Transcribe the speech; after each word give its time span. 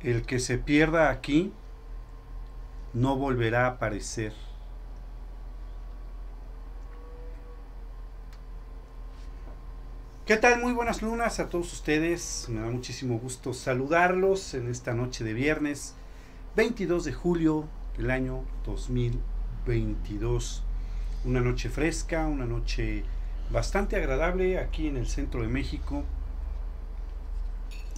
El 0.00 0.22
que 0.26 0.40
se 0.40 0.58
pierda 0.58 1.10
aquí 1.10 1.52
no 2.94 3.16
volverá 3.16 3.66
a 3.66 3.70
aparecer. 3.70 4.32
¿Qué 10.26 10.36
tal? 10.36 10.60
Muy 10.60 10.72
buenas 10.72 11.02
lunas 11.02 11.38
a 11.40 11.48
todos 11.48 11.72
ustedes. 11.72 12.46
Me 12.48 12.60
da 12.60 12.68
muchísimo 12.68 13.18
gusto 13.18 13.52
saludarlos 13.52 14.54
en 14.54 14.68
esta 14.68 14.94
noche 14.94 15.24
de 15.24 15.34
viernes 15.34 15.94
22 16.56 17.04
de 17.04 17.12
julio 17.12 17.68
del 17.96 18.10
año 18.10 18.44
2022. 18.66 20.62
Una 21.24 21.40
noche 21.40 21.68
fresca, 21.68 22.26
una 22.26 22.46
noche 22.46 23.04
bastante 23.50 23.96
agradable 23.96 24.58
aquí 24.58 24.88
en 24.88 24.96
el 24.96 25.06
centro 25.06 25.42
de 25.42 25.48
México, 25.48 26.04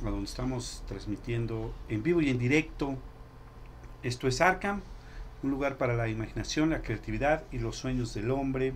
a 0.05 0.11
donde 0.11 0.25
estamos 0.25 0.83
transmitiendo 0.87 1.73
en 1.89 2.03
vivo 2.03 2.21
y 2.21 2.31
en 2.31 2.39
directo. 2.39 2.97
Esto 4.03 4.29
es 4.29 4.41
Arkham, 4.41 4.83
un 5.43 5.51
lugar 5.51 5.77
para 5.77 5.95
la 5.95 6.09
imaginación, 6.09 6.71
la 6.71 6.83
creatividad 6.83 7.45
y 7.53 7.59
los 7.59 7.77
sueños 7.77 8.13
del 8.15 8.31
hombre. 8.31 8.73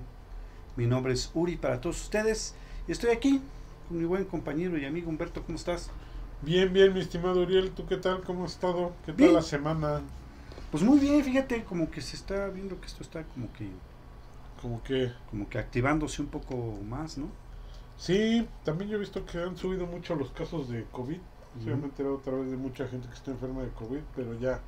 Mi 0.76 0.86
nombre 0.86 1.12
es 1.12 1.30
Uri 1.34 1.56
para 1.56 1.80
todos 1.80 2.00
ustedes 2.02 2.54
estoy 2.88 3.10
aquí 3.10 3.40
con 3.88 3.98
mi 3.98 4.04
buen 4.04 4.24
compañero 4.24 4.78
y 4.78 4.84
amigo 4.84 5.10
Humberto. 5.10 5.42
¿Cómo 5.42 5.56
estás? 5.56 5.90
Bien, 6.42 6.72
bien, 6.72 6.92
mi 6.94 7.00
estimado 7.00 7.42
Uriel, 7.42 7.70
¿tú 7.72 7.86
qué 7.86 7.96
tal? 7.96 8.22
¿Cómo 8.22 8.44
has 8.44 8.52
estado? 8.52 8.92
¿Qué 9.04 9.12
tal 9.12 9.16
Bien. 9.16 9.34
la 9.34 9.42
semana? 9.42 10.02
Pues 10.70 10.82
muy 10.82 10.98
bien, 10.98 11.24
fíjate, 11.24 11.64
como 11.64 11.90
que 11.90 12.00
se 12.02 12.16
está 12.16 12.48
viendo 12.48 12.80
que 12.80 12.86
esto 12.86 13.02
está 13.02 13.24
como 13.24 13.50
que 13.52 13.68
Como 14.60 14.82
que... 14.82 15.12
como 15.30 15.48
que 15.48 15.58
activándose 15.58 16.20
un 16.22 16.28
poco 16.28 16.78
más, 16.86 17.16
¿no? 17.18 17.28
Sí, 17.96 18.46
también 18.64 18.90
yo 18.90 18.96
he 18.96 19.00
visto 19.00 19.24
que 19.24 19.38
han 19.38 19.56
subido 19.56 19.86
mucho 19.86 20.14
los 20.14 20.30
casos 20.30 20.68
de 20.68 20.84
COVID. 20.92 21.18
Ujú. 21.60 21.66
me 21.66 21.72
he 21.72 21.84
enterado 21.86 22.16
otra 22.16 22.34
vez 22.34 22.50
de 22.50 22.56
mucha 22.56 22.86
gente 22.86 23.08
que 23.08 23.14
está 23.14 23.30
enferma 23.30 23.62
de 23.62 23.70
COVID, 23.70 24.00
pero 24.14 24.38
ya, 24.38 24.60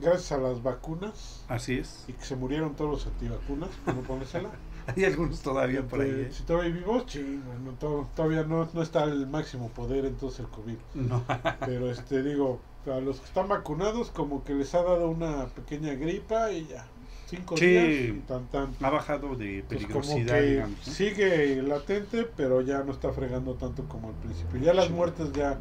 gracias 0.00 0.32
a 0.32 0.38
las 0.38 0.62
vacunas 0.62 1.44
Así 1.48 1.74
es. 1.78 2.04
y 2.08 2.14
que 2.14 2.24
se 2.24 2.34
murieron 2.36 2.74
todos 2.74 2.90
los 2.90 3.06
antivacunas 3.06 3.68
por 3.84 3.94
no 3.94 4.00
ponérsela. 4.02 4.50
Hay 4.96 5.04
algunos 5.04 5.40
todavía 5.42 5.82
por 5.86 6.00
ahí. 6.00 6.10
eh. 6.10 6.28
Si 6.32 6.44
todavía 6.44 6.72
vivos, 6.72 7.04
sí, 7.08 7.22
bueno, 7.46 7.76
to- 7.78 8.08
todavía 8.16 8.42
no, 8.44 8.66
no 8.72 8.82
está 8.82 9.02
al 9.02 9.26
máximo 9.28 9.68
poder 9.68 10.06
entonces 10.06 10.40
el 10.40 10.46
COVID. 10.46 10.76
No. 10.94 11.22
Pero 11.60 11.90
este 11.90 12.22
digo, 12.22 12.58
a 12.94 13.00
los 13.00 13.20
que 13.20 13.26
están 13.26 13.48
vacunados 13.48 14.10
como 14.10 14.44
que 14.44 14.54
les 14.54 14.74
ha 14.74 14.82
dado 14.82 15.08
una 15.10 15.46
pequeña 15.46 15.94
gripa 15.94 16.50
y 16.52 16.66
ya. 16.66 16.86
Cinco 17.26 17.56
Sí. 17.58 17.66
días 17.66 17.86
y 18.16 18.20
tan 18.26 18.46
tan. 18.46 18.74
Ha 18.80 18.88
bajado 18.90 19.36
de 19.36 19.62
Pues 19.68 19.80
peligrosidad, 19.82 20.66
sigue 20.82 21.62
latente, 21.62 22.24
pero 22.36 22.62
ya 22.62 22.82
no 22.84 22.92
está 22.92 23.12
fregando 23.12 23.54
tanto 23.54 23.84
como 23.84 24.08
al 24.08 24.14
principio. 24.14 24.58
Ya 24.60 24.72
las 24.72 24.86
Sí. 24.86 24.92
muertes 24.92 25.32
ya 25.32 25.58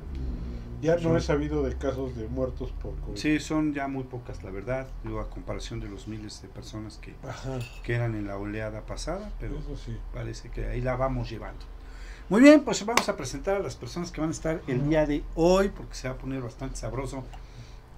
ya 0.79 0.95
no 0.97 1.09
Sí. 1.09 1.15
he 1.18 1.21
sabido 1.21 1.63
de 1.63 1.75
casos 1.75 2.15
de 2.15 2.27
muertos 2.27 2.71
por 2.71 2.94
COVID. 3.00 3.18
Sí, 3.18 3.39
son 3.39 3.73
ya 3.73 3.88
muy 3.88 4.03
pocas, 4.03 4.44
la 4.44 4.51
verdad, 4.51 4.88
digo, 5.03 5.19
a 5.19 5.27
comparación 5.27 5.80
de 5.80 5.89
los 5.89 6.07
miles 6.07 6.39
de 6.44 6.47
personas 6.50 7.00
que, 7.00 7.15
Ajá, 7.27 7.57
que 7.83 7.95
eran 7.95 8.13
en 8.13 8.27
la 8.27 8.38
oleada 8.38 8.81
pasada, 8.81 9.31
pero 9.39 9.57
eso 9.57 9.75
sí. 9.75 9.97
parece 10.13 10.51
que 10.51 10.68
ahí 10.68 10.81
la 10.81 10.95
vamos 10.95 11.31
llevando. 11.31 11.65
Muy 12.29 12.41
bien, 12.41 12.65
pues 12.65 12.85
vamos 12.85 13.07
a 13.07 13.15
presentar 13.15 13.56
a 13.56 13.59
las 13.59 13.77
personas 13.77 14.12
que 14.12 14.19
van 14.19 14.31
a 14.31 14.33
estar 14.33 14.62
el 14.68 14.89
día 14.89 15.06
de 15.06 15.24
hoy, 15.35 15.69
porque 15.69 15.95
se 15.95 16.09
va 16.09 16.15
a 16.15 16.18
poner 16.18 16.41
bastante 16.41 16.75
sabroso 16.75 17.24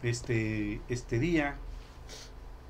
este, 0.03 0.79
este 0.87 1.17
día 1.17 1.55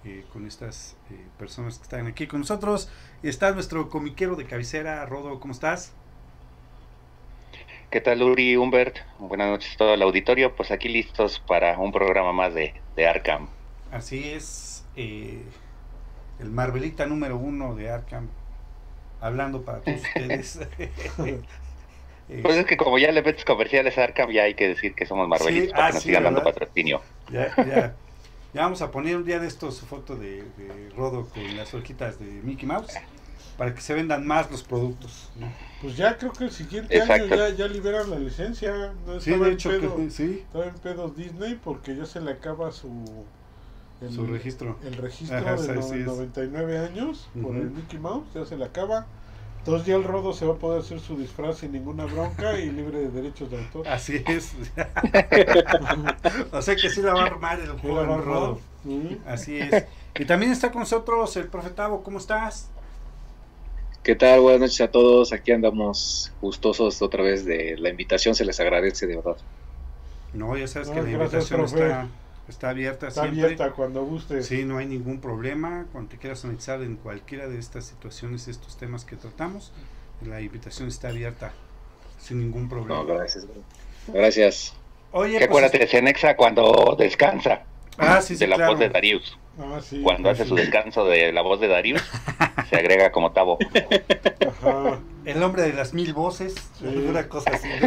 eh, 0.05 0.23
con 0.31 0.45
estas 0.45 0.95
eh, 1.11 1.17
personas 1.37 1.77
que 1.77 1.83
están 1.83 2.07
aquí 2.07 2.27
con 2.27 2.39
nosotros. 2.39 2.89
Está 3.23 3.51
nuestro 3.51 3.89
comiquero 3.89 4.37
de 4.37 4.45
cabecera, 4.45 5.05
Rodo, 5.05 5.37
¿cómo 5.41 5.51
estás? 5.51 5.91
¿Qué 7.91 7.99
tal, 7.99 8.23
Uri, 8.23 8.55
Humbert? 8.55 8.95
Buenas 9.17 9.49
noches 9.49 9.73
a 9.73 9.77
todo 9.79 9.93
el 9.95 10.01
auditorio. 10.01 10.55
Pues 10.55 10.71
aquí 10.71 10.87
listos 10.87 11.43
para 11.45 11.77
un 11.77 11.91
programa 11.91 12.31
más 12.31 12.53
de, 12.53 12.73
de 12.95 13.05
Arkham. 13.05 13.49
Así 13.91 14.29
es, 14.29 14.85
eh, 14.95 15.43
el 16.39 16.51
Marvelita 16.51 17.05
número 17.05 17.35
uno 17.35 17.75
de 17.75 17.89
Arkham, 17.89 18.29
hablando 19.19 19.63
para 19.65 19.83
todos 19.83 20.03
ustedes. 20.07 20.59
Pues 22.41 22.57
es 22.57 22.65
que 22.65 22.75
como 22.77 22.97
ya 22.99 23.11
le 23.13 23.21
metes 23.23 23.45
comerciales 23.45 23.97
a 23.97 24.03
Arkham, 24.03 24.29
ya 24.31 24.43
hay 24.43 24.55
que 24.55 24.67
decir 24.67 24.93
que 24.95 25.05
somos 25.05 25.27
Marvelitos 25.29 25.69
Sí, 25.69 25.73
para 25.73 25.85
ah, 25.85 25.87
que 25.87 25.93
nos 25.93 26.03
sí, 26.03 26.09
sigan 26.09 26.23
dando 26.23 26.41
¿verdad? 26.41 26.43
patrocinio. 26.43 27.05
ya, 27.27 27.57
ya, 27.61 28.01
ya 28.53 28.61
vamos 28.63 28.81
a 28.81 28.91
poner 28.91 29.17
un 29.17 29.25
día 29.25 29.39
de 29.39 29.47
estos 29.47 29.77
su 29.77 29.85
foto 29.87 30.15
de, 30.17 30.51
de 30.51 30.89
Rodo 30.91 31.29
con 31.29 31.55
las 31.55 31.73
hojitas 31.73 32.19
de 32.19 32.25
Mickey 32.43 32.67
Mouse 32.67 33.03
para 33.57 33.73
que 33.75 33.81
se 33.81 33.93
vendan 33.93 34.25
más 34.27 34.49
los 34.51 34.63
productos. 34.63 35.31
¿no? 35.35 35.47
Pues 35.81 35.97
ya 35.97 36.17
creo 36.17 36.33
que 36.33 36.45
el 36.45 36.51
siguiente 36.51 36.95
Exacto. 36.97 37.23
año 37.25 37.27
ya, 37.27 37.49
ya 37.55 37.67
liberan 37.67 38.09
la 38.09 38.19
licencia. 38.19 38.93
No 39.05 39.19
Sí, 39.19 39.31
de 39.31 39.37
en 39.47 39.53
hecho, 39.53 39.69
pedo- 39.71 39.95
que, 39.97 40.09
sí, 40.09 40.45
estaba 40.45 40.65
en 40.67 40.75
pedos 40.79 41.15
Disney 41.15 41.55
porque 41.55 41.95
ya 41.95 42.05
se 42.05 42.21
le 42.21 42.31
acaba 42.31 42.71
su 42.71 43.25
el, 44.01 44.11
su 44.13 44.25
registro. 44.25 44.77
el 44.83 44.93
registro 44.95 45.37
Ajá, 45.37 45.55
de 45.55 45.73
no- 45.75 45.81
sí 45.81 45.99
es. 45.99 46.05
99 46.05 46.77
años 46.79 47.27
por 47.41 47.55
el 47.55 47.69
Mickey 47.71 47.99
Mouse, 47.99 48.27
ya 48.33 48.45
se 48.45 48.57
le 48.57 48.65
acaba. 48.65 49.05
Entonces 49.59 49.87
ya 49.87 49.95
el 49.95 50.05
Rodo 50.05 50.31
se 50.31 50.45
va 50.45 50.53
a 50.53 50.57
poder 50.57 50.81
hacer 50.81 51.01
su 51.01 51.17
disfraz 51.17 51.57
sin 51.57 51.73
ninguna 51.73 52.05
bronca 52.05 52.57
y 52.57 52.71
libre 52.71 52.99
de 52.99 53.09
derechos 53.09 53.51
de 53.51 53.57
autor. 53.57 53.87
Así 53.89 54.23
es. 54.25 54.53
o 56.51 56.61
sea 56.61 56.75
que 56.75 56.89
sí 56.89 57.01
la 57.01 57.13
va 57.13 57.23
a 57.23 57.25
armar 57.25 57.59
el 57.59 57.71
juego. 57.71 58.17
Rodo. 58.17 58.59
Sí. 58.83 59.19
Así 59.27 59.59
es. 59.59 59.85
Y 60.17 60.25
también 60.25 60.51
está 60.53 60.71
con 60.71 60.79
nosotros 60.81 61.35
el 61.37 61.47
profetavo, 61.47 62.01
¿cómo 62.03 62.17
estás? 62.19 62.69
¿Qué 64.03 64.15
tal? 64.15 64.39
Buenas 64.39 64.61
noches 64.61 64.81
a 64.81 64.91
todos. 64.91 65.33
Aquí 65.33 65.51
andamos 65.51 66.31
gustosos 66.41 67.01
otra 67.01 67.21
vez 67.21 67.45
de 67.45 67.75
la 67.77 67.89
invitación. 67.89 68.33
Se 68.35 68.45
les 68.45 68.59
agradece 68.61 69.07
de 69.07 69.17
verdad. 69.17 69.35
No, 70.33 70.55
ya 70.57 70.67
sabes 70.67 70.87
No, 70.87 70.93
que 70.95 71.01
la 71.03 71.11
invitación 71.11 71.59
profe. 71.59 71.75
está, 71.83 72.07
está 72.49 72.69
abierta 72.69 73.07
Está 73.07 73.21
siempre. 73.23 73.43
abierta 73.45 73.71
cuando 73.71 74.03
guste. 74.03 74.43
Sí, 74.43 74.63
no 74.65 74.77
hay 74.77 74.85
ningún 74.87 75.19
problema. 75.21 75.85
Cuando 75.91 76.09
te 76.11 76.17
quieras 76.17 76.43
analizar 76.45 76.81
en 76.81 76.95
cualquiera 76.97 77.47
de 77.47 77.57
estas 77.59 77.85
situaciones, 77.85 78.47
estos 78.47 78.77
temas 78.77 79.05
que 79.05 79.15
tratamos, 79.15 79.71
la 80.25 80.41
invitación 80.41 80.87
está 80.87 81.09
abierta 81.09 81.51
sin 82.19 82.39
ningún 82.39 82.67
problema. 82.69 82.95
No, 83.03 83.05
gracias. 83.05 83.45
Gracias. 84.07 84.73
Oye, 85.11 85.33
Que 85.39 85.47
pues, 85.47 85.63
acuérdate, 85.63 85.87
se 85.87 85.97
anexa 85.97 86.35
cuando 86.35 86.95
descansa 86.97 87.63
Ah, 87.97 88.21
sí, 88.21 88.35
sí, 88.35 88.39
de 88.39 88.47
la 88.47 88.55
claro. 88.57 88.71
voz 88.73 88.79
de 88.79 88.89
Darius. 88.89 89.37
Ah, 89.61 89.79
sí. 89.81 90.01
Cuando 90.01 90.29
hace 90.29 90.43
sí. 90.43 90.49
su 90.49 90.55
descanso 90.55 91.05
de 91.05 91.31
la 91.33 91.41
voz 91.41 91.59
de 91.59 91.67
Darius, 91.67 92.01
se 92.69 92.75
agrega 92.77 93.11
como 93.11 93.31
tabo. 93.33 93.57
Ajá. 94.47 94.99
el 95.25 95.43
hombre 95.43 95.63
de 95.63 95.73
las 95.73 95.93
mil 95.93 96.13
voces, 96.13 96.55
Sí. 96.79 96.85
una 96.85 97.27
cosa 97.27 97.51
así. 97.53 97.67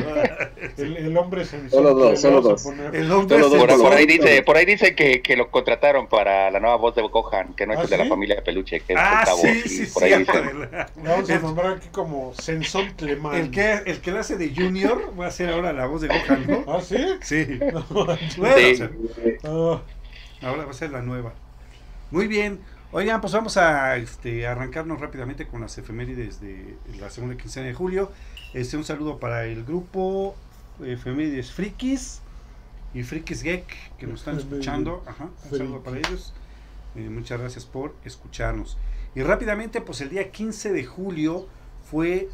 El, 0.79 0.97
el 0.97 1.17
hombre 1.17 1.45
sensual. 1.45 1.71
Solo 1.83 1.95
dos, 1.95 2.21
solo 2.21 2.41
dos. 2.41 2.65
El 2.93 3.11
hombre 3.11 3.41
Solo 3.41 3.49
dos. 3.67 3.81
Por, 3.83 3.93
ahí 3.93 4.07
dice, 4.07 4.43
por 4.43 4.57
ahí 4.57 4.65
dice 4.65 4.95
que, 4.95 5.21
que 5.23 5.37
lo 5.37 5.51
contrataron 5.51 6.07
para 6.07 6.51
la 6.51 6.61
nueva 6.61 6.77
voz 6.77 6.95
de 6.95 7.03
Gohan, 7.03 7.55
que 7.55 7.67
no 7.67 7.73
es 7.75 7.81
¿Ah, 7.81 7.83
el 7.83 7.89
de 7.91 7.99
la 7.99 8.07
familia 8.07 8.37
de 8.37 8.43
Peluche, 8.43 8.81
que 8.81 8.93
es 8.95 8.99
Ah, 9.01 9.21
el 9.21 9.27
tabo. 9.27 9.39
sí, 9.43 9.69
sí, 9.69 9.87
por 9.93 10.05
ahí 10.05 10.25
Vamos 10.97 11.31
a 11.31 11.39
nombrar 11.41 11.73
aquí 11.79 11.89
como 11.91 12.33
Sensón 12.35 12.93
Clemán. 12.97 13.35
el 13.35 13.51
que, 13.51 13.81
el 13.87 14.01
que 14.01 14.13
le 14.13 14.19
hace 14.21 14.37
de 14.37 14.55
Junior 14.55 15.13
va 15.19 15.27
a 15.27 15.31
ser 15.31 15.51
ahora 15.51 15.73
la 15.73 15.87
voz 15.87 16.03
de 16.03 16.09
Gohan, 16.09 16.47
¿no? 16.47 16.65
¿Ah, 16.73 16.81
sí? 16.81 16.97
Sí. 17.23 17.47
No, 17.73 17.85
Bueno, 17.91 18.17
Sí. 18.57 18.73
o 18.73 18.77
sea, 18.77 18.91
ah, 19.45 19.83
Ahora 20.43 20.65
va 20.65 20.71
a 20.71 20.75
ser 20.75 20.91
la 20.91 21.03
nueva. 21.03 21.33
Muy 22.13 22.29
bien. 22.29 22.61
Oigan, 22.91 23.23
pues 23.23 23.33
vamos 23.33 23.57
a 23.57 23.97
este, 23.97 24.47
arrancarnos 24.47 25.01
rápidamente 25.01 25.47
con 25.47 25.63
las 25.63 25.79
efemérides 25.79 26.43
de 26.43 26.77
la 27.01 27.09
segunda 27.09 27.39
quincena 27.39 27.69
de 27.69 27.73
julio. 27.73 28.13
Este, 28.53 28.77
un 28.77 28.85
saludo 28.85 29.19
para 29.19 29.47
el 29.47 29.65
grupo 29.65 30.37
Efemérides 30.85 31.53
Frikis 31.53 32.21
y 32.93 33.03
Frikis 33.03 33.43
Geek 33.43 33.97
que 33.97 34.07
nos 34.07 34.21
están 34.21 34.37
escuchando. 34.37 35.03
Ajá, 35.07 35.31
un 35.51 35.59
saludo 35.59 35.83
para 35.83 35.97
ellos. 35.97 36.35
Eh, 36.97 37.09
muchas 37.09 37.41
gracias 37.41 37.65
por 37.65 37.97
escucharnos. 38.05 38.77
Y 39.15 39.23
rápidamente, 39.23 39.81
pues 39.81 40.03
el 40.03 40.11
día 40.11 40.31
15 40.31 40.71
de 40.75 40.85
julio 40.85 41.49
fue 41.91 42.29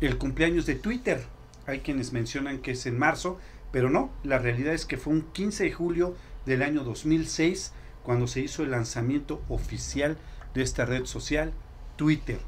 el 0.00 0.18
cumpleaños 0.18 0.66
de 0.66 0.74
Twitter. 0.74 1.22
Hay 1.68 1.78
quienes 1.78 2.12
mencionan 2.12 2.58
que 2.58 2.72
es 2.72 2.86
en 2.86 2.98
marzo, 2.98 3.38
pero 3.70 3.88
no, 3.88 4.10
la 4.24 4.38
realidad 4.38 4.74
es 4.74 4.84
que 4.84 4.96
fue 4.96 5.12
un 5.12 5.22
15 5.22 5.62
de 5.62 5.72
julio 5.72 6.16
del 6.44 6.62
año 6.62 6.82
2006 6.82 7.72
cuando 8.02 8.26
se 8.26 8.40
hizo 8.40 8.62
el 8.64 8.70
lanzamiento 8.72 9.44
oficial 9.48 10.18
de 10.54 10.62
esta 10.62 10.84
red 10.86 11.04
social, 11.06 11.54
Twitter. 11.96 12.40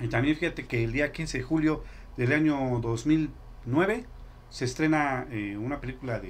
Y 0.00 0.08
también 0.08 0.36
fíjate 0.36 0.66
que 0.66 0.84
el 0.84 0.92
día 0.92 1.12
15 1.12 1.38
de 1.38 1.44
julio 1.44 1.84
del 2.16 2.32
año 2.32 2.78
2009 2.80 4.06
se 4.48 4.64
estrena 4.64 5.26
eh, 5.30 5.56
una 5.56 5.80
película 5.80 6.20
de, 6.20 6.28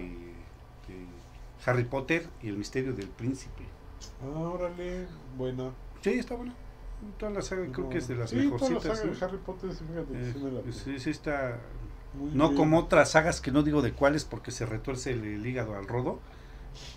de 0.87 1.23
Harry 1.65 1.85
Potter 1.85 2.31
y 2.43 2.49
el 2.49 2.57
misterio 2.59 2.95
del 2.95 3.09
príncipe. 3.11 3.65
ah, 4.21 4.27
órale, 4.27 5.07
buena. 5.37 5.73
Sí, 6.01 6.11
está 6.11 6.35
buena. 6.35 6.55
Toda 7.19 7.33
la 7.33 7.43
saga 7.43 7.71
creo 7.73 7.89
que 7.89 7.99
es 7.99 8.09
de 8.09 8.17
las 8.17 8.31
sí, 8.31 8.37
toda 8.57 8.71
la 8.73 8.81
mejorcitas. 8.81 8.99
saga 8.99 9.05
¿no? 9.05 9.13
de 9.13 9.25
Harry 9.25 9.39
Potter, 9.39 9.71
fíjate 9.73 10.15
Eh, 10.15 10.33
sí 10.33 10.39
me 10.39 10.51
la 10.51 10.63
sí, 10.73 10.99
sí 10.99 11.11
está 11.11 11.61
Muy 12.13 12.31
no 12.33 12.51
bien. 12.51 12.55
como 12.55 12.79
otras 12.79 13.11
sagas 13.13 13.41
que 13.41 13.51
no 13.53 13.63
digo 13.63 13.83
de 13.83 13.93
cuáles 13.95 14.25
porque 14.25 14.51
se 14.53 14.67
retuerce 14.67 15.13
el, 15.13 15.25
el 15.25 15.47
hígado 15.47 15.77
al 15.77 15.87
rodo. 15.89 16.21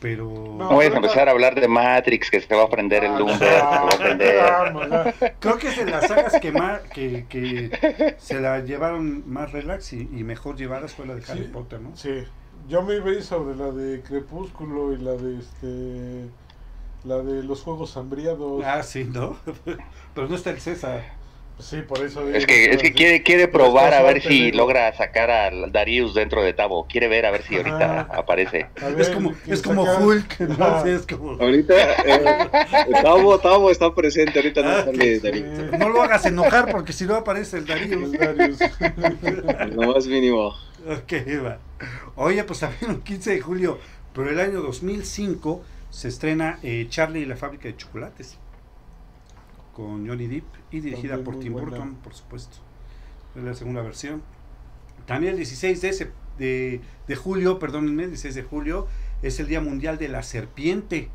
Pero 0.01 0.25
No, 0.29 0.69
No 0.69 0.75
vayas 0.77 0.93
a 0.93 0.97
empezar 0.97 1.27
a 1.27 1.31
hablar 1.31 1.55
de 1.59 1.67
Matrix, 1.67 2.29
que 2.31 2.41
se 2.41 2.55
va 2.55 2.63
a 2.63 2.69
prender 2.69 3.03
el 3.03 3.11
Ah, 3.13 3.19
lumbre, 3.19 3.37
se 3.37 3.45
va 3.61 3.81
a 3.81 3.89
prender. 3.89 4.43
vamos, 4.43 4.89
ya. 4.89 5.13
creo 5.39 5.57
que 5.57 5.67
es 5.69 5.77
de 5.77 5.85
las 5.91 6.07
sagas 6.07 6.39
que 6.39 6.51
más 6.51 6.81
que, 6.93 7.25
que 7.29 8.15
se 8.19 8.39
la 8.41 8.59
llevaron 8.59 9.23
más 9.29 9.51
relax 9.51 9.93
y, 9.93 10.01
y 10.01 10.23
mejor 10.23 10.55
llevadas 10.55 10.93
fue 10.93 11.05
la 11.05 11.15
de 11.15 11.23
Harry 11.29 11.43
Sí. 11.43 11.49
Potter, 11.51 11.79
¿no? 11.81 11.95
Sí, 11.95 12.23
yo 12.67 12.81
me 12.83 12.95
iba 12.95 13.09
a 13.09 13.13
ir 13.13 13.23
sobre 13.23 13.55
la 13.55 13.71
de 13.71 14.01
Crepúsculo 14.01 14.93
y 14.93 14.97
la 14.97 15.11
de 15.13 15.37
este. 15.39 16.29
La 17.03 17.19
de 17.19 17.43
los 17.43 17.61
Juegos 17.61 17.95
Hambriados. 17.95 18.63
Ah, 18.65 18.83
sí, 18.83 19.05
¿no? 19.05 19.37
Pero 20.15 20.27
no 20.27 20.35
está 20.35 20.49
el 20.49 20.59
César. 20.59 21.03
Sí, 21.59 21.81
por 21.81 21.99
eso. 22.05 22.27
Es 22.29 22.45
que, 22.45 22.65
es 22.71 22.81
que 22.81 22.93
quiere, 22.93 23.23
quiere 23.23 23.47
probar 23.47 23.93
a 23.93 24.03
ver 24.03 24.21
si 24.21 24.51
logra 24.51 24.93
sacar 24.95 25.31
a 25.31 25.49
Darius 25.71 26.13
dentro 26.13 26.43
de 26.43 26.53
Tavo. 26.53 26.85
Quiere 26.87 27.07
ver 27.07 27.25
a 27.25 27.31
ver 27.31 27.41
si 27.41 27.55
ahorita 27.55 28.01
Ajá. 28.01 28.15
aparece. 28.15 28.67
Es 28.97 29.09
como, 29.09 29.33
¿quién 29.33 29.53
es 29.55 29.61
como? 29.63 29.83
Hulk, 29.83 30.39
¿no? 30.41 30.63
Ajá. 30.65 30.83
Sí, 30.83 30.89
es 30.89 31.07
como... 31.07 31.31
Ahorita, 31.31 31.73
eh, 32.05 32.45
Tavo, 33.01 33.39
Tavo 33.39 33.71
está 33.71 33.93
presente, 33.95 34.37
ahorita 34.37 34.61
no 34.61 34.69
Ah, 34.69 34.83
sale 34.85 35.15
Sí. 35.15 35.19
Darío. 35.19 35.45
No 35.79 35.89
lo 35.89 36.03
hagas 36.03 36.25
enojar 36.27 36.69
porque 36.71 36.93
si 36.93 37.05
no 37.05 37.15
aparece 37.15 37.57
el. 37.57 37.69
El 37.71 38.11
Darius. 38.11 38.59
Lo 39.75 39.93
más 39.93 40.05
mínimo. 40.05 40.49
Ok, 40.87 41.13
va. 41.43 41.57
Oye, 42.15 42.43
pues 42.43 42.59
también 42.59 42.91
el 42.91 42.99
15 43.01 43.31
de 43.31 43.41
julio, 43.41 43.79
pero 44.13 44.29
el 44.29 44.39
año 44.39 44.61
2005 44.61 45.63
se 45.89 46.07
estrena 46.07 46.59
eh, 46.63 46.85
Charlie 46.89 47.21
y 47.21 47.25
la 47.25 47.35
fábrica 47.35 47.67
de 47.67 47.75
chocolates 47.75 48.37
con 49.77 50.07
Johnny 50.07 50.25
Depp 50.25 50.43
y 50.71 50.79
dirigida 50.79 51.19
por 51.23 51.37
Tim 51.37 51.53
buena. 51.53 51.69
Burton, 51.69 51.95
por 51.97 52.15
supuesto. 52.15 52.57
Es 53.35 53.43
la 53.43 53.53
segunda 53.53 53.83
versión. 53.83 54.23
También 55.05 55.33
el 55.33 55.37
16 55.37 55.81
de, 55.81 56.11
de, 56.39 56.81
de 57.07 57.15
julio, 57.15 57.59
perdónenme, 57.59 58.05
el 58.05 58.09
16 58.09 58.33
de 58.33 58.41
julio 58.41 58.87
es 59.21 59.39
el 59.39 59.45
Día 59.45 59.61
Mundial 59.61 59.99
de 59.99 60.07
la 60.07 60.23
Serpiente. 60.23 61.11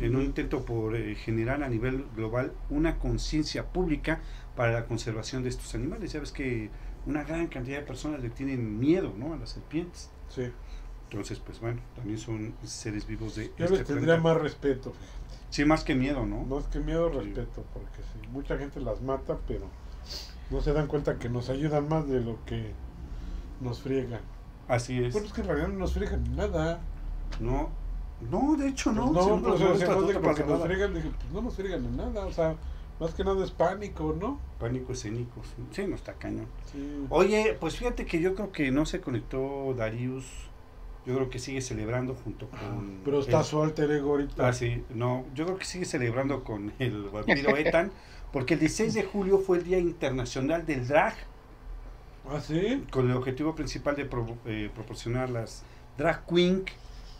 en 0.00 0.16
un 0.16 0.22
intento 0.22 0.66
por 0.66 0.94
eh, 0.94 1.14
generar 1.14 1.62
a 1.62 1.68
nivel 1.70 2.04
global 2.14 2.52
una 2.68 2.98
conciencia 2.98 3.72
pública 3.72 4.20
para 4.54 4.72
la 4.72 4.84
conservación 4.84 5.42
de 5.42 5.48
estos 5.48 5.74
animales. 5.74 6.12
Ya 6.12 6.20
ves 6.20 6.30
que 6.30 6.68
una 7.06 7.24
gran 7.24 7.46
cantidad 7.46 7.78
de 7.78 7.86
personas 7.86 8.22
le 8.22 8.28
tienen 8.28 8.78
miedo 8.78 9.14
¿no? 9.16 9.32
a 9.32 9.38
las 9.38 9.48
serpientes. 9.48 10.10
Sí, 10.28 10.42
Entonces, 11.10 11.38
pues 11.38 11.58
bueno, 11.58 11.80
también 11.96 12.18
son 12.18 12.54
seres 12.64 13.06
vivos 13.06 13.34
de 13.36 13.46
yo 13.56 13.64
este 13.64 13.78
les 13.78 13.86
tendría 13.86 14.18
más 14.18 14.36
respeto. 14.36 14.92
Sí, 15.54 15.64
más 15.64 15.84
que 15.84 15.94
miedo, 15.94 16.26
¿no? 16.26 16.38
Más 16.38 16.66
que 16.66 16.80
miedo, 16.80 17.08
respeto, 17.10 17.62
porque 17.72 18.02
sí, 18.12 18.28
mucha 18.32 18.58
gente 18.58 18.80
las 18.80 19.00
mata, 19.02 19.38
pero 19.46 19.66
no 20.50 20.60
se 20.60 20.72
dan 20.72 20.88
cuenta 20.88 21.16
que 21.20 21.28
nos 21.28 21.48
ayudan 21.48 21.88
más 21.88 22.08
de 22.08 22.20
lo 22.20 22.44
que 22.44 22.72
nos 23.60 23.80
friegan. 23.80 24.20
Así 24.66 25.04
es. 25.04 25.12
Bueno, 25.12 25.28
es 25.28 25.32
que 25.32 25.42
en 25.42 25.46
realidad 25.46 25.68
no 25.68 25.78
nos 25.78 25.92
friegan 25.92 26.34
nada. 26.34 26.80
No, 27.38 27.68
no, 28.32 28.56
de 28.56 28.66
hecho 28.66 28.90
no. 28.90 29.12
Pues 29.12 29.26
no, 29.26 29.36
no 29.36 29.54
pero, 29.54 30.12
no 30.12 30.20
pasa 30.22 30.44
nos 30.44 30.62
friegan, 30.64 30.92
dije, 30.92 31.10
pues 31.20 31.32
no 31.32 31.42
nos 31.42 31.54
friegan 31.54 31.84
en 31.84 31.96
nada, 31.98 32.26
o 32.26 32.32
sea, 32.32 32.56
más 32.98 33.14
que 33.14 33.22
nada 33.22 33.44
es 33.44 33.52
pánico, 33.52 34.12
¿no? 34.20 34.40
Pánico 34.58 34.92
escénico. 34.92 35.40
sí. 35.44 35.62
Sí, 35.70 35.86
no 35.86 35.94
está 35.94 36.14
cañón. 36.14 36.48
Sí. 36.72 37.06
Oye, 37.10 37.56
pues 37.60 37.76
fíjate 37.76 38.06
que 38.06 38.20
yo 38.20 38.34
creo 38.34 38.50
que 38.50 38.72
no 38.72 38.86
se 38.86 39.00
conectó 39.00 39.72
Darius. 39.76 40.24
Yo 41.06 41.14
creo 41.14 41.28
que 41.30 41.38
sigue 41.38 41.60
celebrando 41.60 42.14
junto 42.14 42.48
con. 42.48 43.00
Pero 43.04 43.20
está 43.20 43.40
el- 43.40 43.44
su 43.44 43.62
alter 43.62 43.90
ego 43.90 44.10
ahorita. 44.12 44.48
Ah, 44.48 44.52
sí, 44.52 44.82
no, 44.94 45.26
yo 45.34 45.44
creo 45.44 45.58
que 45.58 45.64
sigue 45.66 45.84
celebrando 45.84 46.44
con 46.44 46.72
el 46.78 47.08
vampiro 47.10 47.56
Ethan, 47.56 47.92
porque 48.32 48.54
el 48.54 48.60
16 48.60 48.94
de 48.94 49.02
julio 49.04 49.38
fue 49.38 49.58
el 49.58 49.64
Día 49.64 49.78
Internacional 49.78 50.64
del 50.64 50.86
Drag, 50.88 51.14
¿Ah, 52.30 52.40
sí? 52.40 52.84
con 52.90 53.10
el 53.10 53.16
objetivo 53.16 53.54
principal 53.54 53.96
de 53.96 54.06
pro- 54.06 54.38
eh, 54.46 54.70
proporcionar 54.74 55.28
las 55.28 55.62
drag 55.98 56.24
queen 56.26 56.64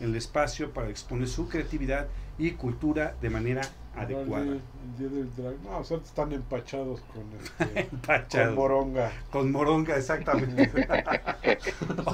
el 0.00 0.16
espacio 0.16 0.72
para 0.72 0.88
exponer 0.88 1.28
su 1.28 1.48
creatividad 1.48 2.08
y 2.38 2.52
cultura 2.52 3.14
de 3.20 3.30
manera 3.30 3.62
adecuada. 3.96 4.44
El 4.44 4.60
día 4.98 5.08
del 5.08 5.34
drag. 5.36 5.54
No, 5.62 5.78
o 5.78 5.84
sea, 5.84 5.98
están 5.98 6.32
empachados 6.32 7.00
con, 7.02 7.22
este, 7.40 7.64
con 7.88 7.94
Empachado. 7.94 8.54
moronga. 8.54 9.12
Con 9.30 9.52
moronga, 9.52 9.96
exactamente. 9.96 10.70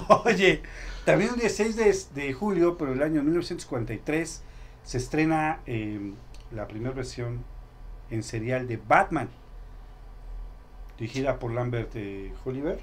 Oye, 0.25 0.63
también 1.05 1.31
el 1.35 1.41
16 1.41 1.77
de, 1.77 2.23
de 2.23 2.33
julio, 2.33 2.77
pero 2.77 2.93
el 2.93 3.03
año 3.03 3.23
1943, 3.23 4.43
se 4.85 4.99
estrena 4.99 5.61
eh, 5.67 6.13
la 6.53 6.67
primera 6.67 6.93
versión 6.95 7.45
en 8.11 8.23
serial 8.23 8.67
de 8.67 8.77
Batman, 8.77 9.29
dirigida 10.99 11.39
por 11.39 11.53
Lambert 11.53 11.91
eh, 11.95 12.33
Oliver, 12.45 12.81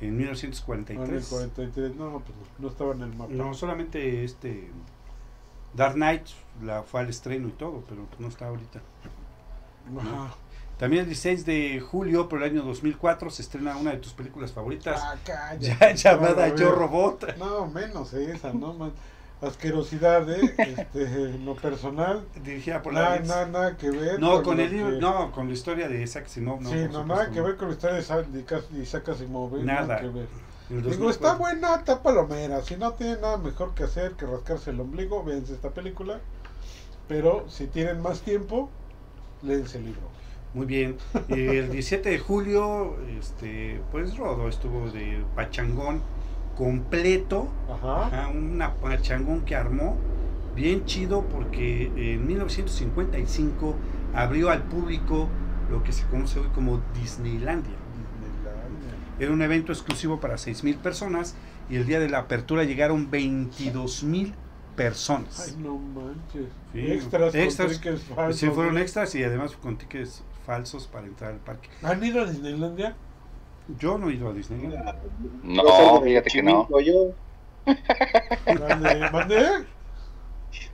en 0.00 0.08
Ah, 0.08 0.08
en 0.08 0.08
el 0.08 0.14
1943. 0.14 1.28
43. 1.28 1.94
No, 1.96 2.20
pues 2.20 2.36
no, 2.36 2.44
no 2.58 2.68
estaba 2.68 2.92
en 2.92 3.02
el 3.02 3.14
mapa. 3.14 3.32
No, 3.32 3.54
solamente 3.54 4.24
este 4.24 4.70
Dark 5.74 5.94
Knight 5.94 6.26
la 6.62 6.82
fue 6.82 7.00
al 7.00 7.08
estreno 7.08 7.48
y 7.48 7.52
todo, 7.52 7.82
pero 7.88 8.06
no 8.18 8.28
está 8.28 8.46
ahorita. 8.48 8.80
Ajá. 9.98 10.34
También 10.78 11.02
el 11.02 11.06
16 11.06 11.46
de 11.46 11.80
julio, 11.80 12.28
por 12.28 12.42
el 12.42 12.50
año 12.50 12.62
2004, 12.62 13.30
se 13.30 13.42
estrena 13.42 13.76
una 13.76 13.92
de 13.92 13.98
tus 13.98 14.12
películas 14.14 14.52
favoritas, 14.52 15.00
Ah, 15.02 15.14
cállate. 15.24 15.66
ya 15.66 15.92
llamada 16.16 16.48
No, 16.48 16.56
Yo. 16.56 16.72
Robot. 16.72 17.36
No, 17.36 17.66
menos 17.66 18.12
esa, 18.14 18.52
¿no? 18.52 18.74
Man. 18.74 18.92
Asquerosidad, 19.40 20.28
¿eh? 20.30 20.54
Este, 20.58 21.38
lo 21.38 21.54
personal. 21.56 22.24
Dirigida 22.44 22.80
por 22.80 22.94
la 22.94 23.18
nada, 23.18 23.46
nada 23.46 23.76
que 23.76 23.90
ver. 23.90 24.20
No, 24.20 24.42
con 24.42 24.60
el 24.60 24.70
libro, 24.70 24.90
que- 24.92 24.98
no, 25.00 25.32
con 25.32 25.48
la 25.48 25.52
historia 25.54 25.88
de 25.88 26.00
Isaac 26.02 26.26
Asimov, 26.26 26.60
no. 26.62 26.70
sí, 26.70 26.76
no, 26.92 27.04
nada 27.04 27.28
que 27.30 27.40
ver 27.40 27.56
con 27.56 27.68
la 27.68 27.74
historia 27.74 27.96
de 27.96 28.82
Isaac- 28.82 29.08
Asimov. 29.08 29.56
Nada. 29.64 29.80
Nada 29.82 30.00
que 30.00 30.08
ver. 30.08 30.28
Digo, 30.80 31.10
2004. 31.10 31.10
está 31.10 31.34
buena, 31.34 31.74
está 31.76 32.02
palomera. 32.02 32.62
Si 32.62 32.76
no 32.76 32.92
tiene 32.92 33.16
nada 33.20 33.36
mejor 33.36 33.74
que 33.74 33.84
hacer 33.84 34.12
que 34.12 34.26
rascarse 34.26 34.70
el 34.70 34.80
ombligo, 34.80 35.22
véanse 35.24 35.54
esta 35.54 35.70
película. 35.70 36.20
Pero 37.08 37.44
si 37.48 37.66
tienen 37.66 38.00
más 38.00 38.22
tiempo, 38.22 38.70
léense 39.42 39.78
el 39.78 39.86
libro. 39.86 40.12
Muy 40.54 40.66
bien. 40.66 40.96
Eh, 41.28 41.58
El 41.58 41.70
17 41.70 42.08
de 42.10 42.18
julio, 42.18 42.96
este, 43.18 43.80
pues 43.90 44.16
Rodo 44.16 44.48
estuvo 44.48 44.90
de 44.90 45.24
pachangón 45.34 46.02
completo. 46.56 47.48
Ajá. 47.70 48.06
Ajá, 48.06 48.28
una 48.28 48.74
pachangón 48.74 49.44
que 49.44 49.56
armó 49.56 49.96
bien 50.54 50.84
chido 50.84 51.22
porque 51.22 51.86
en 51.96 52.26
1955 52.26 53.74
abrió 54.14 54.50
al 54.50 54.62
público 54.64 55.28
lo 55.70 55.82
que 55.82 55.92
se 55.92 56.04
conoce 56.06 56.40
hoy 56.40 56.48
como 56.54 56.82
Disneylandia. 56.94 57.76
Disneylandia. 59.22 59.26
Era 59.26 59.32
un 59.32 59.42
evento 59.42 59.72
exclusivo 59.72 60.20
para 60.20 60.34
6.000 60.34 60.76
personas 60.78 61.34
y 61.68 61.76
el 61.76 61.86
día 61.86 62.00
de 62.00 62.08
la 62.08 62.18
apertura 62.18 62.64
llegaron 62.64 63.10
22.000 63.10 64.32
personas. 64.76 65.48
Ay, 65.48 65.56
no 65.58 65.78
manches. 65.78 66.46
Sí, 66.72 66.92
extras, 66.92 67.34
extras. 67.34 67.68
con 67.68 67.76
tickets 67.76 68.02
falsos, 68.02 68.40
Sí, 68.40 68.48
fueron 68.48 68.78
extras 68.78 69.14
y 69.14 69.24
además 69.24 69.52
con 69.56 69.76
tickets 69.76 70.22
falsos 70.46 70.86
para 70.86 71.06
entrar 71.06 71.32
al 71.32 71.38
parque. 71.38 71.68
¿Han 71.82 72.02
ido 72.04 72.22
a 72.22 72.26
Disneylandia? 72.26 72.96
Yo 73.78 73.96
no 73.96 74.10
he 74.10 74.14
ido 74.14 74.28
a 74.28 74.32
Disney. 74.32 74.72
No, 75.44 76.02
fíjate 76.02 76.30
que 76.30 76.42
no. 76.42 76.68
Yo, 76.80 77.14
¿Mande? 77.64 79.10
¿Mande? 79.10 79.66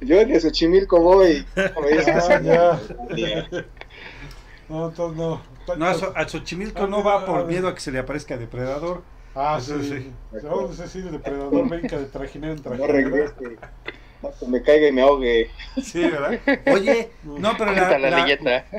yo 0.00 0.24
de 0.24 0.40
Xochimilco 0.40 1.00
voy. 1.00 1.44
Ah, 1.56 2.40
ya. 2.42 2.80
No, 4.68 4.90
no. 5.12 5.57
No, 5.76 5.86
a, 5.86 6.28
Xochimilco 6.28 6.86
no 6.86 7.02
va 7.02 7.24
por 7.26 7.46
miedo 7.46 7.68
a 7.68 7.74
que 7.74 7.80
se 7.80 7.90
le 7.92 7.98
aparezca 7.98 8.36
depredador. 8.36 9.02
Ah, 9.34 9.58
sí. 9.60 9.72
sí. 9.82 10.12
Vamos 10.42 10.78
a 10.80 10.82
decir 10.84 11.04
el 11.06 11.12
depredador 11.12 11.68
brinca 11.68 11.98
de 11.98 12.06
trajinera 12.06 12.52
en 12.54 12.58
No 12.58 12.62
trajinera. 12.62 12.92
regrese. 12.92 13.56
No, 14.20 14.30
que 14.36 14.46
me 14.48 14.62
caiga 14.62 14.88
y 14.88 14.92
me 14.92 15.02
ahogue. 15.02 15.48
Sí, 15.80 16.00
¿verdad? 16.00 16.40
Oye, 16.72 17.10
no, 17.22 17.52
pero 17.56 17.70
la, 17.72 17.98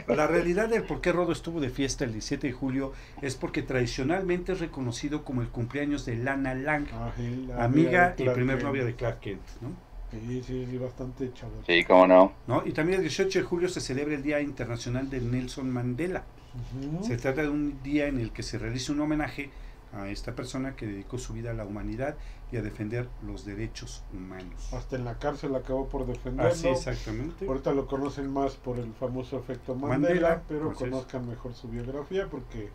la 0.08 0.28
realidad 0.28 0.68
del 0.68 0.84
por 0.84 1.00
qué 1.00 1.14
Rodo 1.14 1.32
estuvo 1.32 1.62
de 1.62 1.70
fiesta 1.70 2.04
el 2.04 2.12
17 2.12 2.48
de 2.48 2.52
julio 2.54 2.92
es 3.22 3.36
porque 3.36 3.62
tradicionalmente 3.62 4.52
es 4.52 4.60
reconocido 4.60 5.24
como 5.24 5.42
el 5.42 5.48
cumpleaños 5.48 6.06
de 6.06 6.18
Lana 6.18 6.56
Lang, 6.56 6.88
Ah, 6.94 7.12
sí, 7.16 7.46
la 7.48 7.64
amiga 7.64 8.14
de 8.18 8.26
y 8.26 8.30
primer 8.30 8.58
Kent. 8.58 8.68
novia 8.68 8.84
de 8.84 8.96
Clark 8.96 9.20
Kent, 9.22 9.42
¿no? 9.62 9.70
Sí, 10.12 10.44
sí, 10.46 10.68
sí, 10.70 10.78
bastante 10.78 11.32
chavo. 11.34 11.54
Sí, 11.66 11.86
cómo 11.86 12.06
no. 12.06 12.34
¿no? 12.48 12.64
Y 12.66 12.74
también 12.74 12.98
el 12.98 13.04
18 13.04 13.40
de 13.40 13.46
julio 13.46 13.70
se 13.70 13.80
celebra 13.80 14.16
el 14.16 14.24
Día 14.24 14.42
Internacional 14.42 15.10
de 15.10 15.22
Nelson 15.22 15.70
Mandela. 15.72 16.24
Se 17.02 17.18
trata 17.18 17.42
de 17.44 17.50
un 17.50 17.82
día 17.84 18.08
en 18.08 18.20
el 18.20 18.32
que 18.32 18.44
se 18.44 18.58
realiza 18.58 18.92
un 18.92 19.02
homenaje 19.02 19.52
a 19.94 20.08
esta 20.10 20.36
persona 20.36 20.76
que 20.76 20.86
dedicó 20.86 21.18
su 21.18 21.34
vida 21.34 21.52
a 21.52 21.54
la 21.54 21.66
humanidad 21.66 22.16
y 22.52 22.58
a 22.58 22.62
defender 22.62 23.08
los 23.26 23.46
derechos 23.46 24.04
humanos. 24.14 24.74
Hasta 24.74 24.96
en 24.96 25.06
la 25.06 25.18
cárcel 25.18 25.56
acabó 25.56 25.88
por 25.88 26.06
defenderlo. 26.06 26.52
Así 26.52 26.68
exactamente. 26.68 27.48
Ahorita 27.48 27.74
lo 27.74 27.88
conocen 27.88 28.32
más 28.32 28.56
por 28.56 28.78
el 28.80 28.94
famoso 28.94 29.38
efecto 29.38 29.76
Mandela, 29.76 30.00
Mandela, 30.00 30.44
pero 30.48 30.72
es. 30.72 30.78
conozcan 30.78 31.28
mejor 31.28 31.54
su 31.54 31.70
biografía 31.70 32.28
porque 32.28 32.70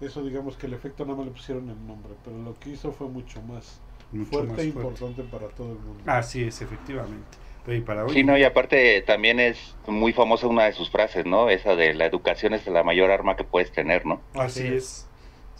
eso 0.00 0.22
digamos 0.22 0.56
que 0.56 0.66
el 0.66 0.74
efecto 0.74 1.04
nada 1.04 1.18
más 1.18 1.26
le 1.26 1.32
pusieron 1.32 1.68
el 1.68 1.86
nombre, 1.86 2.14
pero 2.24 2.38
lo 2.38 2.58
que 2.58 2.70
hizo 2.70 2.92
fue 2.92 3.08
mucho 3.08 3.42
más 3.42 3.80
Mucho 4.12 4.30
fuerte 4.30 4.52
más 4.52 4.60
e 4.60 4.64
importante 4.66 5.22
para 5.24 5.48
todo 5.48 5.72
el 5.72 5.78
mundo. 5.78 6.02
Así 6.06 6.42
es, 6.42 6.62
efectivamente. 6.62 7.38
Para 7.86 8.04
hoy, 8.04 8.12
Sí, 8.12 8.24
no, 8.24 8.36
y 8.36 8.44
aparte 8.44 9.02
también 9.02 9.38
es 9.38 9.76
muy 9.86 10.12
famosa 10.12 10.46
una 10.46 10.64
de 10.64 10.72
sus 10.72 10.90
frases, 10.90 11.26
¿no? 11.26 11.48
Esa 11.50 11.76
de 11.76 11.94
la 11.94 12.06
educación 12.06 12.54
es 12.54 12.66
la 12.66 12.82
mayor 12.82 13.10
arma 13.10 13.36
que 13.36 13.44
puedes 13.44 13.70
tener, 13.70 14.06
¿no? 14.06 14.20
así 14.34 14.66
es. 14.66 15.06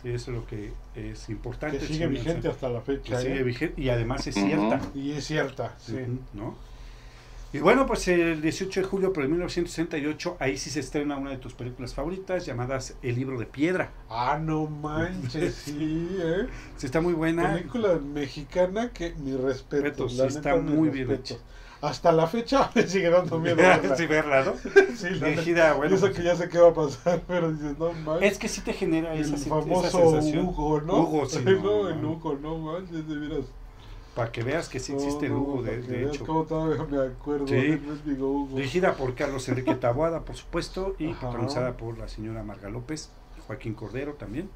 Sí, 0.03 0.09
eso 0.09 0.31
es 0.31 0.37
lo 0.39 0.47
que 0.47 0.73
es 0.95 1.29
importante. 1.29 1.79
Que 1.79 1.87
sigue 1.87 2.07
vigente 2.07 2.49
hasta 2.49 2.71
la 2.71 2.81
Que 2.81 2.97
fecha. 2.97 3.21
sigue 3.21 3.41
¿eh? 3.41 3.43
vigente 3.43 3.81
y 3.81 3.91
además 3.91 4.27
es 4.27 4.35
cierta. 4.35 4.81
Y 4.95 5.13
es 5.13 5.27
cierta, 5.27 5.75
sí. 5.79 5.95
¿no? 6.33 6.57
Y 7.53 7.59
bueno, 7.59 7.85
pues 7.85 8.07
el 8.07 8.41
18 8.41 8.81
de 8.81 8.87
julio 8.87 9.11
de 9.11 9.27
1968, 9.27 10.37
ahí 10.39 10.57
sí 10.57 10.71
se 10.71 10.81
estrena 10.81 11.17
una 11.17 11.31
de 11.31 11.37
tus 11.37 11.53
películas 11.53 11.95
favoritas 11.95 12.47
llamadas 12.47 12.97
El 13.03 13.17
libro 13.17 13.39
de 13.39 13.47
piedra. 13.47 13.91
Ah, 14.09 14.39
no 14.41 14.67
manches, 14.67 15.55
sí, 15.67 16.09
¿eh? 16.23 16.47
Sí, 16.77 16.87
está 16.87 17.01
muy 17.01 17.13
buena. 17.13 17.55
Película 17.55 17.99
mexicana 17.99 18.91
que 18.93 19.15
mi 19.15 19.33
respeto. 19.37 19.83
Respetos, 19.83 20.15
la 20.15 20.31
sí, 20.31 20.37
neta, 20.37 20.51
está 20.55 20.63
muy 20.63 20.91
bien 20.91 21.11
hecha. 21.11 21.35
Hasta 21.83 22.13
la 22.13 22.27
fecha 22.27 22.71
me 22.75 22.87
sigue 22.87 23.09
dando 23.11 23.39
miedo. 23.39 23.57
verla. 23.57 23.97
sí, 23.97 24.07
verla, 24.07 24.45
¿no? 24.45 24.53
Sí, 24.97 25.11
la. 25.11 25.29
Dirigida, 25.29 25.73
bueno. 25.75 25.93
Y 25.95 25.97
eso 25.99 26.13
que 26.13 26.23
ya 26.23 26.37
sé 26.37 26.49
qué 26.49 26.59
va 26.59 26.69
a 26.71 26.75
pasar, 26.75 27.23
pero 27.27 27.51
dices, 27.53 27.79
no 27.79 27.93
manches. 27.93 28.33
Es 28.33 28.39
que 28.39 28.49
sí 28.49 28.61
te 28.61 28.73
genera 28.73 29.15
el 29.15 29.21
esa, 29.23 29.37
esa 29.37 29.49
famoso 29.49 29.91
sensación. 30.13 30.47
Hugo, 30.47 30.81
¿no? 30.83 31.01
Hugo, 31.01 31.27
sí, 31.27 31.41
no, 31.45 31.53
no, 31.63 31.89
el. 31.89 32.05
Hugo, 32.05 32.39
no 32.41 32.59
manches, 32.59 33.09
de 33.09 33.17
veras. 33.17 33.47
Para 34.15 34.33
que 34.33 34.43
veas 34.43 34.69
que 34.69 34.81
sí 34.81 34.93
existe 34.93 35.27
el 35.27 35.33
No, 35.33 35.39
no, 35.39 35.45
Hugo, 35.45 35.63
de, 35.63 35.83
de 35.83 36.05
hecho. 36.07 36.27
cómo 36.27 36.43
todavía 36.45 36.85
me 36.85 37.07
acuerdo 37.07 37.47
Sí. 37.47 37.55
del 38.05 38.21
Hugo. 38.21 38.57
Dirigida 38.57 38.95
por 38.95 39.15
Carlos 39.15 39.49
Enrique 39.49 39.75
Taboada, 39.77 40.25
por 40.25 40.37
supuesto, 40.37 40.97
y 40.99 41.11
Ajá. 41.13 41.21
protagonizada 41.21 41.77
por 41.77 41.97
la 41.97 42.09
señora 42.09 42.43
Marga 42.43 42.69
López, 42.69 43.11
Joaquín 43.47 43.73
Cordero 43.75 44.15
también. 44.15 44.51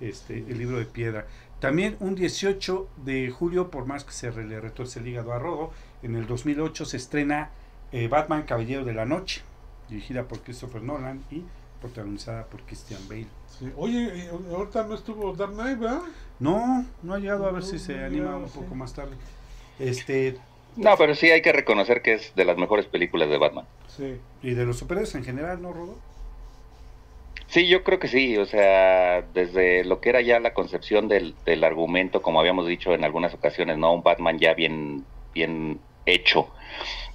Este, 0.00 0.38
el 0.38 0.58
libro 0.58 0.78
de 0.78 0.84
piedra. 0.86 1.26
También 1.60 1.96
un 2.00 2.14
18 2.14 2.88
de 3.04 3.30
julio, 3.30 3.70
por 3.70 3.86
más 3.86 4.04
que 4.04 4.12
se 4.12 4.30
le 4.30 4.60
retuerce 4.60 5.00
el 5.00 5.08
hígado 5.08 5.32
a 5.32 5.38
Rodo, 5.38 5.70
en 6.04 6.16
el 6.16 6.26
2008 6.26 6.84
se 6.84 6.96
estrena 6.96 7.50
eh, 7.92 8.08
Batman 8.08 8.44
Caballero 8.44 8.84
de 8.84 8.94
la 8.94 9.04
Noche, 9.06 9.42
dirigida 9.88 10.28
por 10.28 10.42
Christopher 10.42 10.82
Nolan 10.82 11.24
y 11.30 11.42
protagonizada 11.80 12.46
por 12.46 12.62
Christian 12.62 13.08
Bale. 13.08 13.26
Sí. 13.46 13.72
Oye, 13.76 14.26
y 14.26 14.28
ahorita 14.54 14.84
no 14.86 14.94
estuvo 14.94 15.32
Dark 15.34 15.52
Knight, 15.54 15.78
¿verdad? 15.78 16.02
No, 16.38 16.84
no 17.02 17.14
ha 17.14 17.18
llegado 17.18 17.46
a 17.46 17.52
ver 17.52 17.62
No, 17.62 17.68
si 17.68 17.78
se 17.78 17.94
no 17.96 18.04
anima 18.04 18.08
llegado, 18.08 18.38
un 18.38 18.48
sí. 18.48 18.58
poco 18.58 18.74
más 18.74 18.94
tarde. 18.94 19.16
Este, 19.78 20.40
No, 20.76 20.96
pero 20.98 21.14
sí 21.14 21.30
hay 21.30 21.42
que 21.42 21.52
reconocer 21.52 22.02
que 22.02 22.14
es 22.14 22.34
de 22.34 22.44
las 22.44 22.56
mejores 22.56 22.86
películas 22.86 23.28
de 23.30 23.38
Batman. 23.38 23.68
Sí. 23.86 24.20
y 24.42 24.54
de 24.54 24.64
los 24.66 24.78
superhéroes 24.78 25.14
en 25.14 25.24
general, 25.24 25.62
¿no, 25.62 25.72
Rodo? 25.72 26.04
Sí, 27.46 27.68
yo 27.68 27.84
creo 27.84 27.98
que 28.00 28.08
sí, 28.08 28.36
o 28.38 28.46
sea, 28.46 29.22
desde 29.22 29.84
lo 29.84 30.00
que 30.00 30.08
era 30.08 30.20
ya 30.22 30.40
la 30.40 30.54
concepción 30.54 31.08
del, 31.08 31.36
del 31.44 31.62
argumento, 31.62 32.22
como 32.22 32.40
habíamos 32.40 32.66
dicho 32.66 32.92
en 32.94 33.04
algunas 33.04 33.34
ocasiones, 33.34 33.78
¿no? 33.78 33.92
Un 33.92 34.02
Batman 34.02 34.38
ya 34.38 34.54
bien, 34.54 35.06
bien 35.34 35.80
hecho 36.06 36.48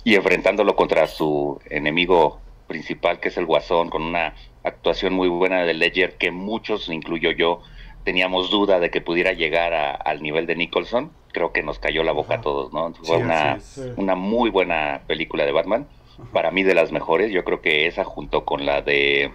y 0.03 0.15
enfrentándolo 0.15 0.75
contra 0.75 1.07
su 1.07 1.59
enemigo 1.69 2.39
principal, 2.67 3.19
que 3.19 3.29
es 3.29 3.37
el 3.37 3.45
Guasón, 3.45 3.89
con 3.89 4.03
una 4.03 4.33
actuación 4.63 5.13
muy 5.13 5.27
buena 5.27 5.63
de 5.63 5.73
Ledger, 5.73 6.17
que 6.17 6.31
muchos, 6.31 6.87
incluyo 6.89 7.31
yo, 7.31 7.61
teníamos 8.03 8.49
duda 8.49 8.79
de 8.79 8.89
que 8.91 9.01
pudiera 9.01 9.33
llegar 9.33 9.73
a- 9.73 9.91
al 9.93 10.21
nivel 10.21 10.45
de 10.47 10.55
Nicholson. 10.55 11.11
Creo 11.31 11.51
que 11.51 11.63
nos 11.63 11.79
cayó 11.79 12.03
la 12.03 12.11
boca 12.11 12.33
Ajá. 12.35 12.39
a 12.39 12.43
todos, 12.43 12.73
¿no? 12.73 12.93
Sí, 12.95 13.01
Fue 13.03 13.17
una, 13.17 13.59
sí. 13.59 13.81
una 13.97 14.15
muy 14.15 14.49
buena 14.49 15.01
película 15.07 15.45
de 15.45 15.51
Batman 15.51 15.87
Ajá. 16.13 16.29
para 16.31 16.51
mí 16.51 16.63
de 16.63 16.73
las 16.75 16.91
mejores. 16.91 17.31
Yo 17.31 17.43
creo 17.43 17.61
que 17.61 17.85
esa 17.87 18.03
junto 18.03 18.45
con 18.45 18.65
la 18.65 18.81
de 18.81 19.31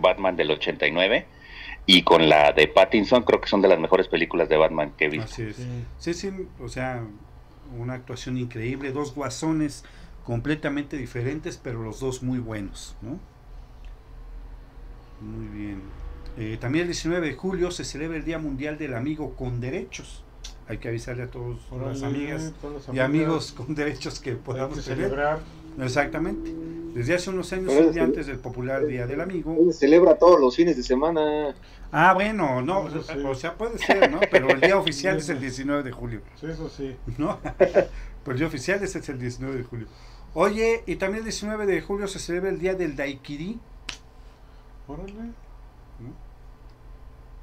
Batman 0.00 0.36
del 0.36 0.50
89 0.50 1.26
y 1.86 2.02
con 2.02 2.28
la 2.28 2.52
de 2.52 2.66
Pattinson 2.66 3.22
creo 3.22 3.40
que 3.40 3.48
son 3.48 3.62
de 3.62 3.68
las 3.68 3.78
mejores 3.78 4.08
películas 4.08 4.48
de 4.48 4.56
Batman 4.56 4.92
que 4.98 5.04
he 5.06 5.08
visto. 5.08 5.26
Así 5.26 5.42
es. 5.42 5.56
Sí. 5.56 5.84
Sí, 5.98 6.14
sí, 6.14 6.30
o 6.60 6.68
sea, 6.68 7.02
una 7.78 7.94
actuación 7.94 8.36
increíble, 8.36 8.92
dos 8.92 9.14
guasones 9.14 9.84
completamente 10.24 10.96
diferentes, 10.96 11.58
pero 11.62 11.82
los 11.82 12.00
dos 12.00 12.22
muy 12.22 12.38
buenos, 12.38 12.96
¿no? 13.02 13.18
Muy 15.20 15.46
bien. 15.48 15.82
Eh, 16.36 16.58
también 16.60 16.82
el 16.82 16.88
19 16.88 17.26
de 17.28 17.34
julio 17.34 17.70
se 17.70 17.84
celebra 17.84 18.16
el 18.16 18.24
Día 18.24 18.38
Mundial 18.38 18.76
del 18.78 18.94
Amigo 18.94 19.36
con 19.36 19.60
Derechos. 19.60 20.24
Hay 20.66 20.78
que 20.78 20.88
avisarle 20.88 21.24
a 21.24 21.26
todas 21.28 21.58
las 21.70 22.02
amigas 22.02 22.52
y 22.92 22.98
amigos 22.98 23.52
con 23.52 23.74
derechos 23.74 24.18
que 24.18 24.32
podamos 24.32 24.82
tener. 24.84 25.14
Exactamente. 25.80 26.54
Desde 26.94 27.14
hace 27.14 27.30
unos 27.30 27.52
años, 27.52 27.72
Pero 27.74 27.88
un 27.88 27.92
día 27.92 28.04
antes 28.04 28.26
del 28.28 28.38
popular 28.38 28.86
Día 28.86 29.06
del 29.06 29.20
Amigo. 29.20 29.56
Se 29.72 29.80
celebra 29.80 30.16
todos 30.16 30.38
los 30.40 30.54
fines 30.54 30.76
de 30.76 30.82
semana. 30.84 31.54
Ah, 31.90 32.12
bueno, 32.14 32.62
no, 32.62 32.88
Eso 32.88 33.02
sí. 33.02 33.18
o 33.24 33.34
sea, 33.34 33.54
puede 33.56 33.78
ser, 33.78 34.10
¿no? 34.10 34.20
Pero 34.30 34.48
el 34.50 34.60
día 34.60 34.76
oficial 34.78 35.16
es 35.16 35.28
el 35.28 35.40
19 35.40 35.82
de 35.82 35.90
julio. 35.92 36.20
Sí, 36.40 36.46
eso 36.46 36.68
sí. 36.68 36.96
¿no? 37.18 37.38
Pues 38.24 38.34
el 38.34 38.38
día 38.38 38.46
oficial 38.46 38.82
es 38.82 39.08
el 39.08 39.18
19 39.18 39.56
de 39.56 39.62
julio. 39.64 39.86
Oye, 40.34 40.82
y 40.86 40.96
también 40.96 41.18
el 41.18 41.24
19 41.24 41.66
de 41.66 41.80
julio 41.82 42.06
se 42.08 42.18
celebra 42.18 42.50
el 42.50 42.58
día 42.58 42.74
del 42.74 42.94
Daiquiri. 42.96 43.58
Órale. 44.86 45.32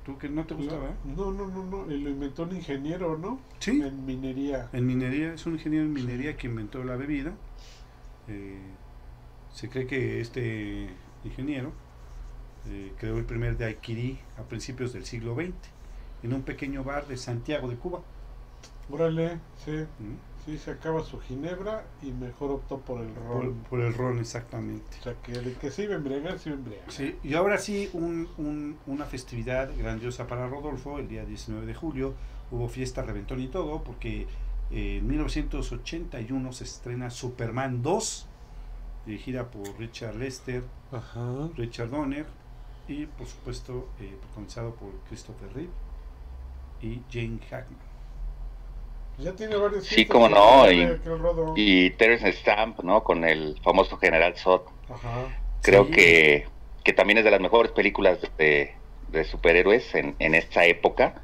¿Tú 0.06 0.18
que 0.18 0.30
no 0.30 0.46
te 0.46 0.56
gustaba? 0.56 0.88
eh? 0.90 0.94
No, 1.16 1.32
no, 1.32 1.48
no, 1.48 1.64
no. 1.64 1.92
Y 1.92 2.00
lo 2.00 2.10
inventó 2.10 2.44
un 2.44 2.56
ingeniero, 2.56 3.18
¿no? 3.18 3.40
Sí. 3.60 3.82
En 3.84 4.04
minería. 4.06 4.68
En 4.74 4.88
minería, 4.88 5.34
es 5.34 5.46
un 5.46 5.54
ingeniero 5.54 5.86
en 5.86 5.94
minería 5.94 6.36
que 6.38 6.48
inventó 6.48 6.84
la 6.84 6.96
bebida. 6.96 7.34
Eh, 8.32 8.58
se 9.52 9.70
cree 9.70 9.86
que 9.88 10.22
este 10.22 10.88
ingeniero 11.26 11.74
eh, 12.70 12.94
creó 12.98 13.18
el 13.18 13.26
primer 13.26 13.58
daiquiri 13.58 14.18
a 14.38 14.44
principios 14.44 14.94
del 14.94 15.06
siglo 15.06 15.36
XX 15.36 15.52
en 16.24 16.34
un 16.34 16.44
pequeño 16.44 16.84
bar 16.84 17.08
de 17.08 17.18
Santiago 17.18 17.68
de 17.68 17.76
Cuba. 17.76 18.02
Órale, 18.90 19.40
sí. 19.66 19.72
¿Mm? 19.72 20.16
Sí, 20.46 20.58
se 20.58 20.72
acaba 20.72 21.04
su 21.04 21.20
ginebra 21.20 21.86
y 22.02 22.12
mejor 22.12 22.50
optó 22.52 22.80
por 22.80 23.00
el 23.02 23.14
ron. 23.14 23.54
por 23.70 23.80
el 23.82 23.94
ron, 23.94 24.18
exactamente. 24.20 24.98
O 25.00 25.04
sea, 25.04 25.14
que 25.22 25.34
el 25.34 25.56
que 25.58 25.70
sí 25.70 25.86
va 25.86 25.94
a 25.94 25.98
embriagar, 25.98 26.40
sí 26.40 26.50
va 26.50 26.56
a 26.56 26.58
embriagar. 26.60 26.92
Sí, 26.92 27.16
y 27.24 27.36
ahora 27.36 27.58
sí, 27.60 27.90
un- 27.94 28.28
un- 28.38 28.78
una 28.88 29.06
festividad 29.06 29.70
grandiosa 29.78 30.26
para 30.26 30.48
Rodolfo, 30.48 30.98
el 30.98 31.08
día 31.08 31.26
19 31.26 31.68
de 31.68 31.76
julio, 31.76 32.16
hubo 32.50 32.68
fiesta, 32.70 33.04
reventón 33.04 33.40
y 33.40 33.48
todo, 33.50 33.84
porque 33.84 34.26
en 34.72 35.08
1981 35.08 36.54
se 36.54 36.64
estrena 36.64 37.10
Superman 37.10 37.82
2, 37.82 38.28
dirigida 39.06 39.52
por 39.52 39.78
Richard 39.80 40.16
Lester, 40.16 40.64
Ajá. 40.92 41.50
Richard 41.56 41.90
Donner, 41.90 42.26
y 42.88 43.06
por 43.06 43.28
supuesto 43.28 43.90
eh, 44.00 44.18
protagonizado 44.20 44.76
por 44.76 44.92
Christopher 45.10 45.54
Reeve 45.54 45.72
y 46.82 47.02
Jane 47.12 47.40
Hackman. 47.50 47.80
Pues 49.16 49.26
ya 49.26 49.36
tiene 49.36 49.56
varios 49.56 49.86
Sí, 49.86 50.06
que 50.06 50.14
no, 50.30 50.72
y-. 50.72 51.02
Y 51.56 51.90
Terence 51.92 52.32
Stamp, 52.34 52.80
¿no? 52.84 53.04
Con 53.04 53.24
el 53.26 53.60
famoso 53.64 53.98
General 53.98 54.36
Zod. 54.38 54.62
Ajá. 54.90 55.28
Creo 55.62 55.86
Sí. 55.86 55.92
que, 55.92 56.48
que 56.84 56.94
también 56.94 57.18
es 57.20 57.24
de 57.26 57.32
las 57.32 57.42
mejores 57.42 57.72
películas 57.72 58.20
de, 58.38 58.76
de 59.10 59.24
superhéroes 59.26 59.94
en, 59.96 60.16
en 60.20 60.36
esta 60.36 60.66
época. 60.66 61.22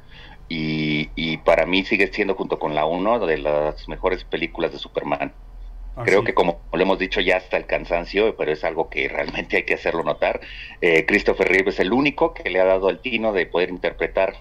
Y, 0.48 1.12
y 1.14 1.38
para 1.38 1.66
mí 1.66 1.84
sigue 1.84 2.08
siendo 2.12 2.34
junto 2.34 2.58
con 2.58 2.74
la 2.74 2.86
1 2.86 3.18
de 3.26 3.38
las 3.38 3.88
mejores 3.88 4.24
películas 4.24 4.72
de 4.72 4.78
Superman. 4.78 5.36
Ah, 5.96 6.06
Creo 6.06 6.24
sí. 6.24 6.24
que 6.24 6.34
como 6.34 6.66
lo 6.72 6.82
hemos 6.82 6.98
dicho 6.98 7.20
ya 7.20 7.36
hasta 7.36 7.56
el 7.56 7.66
cansancio, 7.66 8.36
pero 8.36 8.52
es 8.52 8.64
algo 8.64 8.88
que 8.90 9.08
realmente 9.08 9.56
hay 9.58 9.64
que 9.64 9.74
hacerlo 9.74 10.02
notar. 10.04 10.40
eh, 10.80 11.06
Christopher 11.06 11.48
Reeve 11.48 11.70
es 11.70 11.80
el 11.80 11.92
único 11.92 12.34
que 12.34 12.50
le 12.50 12.60
ha 12.60 12.64
dado 12.64 12.90
el 12.90 13.00
tino 13.00 13.32
de 13.32 13.46
poder 13.46 13.70
interpretar 13.70 14.36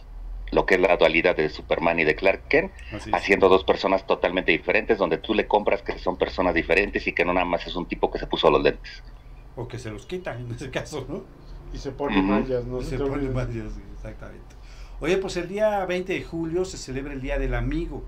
lo 0.52 0.66
que 0.66 0.76
es 0.76 0.82
la 0.82 0.98
dualidad 0.98 1.36
de 1.36 1.50
Superman 1.50 2.00
y 2.00 2.06
de 2.06 2.16
Clark 2.16 2.48
Kent, 2.48 2.74
haciendo 3.12 3.50
dos 3.50 3.66
personas 3.66 4.06
totalmente 4.08 4.52
diferentes, 4.54 4.98
donde 4.98 5.18
tú 5.18 5.34
le 5.34 5.48
compras 5.48 5.84
que 5.84 6.00
son 6.00 6.18
personas 6.18 6.54
diferentes 6.56 7.06
y 7.08 7.14
que 7.14 7.26
no 7.26 7.34
nada 7.34 7.46
más 7.46 7.68
es 7.68 7.76
un 7.76 7.88
tipo 7.88 8.10
que 8.12 8.20
se 8.20 8.28
puso 8.28 8.50
los 8.50 8.64
lentes. 8.64 9.04
O 9.62 9.68
que 9.68 9.80
se 9.84 9.92
los 9.96 10.06
quitan 10.06 10.38
en 10.44 10.52
ese 10.52 10.70
caso, 10.72 11.06
¿no? 11.10 11.26
Y 11.74 11.78
se 11.80 11.92
pone 11.92 12.18
Ujú. 12.20 12.32
mallas, 12.32 12.66
¿no? 12.66 12.80
Y 12.80 12.86
se 12.86 12.92
se 12.92 13.00
pone 13.00 13.28
sí, 13.72 13.82
exactamente. 13.96 14.57
Oye, 15.00 15.18
pues 15.18 15.38
el 15.38 15.48
día 15.48 15.86
20 15.86 16.14
de 16.14 16.24
julio 16.24 16.66
se 16.66 16.78
celebra 16.78 17.14
el 17.14 17.22
Día 17.22 17.38
del 17.38 17.54
Amigo. 17.54 18.04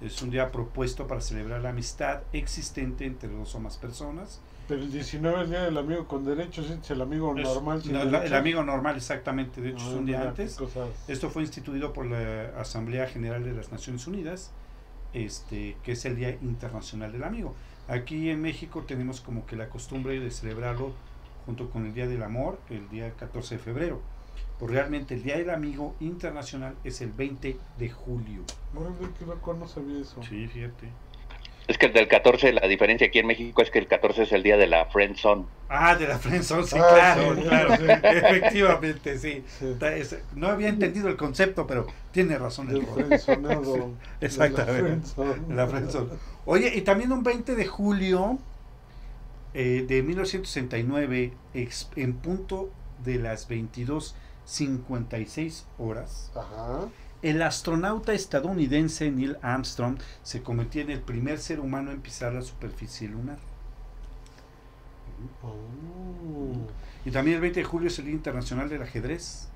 Es 0.00 0.20
un 0.22 0.30
día 0.30 0.50
propuesto 0.52 1.06
para 1.06 1.20
celebrar 1.20 1.60
la 1.62 1.70
amistad 1.70 2.20
existente 2.32 3.06
entre 3.06 3.28
dos 3.28 3.54
o 3.54 3.60
más 3.60 3.76
personas. 3.78 4.40
Pero 4.68 4.82
el 4.82 4.90
19 4.90 5.36
es 5.38 5.44
el 5.44 5.50
día 5.50 5.62
del 5.62 5.78
amigo 5.78 6.08
con 6.08 6.24
derechos, 6.24 6.68
es 6.68 6.90
el 6.90 7.00
amigo 7.00 7.34
Es- 7.38 7.44
normal 7.44 7.80
sin 7.82 7.92
no, 7.92 8.04
la- 8.04 8.24
el 8.24 8.34
amigo 8.34 8.64
normal, 8.64 8.96
exactamente. 8.96 9.60
De 9.60 9.70
hecho, 9.70 9.84
Ah, 9.86 9.90
es 9.90 9.94
un 9.94 10.06
día 10.06 10.18
mira, 10.18 10.30
antes. 10.30 10.58
Esto 11.06 11.30
fue 11.30 11.42
instituido 11.44 11.92
por 11.92 12.04
la 12.06 12.50
Asamblea 12.60 13.06
General 13.06 13.44
de 13.44 13.52
las 13.52 13.70
Naciones 13.70 14.06
Unidas, 14.08 14.50
este, 15.14 15.76
que 15.84 15.92
es 15.92 16.04
el 16.04 16.16
Día 16.16 16.30
Internacional 16.42 17.12
del 17.12 17.22
Amigo. 17.22 17.54
Aquí 17.86 18.28
en 18.28 18.42
México 18.42 18.82
tenemos 18.86 19.20
como 19.20 19.46
que 19.46 19.54
la 19.54 19.68
costumbre 19.68 20.18
de 20.18 20.30
celebrarlo 20.32 20.92
junto 21.46 21.70
con 21.70 21.86
el 21.86 21.94
Día 21.94 22.08
del 22.08 22.24
Amor, 22.24 22.58
el 22.68 22.88
día 22.88 23.12
14 23.12 23.54
de 23.58 23.62
febrero. 23.62 24.02
Pues 24.58 24.70
realmente 24.72 25.14
el 25.14 25.22
Día 25.22 25.36
del 25.36 25.50
Amigo 25.50 25.94
Internacional 26.00 26.74
es 26.84 27.00
el 27.02 27.10
20 27.12 27.56
de 27.78 27.90
julio. 27.90 28.42
No 28.72 29.68
sabía 29.68 30.00
eso. 30.00 30.22
Sí, 30.22 30.46
fíjate. 30.48 30.88
Es 31.68 31.78
que 31.78 31.86
el 31.86 31.92
del 31.92 32.06
14, 32.06 32.52
la 32.52 32.66
diferencia 32.68 33.08
aquí 33.08 33.18
en 33.18 33.26
México 33.26 33.60
es 33.60 33.70
que 33.72 33.80
el 33.80 33.88
14 33.88 34.22
es 34.22 34.32
el 34.32 34.44
día 34.44 34.56
de 34.56 34.68
la 34.68 34.86
Friend 34.86 35.16
Zone. 35.16 35.44
Ah, 35.68 35.96
de 35.96 36.06
la 36.06 36.16
friendzone, 36.16 36.62
sí, 36.64 36.76
Ah, 36.78 37.14
claro, 37.16 37.34
sí, 37.34 37.42
claro. 37.42 37.76
sí. 37.76 37.82
Efectivamente, 38.04 39.18
sí. 39.18 39.42
No 40.36 40.46
había 40.46 40.68
entendido 40.68 41.08
el 41.08 41.16
concepto, 41.16 41.66
pero 41.66 41.88
tiene 42.12 42.38
razón 42.38 42.70
el 42.70 42.86
frenzonado. 42.86 43.90
Exactamente. 44.20 45.08
La 45.48 45.66
friendzone. 45.66 45.66
Friendzone. 45.66 46.08
Oye, 46.44 46.72
y 46.72 46.82
también 46.82 47.10
un 47.10 47.24
20 47.24 47.56
de 47.56 47.66
julio 47.66 48.38
eh, 49.54 49.84
de 49.88 50.02
1969, 50.04 51.32
ex- 51.54 51.90
en 51.96 52.14
punto 52.14 52.70
de 53.04 53.16
las 53.18 53.48
22 53.48 54.14
56 54.46 55.66
horas, 55.78 56.30
Ajá. 56.34 56.88
el 57.20 57.42
astronauta 57.42 58.14
estadounidense 58.14 59.10
Neil 59.10 59.36
Armstrong 59.42 59.98
se 60.22 60.42
convirtió 60.42 60.82
en 60.82 60.90
el 60.90 61.00
primer 61.00 61.38
ser 61.38 61.60
humano 61.60 61.90
en 61.90 62.00
pisar 62.00 62.32
la 62.32 62.42
superficie 62.42 63.08
lunar. 63.08 63.38
Oh. 65.42 66.52
Y 67.04 67.10
también 67.10 67.36
el 67.36 67.40
20 67.40 67.60
de 67.60 67.64
julio 67.64 67.88
es 67.88 67.98
el 67.98 68.06
Día 68.06 68.14
Internacional 68.14 68.68
del 68.68 68.82
Ajedrez. 68.82 69.48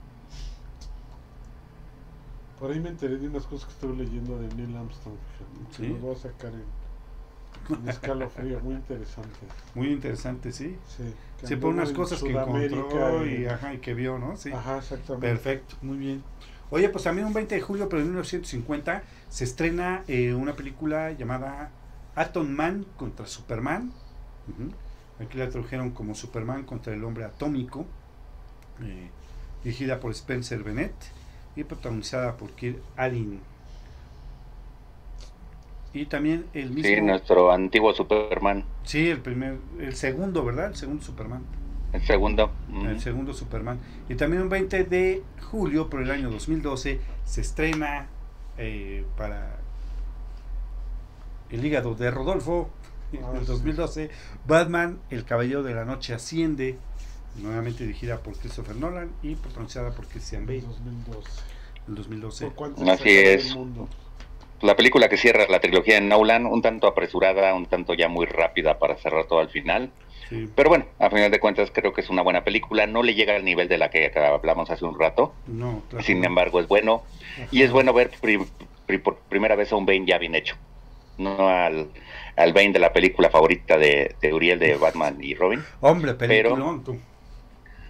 Por 2.59 2.70
ahí 2.72 2.81
me 2.81 2.90
enteré 2.90 3.16
de 3.16 3.29
unas 3.29 3.46
cosas 3.46 3.66
que 3.66 3.72
estuve 3.72 4.05
leyendo 4.05 4.38
de 4.38 4.48
Neil 4.55 4.76
Armstrong. 4.76 5.16
Sí. 5.70 5.88
los 5.88 6.00
voy 6.00 6.14
a 6.14 6.18
sacar 6.18 6.53
en, 6.53 6.80
en 7.68 7.88
escalofrío, 7.88 8.61
muy 8.61 8.75
interesante. 8.75 9.38
Muy 9.75 9.88
interesante, 9.92 10.53
sí. 10.53 10.77
Sí, 11.44 11.57
pone 11.57 11.75
unas 11.75 11.90
en 11.90 11.96
cosas 11.96 12.23
que 12.23 12.33
encontró 12.33 13.27
y, 13.27 13.42
y- 13.42 13.46
ajá, 13.46 13.75
y 13.75 13.79
que 13.79 13.94
vio, 13.94 14.18
¿no? 14.18 14.37
Sí. 14.37 14.51
Ajá, 14.53 14.79
exactamente. 14.79 15.27
Perfecto, 15.27 15.77
muy 15.83 15.99
bien. 15.99 16.23
Oye, 16.70 16.88
pues 16.88 17.05
también 17.05 17.27
un 17.27 17.33
20 17.33 17.55
de 17.55 17.61
julio, 17.61 17.88
pero 17.88 18.01
de 18.01 18.05
1950, 18.07 19.03
se 19.29 19.44
estrena 19.44 20.05
eh, 20.07 20.35
una 20.35 20.55
película 20.55 21.11
llamada 21.12 21.70
Atom 22.14 22.49
Man 22.49 22.87
contra 22.96 23.27
Superman. 23.27 23.92
Aquí 25.20 25.37
la 25.37 25.49
tradujeron 25.49 25.90
como 25.90 26.14
Superman 26.14 26.64
contra 26.64 26.94
el 26.94 27.05
hombre 27.05 27.25
atómico, 27.25 27.87
eh, 28.83 29.11
dirigida 29.62 30.01
por 30.01 30.12
Spencer 30.12 30.62
Bennett 30.62 30.94
y 31.57 31.64
protagonizada 31.64 32.37
por 32.37 32.51
Kirk 32.53 32.79
Allen. 32.96 33.40
Y 35.92 36.07
también 36.07 36.46
el 36.55 36.70
mismo... 36.70 36.88
Sí, 36.88 37.00
nuestro 37.00 37.50
antiguo 37.53 37.92
Superman, 37.92 38.64
Sí, 38.85 39.09
el 39.09 39.20
primer, 39.20 39.59
el 39.81 39.94
segundo, 39.96 40.44
¿verdad? 40.44 40.68
El 40.68 40.76
segundo 40.76 41.03
Superman. 41.03 41.42
el 41.92 42.03
segundo. 42.03 42.53
Mm. 42.68 42.87
El 42.87 43.00
segundo 43.00 43.33
Superman. 43.35 43.81
Y 44.09 44.14
también 44.14 44.42
un 44.42 44.48
20 44.48 44.85
de 44.85 45.22
julio, 45.50 45.90
por 45.90 46.03
el 46.03 46.11
año 46.11 46.31
2012, 46.31 47.00
se 47.24 47.40
estrena 47.40 48.07
eh, 48.59 49.05
para 49.16 49.59
el 51.50 51.64
hígado 51.64 51.94
de 51.94 52.11
Rodolfo, 52.11 52.70
Ah, 53.12 53.31
en 53.33 53.38
el 53.38 53.46
sí. 53.46 53.46
2012, 53.53 54.11
Batman, 54.46 55.00
El 55.11 55.24
Caballero 55.24 55.64
de 55.64 55.74
la 55.74 55.85
Noche 55.85 56.14
Asciende, 56.14 56.79
nuevamente 57.42 57.83
dirigida 57.83 58.18
por 58.18 58.35
Christopher 58.37 58.76
Nolan 58.76 59.11
y 59.24 59.35
protagonizada 59.35 59.90
por 59.90 60.07
Christian 60.07 60.46
Bale, 60.46 60.61
2012. 60.61 61.29
en 61.87 61.88
el 61.88 61.94
2012. 61.96 62.44
¿Por 62.44 62.55
cuánto 62.55 62.88
Así 62.88 63.09
es. 63.11 63.48
el 63.50 63.55
mundo? 63.57 63.88
La 64.62 64.77
película 64.77 65.09
que 65.09 65.16
cierra 65.16 65.46
la 65.49 65.61
trilogía 65.61 65.94
de 65.94 66.01
Nolan, 66.03 66.46
un 66.46 66.61
tanto 66.62 66.87
apresurada, 66.87 67.55
un 67.55 67.66
tanto 67.66 67.94
ya 67.94 68.09
muy 68.09 68.27
rápida 68.27 68.79
para 68.79 68.96
cerrar 68.96 69.25
todo 69.27 69.38
al 69.40 69.49
final. 69.49 69.90
Sí. 70.29 70.49
Pero 70.55 70.68
bueno, 70.68 70.85
a 70.99 71.09
final 71.11 71.31
de 71.31 71.40
cuentas 71.40 71.70
creo 71.73 71.92
que 71.92 72.03
es 72.03 72.11
una 72.11 72.23
buena 72.23 72.44
película. 72.44 72.87
No 72.87 73.03
le 73.03 73.14
llega 73.14 73.35
al 73.37 73.44
nivel 73.44 73.68
de 73.68 73.79
la 73.79 73.90
que 73.90 74.12
hablamos 74.16 74.70
hace 74.70 74.85
un 74.85 74.99
rato. 74.99 75.33
No, 75.46 75.83
claro. 75.88 76.05
Sin 76.05 76.25
embargo, 76.25 76.61
es 76.61 76.68
bueno. 76.68 77.03
Y 77.51 77.62
es 77.62 77.73
bueno 77.73 77.92
ver 77.92 78.11
pri- 78.20 78.46
pri- 78.87 78.99
por 78.99 79.16
primera 79.29 79.57
vez 79.57 79.73
a 79.73 79.77
un 79.77 79.87
Bane 79.87 80.05
ya 80.07 80.18
bien 80.18 80.35
hecho. 80.35 80.57
No 81.18 81.49
al, 81.49 81.88
al 82.37 82.53
Bane 82.53 82.73
de 82.73 82.79
la 82.79 82.92
película 82.92 83.29
favorita 83.31 83.77
de, 83.77 84.14
de 84.20 84.33
Uriel 84.35 84.59
de 84.59 84.77
Batman 84.77 85.16
y 85.20 85.35
Robin. 85.35 85.62
Hombre, 85.81 86.14
Pero- 86.14 86.81
tú. 86.85 86.99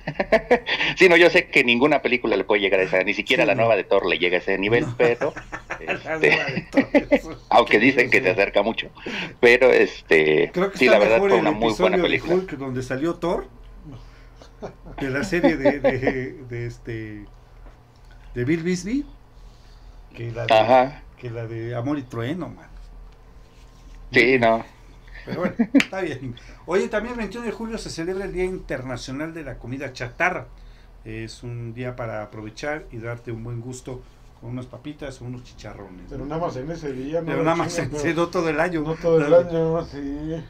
Sí, 0.96 1.08
no, 1.08 1.16
yo 1.16 1.30
sé 1.30 1.48
que 1.48 1.64
ninguna 1.64 2.02
película 2.02 2.36
le 2.36 2.44
puede 2.44 2.60
llegar 2.60 2.80
a 2.80 2.84
esa, 2.84 3.02
ni 3.04 3.14
siquiera 3.14 3.44
Sí, 3.44 3.46
la 3.46 3.54
no. 3.54 3.62
nueva 3.62 3.76
de 3.76 3.84
Thor 3.84 4.06
le 4.06 4.18
llega 4.18 4.36
a 4.36 4.40
ese 4.40 4.58
nivel, 4.58 4.86
pero 4.96 5.32
este, 5.80 6.68
Creo 6.70 7.38
aunque 7.50 7.78
dicen 7.78 8.10
que 8.10 8.20
se 8.22 8.30
acerca 8.30 8.62
mucho, 8.62 8.90
pero 9.40 9.70
este, 9.72 10.50
que 10.52 10.78
sí, 10.78 10.88
la 10.88 10.98
verdad 10.98 11.18
fue 11.18 11.32
una 11.34 11.50
muy 11.52 11.72
buena 11.74 11.98
película. 11.98 12.34
de 12.34 12.40
Hulk 12.40 12.50
donde 12.52 12.82
salió 12.82 13.14
Thor 13.16 13.48
de 15.00 15.10
la 15.10 15.24
serie 15.24 15.56
de, 15.56 15.80
de, 15.80 16.32
de 16.44 16.66
este 16.66 17.26
de 18.34 18.44
Bill 18.44 18.62
Bisbee 18.62 19.04
que 20.14 20.30
la 20.32 20.46
de, 20.46 20.54
Ajá, 20.54 21.02
que 21.16 21.30
la 21.30 21.46
de 21.46 21.74
Amor 21.74 21.98
y 21.98 22.02
Trueno, 22.02 22.48
man. 22.48 22.68
sí, 24.12 24.38
no, 24.38 24.64
Pero 25.30 25.40
bueno, 25.40 25.54
está 25.74 26.00
bien. 26.00 26.34
Oye, 26.66 26.88
también 26.88 27.14
el 27.14 27.18
21 27.18 27.46
de 27.46 27.52
julio 27.52 27.78
se 27.78 27.90
celebra 27.90 28.24
el 28.24 28.32
Día 28.32 28.44
Internacional 28.44 29.32
de 29.32 29.44
la 29.44 29.58
Comida 29.58 29.92
Chatarra. 29.92 30.48
Es 31.04 31.42
un 31.42 31.72
día 31.72 31.96
para 31.96 32.22
aprovechar 32.22 32.86
y 32.90 32.98
darte 32.98 33.32
un 33.32 33.42
buen 33.44 33.60
gusto 33.60 34.02
con 34.40 34.50
unas 34.50 34.66
papitas 34.66 35.20
o 35.22 35.24
unos 35.24 35.44
chicharrones. 35.44 36.06
Pero 36.08 36.26
nada 36.26 36.40
más 36.40 36.56
en 36.56 36.70
ese 36.70 36.92
día. 36.92 37.22
Pero 37.24 37.38
no 37.38 37.44
nada 37.44 37.56
más 37.56 37.78
en 37.78 37.90
pero 37.90 38.14
no 38.14 38.28
todo 38.28 38.48
el 38.48 38.60
año. 38.60 38.82
No 38.82 38.94
todo 38.94 39.24
el 39.24 39.32
año, 39.32 39.84
sí. 39.84 40.42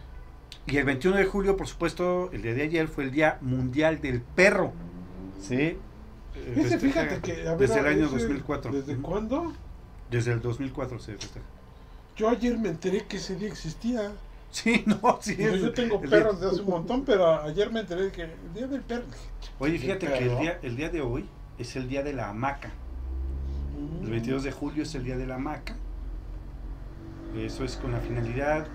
Y 0.66 0.76
el 0.76 0.84
21 0.84 1.16
de 1.16 1.24
julio, 1.24 1.56
por 1.56 1.66
supuesto, 1.66 2.30
el 2.32 2.42
día 2.42 2.54
de 2.54 2.62
ayer 2.62 2.88
fue 2.88 3.04
el 3.04 3.10
Día 3.10 3.38
Mundial 3.40 4.00
del 4.00 4.20
Perro. 4.20 4.72
Sí. 5.40 5.76
Ese, 6.56 6.78
fíjate 6.78 7.20
que. 7.20 7.46
a 7.48 7.54
ver, 7.54 7.68
desde 7.68 7.80
el 7.80 7.86
año 7.86 8.06
ese, 8.06 8.18
2004. 8.18 8.72
¿Desde 8.72 8.96
cuándo? 8.96 9.52
Desde 10.10 10.32
el 10.32 10.40
2004 10.40 10.98
se 10.98 11.12
festeja. 11.12 11.46
Yo 12.16 12.28
ayer 12.28 12.58
me 12.58 12.68
enteré 12.68 13.04
que 13.06 13.16
ese 13.16 13.36
día 13.36 13.48
existía. 13.48 14.12
Sí, 14.50 14.82
no, 14.86 15.18
sí. 15.20 15.36
Yo, 15.36 15.48
es- 15.50 15.60
yo 15.62 15.72
tengo 15.72 16.00
perros 16.00 16.40
de 16.40 16.48
hace 16.48 16.60
un 16.62 16.70
montón, 16.70 17.04
pero 17.04 17.40
ayer 17.42 17.70
me 17.72 17.80
enteré 17.80 18.10
que 18.10 18.22
el 18.22 18.54
día 18.54 18.66
del 18.66 18.82
perro. 18.82 19.04
Oye, 19.58 19.78
fíjate 19.78 20.06
que 20.08 20.18
el 20.26 20.38
día, 20.38 20.58
el 20.62 20.76
día 20.76 20.88
de 20.90 21.00
hoy 21.00 21.28
es 21.58 21.76
el 21.76 21.88
día 21.88 22.02
de 22.02 22.12
la 22.12 22.30
hamaca. 22.30 22.68
Mm. 23.78 24.04
El 24.04 24.10
22 24.10 24.42
de 24.42 24.50
julio 24.52 24.82
es 24.82 24.94
el 24.94 25.04
día 25.04 25.16
de 25.16 25.26
la 25.26 25.36
hamaca. 25.36 25.76
Eso 27.36 27.64
es 27.64 27.76
con 27.76 27.92
la 27.92 28.00
finalidad 28.00 28.66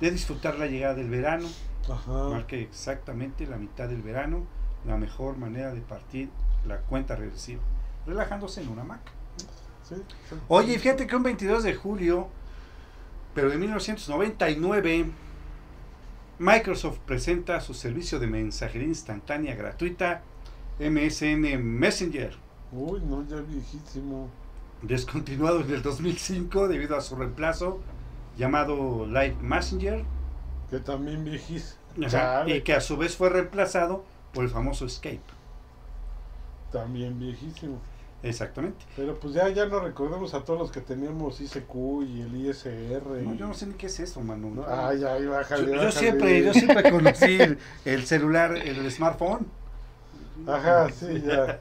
de 0.00 0.10
disfrutar 0.10 0.58
la 0.58 0.66
llegada 0.66 0.94
del 0.94 1.08
verano. 1.08 1.48
Ajá. 1.90 2.28
Marca 2.28 2.56
exactamente 2.56 3.46
la 3.46 3.56
mitad 3.56 3.88
del 3.88 4.02
verano, 4.02 4.44
la 4.86 4.98
mejor 4.98 5.38
manera 5.38 5.72
de 5.72 5.80
partir 5.80 6.28
la 6.66 6.78
cuenta 6.82 7.16
regresiva, 7.16 7.62
relajándose 8.06 8.60
en 8.60 8.68
una 8.68 8.82
hamaca. 8.82 9.10
Sí, 9.82 9.94
sí. 10.28 10.34
Oye, 10.48 10.78
fíjate 10.78 11.06
que 11.06 11.16
un 11.16 11.22
22 11.22 11.62
de 11.62 11.74
julio, 11.74 12.28
pero 13.38 13.50
de 13.50 13.56
1999, 13.56 15.12
Microsoft 16.40 16.98
presenta 17.06 17.60
su 17.60 17.72
servicio 17.72 18.18
de 18.18 18.26
mensajería 18.26 18.88
instantánea 18.88 19.54
gratuita 19.54 20.22
MSN 20.80 21.62
Messenger, 21.62 22.36
Uy, 22.72 23.00
no, 23.00 23.24
ya 23.28 23.36
viejísimo. 23.36 24.28
descontinuado 24.82 25.60
en 25.60 25.70
el 25.70 25.82
2005 25.82 26.66
debido 26.66 26.96
a 26.96 27.00
su 27.00 27.14
reemplazo 27.14 27.78
llamado 28.36 29.06
Live 29.06 29.36
Messenger, 29.40 30.04
Que 30.68 30.80
también 30.80 31.24
viejísimo. 31.24 31.78
ajá, 32.04 32.48
y 32.48 32.60
que 32.62 32.74
a 32.74 32.80
su 32.80 32.96
vez 32.96 33.16
fue 33.16 33.28
reemplazado 33.30 34.04
por 34.34 34.42
el 34.42 34.50
famoso 34.50 34.84
Escape. 34.84 35.20
También 36.72 37.20
viejísimo. 37.20 37.78
Exactamente. 38.22 38.84
Pero 38.96 39.18
pues 39.20 39.34
ya, 39.34 39.48
ya 39.50 39.66
no 39.66 39.78
recordemos 39.80 40.34
a 40.34 40.44
todos 40.44 40.58
los 40.58 40.72
que 40.72 40.80
teníamos 40.80 41.40
ICQ 41.40 41.74
y 42.06 42.22
el 42.22 42.36
ISR. 42.46 43.02
No, 43.22 43.34
y- 43.34 43.36
yo 43.38 43.46
no 43.46 43.54
sé 43.54 43.66
ni 43.66 43.74
qué 43.74 43.86
es 43.86 44.00
eso, 44.00 44.20
Manu. 44.20 44.54
No, 44.56 44.64
Ay, 44.66 45.04
ay, 45.04 45.22
Yo, 45.24 45.30
bájale, 45.30 45.72
yo 45.72 45.92
siempre, 45.92 46.42
yo 46.44 46.52
siempre 46.52 46.90
conocí 46.90 47.40
el, 47.40 47.58
el 47.84 48.06
celular, 48.06 48.56
el 48.56 48.90
smartphone. 48.90 49.46
Ajá, 50.46 50.88
sí, 50.90 51.22
ya. 51.24 51.58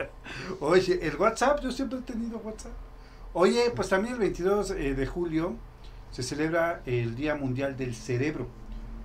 Oye, 0.60 0.98
el 1.06 1.16
WhatsApp, 1.16 1.60
yo 1.62 1.70
siempre 1.70 1.98
he 1.98 2.02
tenido 2.02 2.38
WhatsApp. 2.38 2.72
Oye, 3.32 3.70
pues 3.74 3.88
también 3.88 4.14
el 4.14 4.20
22 4.20 4.72
eh, 4.72 4.94
de 4.94 5.06
julio 5.06 5.54
se 6.10 6.22
celebra 6.22 6.82
el 6.84 7.14
Día 7.14 7.34
Mundial 7.34 7.76
del 7.76 7.94
Cerebro, 7.94 8.46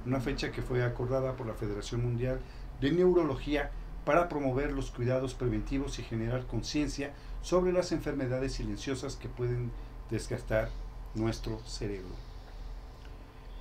una 0.05 0.19
fecha 0.19 0.51
que 0.51 0.61
fue 0.61 0.83
acordada 0.83 1.33
por 1.35 1.47
la 1.47 1.53
Federación 1.53 2.01
Mundial 2.03 2.39
de 2.81 2.91
Neurología 2.91 3.71
para 4.07 4.29
promover 4.29 4.71
los 4.71 4.89
cuidados 4.89 5.33
preventivos 5.33 5.99
y 5.99 6.01
generar 6.01 6.47
conciencia 6.47 7.11
sobre 7.41 7.73
las 7.73 7.91
enfermedades 7.91 8.53
silenciosas 8.53 9.17
que 9.17 9.27
pueden 9.27 9.69
desgastar 10.09 10.69
nuestro 11.13 11.59
cerebro. 11.65 12.15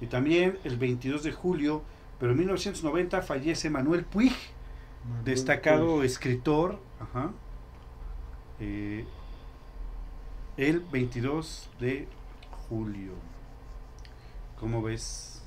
Y 0.01 0.07
también 0.07 0.57
el 0.63 0.77
22 0.77 1.25
de 1.25 1.33
julio, 1.33 1.83
pero 2.21 2.31
en 2.31 2.39
1990 2.39 3.23
fallece 3.23 3.71
Manuel 3.71 4.05
Puig, 4.05 4.37
destacado 5.25 6.05
escritor, 6.05 6.79
ajá, 7.01 7.33
eh, 8.61 9.05
el 10.57 10.79
22 10.79 11.71
de 11.81 12.07
julio. 12.69 13.15
¿Cómo 14.61 14.81
ves? 14.81 15.43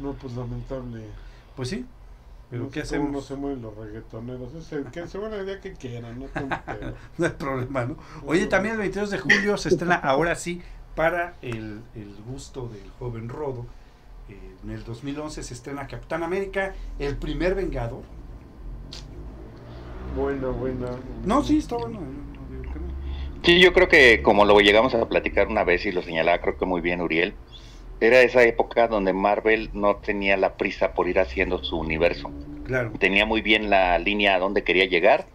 No, 0.00 0.14
pues 0.14 0.34
lamentable. 0.34 1.04
Pues 1.54 1.68
sí, 1.68 1.86
pero 2.50 2.64
no 2.64 2.70
¿qué 2.70 2.80
hacemos? 2.80 3.10
No 3.10 3.20
se 3.20 3.36
mueven 3.36 3.62
los 3.62 3.76
reggaetoneros. 3.76 4.54
Es 4.54 4.72
el 4.72 4.86
que 4.86 5.06
se 5.06 5.18
van 5.18 5.32
el 5.32 5.46
día 5.46 5.60
que 5.60 5.72
quieran, 5.72 6.18
no. 6.18 6.26
No 7.18 7.26
hay 7.26 7.32
problema, 7.32 7.84
¿no? 7.84 7.96
Oye, 8.26 8.46
también 8.46 8.74
el 8.74 8.80
22 8.80 9.10
de 9.10 9.18
julio 9.18 9.56
se 9.56 9.68
estrena 9.68 9.94
ahora 9.94 10.34
sí 10.34 10.60
para 10.96 11.34
el, 11.42 11.80
el 11.94 12.14
gusto 12.26 12.68
del 12.68 12.90
joven 12.98 13.28
Rodo. 13.28 13.66
Eh, 14.28 14.34
en 14.64 14.70
el 14.70 14.84
2011 14.84 15.42
se 15.42 15.54
estrena 15.54 15.86
Capitán 15.86 16.22
América, 16.22 16.74
el 16.98 17.16
primer 17.16 17.54
Vengador. 17.54 18.02
Buena, 20.16 20.48
buena. 20.48 20.88
No, 21.24 21.44
sí, 21.44 21.58
está 21.58 21.76
bueno. 21.76 22.00
no. 22.00 22.30
Sí, 23.42 23.58
yo 23.58 23.72
creo 23.72 23.88
que 23.88 24.22
como 24.22 24.44
lo 24.44 24.60
llegamos 24.60 24.94
a 24.94 25.08
platicar 25.08 25.48
una 25.48 25.64
vez 25.64 25.86
y 25.86 25.92
lo 25.92 26.02
señalaba 26.02 26.40
creo 26.42 26.58
que 26.58 26.66
muy 26.66 26.82
bien 26.82 27.00
Uriel, 27.00 27.34
era 28.00 28.20
esa 28.22 28.42
época 28.44 28.88
donde 28.88 29.12
Marvel 29.12 29.70
no 29.72 29.96
tenía 29.96 30.36
la 30.36 30.54
prisa 30.56 30.94
por 30.94 31.08
ir 31.08 31.18
haciendo 31.20 31.62
su 31.62 31.78
universo. 31.78 32.30
Claro. 32.64 32.92
Tenía 32.98 33.26
muy 33.26 33.42
bien 33.42 33.68
la 33.70 33.98
línea 33.98 34.34
a 34.34 34.38
dónde 34.38 34.64
quería 34.64 34.86
llegar. 34.86 35.26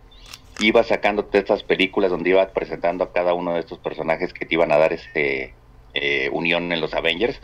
Iba 0.60 0.84
sacando 0.84 1.28
estas 1.34 1.63
películas 1.63 2.12
donde 2.12 2.30
iba 2.30 2.47
presentando 2.49 3.04
a 3.04 3.12
cada 3.13 3.34
uno 3.34 3.54
de 3.54 3.60
estos 3.60 3.78
personajes 3.80 4.34
que 4.34 4.45
te 4.45 4.56
iban 4.56 4.71
a 4.71 4.78
dar 4.78 4.93
este 4.93 5.54
eh, 5.93 6.30
unión 6.32 6.71
en 6.71 6.82
los 6.82 6.93
Avengers, 6.93 7.41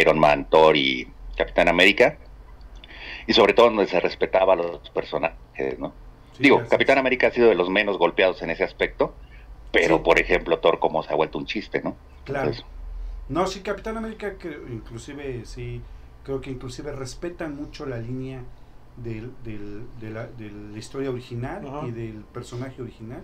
Iron 0.00 0.18
Man, 0.18 0.46
Thor 0.48 0.76
y 0.76 1.08
Capitán 1.36 1.68
América. 1.68 2.18
Y 3.26 3.32
sobre 3.34 3.52
todo 3.52 3.66
donde 3.66 3.86
se 3.86 4.00
respetaba 4.00 4.54
a 4.54 4.56
los 4.56 4.90
personajes, 4.90 5.78
¿no? 5.78 5.92
Sí, 6.36 6.44
Digo. 6.44 6.62
Capitán 6.68 6.98
América 6.98 7.26
ha 7.26 7.30
sido 7.30 7.48
de 7.48 7.54
los 7.54 7.68
menos 7.68 7.98
golpeados 7.98 8.42
en 8.42 8.50
ese 8.50 8.64
aspecto, 8.64 9.14
pero 9.70 9.96
Sí. 9.98 10.02
por 10.04 10.18
ejemplo 10.18 10.58
Thor 10.58 10.78
como 10.78 11.02
se 11.02 11.12
ha 11.12 11.16
vuelto 11.16 11.38
un 11.38 11.46
chiste, 11.46 11.82
¿no? 11.82 11.96
Claro. 12.24 12.48
Entonces, 12.50 12.64
No, 13.28 13.46
sí, 13.46 13.60
Capitán 13.60 13.96
América, 13.96 14.36
que 14.36 14.50
inclusive, 14.70 15.44
sí, 15.46 15.80
creo 16.24 16.40
que 16.40 16.50
inclusive 16.50 16.92
respetan 16.92 17.54
mucho 17.56 17.86
la 17.86 17.98
línea 17.98 18.42
del, 19.02 19.32
del- 19.44 19.84
de, 20.00 20.10
la, 20.10 20.26
de 20.26 20.50
la 20.50 20.78
historia 20.78 21.10
original 21.10 21.66
Ajá. 21.66 21.86
y 21.86 21.92
del 21.92 22.24
personaje 22.32 22.82
original. 22.82 23.22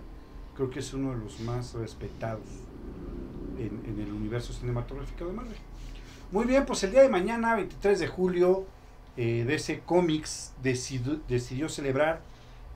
Creo 0.55 0.69
que 0.69 0.79
es 0.79 0.93
uno 0.93 1.11
de 1.11 1.17
los 1.23 1.39
más 1.41 1.73
respetados 1.73 2.41
en, 3.57 3.81
en 3.85 3.99
el 4.01 4.11
universo 4.11 4.51
cinematográfico 4.53 5.25
de 5.25 5.33
Marvel. 5.33 5.55
Muy 6.31 6.45
bien, 6.45 6.65
pues 6.65 6.83
el 6.83 6.91
día 6.91 7.01
de 7.01 7.09
mañana, 7.09 7.55
23 7.55 7.99
de 7.99 8.07
julio, 8.07 8.65
eh, 9.17 9.43
DC 9.47 9.81
Comics 9.85 10.53
decidió, 10.63 11.19
decidió 11.27 11.69
celebrar 11.69 12.21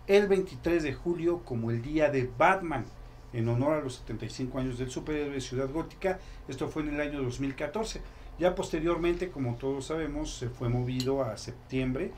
el 0.07 0.27
23 0.27 0.83
de 0.83 0.93
julio 0.93 1.39
como 1.45 1.71
el 1.71 1.81
día 1.81 2.09
de 2.09 2.29
Batman, 2.37 2.85
en 3.33 3.49
honor 3.49 3.73
a 3.73 3.81
los 3.81 3.95
75 3.95 4.59
años 4.59 4.77
del 4.77 4.89
superhéroe 4.89 5.33
de 5.33 5.41
Ciudad 5.41 5.69
Gótica. 5.69 6.19
Esto 6.47 6.67
fue 6.67 6.83
en 6.83 6.93
el 6.93 7.01
año 7.01 7.21
2014. 7.21 8.01
Ya 8.39 8.55
posteriormente, 8.55 9.29
como 9.29 9.55
todos 9.55 9.85
sabemos, 9.85 10.35
se 10.35 10.49
fue 10.49 10.69
movido 10.69 11.23
a 11.23 11.37
septiembre, 11.37 12.11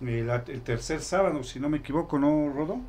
el 0.00 0.62
tercer 0.62 1.00
sábado, 1.00 1.44
si 1.44 1.60
no 1.60 1.68
me 1.68 1.78
equivoco, 1.78 2.18
¿no, 2.18 2.52
Rodo? 2.52 2.80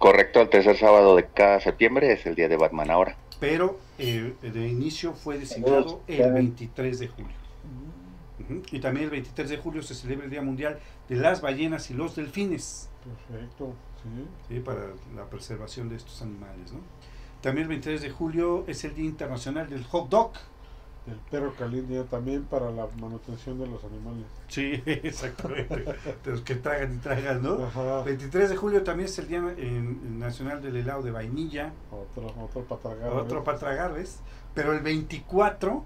correcto, 0.00 0.40
el 0.40 0.48
tercer 0.48 0.78
sábado 0.78 1.14
de 1.14 1.26
cada 1.26 1.60
septiembre 1.60 2.10
es 2.12 2.24
el 2.24 2.34
día 2.34 2.48
de 2.48 2.56
Batman 2.56 2.90
ahora. 2.90 3.16
Pero 3.38 3.78
eh, 3.98 4.32
de 4.42 4.66
inicio 4.66 5.12
fue 5.12 5.38
designado 5.38 6.00
el 6.08 6.32
23 6.32 6.98
de 6.98 7.08
julio. 7.08 7.36
Y 8.72 8.80
también 8.80 9.04
el 9.04 9.10
23 9.10 9.50
de 9.50 9.56
julio 9.58 9.82
se 9.82 9.94
celebra 9.94 10.24
el 10.24 10.30
Día 10.30 10.42
Mundial 10.42 10.80
de 11.08 11.16
las 11.16 11.40
Ballenas 11.40 11.90
y 11.90 11.94
los 11.94 12.16
Delfines. 12.16 12.88
Perfecto, 13.28 13.74
sí. 14.48 14.60
para 14.60 14.88
la 15.14 15.24
preservación 15.28 15.88
de 15.88 15.96
estos 15.96 16.20
animales. 16.22 16.72
¿no? 16.72 16.80
También 17.40 17.64
el 17.64 17.68
23 17.68 18.02
de 18.02 18.10
julio 18.10 18.64
es 18.66 18.84
el 18.84 18.94
Día 18.94 19.06
Internacional 19.06 19.68
del 19.68 19.84
Hot 19.84 20.08
Dog. 20.08 20.32
El 21.06 21.16
perro 21.30 21.54
caliente 21.54 22.02
también 22.04 22.44
para 22.44 22.70
la 22.70 22.86
manutención 23.00 23.58
de 23.58 23.66
los 23.66 23.82
animales. 23.84 24.26
Sí, 24.48 24.82
exactamente. 24.86 25.76
de 25.76 26.30
los 26.30 26.42
que 26.42 26.56
tragan 26.56 26.96
y 26.96 26.98
tragan, 26.98 27.42
¿no? 27.42 27.64
Ajá. 27.64 28.02
23 28.02 28.50
de 28.50 28.56
julio 28.56 28.82
también 28.82 29.08
es 29.08 29.18
el 29.18 29.28
Día 29.28 29.40
Nacional 29.40 30.60
del 30.60 30.76
Helado 30.76 31.02
de 31.02 31.10
Vainilla. 31.10 31.72
Otro, 31.90 32.34
otro 32.40 32.64
para 32.64 32.80
tragar. 32.80 33.12
Otro 33.14 33.42
para 33.42 33.58
tragar, 33.58 33.94
¿ves? 33.94 34.20
Pero 34.54 34.72
el 34.72 34.80
24 34.80 35.84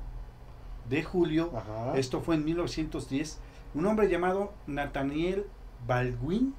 de 0.89 1.03
julio, 1.05 1.53
Ajá. 1.57 1.97
esto 1.97 2.21
fue 2.21 2.35
en 2.35 2.45
1910, 2.45 3.39
un 3.75 3.87
hombre 3.87 4.09
llamado 4.09 4.53
Nathaniel 4.67 5.47
Baldwin, 5.87 6.55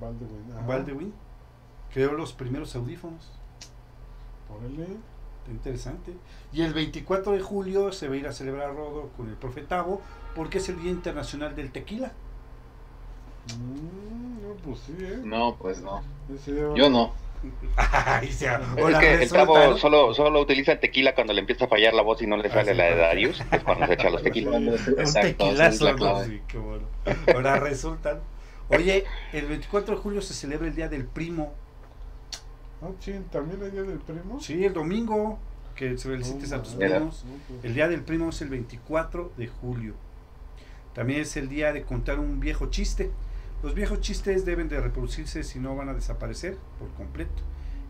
Baldwin. 0.00 0.52
ajá. 0.56 0.66
Baldwin 0.66 1.14
creó 1.92 2.12
los 2.12 2.32
primeros 2.32 2.74
audífonos. 2.76 3.32
Órale. 4.50 4.82
Está 4.84 5.50
Interesante. 5.52 6.12
Y 6.52 6.62
el 6.62 6.72
24 6.72 7.32
de 7.32 7.40
julio 7.40 7.92
se 7.92 8.08
va 8.08 8.14
a 8.14 8.16
ir 8.16 8.26
a 8.26 8.32
celebrar 8.32 8.74
Rodo 8.74 9.10
con 9.16 9.28
el 9.28 9.34
profe 9.36 9.60
Tavo 9.62 10.00
porque 10.34 10.58
es 10.58 10.68
el 10.68 10.80
Día 10.80 10.90
Internacional 10.90 11.54
del 11.54 11.70
Tequila. 11.70 12.12
Mm, 13.58 14.42
no, 14.42 14.54
pues 14.64 14.78
sí, 14.80 14.96
¿eh? 14.98 15.20
No, 15.22 15.56
pues 15.56 15.80
no. 15.82 16.02
Yo 16.74 16.88
no. 16.88 17.12
Ay, 17.76 18.28
Es 18.28 18.38
que 18.38 18.46
el 19.12 19.18
resulta, 19.18 19.28
chavo 19.44 19.58
¿no? 19.58 19.76
solo, 19.76 20.14
solo 20.14 20.40
utiliza 20.40 20.72
el 20.72 20.80
tequila 20.80 21.14
cuando 21.14 21.34
le 21.34 21.40
empieza 21.40 21.66
a 21.66 21.68
fallar 21.68 21.92
la 21.92 22.00
voz 22.00 22.22
y 22.22 22.26
no 22.26 22.38
le 22.38 22.48
Ah, 22.48 22.52
sale 22.52 22.72
sí, 22.72 22.78
la 22.78 22.84
de. 22.84 22.96
Darius, 22.96 23.42
es 23.52 23.62
cuando 23.62 23.86
se 23.86 23.92
echa 23.92 24.08
los 24.08 24.22
tequilas. 24.22 24.54
Un 24.54 24.68
es 24.98 25.12
tequilazo, 25.12 25.92
la. 25.92 26.24
Sí, 26.24 26.40
qué 26.48 26.56
bueno. 26.56 26.86
Ahora 27.34 27.60
resultan. 27.60 28.20
Oye, 28.68 29.04
el 29.32 29.46
24 29.46 29.96
de 29.96 30.00
julio 30.00 30.22
se 30.22 30.34
celebra 30.34 30.68
el 30.68 30.74
Día 30.74 30.88
del 30.88 31.04
Primo. 31.04 31.52
Ah, 32.82 32.90
chin, 32.98 33.24
¿también 33.24 33.62
hay 33.62 33.70
día 33.70 33.82
del 33.82 33.98
primo? 33.98 34.40
Sí, 34.40 34.64
el 34.64 34.72
domingo. 34.72 35.38
Que 35.74 35.96
se 35.98 36.08
felicites 36.08 36.52
a 36.52 36.62
tus 36.62 36.74
primos. 36.74 37.24
El 37.62 37.74
Día 37.74 37.88
del 37.88 38.02
Primo 38.02 38.28
es 38.28 38.40
el 38.42 38.48
24 38.48 39.32
de 39.36 39.48
julio. 39.48 39.94
También 40.94 41.22
es 41.22 41.36
el 41.36 41.48
día 41.48 41.72
de 41.72 41.82
contar 41.82 42.20
un 42.20 42.40
viejo 42.40 42.66
chiste. 42.66 43.10
Los 43.62 43.74
viejos 43.74 44.00
chistes 44.00 44.44
deben 44.44 44.68
de 44.68 44.80
reproducirse 44.80 45.42
si 45.42 45.58
no 45.58 45.74
van 45.74 45.88
a 45.88 45.94
desaparecer 45.94 46.58
por 46.78 46.90
completo. 46.90 47.42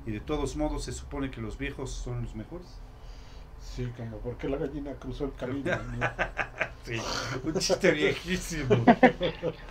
Y 0.07 0.13
de 0.13 0.21
todos 0.21 0.57
modos 0.57 0.85
se 0.85 0.93
supone 0.93 1.31
que 1.31 1.41
los 1.41 1.59
viejos 1.59 1.91
son 1.91 2.23
los 2.23 2.35
mejores. 2.35 2.81
Sí, 3.65 3.91
como 3.97 4.19
porque 4.19 4.49
la 4.49 4.59
gallina 4.59 4.93
cruzó 4.95 5.25
el 5.25 5.35
camino. 5.35 5.77
¿no? 5.77 6.07
Sí, 6.85 7.01
un 7.43 7.55
chiste 7.55 7.93
viejísimo. 7.93 8.85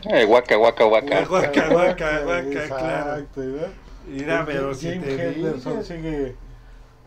Eh, 0.05 0.25
guaca, 0.25 0.55
guaca, 0.55 0.83
guaca. 0.85 1.25
Guaca, 1.25 1.69
guaca, 1.69 2.23
guaca, 2.23 2.67
claro. 2.67 3.27
¿verdad? 3.35 3.71
Mira, 4.07 4.45
pero 4.47 4.73
si 4.73 4.99
te 4.99 5.83
sigue, 5.83 6.35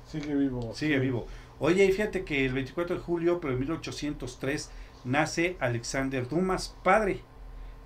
sigue 0.06 0.34
vivo. 0.34 0.72
Sigue 0.74 0.98
vivo. 1.00 1.26
Oye, 1.58 1.84
y 1.84 1.90
fíjate 1.92 2.24
que 2.24 2.46
el 2.46 2.52
24 2.52 2.96
de 2.96 3.02
julio, 3.02 3.40
pero 3.40 3.54
en 3.54 3.58
1803, 3.58 4.70
nace 5.04 5.56
Alexander 5.58 6.28
Dumas, 6.28 6.76
padre, 6.84 7.20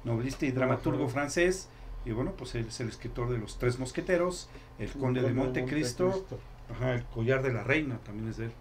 novelista 0.04 0.44
y 0.44 0.50
dramaturgo 0.50 1.04
Ajá. 1.04 1.12
francés. 1.14 1.70
Y 2.04 2.12
bueno, 2.12 2.32
pues 2.36 2.54
él 2.54 2.66
es 2.68 2.80
el 2.80 2.88
escritor 2.88 3.30
de 3.30 3.38
Los 3.38 3.58
Tres 3.58 3.78
Mosqueteros, 3.78 4.48
El 4.78 4.90
Conde 4.90 5.22
de 5.22 5.32
Montecristo, 5.32 6.26
ajá, 6.70 6.94
El 6.94 7.04
Collar 7.04 7.42
de 7.42 7.52
la 7.52 7.62
Reina, 7.62 7.98
también 8.04 8.28
es 8.28 8.36
de 8.36 8.46
él. 8.46 8.52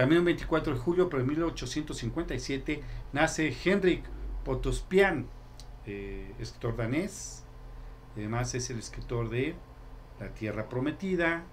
También 0.00 0.20
el 0.20 0.24
24 0.24 0.72
de 0.72 0.80
julio, 0.80 1.10
pero 1.10 1.20
en 1.20 1.28
1857, 1.28 2.80
nace 3.12 3.54
Henrik 3.62 4.02
Potospian, 4.46 5.26
eh, 5.84 6.32
escritor 6.38 6.74
danés. 6.74 7.44
Además 8.16 8.54
es 8.54 8.70
el 8.70 8.78
escritor 8.78 9.28
de 9.28 9.56
La 10.18 10.30
Tierra 10.30 10.70
Prometida, 10.70 11.44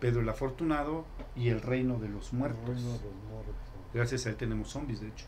Pedro 0.00 0.22
el 0.22 0.28
Afortunado 0.30 1.04
y 1.36 1.50
El 1.50 1.60
Reino 1.60 1.98
de 1.98 2.08
los 2.08 2.32
Muertos. 2.32 2.66
Reino 2.66 2.92
de 2.92 3.04
los 3.04 3.24
muertos. 3.30 3.54
Gracias 3.92 4.24
a 4.24 4.30
él 4.30 4.36
tenemos 4.36 4.70
zombies, 4.70 5.02
de 5.02 5.08
hecho. 5.08 5.26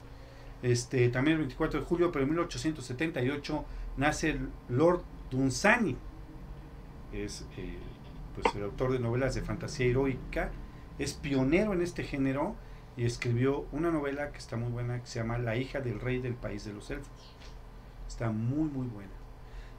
Este, 0.63 1.11
también 1.11 1.35
el 1.35 1.41
24 1.43 1.81
de 1.81 1.85
julio, 1.85 2.11
pero 2.11 2.23
en 2.23 2.31
1878, 2.31 3.65
nace 3.99 4.31
el 4.31 4.49
Lord 4.71 5.03
Dunsany. 5.31 5.99
Es 7.13 7.45
eh, 7.59 7.77
pues, 8.35 8.55
el 8.57 8.63
autor 8.63 8.93
de 8.93 9.01
novelas 9.01 9.35
de 9.35 9.43
fantasía 9.43 9.85
heroica. 9.85 10.51
Es 10.99 11.15
pionero 11.15 11.73
en 11.73 11.83
este 11.83 12.05
género 12.05 12.55
y 12.97 13.05
escribió 13.05 13.67
una 13.73 13.91
novela 13.91 14.31
que 14.31 14.39
está 14.39 14.57
muy 14.57 14.71
buena 14.71 15.01
que 15.01 15.07
se 15.07 15.19
llama 15.19 15.39
La 15.39 15.57
hija 15.57 15.81
del 15.81 16.01
rey 16.01 16.21
del 16.21 16.35
país 16.35 16.65
de 16.65 16.73
los 16.73 16.91
elfos. 16.91 17.37
Está 18.07 18.31
muy, 18.31 18.69
muy 18.71 18.87
buena. 18.87 19.13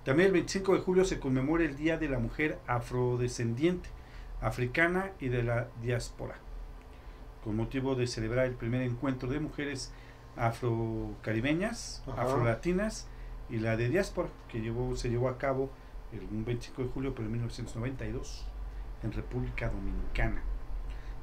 También 0.04 0.28
el 0.28 0.34
25 0.34 0.76
de 0.76 0.82
julio 0.82 1.06
se 1.06 1.20
conmemora 1.20 1.64
el 1.64 1.78
Día 1.78 1.98
de 1.98 2.10
la 2.10 2.20
Mujer 2.20 2.60
Afrodescendiente, 2.68 3.90
africana 4.42 5.12
y 5.20 5.30
de 5.30 5.44
la 5.44 5.68
diáspora 5.82 6.36
con 7.46 7.56
motivo 7.56 7.94
de 7.94 8.08
celebrar 8.08 8.48
el 8.48 8.56
primer 8.56 8.82
encuentro 8.82 9.30
de 9.30 9.40
mujeres 9.40 9.94
afrocaribeñas, 10.36 12.04
Ajá. 12.08 12.24
afrolatinas 12.24 13.08
y 13.52 13.60
la 13.60 13.78
de 13.78 13.88
diáspora, 13.88 14.30
que 14.50 14.60
llevó, 14.62 14.96
se 14.96 15.10
llevó 15.10 15.30
a 15.30 15.38
cabo 15.38 15.70
el 16.12 16.22
un 16.32 16.44
25 16.44 16.82
de 16.82 16.90
julio 16.90 17.14
en 17.16 17.32
1992 17.32 18.48
en 19.04 19.12
República 19.12 19.70
Dominicana. 19.70 20.42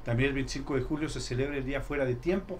También 0.03 0.29
el 0.29 0.35
25 0.35 0.75
de 0.75 0.81
julio 0.81 1.09
se 1.09 1.21
celebra 1.21 1.57
el 1.57 1.65
Día 1.65 1.81
Fuera 1.81 2.05
de 2.05 2.15
Tiempo. 2.15 2.59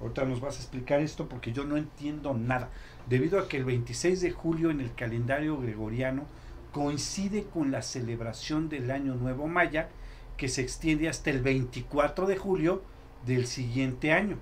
Ahorita 0.00 0.24
nos 0.24 0.40
vas 0.40 0.56
a 0.56 0.60
explicar 0.60 1.00
esto 1.00 1.28
porque 1.28 1.52
yo 1.52 1.64
no 1.64 1.76
entiendo 1.76 2.34
nada. 2.34 2.70
Debido 3.08 3.40
a 3.40 3.48
que 3.48 3.56
el 3.56 3.64
26 3.64 4.20
de 4.20 4.30
julio 4.30 4.70
en 4.70 4.80
el 4.80 4.94
calendario 4.94 5.58
gregoriano 5.58 6.24
coincide 6.72 7.44
con 7.44 7.72
la 7.72 7.82
celebración 7.82 8.68
del 8.68 8.90
Año 8.90 9.14
Nuevo 9.14 9.48
Maya, 9.48 9.88
que 10.36 10.48
se 10.48 10.62
extiende 10.62 11.08
hasta 11.08 11.30
el 11.30 11.40
24 11.42 12.26
de 12.26 12.36
julio 12.36 12.82
del 13.26 13.46
siguiente 13.46 14.12
año, 14.12 14.38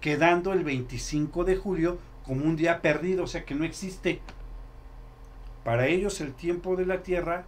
quedando 0.00 0.52
el 0.52 0.62
25 0.62 1.44
de 1.44 1.56
julio 1.56 1.98
como 2.24 2.44
un 2.44 2.54
día 2.54 2.80
perdido, 2.80 3.24
o 3.24 3.26
sea 3.26 3.44
que 3.44 3.56
no 3.56 3.64
existe. 3.64 4.20
Para 5.64 5.88
ellos 5.88 6.20
el 6.20 6.34
tiempo 6.34 6.76
de 6.76 6.86
la 6.86 7.02
Tierra 7.02 7.44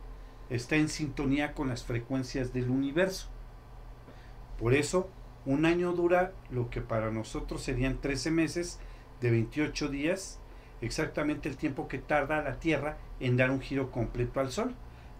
está 0.50 0.74
en 0.74 0.88
sintonía 0.88 1.52
con 1.52 1.68
las 1.68 1.84
frecuencias 1.84 2.52
del 2.52 2.70
universo. 2.70 3.28
Por 4.58 4.74
eso, 4.74 5.08
un 5.46 5.66
año 5.66 5.92
dura 5.92 6.32
lo 6.50 6.70
que 6.70 6.80
para 6.80 7.10
nosotros 7.10 7.62
serían 7.62 7.98
13 8.00 8.30
meses 8.30 8.78
de 9.20 9.30
28 9.30 9.88
días, 9.88 10.38
exactamente 10.80 11.48
el 11.48 11.56
tiempo 11.56 11.88
que 11.88 11.98
tarda 11.98 12.42
la 12.42 12.58
Tierra 12.60 12.96
en 13.20 13.36
dar 13.36 13.50
un 13.50 13.60
giro 13.60 13.90
completo 13.90 14.40
al 14.40 14.50
Sol, 14.50 14.74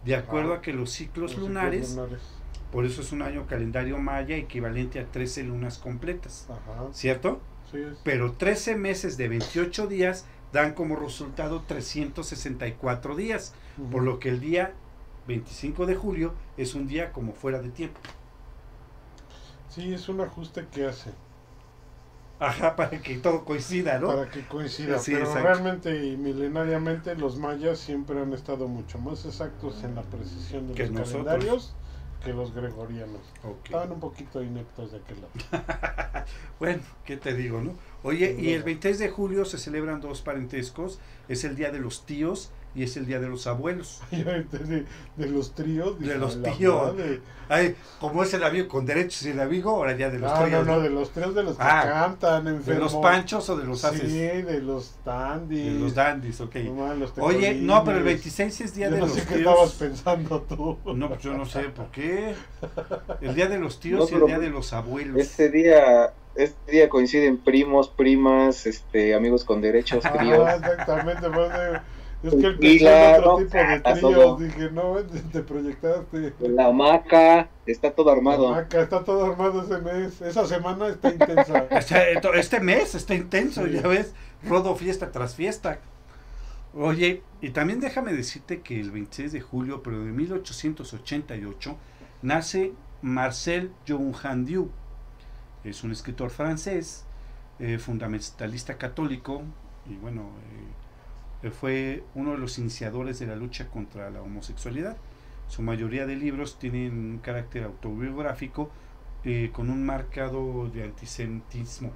de 0.04 0.16
acuerdo 0.16 0.52
Ah, 0.52 0.56
a 0.56 0.62
que 0.62 0.72
los 0.72 0.90
ciclos 0.90 1.32
Los 1.32 1.40
lunares 1.48 1.88
ciclos 1.88 2.04
lunares. 2.10 2.22
por 2.70 2.84
eso 2.84 3.00
es 3.02 3.12
un 3.12 3.22
año 3.22 3.46
calendario 3.46 3.98
maya 3.98 4.36
equivalente 4.36 4.98
a 5.00 5.06
13 5.06 5.44
lunas 5.44 5.78
completas, 5.78 6.46
Ajá. 6.50 6.88
¿cierto? 6.92 7.40
Sí, 7.70 7.78
es. 7.78 7.98
Pero 8.04 8.32
13 8.32 8.76
meses 8.76 9.16
de 9.16 9.28
28 9.28 9.86
días 9.86 10.26
dan 10.52 10.74
como 10.74 10.96
resultado 10.96 11.62
364 11.66 13.16
días, 13.16 13.54
Ujú. 13.78 13.90
por 13.90 14.02
lo 14.02 14.18
que 14.18 14.28
el 14.28 14.40
día 14.40 14.72
25 15.26 15.86
de 15.86 15.94
julio 15.94 16.34
es 16.56 16.74
un 16.74 16.86
día 16.86 17.12
como 17.12 17.32
fuera 17.32 17.60
de 17.62 17.70
tiempo. 17.70 17.98
Sí, 19.74 19.92
es 19.94 20.08
un 20.08 20.20
ajuste 20.20 20.66
que 20.72 20.87
hace 20.87 21.10
Ajá, 22.38 22.74
para 22.76 23.00
que 23.00 23.16
todo 23.18 23.44
coincida, 23.44 23.98
¿no? 23.98 24.08
para 24.08 24.28
que 24.30 24.46
coincida. 24.46 24.98
Sí, 24.98 25.12
pero 25.12 25.24
exacto. 25.24 25.48
realmente 25.48 26.04
y 26.06 26.16
milenariamente 26.16 27.14
los 27.14 27.38
mayas 27.38 27.78
siempre 27.78 28.20
han 28.20 28.32
estado 28.32 28.68
mucho 28.68 28.98
más 28.98 29.24
exactos 29.24 29.82
en 29.84 29.94
la 29.94 30.02
precisión 30.02 30.66
de 30.68 30.74
Que 30.74 30.82
los 30.84 30.92
nosotros. 30.92 31.24
calendarios 31.24 31.74
que 32.24 32.32
los 32.32 32.54
gregorianos. 32.54 33.20
Estaban 33.64 33.92
un 33.92 34.00
poquito 34.00 34.42
ineptos 34.42 34.92
de 34.92 34.98
aquel 34.98 35.18
lado. 35.20 35.64
Bueno, 36.58 36.82
¿qué 37.04 37.16
te 37.18 37.34
digo, 37.34 37.60
no? 37.60 37.74
Oye, 38.02 38.34
y 38.38 38.50
el 38.52 38.60
duda. 38.60 38.64
23 38.66 38.98
de 38.98 39.10
julio 39.10 39.44
se 39.44 39.58
celebran 39.58 40.00
dos 40.00 40.22
parentescos, 40.22 40.98
es 41.28 41.44
el 41.44 41.54
Día 41.56 41.70
de 41.70 41.80
los 41.80 42.06
Tíos 42.06 42.50
y 42.74 42.82
es 42.82 42.96
el 42.96 43.06
Día 43.06 43.20
de 43.20 43.28
los 43.28 43.46
Abuelos. 43.46 44.00
Entendí, 44.10 44.84
de 45.16 45.26
los 45.28 45.54
tríos. 45.54 45.98
De 45.98 46.06
dije, 46.06 46.18
los 46.18 46.37
"La 46.37 46.52
tíos". 46.52 46.94
madre". 46.94 47.20
Ay, 47.48 47.76
como 48.00 48.22
es 48.22 48.32
el 48.32 48.42
amigo 48.42 48.68
con 48.68 48.87
derechos 48.87 49.22
y 49.24 49.30
el 49.30 49.40
amigo, 49.40 49.70
ahora 49.70 49.94
ya 49.96 50.08
de 50.10 50.18
los 50.18 50.32
Ah, 50.32 50.44
tríos, 50.44 50.66
no, 50.66 50.76
¿no? 50.76 50.80
de 50.80 50.88
los 50.90 51.10
tríos 51.10 51.34
de 51.34 51.42
los 51.42 51.56
que 51.56 51.62
Ah, 51.62 51.82
cantan, 51.84 52.44
¿De 52.46 52.50
enfermos. 52.52 52.92
los 52.94 53.02
panchos 53.02 53.48
o 53.50 53.56
de 53.56 53.64
los 53.66 53.80
Sí, 53.82 53.87
haces? 53.87 54.12
de 54.46 54.60
los 54.62 54.94
dandies. 55.04 55.74
De 55.74 55.78
los 55.78 55.94
dandies, 55.94 56.40
ok. 56.40 56.54
No 56.56 56.94
los 56.94 57.12
Oye, 57.18 57.54
no, 57.54 57.84
pero 57.84 57.98
el 57.98 58.04
tecolines. 58.04 58.04
26 58.04 58.60
es 58.62 58.74
Día 58.74 58.87
Yo 58.88 58.94
de 58.94 59.00
no 59.00 59.06
los 59.06 59.14
sé 59.14 59.26
qué 59.26 59.34
estabas 59.37 59.72
pensando 59.72 60.40
tú. 60.42 60.78
No, 60.94 61.08
pues 61.08 61.20
yo 61.22 61.34
no 61.34 61.44
sé 61.44 61.64
por 61.64 61.90
qué. 61.90 62.34
El 63.20 63.34
Día 63.34 63.46
de 63.48 63.58
los 63.58 63.78
Tíos 63.78 64.10
No, 64.10 64.18
y 64.18 64.20
el 64.22 64.26
Día 64.26 64.38
de 64.38 64.48
los 64.50 64.72
Abuelos. 64.72 65.18
Este 65.20 65.50
día, 65.50 66.14
este 66.34 66.72
día 66.72 66.88
coinciden 66.88 67.37
primos, 67.37 67.88
primas, 67.90 68.64
este, 68.66 69.14
amigos 69.14 69.44
con 69.44 69.60
derechos, 69.60 70.02
tríos. 70.02 70.48
Ah, 70.48 70.54
exactamente. 70.56 71.28
Es 72.28 72.34
que 72.37 72.46
el 72.46 72.84
la 72.84 73.16
en 73.16 73.24
otro 73.24 73.37
tipo 73.37 73.66
de 73.66 73.80
todo. 73.80 74.37
tríos. 74.37 74.38
Dije, 74.38 74.70
no, 74.70 74.96
te 75.32 75.40
proyectaste. 75.42 76.34
La 76.40 76.66
hamaca, 76.68 77.48
está 77.66 77.92
todo 77.92 78.10
armado. 78.10 78.54
Acá 78.54 78.80
está 78.82 79.04
todo 79.04 79.26
armado 79.26 79.62
ese 79.62 79.78
mes. 79.80 80.20
Esa 80.22 80.46
semana 80.46 80.88
está 80.88 81.10
intensa. 81.10 81.66
Este, 81.70 82.38
este 82.38 82.60
mes 82.60 82.94
está 82.94 83.14
intenso, 83.14 83.66
Sí. 83.66 83.72
ya 83.72 83.82
ves, 83.88 84.14
rodo 84.42 84.74
fiesta 84.76 85.12
tras 85.12 85.34
fiesta. 85.34 85.78
Oye, 86.74 87.22
y 87.40 87.50
también 87.50 87.80
déjame 87.80 88.12
decirte 88.12 88.60
que 88.62 88.80
el 88.80 88.90
26 88.90 89.32
de 89.32 89.40
julio, 89.40 89.82
pero 89.82 90.00
de 90.04 90.10
1888, 90.10 91.76
nace 92.22 92.72
Marcel 93.02 93.70
Jouhandiu. 93.87 94.70
Es 95.62 95.84
un 95.84 95.92
escritor 95.92 96.30
francés, 96.30 97.04
eh, 97.58 97.78
fundamentalista 97.78 98.76
católico, 98.76 99.42
y 99.88 99.94
bueno, 99.96 100.22
eh, 100.22 100.72
fue 101.50 102.04
uno 102.14 102.33
de 102.33 102.38
los 102.38 102.59
iniciadores 102.59 103.18
de 103.18 103.26
la 103.26 103.37
lucha 103.37 103.68
contra 103.68 104.11
la 104.11 104.22
homosexualidad. 104.22 104.96
Su 105.48 105.62
mayoría 105.62 106.07
de 106.07 106.16
libros 106.16 106.59
tienen 106.59 106.92
un 106.92 107.18
carácter 107.18 107.64
autobiográfico 107.64 108.70
eh, 109.24 109.50
con 109.52 109.70
un 109.70 109.85
marcado 109.85 110.68
de 110.68 110.85
antisemitismo. 110.85 111.92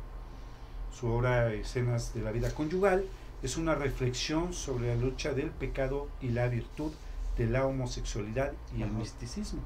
Su 0.92 1.08
obra 1.08 1.52
Escenas 1.52 2.14
de 2.14 2.22
la 2.22 2.32
vida 2.32 2.54
conyugal 2.54 3.04
es 3.42 3.56
una 3.56 3.74
reflexión 3.74 4.52
sobre 4.52 4.94
la 4.94 5.00
lucha 5.00 5.32
del 5.32 5.50
pecado 5.50 6.08
y 6.20 6.28
la 6.28 6.48
virtud 6.48 6.92
de 7.36 7.46
la 7.46 7.66
homosexualidad 7.66 8.52
y 8.76 8.82
el 8.82 8.90
misticismo. 8.90 9.60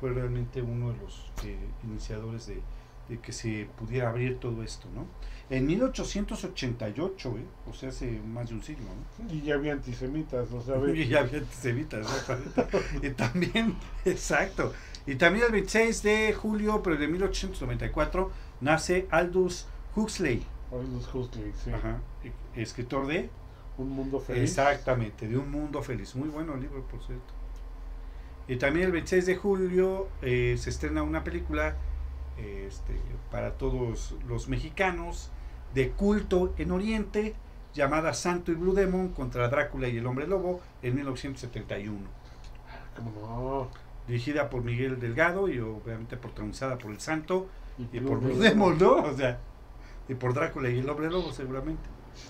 Fue 0.00 0.10
realmente 0.12 0.62
uno 0.62 0.92
de 0.92 0.98
los 0.98 1.30
eh, 1.44 1.56
iniciadores 1.84 2.46
de, 2.46 2.60
de 3.08 3.18
que 3.18 3.32
se 3.32 3.68
pudiera 3.78 4.10
abrir 4.10 4.38
todo 4.38 4.62
esto, 4.62 4.88
¿no? 4.94 5.06
En 5.50 5.66
1888, 5.66 7.28
¿eh? 7.36 7.44
o 7.68 7.74
sea, 7.74 7.90
hace 7.90 8.20
más 8.20 8.48
de 8.48 8.54
un 8.54 8.62
siglo, 8.62 8.84
¿no? 8.84 9.32
Y 9.32 9.42
ya 9.42 9.54
había 9.54 9.72
antisemitas, 9.72 10.50
o 10.52 10.62
sea, 10.62 10.76
ve. 10.76 10.96
Y 10.96 11.08
ya 11.08 11.20
había 11.20 11.40
antisemitas, 11.40 12.00
exactamente. 12.00 12.78
y 13.06 13.10
también, 13.10 13.76
exacto. 14.04 14.72
Y 15.06 15.16
también 15.16 15.46
el 15.46 15.52
26 15.52 16.02
de 16.02 16.32
julio, 16.32 16.82
pero 16.82 16.96
de 16.96 17.08
1894, 17.08 18.30
nace 18.60 19.06
Aldous 19.10 19.66
Huxley, 19.94 20.46
Aldous 20.72 21.14
Huxley, 21.14 21.52
sí. 21.62 21.70
ajá, 21.70 22.00
e- 22.24 22.62
escritor 22.62 23.06
de... 23.06 23.28
Un 23.78 23.90
mundo 23.90 24.20
feliz. 24.20 24.42
Exactamente, 24.42 25.26
de 25.26 25.36
un 25.36 25.50
mundo 25.50 25.82
feliz. 25.82 26.14
Muy 26.14 26.28
bueno 26.28 26.54
el 26.54 26.60
libro, 26.60 26.82
por 26.86 27.02
cierto. 27.04 27.32
Y 28.48 28.56
también 28.56 28.86
el 28.86 28.92
26 28.92 29.26
de 29.26 29.36
julio 29.36 30.08
eh, 30.20 30.56
se 30.58 30.70
estrena 30.70 31.02
una 31.02 31.24
película 31.24 31.76
este, 32.38 32.94
para 33.30 33.52
todos 33.52 34.14
los 34.26 34.48
mexicanos 34.48 35.30
de 35.74 35.90
culto 35.90 36.54
en 36.58 36.70
Oriente 36.70 37.34
llamada 37.74 38.12
Santo 38.14 38.52
y 38.52 38.54
Blue 38.54 38.74
Demon 38.74 39.08
contra 39.08 39.48
Drácula 39.48 39.88
y 39.88 39.96
el 39.96 40.06
Hombre 40.06 40.26
Lobo 40.26 40.60
en 40.82 40.94
1971. 40.94 41.98
Como 42.96 43.10
no. 43.10 43.68
Dirigida 44.06 44.50
por 44.50 44.62
Miguel 44.62 44.98
Delgado 44.98 45.48
y 45.48 45.60
obviamente 45.60 46.16
protagonizada 46.16 46.76
por 46.76 46.90
el 46.90 47.00
Santo 47.00 47.48
y 47.92 48.00
por 48.00 48.20
Blue 48.20 48.38
Demon. 48.38 48.76
¿no? 48.78 48.96
O 48.96 49.16
sea, 49.16 49.38
y 50.08 50.14
por 50.14 50.34
Drácula 50.34 50.68
y 50.68 50.78
el 50.78 50.88
Hombre 50.88 51.10
Lobo 51.10 51.32
seguramente. 51.32 51.82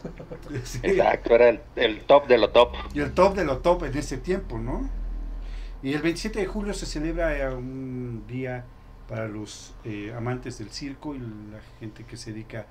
Sí. 0.64 0.78
Exacto, 0.82 1.34
era 1.34 1.48
el, 1.48 1.60
el 1.74 2.04
top 2.04 2.28
de 2.28 2.38
lo 2.38 2.50
top. 2.50 2.74
Y 2.94 3.00
el 3.00 3.12
top 3.14 3.34
de 3.34 3.44
lo 3.44 3.58
top 3.58 3.84
en 3.84 3.98
ese 3.98 4.18
tiempo, 4.18 4.58
¿no? 4.58 4.88
Y 5.82 5.94
el 5.94 6.02
27 6.02 6.38
de 6.38 6.46
julio 6.46 6.72
se 6.74 6.86
celebra 6.86 7.56
un 7.56 8.24
día 8.28 8.64
para 9.12 9.29
los 9.29 9.75
eh, 9.85 10.11
amantes 10.16 10.57
del 10.57 10.70
circo 10.70 11.14
y 11.14 11.18
la 11.18 11.61
gente 11.79 12.05
que 12.05 12.16
se 12.16 12.33
dedica 12.33 12.64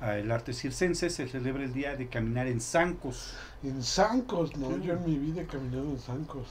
al 0.00 0.30
arte 0.32 0.54
circense. 0.54 1.10
Se 1.10 1.28
celebra 1.28 1.64
el 1.64 1.74
día 1.74 1.96
de 1.96 2.06
caminar 2.08 2.46
en 2.46 2.62
zancos. 2.62 3.36
En 3.62 3.82
zancos, 3.82 4.56
no. 4.56 4.70
Sí. 4.70 4.80
Yo 4.84 4.94
en 4.94 5.04
mi 5.04 5.18
vida 5.18 5.42
he 5.42 5.46
caminado 5.46 5.84
en 5.84 5.98
zancos. 5.98 6.46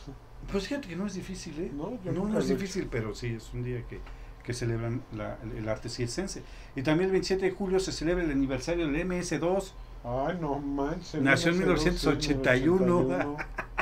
Pues 0.52 0.68
fíjate 0.68 0.88
que 0.90 0.96
no 0.96 1.08
es 1.08 1.16
difícil, 1.16 1.60
¿eh? 1.60 1.72
No, 1.76 1.98
yo 2.06 2.12
No, 2.12 2.38
es 2.38 2.50
difícil, 2.50 2.88
pero 2.92 3.16
sí, 3.16 3.34
es 3.34 3.52
un 3.52 3.64
día 3.64 3.82
que, 3.88 4.00
que 4.44 4.54
celebran 4.54 5.02
la- 5.12 5.40
el 5.58 5.68
arte 5.68 5.90
circense. 5.90 6.44
Y 6.76 6.84
también 6.84 7.08
el 7.08 7.14
27 7.14 7.44
de 7.44 7.52
julio 7.52 7.80
se 7.80 7.92
celebra 7.92 8.24
el 8.24 8.30
aniversario 8.30 8.86
del 8.88 8.96
MS2. 9.08 9.72
Ay, 10.04 10.38
no 10.40 10.60
manches. 10.60 11.20
Nació 11.20 11.52
en 11.52 11.58
1981. 11.58 12.86
1981. 13.00 13.38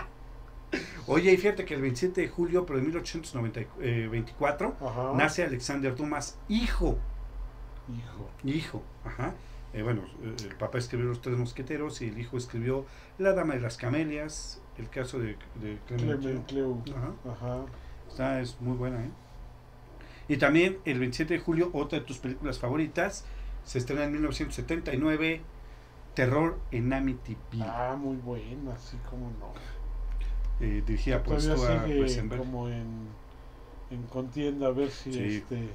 Oye, 1.08 1.32
y 1.34 1.38
fíjate 1.38 1.65
que 1.65 1.73
el 1.73 1.82
27 1.82 2.21
de 2.21 2.27
julio, 2.27 2.65
pero 2.65 2.77
de 2.79 2.86
1824, 2.86 4.75
Ajá. 4.82 5.13
nace 5.15 5.43
Alexander 5.43 5.95
Dumas, 5.95 6.38
hijo, 6.47 6.97
Hijo. 7.91 8.29
hijo, 8.43 8.84
ajá. 9.03 9.34
Eh, 9.73 9.82
bueno, 9.84 10.03
eh, 10.23 10.36
el 10.47 10.55
papá 10.55 10.77
escribió 10.77 11.08
Los 11.08 11.21
Tres 11.21 11.38
Mosqueteros 11.38 12.01
y 12.01 12.08
el 12.10 12.19
hijo 12.19 12.38
escribió 12.38 12.86
La 13.17 13.34
Dama 13.34 13.53
de 13.55 13.62
las 13.62 13.77
Camelias, 13.77 14.62
el 14.77 14.89
caso 14.89 15.19
de, 15.19 15.38
de. 15.62 15.77
Clement 15.88 16.45
Cleo. 16.47 16.82
Ajá. 16.95 17.13
Ajá. 17.32 17.65
Esta 18.10 18.41
es 18.41 18.60
muy 18.62 18.77
buena, 18.77 19.03
¿eh? 19.03 19.10
Y 20.27 20.38
también 20.38 20.77
el 20.86 20.99
27 20.99 21.34
de 21.36 21.39
julio, 21.39 21.69
otra 21.73 21.99
de 21.99 22.05
tus 22.05 22.19
películas 22.19 22.60
favoritas, 22.60 23.25
se 23.63 23.79
estrena 23.79 24.03
en 24.03 24.12
1979, 24.12 25.41
Terror 26.13 26.60
en 26.71 26.93
Amityville, 26.93 27.63
Ah, 27.63 27.95
muy 27.99 28.17
buena, 28.17 28.73
así 28.73 28.97
como 29.10 29.32
no. 29.39 29.53
Eh, 30.60 30.84
dirigida 30.86 31.24
por 31.24 31.41
Stuart 31.41 31.86
sigue 31.86 32.02
Rosenberg. 32.02 32.41
como 32.41 32.67
en, 32.69 33.08
en 33.91 34.04
contienda 34.04 34.67
a 34.67 34.72
ver 34.72 34.89
si 34.91 35.13
Sí. 35.13 35.19
este 35.38 35.69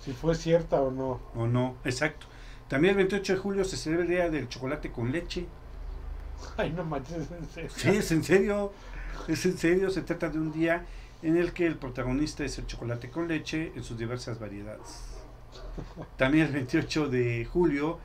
si 0.00 0.12
fue 0.12 0.34
cierta 0.34 0.80
o 0.80 0.90
no. 0.92 1.20
¿O 1.34 1.46
no? 1.46 1.74
Exacto. 1.84 2.26
También 2.68 2.92
el 2.92 2.98
28 2.98 3.32
de 3.34 3.38
julio 3.38 3.64
se 3.64 3.76
celebra 3.76 4.04
el 4.04 4.10
Día 4.10 4.30
del 4.30 4.48
Chocolate 4.48 4.90
con 4.92 5.10
Leche. 5.10 5.46
Ay, 6.56 6.70
no 6.70 6.84
manches, 6.84 7.26
en 7.32 7.48
serio. 7.48 7.70
Sí, 7.74 7.88
es 7.90 8.12
en 8.12 8.22
serio. 8.22 8.72
Es 9.26 9.44
en 9.44 9.58
serio. 9.58 9.90
Se 9.90 10.02
trata 10.02 10.28
de 10.28 10.38
un 10.38 10.52
día 10.52 10.84
en 11.22 11.36
el 11.36 11.52
que 11.52 11.66
el 11.66 11.76
protagonista 11.76 12.44
es 12.44 12.58
el 12.58 12.66
chocolate 12.66 13.10
con 13.10 13.26
leche 13.26 13.72
en 13.74 13.82
sus 13.82 13.98
diversas 13.98 14.38
variedades. 14.38 15.04
También 16.16 16.46
el 16.46 16.52
28 16.52 17.08
de 17.08 17.44
julio, 17.44 17.98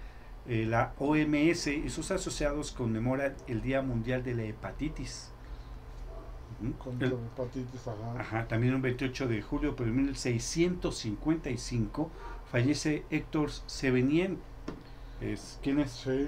eh, 0.47 0.65
la 0.67 0.93
OMS 0.97 1.67
y 1.67 1.89
sus 1.89 2.09
asociados 2.09 2.71
conmemoran 2.71 3.35
el 3.47 3.61
Día 3.61 3.81
Mundial 3.83 4.23
de 4.23 4.33
la 4.33 4.43
Hepatitis. 4.43 5.29
Contra 6.71 7.07
El- 7.07 7.13
hepatitis, 7.13 7.87
ajá. 7.87 8.19
Ajá, 8.19 8.47
también 8.47 8.73
un 8.75 8.81
28 8.81 9.27
de 9.27 9.41
julio, 9.41 9.75
pero 9.75 9.89
en 9.89 9.95
1655 9.97 12.09
fallece 12.51 13.03
Héctor 13.09 13.51
Sevenien. 13.67 14.37
Es, 15.21 15.59
¿Quién 15.61 15.79
es? 15.79 15.91
Sí. 15.91 16.27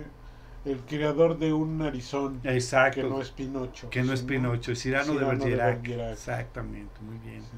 El 0.65 0.79
creador 0.79 1.37
de 1.37 1.53
un 1.53 1.77
narizón 1.77 2.39
Exacto. 2.43 3.01
que 3.01 3.07
no 3.07 3.21
es 3.21 3.29
Pinocho. 3.31 3.89
Que 3.89 4.03
no 4.03 4.13
es 4.13 4.21
Pinocho, 4.23 4.71
es 4.71 4.81
Cyrano, 4.81 5.13
de 5.13 5.19
Cyrano 5.19 5.45
de 5.45 5.55
Bergerac. 5.55 6.11
Exactamente, 6.11 6.99
muy 7.01 7.17
bien. 7.19 7.41
Sí. 7.41 7.57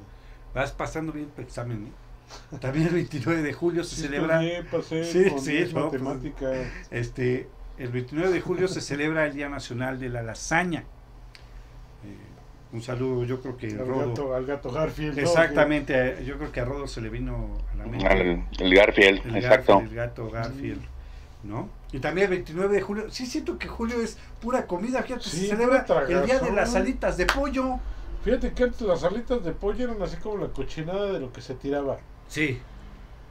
Vas 0.53 0.71
pasando 0.73 1.13
bien 1.13 1.29
tu 1.29 1.41
examen. 1.41 1.87
¿eh? 1.87 2.57
También 2.59 2.87
el 2.87 2.93
29 2.95 3.41
de 3.41 3.53
julio 3.53 3.83
se 3.85 3.95
Sí, 3.95 4.01
celebra, 4.01 4.43
estudié, 4.43 4.63
pasé 4.69 5.03
Sí, 5.05 5.29
con 5.29 5.39
sí, 5.39 5.53
mis 5.53 5.73
no, 5.73 5.89
pues, 5.89 6.67
este, 6.91 7.47
el 7.77 7.89
29 7.89 8.31
de 8.33 8.41
julio 8.41 8.67
se 8.67 8.81
celebra 8.81 9.25
el 9.25 9.33
Día 9.33 9.47
Nacional 9.47 9.97
de 9.99 10.09
la 10.09 10.21
Lasaña. 10.23 10.81
Eh, 12.03 12.17
un 12.73 12.81
saludo, 12.81 13.23
yo 13.23 13.41
creo 13.41 13.55
que 13.57 13.67
al, 13.67 13.87
Rodo. 13.87 14.09
gato, 14.09 14.35
al 14.35 14.45
gato 14.45 14.71
Garfield. 14.71 15.17
Exactamente, 15.19 15.93
eh, 16.21 16.25
yo 16.25 16.37
creo 16.37 16.51
que 16.51 16.59
a 16.59 16.65
Rodo 16.65 16.87
se 16.87 17.01
le 17.01 17.09
vino 17.09 17.57
a 17.73 17.77
la 17.77 17.85
mente. 17.85 18.05
Al- 18.07 18.43
el 18.59 18.75
Garfield, 18.75 19.25
el, 19.25 19.35
exacto. 19.37 19.73
Garfield, 19.73 19.91
el 19.91 19.95
gato 19.95 20.29
Garfield. 20.29 20.81
¿no? 21.43 21.69
Y 21.93 21.99
también 21.99 22.25
el 22.25 22.31
29 22.31 22.75
de 22.75 22.81
julio. 22.81 23.05
Sí, 23.09 23.25
siento 23.25 23.57
que 23.57 23.67
julio 23.67 24.01
es 24.01 24.17
pura 24.41 24.65
comida. 24.67 25.01
Fíjate, 25.03 25.23
Sí, 25.23 25.41
se 25.41 25.47
celebra 25.47 25.85
el 26.09 26.25
día 26.25 26.39
de 26.39 26.51
las 26.51 26.75
alitas 26.75 27.15
de 27.15 27.25
pollo. 27.25 27.79
Fíjate 28.23 28.51
que 28.51 28.63
antes 28.63 28.81
las 28.81 29.03
alitas 29.03 29.43
de 29.45 29.51
pollo 29.53 29.85
eran 29.85 30.01
así 30.01 30.17
como 30.17 30.37
la 30.37 30.47
cochinada 30.49 31.13
de 31.13 31.19
lo 31.19 31.31
que 31.31 31.41
se 31.41 31.53
tiraba. 31.55 31.97
Sí. 32.27 32.59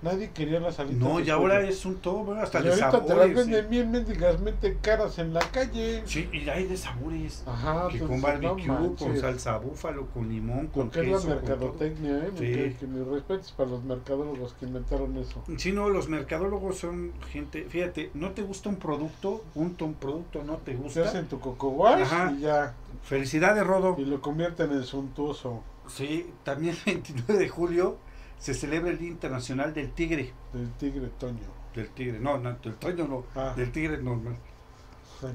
Nadie 0.02 0.30
quería 0.30 0.60
las 0.60 0.78
alitas 0.78 0.98
No, 0.98 1.20
y 1.20 1.30
ahora 1.30 1.56
pollo. 1.56 1.68
es 1.68 1.84
un 1.86 1.96
todo, 1.96 2.24
bueno, 2.24 2.42
hasta 2.42 2.60
Y 2.60 2.64
de 2.64 2.68
ahorita 2.70 2.90
sabores. 2.90 3.08
te 3.08 3.16
las 3.26 3.34
venden 3.34 3.70
bien 3.70 3.90
mendigamente 3.90 4.76
caras 4.82 5.18
en 5.18 5.32
la 5.34 5.40
calle. 5.40 6.02
Sí, 6.06 6.28
y 6.32 6.48
hay 6.48 6.66
de 6.66 6.76
sabores. 6.76 7.42
Ajá, 7.46 7.88
que 7.90 7.98
pues, 7.98 8.08
con 8.10 8.20
no 8.20 8.22
barbecue, 8.26 8.66
con 8.66 8.82
manches. 8.82 9.20
salsa 9.20 9.58
búfalo, 9.58 10.06
con 10.08 10.28
limón, 10.28 10.66
con 10.68 10.86
Lo 10.86 10.90
que 10.92 11.00
es 11.00 11.08
la 11.08 11.18
con 11.18 11.28
mercadotecnia, 11.28 12.18
¿eh? 12.18 12.30
Sí. 12.38 12.52
cae 12.54 12.76
que 12.78 12.86
mis 12.86 13.06
respetos 13.06 13.52
para 13.52 13.70
los 13.70 13.82
mercadólogos 13.84 14.52
que 14.54 14.66
inventaron 14.66 15.16
eso. 15.16 15.42
Sí, 15.56 15.72
no, 15.72 15.88
los 15.88 16.08
mercadólogos 16.08 16.78
son 16.78 17.12
gente, 17.32 17.64
fíjate, 17.68 18.10
no 18.14 18.30
te 18.32 18.42
gusta 18.42 18.68
un 18.68 18.76
producto, 18.76 19.44
un, 19.54 19.76
un 19.80 19.94
producto 19.94 20.44
no 20.44 20.56
te 20.58 20.74
gusta. 20.74 21.04
hacen 21.04 21.26
tu 21.26 21.40
coco 21.40 21.86
Ajá. 21.88 22.32
y 22.36 22.40
ya. 22.42 22.74
Felicidades, 23.02 23.66
Rodo. 23.66 23.94
Y 23.98 24.04
lo 24.04 24.20
convierten 24.20 24.72
en 24.72 24.82
suntuoso 24.84 25.62
Sí, 25.88 26.28
también 26.42 26.76
el 26.86 26.94
29 26.94 27.38
de 27.38 27.48
julio 27.48 27.96
se 28.38 28.54
celebra 28.54 28.90
el 28.90 28.98
Día 28.98 29.08
Internacional 29.08 29.72
del 29.74 29.92
Tigre. 29.92 30.32
del 30.52 30.70
tigre 30.74 31.08
Toño. 31.18 31.40
Del 31.74 31.88
tigre, 31.90 32.18
no, 32.20 32.38
no 32.38 32.54
del 32.54 32.74
traño 32.76 33.06
no, 33.06 33.24
Ah. 33.34 33.52
del 33.56 33.70
tigre 33.72 33.98
normal. 33.98 34.36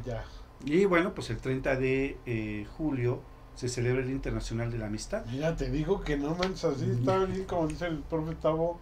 Ya. 0.06 0.24
Y 0.66 0.86
bueno, 0.86 1.14
pues 1.14 1.30
el 1.30 1.38
30 1.38 1.76
de 1.76 2.18
eh, 2.26 2.66
julio 2.78 3.22
se 3.56 3.68
celebra 3.68 4.02
el 4.02 4.08
Día 4.08 4.16
Internacional 4.16 4.72
de 4.72 4.78
la 4.78 4.88
Amistad. 4.88 5.26
Mira, 5.32 5.56
te 5.56 5.70
digo 5.70 6.02
que 6.02 6.18
no 6.18 6.36
manches 6.36 6.64
así, 6.66 6.86
Mm. 6.86 6.92
está 7.00 7.26
bien 7.26 7.46
como 7.46 7.68
dice 7.68 7.88
el 7.88 8.00
profe 8.00 8.36
Tavo. 8.36 8.80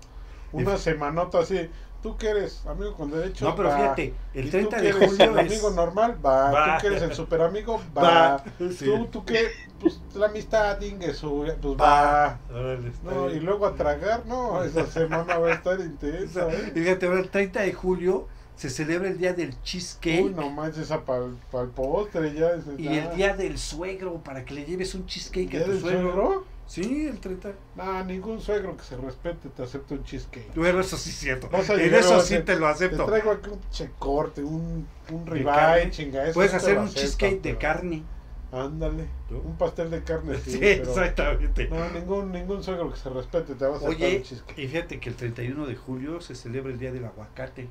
Una 0.51 0.77
semanota 0.77 1.39
así. 1.39 1.69
¿Tú 2.01 2.15
que 2.15 2.29
eres 2.29 2.65
amigo 2.65 2.93
con 2.95 3.11
derechos? 3.11 3.41
No, 3.41 3.55
pero 3.55 3.69
Va. 3.69 3.75
fíjate, 3.77 4.13
¿Y 4.33 4.39
el 4.39 4.45
tú 4.45 4.51
30 4.51 4.77
que 4.77 4.81
de 4.83 4.89
eres 4.89 5.09
julio 5.09 5.23
el 5.31 5.39
es... 5.39 5.51
amigo 5.51 5.69
normal? 5.71 6.17
Va. 6.25 6.51
Va. 6.51 6.75
¿Tú 6.77 6.81
que 6.81 6.87
eres 6.87 7.01
el 7.03 7.13
super 7.13 7.41
amigo? 7.41 7.81
Va. 7.97 8.01
Va. 8.01 8.43
Sí. 8.71 8.85
¿Tú, 8.85 9.05
tú 9.07 9.25
que, 9.25 9.47
pues 9.81 9.99
la 10.15 10.27
amistad, 10.27 10.79
Ingesu, 10.81 11.45
pues 11.61 11.75
va. 11.77 12.39
Órale, 12.49 12.91
No, 13.03 13.25
bien. 13.25 13.37
y 13.37 13.39
luego 13.41 13.65
a 13.65 13.75
tragar, 13.75 14.25
no, 14.25 14.63
esa 14.63 14.85
semana 14.85 15.37
va 15.37 15.47
a 15.49 15.53
estar 15.53 15.79
intensa, 15.79 16.47
Y 16.49 16.55
¿eh? 16.55 16.71
Fíjate, 16.73 17.05
ahora 17.05 17.19
el 17.19 17.29
30 17.29 17.61
de 17.61 17.73
julio 17.73 18.27
se 18.55 18.69
celebra 18.69 19.07
el 19.09 19.17
Día 19.17 19.33
del 19.33 19.61
Cheesecake. 19.61 20.23
Uy, 20.25 20.33
no 20.33 20.49
manches, 20.49 20.83
esa 20.83 21.01
para 21.05 21.25
el 21.25 21.69
postre 21.69 22.33
ya. 22.33 22.51
ese 22.51 22.75
Y 22.77 22.87
el 22.97 23.13
día 23.15 23.35
del 23.35 23.57
suegro, 23.57 24.15
para 24.23 24.43
que 24.45 24.53
le 24.53 24.65
lleves 24.65 24.95
un 24.95 25.05
cheesecake 25.05 25.49
¿Día 25.49 25.61
a 25.61 25.65
tu 25.65 25.79
suegro. 25.79 26.01
suegro? 26.13 26.45
Sí, 26.69 27.07
el 27.07 27.19
30. 27.19 27.51
No, 27.75 28.03
ningún 28.05 28.39
suegro 28.39 28.77
que 28.77 28.83
se 28.83 28.95
respete 28.95 29.49
te 29.49 29.63
acepta 29.63 29.95
un 29.95 30.03
cheesecake. 30.03 30.53
Bueno, 30.55 30.81
eso 30.81 30.97
sí 30.97 31.09
es 31.09 31.15
cierto. 31.17 31.49
Vas 31.49 31.67
a 31.69 31.73
En 31.73 31.79
llegar, 31.79 31.99
eso 32.01 32.21
sí 32.21 32.37
te 32.45 32.53
lo 32.57 32.67
Te 32.67 32.71
acepto. 32.73 33.05
traigo 33.07 33.31
aquí 33.31 33.49
un 33.49 33.59
checorte, 33.71 34.43
un, 34.43 34.87
un 35.11 35.25
De 35.25 35.31
ribeye, 35.31 35.89
chinga. 35.89 36.25
eso 36.25 36.35
Puedes 36.35 36.51
te 36.51 36.57
hacer 36.57 36.77
un 36.77 36.87
cheesecake 36.89 37.41
de 37.41 37.49
pero- 37.55 37.59
carne. 37.59 38.03
Ándale, 38.51 39.05
un 39.31 39.57
pastel 39.57 39.89
de 39.89 40.03
carne. 40.03 40.37
Sí, 40.45 40.51
Sí, 40.51 40.57
pero- 40.59 40.83
exactamente. 40.89 41.67
No, 41.69 41.89
ningún, 41.89 42.31
ningún 42.31 42.63
suegro 42.63 42.91
que 42.91 42.97
se 42.99 43.09
respete 43.09 43.55
te 43.55 43.65
va 43.65 43.73
a 43.73 43.77
aceptar 43.77 43.95
Oye, 43.97 44.17
un 44.17 44.23
cheesecake. 44.23 44.59
y 44.59 44.67
fíjate 44.67 44.99
que 44.99 45.09
el 45.09 45.15
31 45.15 45.65
de 45.65 45.75
julio 45.75 46.21
se 46.21 46.35
celebra 46.35 46.71
el 46.71 46.77
Día 46.77 46.91
del 46.91 47.05
Aguacate. 47.05 47.67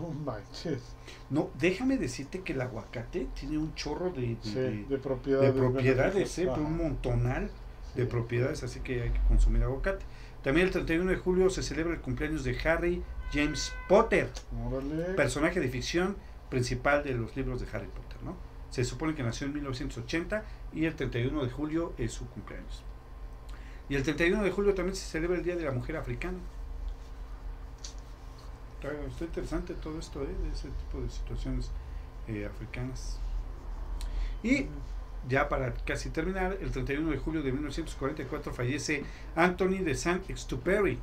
No 0.00 0.08
manches. 0.10 0.80
No, 1.28 1.50
déjame 1.58 1.96
decirte 1.98 2.40
que 2.42 2.52
el 2.52 2.60
aguacate 2.60 3.28
tiene 3.38 3.58
un 3.58 3.74
chorro 3.74 4.10
de, 4.10 4.20
de- 4.20 4.36
Sí, 4.42 4.54
de- 4.54 4.84
de 4.84 4.98
propiedades. 4.98 5.54
de 5.54 5.60
propiedades, 5.60 6.14
beneficios. 6.14 6.56
¿eh? 6.58 6.60
Un 6.60 6.76
montonal 6.76 7.50
de 7.94 8.06
propiedades, 8.06 8.62
así 8.62 8.80
que 8.80 9.02
hay 9.02 9.10
que 9.10 9.20
consumir 9.28 9.62
aguacate. 9.64 10.04
También 10.42 10.66
el 10.68 10.72
31 10.72 11.10
de 11.10 11.16
julio 11.16 11.50
se 11.50 11.62
celebra 11.62 11.92
el 11.94 12.00
cumpleaños 12.00 12.44
de 12.44 12.56
Harry 12.64 13.02
James 13.32 13.72
Potter, 13.88 14.30
Órale. 14.66 15.14
personaje 15.14 15.60
de 15.60 15.68
ficción 15.68 16.16
principal 16.48 17.04
de 17.04 17.12
los 17.14 17.36
libros 17.36 17.60
de 17.60 17.66
Harry 17.76 17.86
Potter, 17.88 18.22
¿no? 18.24 18.36
Se 18.70 18.84
supone 18.84 19.14
que 19.14 19.22
nació 19.22 19.46
en 19.48 19.54
1980 19.54 20.44
y 20.72 20.84
el 20.86 20.94
31 20.94 21.44
de 21.44 21.50
julio 21.50 21.92
es 21.98 22.12
su 22.12 22.26
cumpleaños. 22.28 22.82
Y 23.88 23.96
el 23.96 24.02
31 24.04 24.42
de 24.44 24.50
julio 24.52 24.72
también 24.74 24.94
se 24.96 25.04
celebra 25.04 25.36
el 25.36 25.42
Día 25.44 25.56
de 25.56 25.64
la 25.64 25.72
Mujer 25.72 25.96
Africana. 25.96 26.38
Está, 28.82 28.92
está 29.06 29.24
interesante 29.24 29.74
todo 29.74 29.98
esto, 29.98 30.22
¿eh? 30.22 30.34
De 30.42 30.50
ese 30.50 30.68
tipo 30.70 31.00
de 31.02 31.10
situaciones 31.10 31.70
eh, 32.28 32.46
africanas. 32.46 33.20
Y 34.42 34.66
ya 35.28 35.48
para 35.48 35.74
casi 35.74 36.10
terminar, 36.10 36.56
el 36.60 36.70
31 36.70 37.10
de 37.10 37.18
julio 37.18 37.42
de 37.42 37.52
1944 37.52 38.52
fallece 38.54 39.04
Anthony 39.36 39.82
de 39.84 39.94
Saint-Exupéry, 39.94 40.98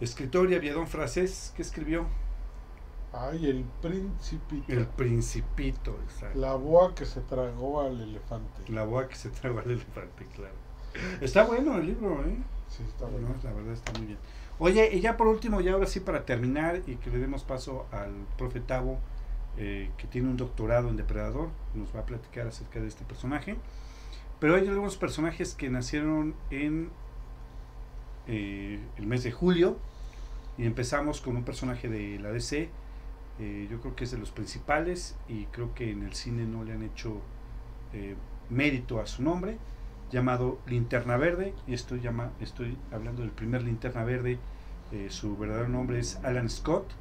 escritor 0.00 0.50
y 0.50 0.56
aviador 0.56 0.86
francés 0.88 1.52
que 1.54 1.62
escribió 1.62 2.06
Ay, 3.12 3.46
el 3.46 3.64
principito. 3.82 4.72
El 4.72 4.86
Principito, 4.86 5.98
exacto. 6.04 6.38
La 6.38 6.54
boa 6.54 6.94
que 6.94 7.04
se 7.04 7.20
tragó 7.20 7.82
al 7.82 8.00
elefante. 8.00 8.72
La 8.72 8.84
boa 8.84 9.06
que 9.06 9.16
se 9.16 9.28
tragó 9.28 9.58
al 9.60 9.70
elefante, 9.70 10.26
claro. 10.34 10.54
Está 11.20 11.44
bueno 11.44 11.76
el 11.76 11.86
libro, 11.86 12.24
¿eh? 12.24 12.36
Sí, 12.68 12.82
está 12.88 13.04
No, 13.04 13.12
bueno. 13.12 13.34
la 13.42 13.52
verdad 13.52 13.72
está 13.74 13.92
muy 13.98 14.06
bien. 14.06 14.18
Oye, 14.58 14.90
y 14.92 15.00
ya 15.00 15.16
por 15.16 15.26
último, 15.26 15.60
ya 15.60 15.72
ahora 15.72 15.86
sí 15.86 16.00
para 16.00 16.24
terminar 16.24 16.82
y 16.86 16.96
que 16.96 17.10
le 17.10 17.18
demos 17.18 17.42
paso 17.42 17.86
al 17.90 18.12
profe 18.36 18.60
Tavo, 18.60 18.98
eh, 19.56 19.90
que 19.98 20.06
tiene 20.06 20.28
un 20.28 20.36
doctorado 20.36 20.88
en 20.88 20.96
depredador, 20.96 21.50
nos 21.74 21.94
va 21.94 22.00
a 22.00 22.06
platicar 22.06 22.46
acerca 22.46 22.80
de 22.80 22.88
este 22.88 23.04
personaje. 23.04 23.56
Pero 24.38 24.56
hay 24.56 24.66
algunos 24.68 24.96
personajes 24.96 25.54
que 25.54 25.68
nacieron 25.68 26.34
en 26.50 26.90
eh, 28.26 28.80
el 28.96 29.06
mes 29.06 29.24
de 29.24 29.32
julio 29.32 29.78
y 30.58 30.66
empezamos 30.66 31.20
con 31.20 31.36
un 31.36 31.44
personaje 31.44 31.88
de 31.88 32.18
la 32.18 32.30
DC. 32.30 32.68
eh, 33.38 33.68
yo 33.70 33.80
creo 33.80 33.96
que 33.96 34.04
es 34.04 34.10
de 34.10 34.18
los 34.18 34.30
principales 34.30 35.16
y 35.28 35.46
creo 35.46 35.74
que 35.74 35.90
en 35.90 36.02
el 36.02 36.12
cine 36.14 36.44
no 36.44 36.64
le 36.64 36.72
han 36.72 36.82
hecho 36.82 37.20
mérito 38.48 39.00
a 39.00 39.06
su 39.06 39.22
nombre 39.22 39.58
llamado 40.12 40.58
Linterna 40.66 41.16
Verde 41.16 41.54
y 41.66 41.74
estoy, 41.74 42.00
llama, 42.00 42.30
estoy 42.40 42.76
hablando 42.92 43.22
del 43.22 43.32
primer 43.32 43.62
Linterna 43.62 44.04
Verde 44.04 44.38
eh, 44.92 45.06
su 45.08 45.36
verdadero 45.38 45.68
nombre 45.68 45.98
es 45.98 46.20
Alan 46.22 46.50
Scott. 46.50 46.92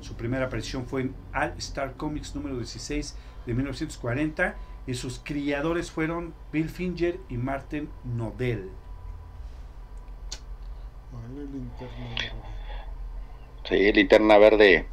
Su 0.00 0.16
primera 0.16 0.46
aparición 0.46 0.86
fue 0.86 1.02
en 1.02 1.14
All 1.34 1.52
Star 1.58 1.92
Comics 1.94 2.34
número 2.34 2.56
16 2.56 3.16
de 3.44 3.54
1940 3.54 4.54
y 4.86 4.94
sus 4.94 5.18
criadores 5.18 5.90
fueron 5.90 6.34
Bill 6.52 6.70
Finger 6.70 7.20
y 7.28 7.36
Martin 7.36 7.90
Nodell. 8.04 8.70
Sí, 13.68 13.92
linterna 13.92 14.38
verde, 14.38 14.86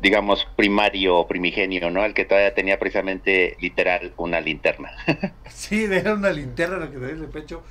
digamos, 0.00 0.46
primario, 0.56 1.26
primigenio, 1.26 1.90
¿no? 1.90 2.04
El 2.04 2.14
que 2.14 2.24
todavía 2.24 2.54
tenía 2.54 2.78
precisamente, 2.78 3.56
literal, 3.60 4.14
una 4.16 4.40
linterna. 4.40 4.92
Sí, 5.48 5.84
era 5.84 6.14
una 6.14 6.30
linterna 6.30 6.76
la 6.78 6.90
que 6.90 6.98
traía 6.98 7.14
en 7.14 7.22
el 7.22 7.30
pecho. 7.30 7.64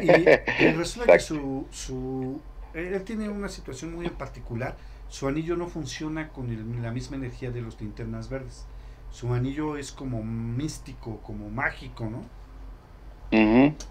Y, 0.00 0.34
y 0.58 0.68
resulta 0.72 1.10
que 1.10 1.20
su, 1.20 1.68
su. 1.72 2.44
Él 2.72 3.02
tiene 3.04 3.28
una 3.28 3.48
situación 3.48 3.94
muy 3.94 4.06
en 4.06 4.16
particular. 4.16 4.78
Su 5.08 5.28
anillo 5.28 5.56
no 5.56 5.68
funciona 5.68 6.32
con 6.32 6.50
el- 6.50 6.82
la 6.82 6.92
misma 6.92 7.16
energía 7.16 7.50
de 7.50 7.62
los 7.62 7.80
linternas 7.80 8.28
verdes. 8.28 8.68
Su 9.10 9.34
anillo 9.34 9.76
es 9.76 9.92
como 9.92 10.22
místico, 10.24 11.22
como 11.22 11.50
mágico, 11.50 12.08
¿no? 12.10 12.30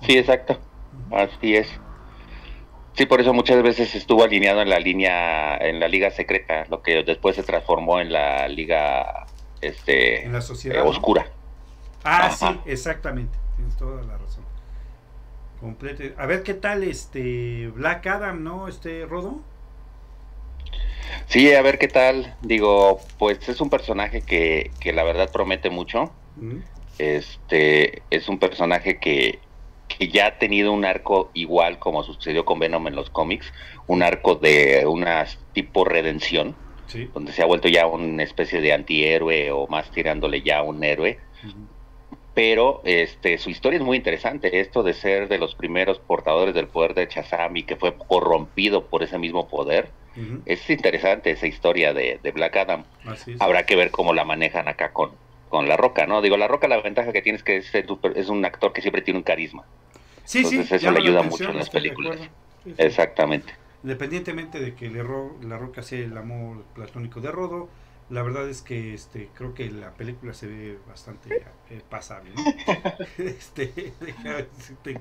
Sí, 0.01 0.17
exacto. 0.17 0.59
Así 1.11 1.55
es. 1.55 1.67
Sí, 2.93 3.05
por 3.05 3.21
eso 3.21 3.33
muchas 3.33 3.61
veces 3.63 3.95
estuvo 3.95 4.23
alineado 4.23 4.61
en 4.61 4.69
la 4.69 4.79
línea, 4.79 5.55
en 5.57 5.79
la 5.79 5.87
liga 5.87 6.11
secreta, 6.11 6.65
lo 6.69 6.81
que 6.81 7.03
después 7.03 7.35
se 7.35 7.43
transformó 7.43 7.99
en 7.99 8.11
la 8.11 8.47
liga, 8.47 9.25
este, 9.61 10.25
En 10.25 10.33
la 10.33 10.39
eh, 10.39 10.41
sociedad. 10.41 10.83
¿no? 10.83 10.89
oscura. 10.89 11.27
Ah, 12.03 12.27
Ajá. 12.27 12.35
sí, 12.35 12.59
exactamente. 12.65 13.37
Tienes 13.55 13.75
toda 13.77 14.03
la 14.03 14.17
razón. 14.17 14.43
Complete. 15.59 16.13
A 16.17 16.25
ver 16.25 16.43
qué 16.43 16.53
tal 16.53 16.83
este 16.83 17.67
Black 17.67 18.07
Adam, 18.07 18.43
¿no? 18.43 18.67
Este 18.67 19.05
Rodo. 19.05 19.41
Sí, 21.27 21.53
a 21.53 21.61
ver 21.61 21.77
qué 21.79 21.87
tal. 21.87 22.35
Digo, 22.41 22.99
pues 23.17 23.47
es 23.49 23.61
un 23.61 23.69
personaje 23.69 24.21
que, 24.21 24.71
que 24.79 24.93
la 24.93 25.03
verdad 25.03 25.29
promete 25.31 25.69
mucho. 25.69 26.11
Mm. 26.37 26.59
Este 26.97 28.03
es 28.09 28.27
un 28.29 28.39
personaje 28.39 28.99
que, 28.99 29.39
que 29.99 30.07
ya 30.07 30.27
ha 30.27 30.37
tenido 30.39 30.71
un 30.71 30.85
arco 30.85 31.29
igual 31.33 31.77
como 31.77 32.03
sucedió 32.03 32.45
con 32.45 32.57
Venom 32.57 32.87
en 32.87 32.95
los 32.95 33.09
cómics, 33.09 33.53
un 33.85 34.01
arco 34.01 34.35
de 34.35 34.85
una 34.87 35.25
tipo 35.53 35.83
redención, 35.85 36.55
Sí. 36.87 37.07
donde 37.13 37.33
se 37.33 37.43
ha 37.43 37.45
vuelto 37.45 37.67
ya 37.67 37.85
una 37.85 38.23
especie 38.23 38.61
de 38.61 38.73
antihéroe 38.73 39.51
o 39.51 39.67
más 39.67 39.91
tirándole 39.91 40.41
ya 40.41 40.59
a 40.59 40.63
un 40.63 40.83
héroe. 40.83 41.19
Pero 42.33 42.81
este, 42.85 43.37
su 43.37 43.49
historia 43.49 43.77
es 43.77 43.83
muy 43.85 43.97
interesante, 43.97 44.59
esto 44.59 44.81
de 44.81 44.93
ser 44.93 45.27
de 45.27 45.37
los 45.37 45.55
primeros 45.55 45.99
portadores 45.99 46.55
del 46.55 46.67
poder 46.67 46.93
de 46.93 47.07
Shazam 47.07 47.57
y 47.57 47.63
que 47.63 47.75
fue 47.75 47.95
corrompido 47.97 48.85
por 48.85 49.03
ese 49.03 49.17
mismo 49.19 49.47
poder. 49.47 49.89
Es 50.45 50.69
interesante 50.69 51.31
esa 51.31 51.47
historia 51.47 51.93
de, 51.93 52.19
de 52.23 52.31
Black 52.31 52.55
Adam. 52.57 52.83
Habrá 53.39 53.65
que 53.65 53.75
ver 53.75 53.91
cómo 53.91 54.13
la 54.13 54.25
manejan 54.25 54.67
acá 54.67 54.91
con, 54.91 55.11
con 55.49 55.67
La 55.69 55.77
Roca, 55.77 56.07
¿no? 56.07 56.21
Digo, 56.21 56.37
La 56.37 56.47
Roca 56.47 56.67
la 56.67 56.81
ventaja 56.81 57.13
que 57.13 57.21
tiene 57.21 57.37
es 57.37 57.43
que 57.43 57.57
es, 57.57 57.73
es 57.73 58.29
un 58.29 58.43
actor 58.45 58.73
que 58.73 58.81
siempre 58.81 59.01
tiene 59.01 59.17
un 59.19 59.23
carisma. 59.23 59.65
Sí, 60.29 60.45
sí, 60.45 60.57
Entonces 60.57 60.73
eso 60.73 60.85
llama 60.85 60.99
le 60.99 61.07
ayuda 61.07 61.19
atención, 61.21 61.47
mucho 61.47 61.51
en 61.53 61.57
las 61.57 61.69
películas. 61.71 62.19
Sí, 62.19 62.29
sí. 62.63 62.75
Exactamente. 62.77 63.51
independientemente 63.81 64.59
de 64.59 64.75
que 64.75 64.91
le 64.91 65.01
ro 65.01 65.35
la 65.41 65.57
roca 65.57 65.81
sea 65.81 65.97
el 65.97 66.15
amor 66.15 66.65
platónico 66.75 67.19
de 67.19 67.31
Rodo, 67.31 67.67
la 68.11 68.21
verdad 68.21 68.47
es 68.47 68.61
que 68.61 68.93
este 68.93 69.29
creo 69.33 69.55
que 69.55 69.71
la 69.71 69.95
película 69.95 70.35
se 70.35 70.45
ve 70.45 70.77
bastante 70.87 71.47
eh, 71.71 71.81
pasable. 71.89 72.29
¿no? 72.35 72.43
este, 73.25 73.91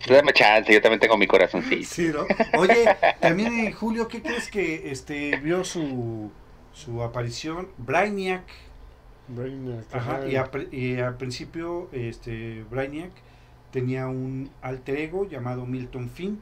Dame 0.09 0.33
chance, 0.33 0.73
yo 0.73 0.81
también 0.81 1.01
tengo 1.01 1.19
mi 1.19 1.27
corazón. 1.27 1.63
Sí, 1.63 2.11
¿no? 2.11 2.25
Oye, 2.59 2.87
también 3.21 3.53
en 3.53 3.73
Julio, 3.73 4.09
¿qué 4.09 4.23
crees 4.23 4.51
que 4.51 4.91
este 4.91 5.37
vio 5.37 5.63
su, 5.63 6.31
su 6.73 7.03
aparición? 7.03 7.69
Brainiac. 7.77 8.45
Brainiac. 9.29 9.95
Ajá, 9.95 10.27
y, 10.27 10.37
a, 10.37 10.51
y 10.73 10.99
al 11.01 11.19
principio 11.19 11.91
este 11.93 12.65
Brainiac 12.71 13.28
tenía 13.71 14.07
un 14.09 14.51
alter 14.63 14.99
ego 14.99 15.29
llamado 15.29 15.67
Milton 15.67 16.11
Finn. 16.11 16.41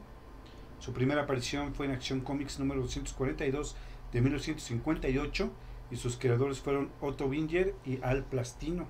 Su 0.79 0.93
primera 0.93 1.23
aparición 1.23 1.73
fue 1.73 1.85
en 1.87 1.93
Acción 1.93 2.21
Comics 2.21 2.59
número 2.59 2.81
242 2.81 3.75
de 4.13 4.21
1958 4.21 5.51
y 5.91 5.95
sus 5.95 6.17
creadores 6.17 6.59
fueron 6.59 6.89
Otto 7.01 7.25
Winger 7.27 7.73
y 7.85 7.99
Al 8.01 8.23
Plastino. 8.23 8.87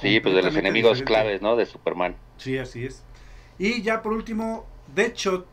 Sí, 0.00 0.20
pues 0.20 0.34
de 0.34 0.42
los 0.42 0.56
enemigos 0.56 1.02
claves, 1.02 1.42
¿no? 1.42 1.54
De 1.54 1.66
Superman. 1.66 2.16
Sí, 2.38 2.56
así 2.56 2.86
es. 2.86 3.04
Y 3.58 3.82
ya 3.82 4.02
por 4.02 4.14
último, 4.14 4.64
Deadshot. 4.94 5.46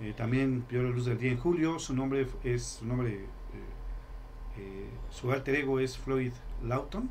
Eh, 0.00 0.14
también 0.16 0.64
vio 0.68 0.84
la 0.84 0.90
luz 0.90 1.06
del 1.06 1.18
día 1.18 1.32
en 1.32 1.38
julio. 1.38 1.80
Su 1.80 1.92
nombre 1.94 2.28
es 2.44 2.78
su 2.78 2.86
nombre, 2.86 3.14
eh, 3.14 3.24
eh, 4.58 4.88
su 5.10 5.32
alter 5.32 5.56
ego 5.56 5.80
es 5.80 5.98
Floyd 5.98 6.32
Lawton. 6.62 7.10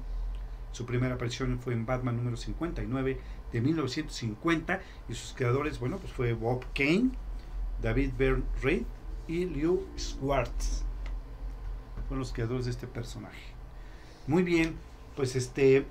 Su 0.77 0.85
primera 0.85 1.15
aparición 1.15 1.57
fue 1.57 1.73
en 1.73 1.87
Batman 1.87 2.17
número 2.17 2.37
59 2.37 3.19
de 3.51 3.61
1950 3.61 4.79
y 5.09 5.15
sus 5.15 5.33
creadores, 5.33 5.79
bueno, 5.79 5.97
pues 5.97 6.13
fue 6.13 6.33
Bob 6.33 6.65
Kane, 6.75 7.09
David 7.81 8.11
Byrne 8.15 8.43
Reid 8.61 8.83
y 9.27 9.45
Liu 9.45 9.87
Schwartz. 9.97 10.83
Fueron 12.07 12.19
los 12.19 12.31
creadores 12.31 12.65
de 12.65 12.71
este 12.71 12.85
personaje. 12.85 13.41
Muy 14.27 14.43
bien, 14.43 14.75
pues 15.15 15.35
este 15.35 15.87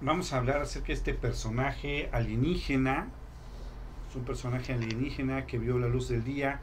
vamos 0.00 0.32
a 0.32 0.36
hablar 0.36 0.62
acerca 0.62 0.88
de 0.88 0.92
este 0.92 1.14
personaje 1.14 2.10
alienígena. 2.12 3.08
Es 4.08 4.14
un 4.14 4.22
personaje 4.22 4.72
alienígena 4.72 5.46
que 5.46 5.58
vio 5.58 5.80
la 5.80 5.88
luz 5.88 6.08
del 6.08 6.22
día 6.22 6.60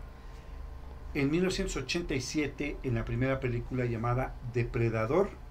en 1.14 1.30
1987 1.30 2.78
en 2.84 2.96
la 2.96 3.04
primera 3.04 3.42
película 3.42 3.84
llamada 3.84 4.34
Depredador. 4.54 5.44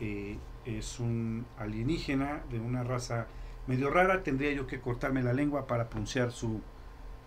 Eh, 0.00 0.38
es 0.64 1.00
un 1.00 1.46
alienígena 1.58 2.42
de 2.50 2.60
una 2.60 2.84
raza 2.84 3.26
medio 3.66 3.90
rara. 3.90 4.22
Tendría 4.22 4.52
yo 4.52 4.66
que 4.66 4.80
cortarme 4.80 5.22
la 5.22 5.32
lengua 5.32 5.66
para 5.66 5.88
pronunciar 5.88 6.32
su, 6.32 6.60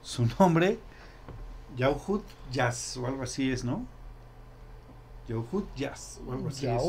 su 0.02 0.28
nombre. 0.40 0.80
Yauhut 1.76 2.24
Jazz 2.52 2.98
o 2.98 3.08
algo 3.08 3.24
así 3.24 3.52
es, 3.52 3.64
¿no? 3.64 3.86
Yauhut 5.28 5.66
Jazz 5.76 6.22
o 6.28 6.34
algo 6.34 6.50
así 6.50 6.68
es. 6.68 6.84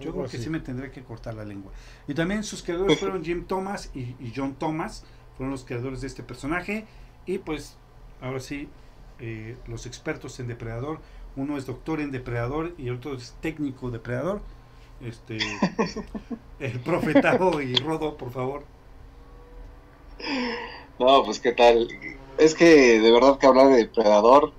Yo 0.00 0.12
creo 0.12 0.26
que 0.28 0.38
sí 0.38 0.48
me 0.48 0.60
tendré 0.60 0.92
que 0.92 1.02
cortar 1.02 1.34
la 1.34 1.44
lengua. 1.44 1.72
Y 2.06 2.14
también 2.14 2.44
sus 2.44 2.62
creadores 2.62 3.00
fueron 3.00 3.24
Jim 3.24 3.44
Thomas 3.46 3.90
y, 3.94 4.14
y, 4.20 4.32
John 4.34 4.54
Thomas, 4.54 5.04
fueron 5.36 5.50
los 5.50 5.64
creadores 5.64 6.00
de 6.00 6.06
este 6.06 6.22
personaje. 6.22 6.86
Y 7.26 7.38
pues, 7.38 7.76
ahora 8.20 8.38
sí, 8.38 8.68
eh, 9.20 9.56
los 9.66 9.86
expertos 9.86 10.38
en 10.38 10.46
depredador. 10.46 11.00
Uno 11.38 11.56
es 11.56 11.66
doctor 11.66 12.00
en 12.00 12.10
depredador 12.10 12.74
y 12.78 12.88
el 12.88 12.96
otro 12.96 13.14
es 13.14 13.36
técnico 13.40 13.92
depredador. 13.92 14.40
Este, 15.00 15.38
el 16.58 16.80
profetado 16.80 17.62
y 17.62 17.76
Rodo, 17.76 18.16
por 18.16 18.32
favor. 18.32 18.64
No, 20.98 21.22
pues 21.22 21.38
qué 21.38 21.52
tal. 21.52 21.86
Es 22.38 22.56
que 22.56 22.98
de 22.98 23.12
verdad 23.12 23.38
que 23.38 23.46
hablar 23.46 23.68
de 23.68 23.76
depredador 23.76 24.52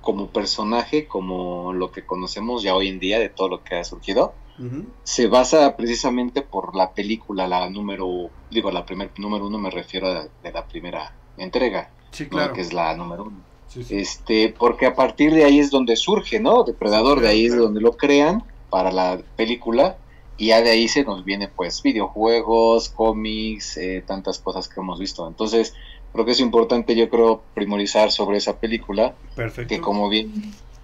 como 0.00 0.28
personaje, 0.28 1.06
como 1.06 1.74
lo 1.74 1.92
que 1.92 2.06
conocemos 2.06 2.62
ya 2.62 2.74
hoy 2.74 2.88
en 2.88 2.98
día 2.98 3.18
de 3.18 3.28
todo 3.28 3.50
lo 3.50 3.62
que 3.62 3.76
ha 3.76 3.84
surgido, 3.84 4.32
uh 4.58 4.62
-huh. 4.62 4.86
se 5.04 5.26
basa 5.26 5.76
precisamente 5.76 6.40
por 6.40 6.74
la 6.74 6.92
película, 6.92 7.46
la 7.46 7.68
número, 7.68 8.30
digo, 8.50 8.70
la 8.70 8.86
primer 8.86 9.10
número 9.18 9.46
uno 9.46 9.58
me 9.58 9.70
refiero 9.70 10.06
a 10.08 10.28
de 10.42 10.52
la 10.52 10.66
primera 10.66 11.14
entrega, 11.36 11.90
sí, 12.10 12.26
claro. 12.26 12.48
¿no? 12.48 12.54
que 12.54 12.62
es 12.62 12.72
la 12.72 12.96
número 12.96 13.24
uno. 13.24 13.51
Sí, 13.72 13.84
sí. 13.84 13.96
Este, 13.96 14.54
porque 14.58 14.86
a 14.86 14.94
partir 14.94 15.32
de 15.32 15.44
ahí 15.44 15.58
es 15.58 15.70
donde 15.70 15.96
surge, 15.96 16.40
¿no? 16.40 16.64
Depredador, 16.64 17.18
sí, 17.18 17.22
de 17.24 17.28
ahí 17.28 17.46
es 17.46 17.56
donde 17.56 17.80
lo 17.80 17.96
crean 17.96 18.44
para 18.68 18.92
la 18.92 19.20
película 19.36 19.96
y 20.36 20.48
ya 20.48 20.60
de 20.60 20.70
ahí 20.70 20.88
se 20.88 21.04
nos 21.04 21.24
viene 21.24 21.48
pues 21.48 21.82
videojuegos, 21.82 22.88
cómics, 22.88 23.76
eh, 23.76 24.02
tantas 24.06 24.38
cosas 24.38 24.68
que 24.68 24.80
hemos 24.80 24.98
visto. 24.98 25.26
Entonces, 25.26 25.74
creo 26.12 26.24
que 26.24 26.32
es 26.32 26.40
importante, 26.40 26.94
yo 26.94 27.08
creo, 27.08 27.42
primorizar 27.54 28.10
sobre 28.10 28.38
esa 28.38 28.58
película. 28.58 29.14
Perfecto. 29.36 29.74
Que 29.74 29.80
como 29.80 30.08
bien, 30.08 30.32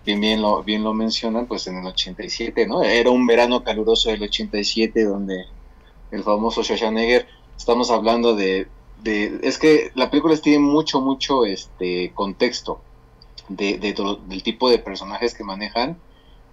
bien, 0.06 0.20
bien, 0.20 0.42
lo, 0.42 0.62
bien 0.62 0.84
lo 0.84 0.94
mencionan, 0.94 1.46
pues 1.46 1.66
en 1.66 1.76
el 1.76 1.86
87, 1.86 2.66
¿no? 2.66 2.82
Era 2.82 3.10
un 3.10 3.26
verano 3.26 3.64
caluroso 3.64 4.10
del 4.10 4.22
87 4.22 5.04
donde 5.04 5.44
el 6.10 6.22
famoso 6.22 6.62
Schwarzenegger, 6.62 7.26
estamos 7.56 7.90
hablando 7.90 8.34
de, 8.34 8.68
de, 9.02 9.40
es 9.42 9.58
que 9.58 9.90
la 9.94 10.10
película 10.10 10.36
tiene 10.36 10.58
mucho, 10.58 11.00
mucho 11.00 11.44
este 11.44 12.12
contexto 12.14 12.80
de, 13.48 13.78
de, 13.78 13.92
de 13.92 14.16
del 14.26 14.42
tipo 14.42 14.68
de 14.70 14.78
personajes 14.78 15.34
que 15.34 15.44
manejan. 15.44 15.98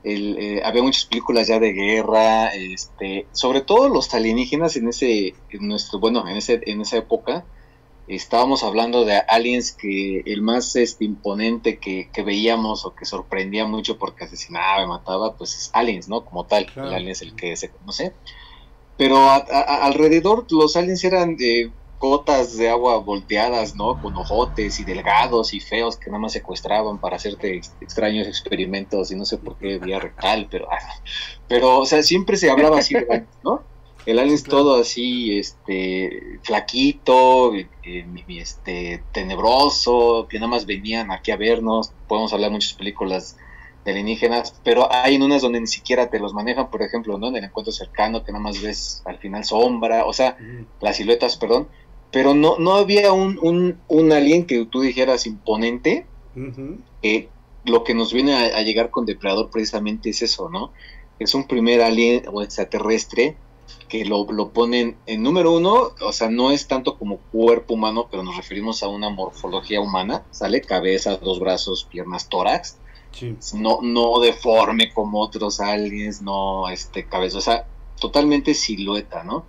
El, 0.03 0.37
eh, 0.37 0.61
había 0.63 0.83
muchas 0.83 1.05
películas 1.05 1.47
ya 1.47 1.59
de 1.59 1.73
guerra, 1.73 2.49
este, 2.53 3.25
sobre 3.31 3.61
todo 3.61 3.89
los 3.89 4.13
alienígenas 4.13 4.75
en 4.75 4.87
ese, 4.89 5.33
en 5.49 5.67
nuestro, 5.67 5.99
bueno, 5.99 6.27
en 6.27 6.37
ese, 6.37 6.61
en 6.67 6.81
esa 6.81 6.97
época, 6.97 7.43
estábamos 8.07 8.63
hablando 8.63 9.03
de 9.03 9.17
aliens 9.17 9.71
que 9.71 10.21
el 10.27 10.43
más 10.43 10.75
este, 10.75 11.05
imponente 11.05 11.79
que, 11.79 12.09
que, 12.13 12.21
veíamos 12.21 12.85
o 12.85 12.93
que 12.93 13.05
sorprendía 13.05 13.65
mucho 13.65 13.97
porque 13.97 14.25
asesinaba 14.25 14.83
y 14.83 14.87
mataba, 14.87 15.35
pues 15.35 15.55
es 15.55 15.69
aliens, 15.73 16.07
¿no? 16.07 16.23
Como 16.23 16.45
tal, 16.45 16.67
claro. 16.67 16.89
el 16.89 16.95
alien 16.95 17.11
es 17.11 17.23
el 17.23 17.35
que 17.35 17.55
se 17.55 17.69
conoce. 17.69 18.13
Pero 18.97 19.17
a, 19.17 19.37
a, 19.37 19.85
alrededor 19.85 20.45
los 20.51 20.75
aliens 20.75 21.03
eran 21.03 21.35
de 21.35 21.71
gotas 21.99 22.57
de 22.57 22.69
agua 22.69 22.97
volteadas, 22.97 23.75
¿no? 23.75 24.01
Con 24.01 24.15
ojotes 24.15 24.79
y 24.79 24.83
delgados 24.83 25.53
y 25.53 25.59
feos 25.59 25.97
que 25.97 26.09
nada 26.09 26.19
más 26.19 26.33
secuestraban 26.33 26.99
para 26.99 27.15
hacerte 27.15 27.61
extraños 27.81 28.27
experimentos 28.27 29.11
y 29.11 29.15
no 29.15 29.25
sé 29.25 29.37
por 29.37 29.57
qué 29.57 29.77
vía 29.79 29.99
rectal, 29.99 30.47
pero, 30.49 30.67
pero, 31.47 31.79
o 31.79 31.85
sea, 31.85 32.03
siempre 32.03 32.37
se 32.37 32.49
hablaba 32.49 32.79
así, 32.79 32.95
¿no? 33.43 33.63
El 34.05 34.19
alien 34.19 34.35
es 34.35 34.41
sí, 34.41 34.45
claro. 34.45 34.63
todo 34.63 34.81
así, 34.81 35.39
este, 35.39 36.39
flaquito, 36.43 37.55
eh, 37.55 37.67
este, 38.27 39.03
tenebroso, 39.11 40.27
que 40.29 40.37
nada 40.37 40.49
más 40.49 40.67
venían 40.67 41.09
aquí 41.11 41.31
a 41.31 41.37
vernos. 41.37 41.91
Podemos 42.07 42.31
hablar 42.31 42.51
de 42.51 42.55
muchas 42.57 42.73
películas 42.73 43.35
de 43.83 43.91
alienígenas, 43.91 44.59
pero 44.63 44.91
hay 44.91 45.15
en 45.15 45.23
unas 45.23 45.41
donde 45.41 45.59
ni 45.59 45.67
siquiera 45.67 46.09
te 46.09 46.19
los 46.19 46.33
manejan, 46.33 46.69
por 46.69 46.83
ejemplo, 46.83 47.17
¿no? 47.17 47.29
En 47.29 47.37
el 47.37 47.45
encuentro 47.45 47.71
cercano, 47.71 48.23
que 48.23 48.31
nada 48.31 48.43
más 48.43 48.61
ves 48.61 49.01
al 49.05 49.17
final 49.17 49.43
sombra, 49.43 50.05
o 50.05 50.13
sea, 50.13 50.37
mm. 50.39 50.83
las 50.83 50.97
siluetas, 50.97 51.37
perdón, 51.37 51.67
pero 52.11 52.33
no, 52.33 52.57
no 52.57 52.75
había 52.75 53.11
un, 53.13 53.39
un, 53.41 53.77
un 53.87 54.11
alien 54.11 54.45
que 54.45 54.65
tú 54.65 54.81
dijeras 54.81 55.25
imponente. 55.25 56.05
Uh 56.35 56.39
-huh. 56.39 56.77
eh, 57.01 57.29
lo 57.63 57.83
que 57.83 57.95
nos 57.95 58.13
viene 58.13 58.33
a, 58.35 58.57
a 58.57 58.61
llegar 58.61 58.91
con 58.91 59.05
Depredador 59.05 59.49
precisamente 59.49 60.09
es 60.09 60.21
eso, 60.21 60.49
¿no? 60.49 60.71
Es 61.17 61.33
un 61.33 61.47
primer 61.47 61.81
alien 61.81 62.23
o 62.31 62.41
extraterrestre 62.41 63.37
que 63.87 64.05
lo, 64.05 64.25
lo, 64.31 64.49
ponen 64.49 64.97
en 65.05 65.23
número 65.23 65.51
uno, 65.51 65.91
o 66.01 66.11
sea, 66.11 66.29
no 66.29 66.51
es 66.51 66.67
tanto 66.67 66.97
como 66.97 67.17
cuerpo 67.31 67.75
humano, 67.75 68.07
pero 68.09 68.23
nos 68.23 68.35
referimos 68.35 68.83
a 68.83 68.87
una 68.87 69.09
morfología 69.09 69.79
humana, 69.81 70.23
¿sale? 70.31 70.61
Cabeza, 70.61 71.17
dos 71.17 71.39
brazos, 71.39 71.87
piernas, 71.89 72.29
tórax. 72.29 72.77
Sí. 73.11 73.35
No, 73.53 73.79
no 73.81 74.19
deforme 74.19 74.91
como 74.93 75.21
otros 75.21 75.59
aliens, 75.59 76.21
no 76.21 76.67
este 76.69 77.05
cabeza, 77.05 77.37
o 77.37 77.41
sea, 77.41 77.67
totalmente 77.99 78.53
silueta, 78.53 79.23
¿no? 79.23 79.45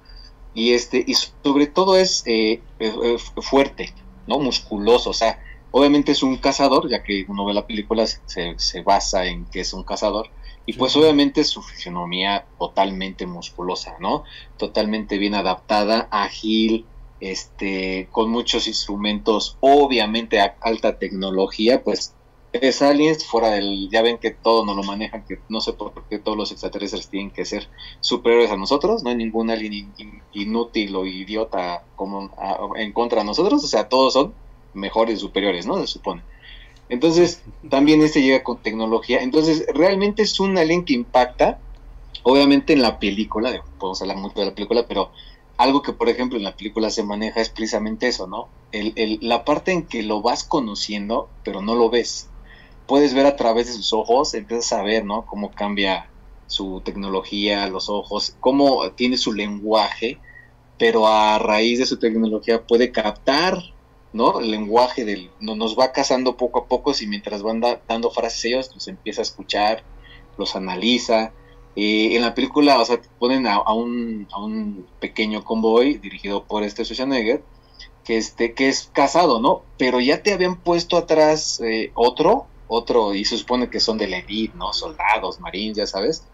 Y 0.56 0.72
este, 0.72 1.04
y 1.06 1.14
sobre 1.14 1.66
todo 1.66 1.96
es 1.96 2.22
eh, 2.26 2.62
eh, 2.80 3.16
fuerte, 3.42 3.92
¿no? 4.26 4.38
Musculoso, 4.38 5.10
o 5.10 5.12
sea, 5.12 5.38
obviamente 5.70 6.12
es 6.12 6.22
un 6.22 6.38
cazador, 6.38 6.88
ya 6.88 7.02
que 7.04 7.26
uno 7.28 7.44
ve 7.44 7.52
la 7.52 7.66
película, 7.66 8.06
se, 8.06 8.54
se 8.56 8.80
basa 8.80 9.26
en 9.26 9.44
que 9.44 9.60
es 9.60 9.74
un 9.74 9.84
cazador, 9.84 10.30
y 10.64 10.72
pues 10.72 10.96
obviamente 10.96 11.44
su 11.44 11.62
fisionomía 11.62 12.46
totalmente 12.58 13.26
musculosa, 13.26 13.96
¿no? 14.00 14.24
Totalmente 14.56 15.18
bien 15.18 15.34
adaptada, 15.34 16.08
ágil, 16.10 16.86
este, 17.20 18.08
con 18.10 18.30
muchos 18.30 18.66
instrumentos, 18.66 19.58
obviamente 19.60 20.40
a 20.40 20.56
alta 20.60 20.98
tecnología, 20.98 21.84
pues 21.84 22.15
es 22.62 22.82
aliens 22.82 23.24
fuera 23.24 23.50
del, 23.50 23.88
ya 23.90 24.02
ven 24.02 24.18
que 24.18 24.30
todo 24.30 24.64
no 24.64 24.74
lo 24.74 24.82
manejan, 24.82 25.24
que 25.24 25.38
no 25.48 25.60
sé 25.60 25.72
por 25.72 25.92
qué 26.08 26.18
todos 26.18 26.36
los 26.36 26.52
extraterrestres 26.52 27.08
tienen 27.08 27.30
que 27.30 27.44
ser 27.44 27.68
superiores 28.00 28.50
a 28.50 28.56
nosotros, 28.56 29.02
no 29.02 29.10
hay 29.10 29.16
ningún 29.16 29.50
alien 29.50 29.72
in, 29.72 29.92
in, 29.98 30.22
inútil 30.32 30.94
o 30.96 31.06
idiota 31.06 31.84
como 31.96 32.30
a, 32.36 32.58
en 32.76 32.92
contra 32.92 33.20
de 33.20 33.26
nosotros, 33.26 33.64
o 33.64 33.66
sea, 33.66 33.88
todos 33.88 34.12
son 34.12 34.34
mejores, 34.74 35.20
superiores, 35.20 35.66
¿no? 35.66 35.78
Se 35.80 35.86
supone. 35.86 36.22
Entonces, 36.88 37.42
también 37.70 38.02
este 38.02 38.22
llega 38.22 38.44
con 38.44 38.58
tecnología. 38.58 39.20
Entonces, 39.20 39.66
realmente 39.74 40.22
es 40.22 40.38
un 40.38 40.56
alien 40.58 40.84
que 40.84 40.92
impacta, 40.94 41.58
obviamente 42.22 42.72
en 42.72 42.82
la 42.82 42.98
película, 42.98 43.62
podemos 43.78 44.00
hablar 44.02 44.16
mucho 44.18 44.40
de 44.40 44.46
la 44.46 44.54
película, 44.54 44.86
pero 44.86 45.10
algo 45.56 45.82
que 45.82 45.92
por 45.92 46.08
ejemplo 46.08 46.36
en 46.36 46.44
la 46.44 46.56
película 46.56 46.90
se 46.90 47.02
maneja 47.02 47.40
es 47.40 47.48
precisamente 47.48 48.08
eso, 48.08 48.26
¿no? 48.26 48.48
El, 48.72 48.92
el, 48.96 49.18
la 49.22 49.44
parte 49.44 49.72
en 49.72 49.86
que 49.86 50.02
lo 50.02 50.20
vas 50.20 50.44
conociendo, 50.44 51.28
pero 51.44 51.62
no 51.62 51.74
lo 51.74 51.88
ves. 51.88 52.28
Puedes 52.86 53.14
ver 53.14 53.26
a 53.26 53.36
través 53.36 53.66
de 53.66 53.72
sus 53.72 53.92
ojos, 53.92 54.34
empiezas 54.34 54.72
a 54.72 54.82
ver, 54.82 55.04
¿no? 55.04 55.26
Cómo 55.26 55.50
cambia 55.50 56.08
su 56.46 56.80
tecnología, 56.84 57.66
los 57.68 57.88
ojos, 57.88 58.36
cómo 58.40 58.90
tiene 58.92 59.16
su 59.16 59.32
lenguaje, 59.32 60.18
pero 60.78 61.06
a 61.06 61.38
raíz 61.38 61.78
de 61.78 61.86
su 61.86 61.98
tecnología 61.98 62.64
puede 62.64 62.92
captar, 62.92 63.58
¿no? 64.12 64.40
El 64.40 64.50
lenguaje 64.50 65.04
del, 65.04 65.30
no, 65.40 65.56
nos 65.56 65.76
va 65.78 65.92
cazando 65.92 66.36
poco 66.36 66.60
a 66.60 66.66
poco, 66.66 66.94
si 66.94 67.06
mientras 67.06 67.42
van 67.42 67.60
dando 67.88 68.10
frases 68.10 68.44
ellos, 68.44 68.70
los 68.74 68.86
empieza 68.88 69.20
a 69.20 69.24
escuchar, 69.24 69.82
los 70.38 70.54
analiza, 70.54 71.32
en 71.76 72.22
la 72.22 72.34
película, 72.34 72.80
o 72.80 72.84
sea, 72.84 73.00
ponen 73.18 73.46
a, 73.46 73.60
un, 73.74 74.26
a 74.32 74.42
un 74.42 74.86
pequeño 74.98 75.44
convoy 75.44 75.98
dirigido 75.98 76.44
por 76.44 76.62
este 76.62 76.84
Schwarzenegger, 76.84 77.42
que, 78.02 78.16
este, 78.16 78.54
que 78.54 78.68
es 78.68 78.88
casado, 78.94 79.40
¿no? 79.40 79.62
Pero 79.76 80.00
ya 80.00 80.22
te 80.22 80.32
habían 80.32 80.56
puesto 80.56 80.96
atrás 80.96 81.60
eh, 81.60 81.90
otro, 81.94 82.46
otro, 82.68 83.14
y 83.14 83.24
se 83.24 83.36
supone 83.36 83.70
que 83.70 83.80
son 83.80 83.98
de 83.98 84.08
la 84.08 84.18
elite, 84.18 84.56
¿no? 84.56 84.72
Soldados, 84.72 85.40
marines, 85.40 85.76
ya 85.76 85.86
sabes. 85.86 86.24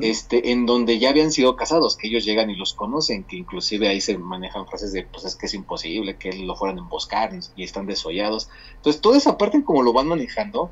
Este, 0.00 0.52
en 0.52 0.66
donde 0.66 1.00
ya 1.00 1.10
habían 1.10 1.32
sido 1.32 1.56
casados, 1.56 1.96
que 1.96 2.06
ellos 2.06 2.24
llegan 2.24 2.48
y 2.48 2.54
los 2.54 2.74
conocen, 2.74 3.24
que 3.24 3.34
inclusive 3.34 3.88
ahí 3.88 4.00
se 4.00 4.16
manejan 4.16 4.68
frases 4.68 4.92
de, 4.92 5.02
pues 5.02 5.24
es 5.24 5.34
que 5.34 5.46
es 5.46 5.54
imposible 5.54 6.16
que 6.16 6.32
lo 6.32 6.54
fueran 6.54 6.78
a 6.78 6.82
emboscar 6.82 7.32
y 7.56 7.64
están 7.64 7.86
desollados. 7.86 8.48
Entonces, 8.76 9.02
toda 9.02 9.16
esa 9.16 9.36
parte 9.36 9.64
como 9.64 9.82
lo 9.82 9.92
van 9.92 10.06
manejando, 10.06 10.70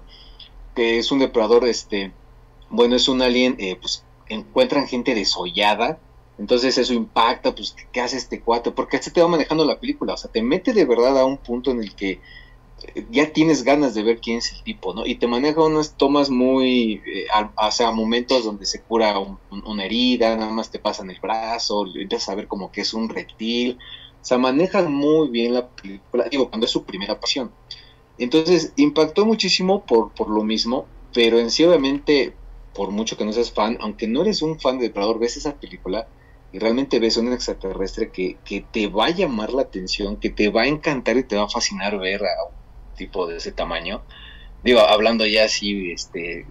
que 0.76 0.98
es 0.98 1.10
un 1.10 1.18
depredador, 1.18 1.66
este, 1.66 2.12
bueno, 2.70 2.94
es 2.94 3.08
un 3.08 3.22
alien, 3.22 3.56
eh, 3.58 3.74
pues 3.74 4.04
encuentran 4.28 4.86
gente 4.86 5.16
desollada, 5.16 5.98
entonces 6.38 6.78
eso 6.78 6.94
impacta, 6.94 7.54
pues, 7.54 7.74
¿qué 7.92 8.00
hace 8.00 8.16
este 8.16 8.40
cuate? 8.40 8.70
Porque 8.70 8.96
este 8.96 9.10
te 9.10 9.20
va 9.20 9.28
manejando 9.28 9.64
la 9.64 9.80
película, 9.80 10.14
o 10.14 10.16
sea, 10.16 10.30
te 10.30 10.42
mete 10.42 10.72
de 10.72 10.84
verdad 10.84 11.18
a 11.18 11.24
un 11.24 11.38
punto 11.38 11.72
en 11.72 11.80
el 11.80 11.94
que 11.94 12.20
ya 13.10 13.32
tienes 13.32 13.64
ganas 13.64 13.94
de 13.94 14.02
ver 14.02 14.20
quién 14.20 14.38
es 14.38 14.52
el 14.52 14.62
tipo, 14.62 14.94
¿no? 14.94 15.06
Y 15.06 15.16
te 15.16 15.26
maneja 15.26 15.62
unas 15.62 15.96
tomas 15.96 16.30
muy, 16.30 17.02
eh, 17.06 17.26
o 17.56 17.70
sea, 17.70 17.92
momentos 17.92 18.44
donde 18.44 18.66
se 18.66 18.82
cura 18.82 19.14
una 19.50 19.84
herida, 19.84 20.36
nada 20.36 20.52
más 20.52 20.70
te 20.70 20.78
pasan 20.78 21.10
el 21.10 21.20
brazo, 21.20 21.86
empiezas 21.94 22.28
a 22.30 22.34
ver 22.34 22.48
como 22.48 22.72
que 22.72 22.82
es 22.82 22.94
un 22.94 23.08
reptil, 23.08 23.78
o 24.20 24.24
sea, 24.24 24.38
manejan 24.38 24.92
muy 24.92 25.28
bien 25.28 25.54
la 25.54 25.68
película, 25.68 26.26
digo, 26.30 26.48
cuando 26.48 26.66
es 26.66 26.72
su 26.72 26.84
primera 26.84 27.18
pasión. 27.20 27.52
Entonces, 28.18 28.72
impactó 28.76 29.26
muchísimo 29.26 29.84
por, 29.84 30.12
por 30.12 30.28
lo 30.28 30.44
mismo, 30.44 30.86
pero 31.12 31.38
en 31.38 31.50
sí 31.50 31.64
obviamente 31.64 32.34
por 32.74 32.90
mucho 32.90 33.16
que 33.16 33.24
no 33.24 33.32
seas 33.32 33.52
fan, 33.52 33.78
aunque 33.80 34.06
no 34.06 34.22
eres 34.22 34.42
un 34.42 34.58
fan 34.58 34.78
de 34.78 34.84
Depredador, 34.84 35.18
ves 35.18 35.36
esa 35.36 35.58
película 35.58 36.08
y 36.52 36.58
realmente 36.58 36.98
ves 36.98 37.16
un 37.16 37.32
extraterrestre 37.32 38.10
que, 38.10 38.38
que 38.44 38.60
te 38.60 38.86
va 38.88 39.06
a 39.06 39.10
llamar 39.10 39.52
la 39.52 39.62
atención, 39.62 40.16
que 40.18 40.30
te 40.30 40.48
va 40.48 40.62
a 40.62 40.66
encantar 40.66 41.16
y 41.16 41.24
te 41.24 41.36
va 41.36 41.44
a 41.44 41.48
fascinar 41.48 41.98
ver 41.98 42.22
a 42.22 42.44
un 42.48 42.61
tipo 42.96 43.26
de 43.26 43.36
ese 43.36 43.52
tamaño. 43.52 44.02
Digo, 44.62 44.80
hablando 44.80 45.26
ya 45.26 45.44
así, 45.44 45.90
este, 45.92 46.46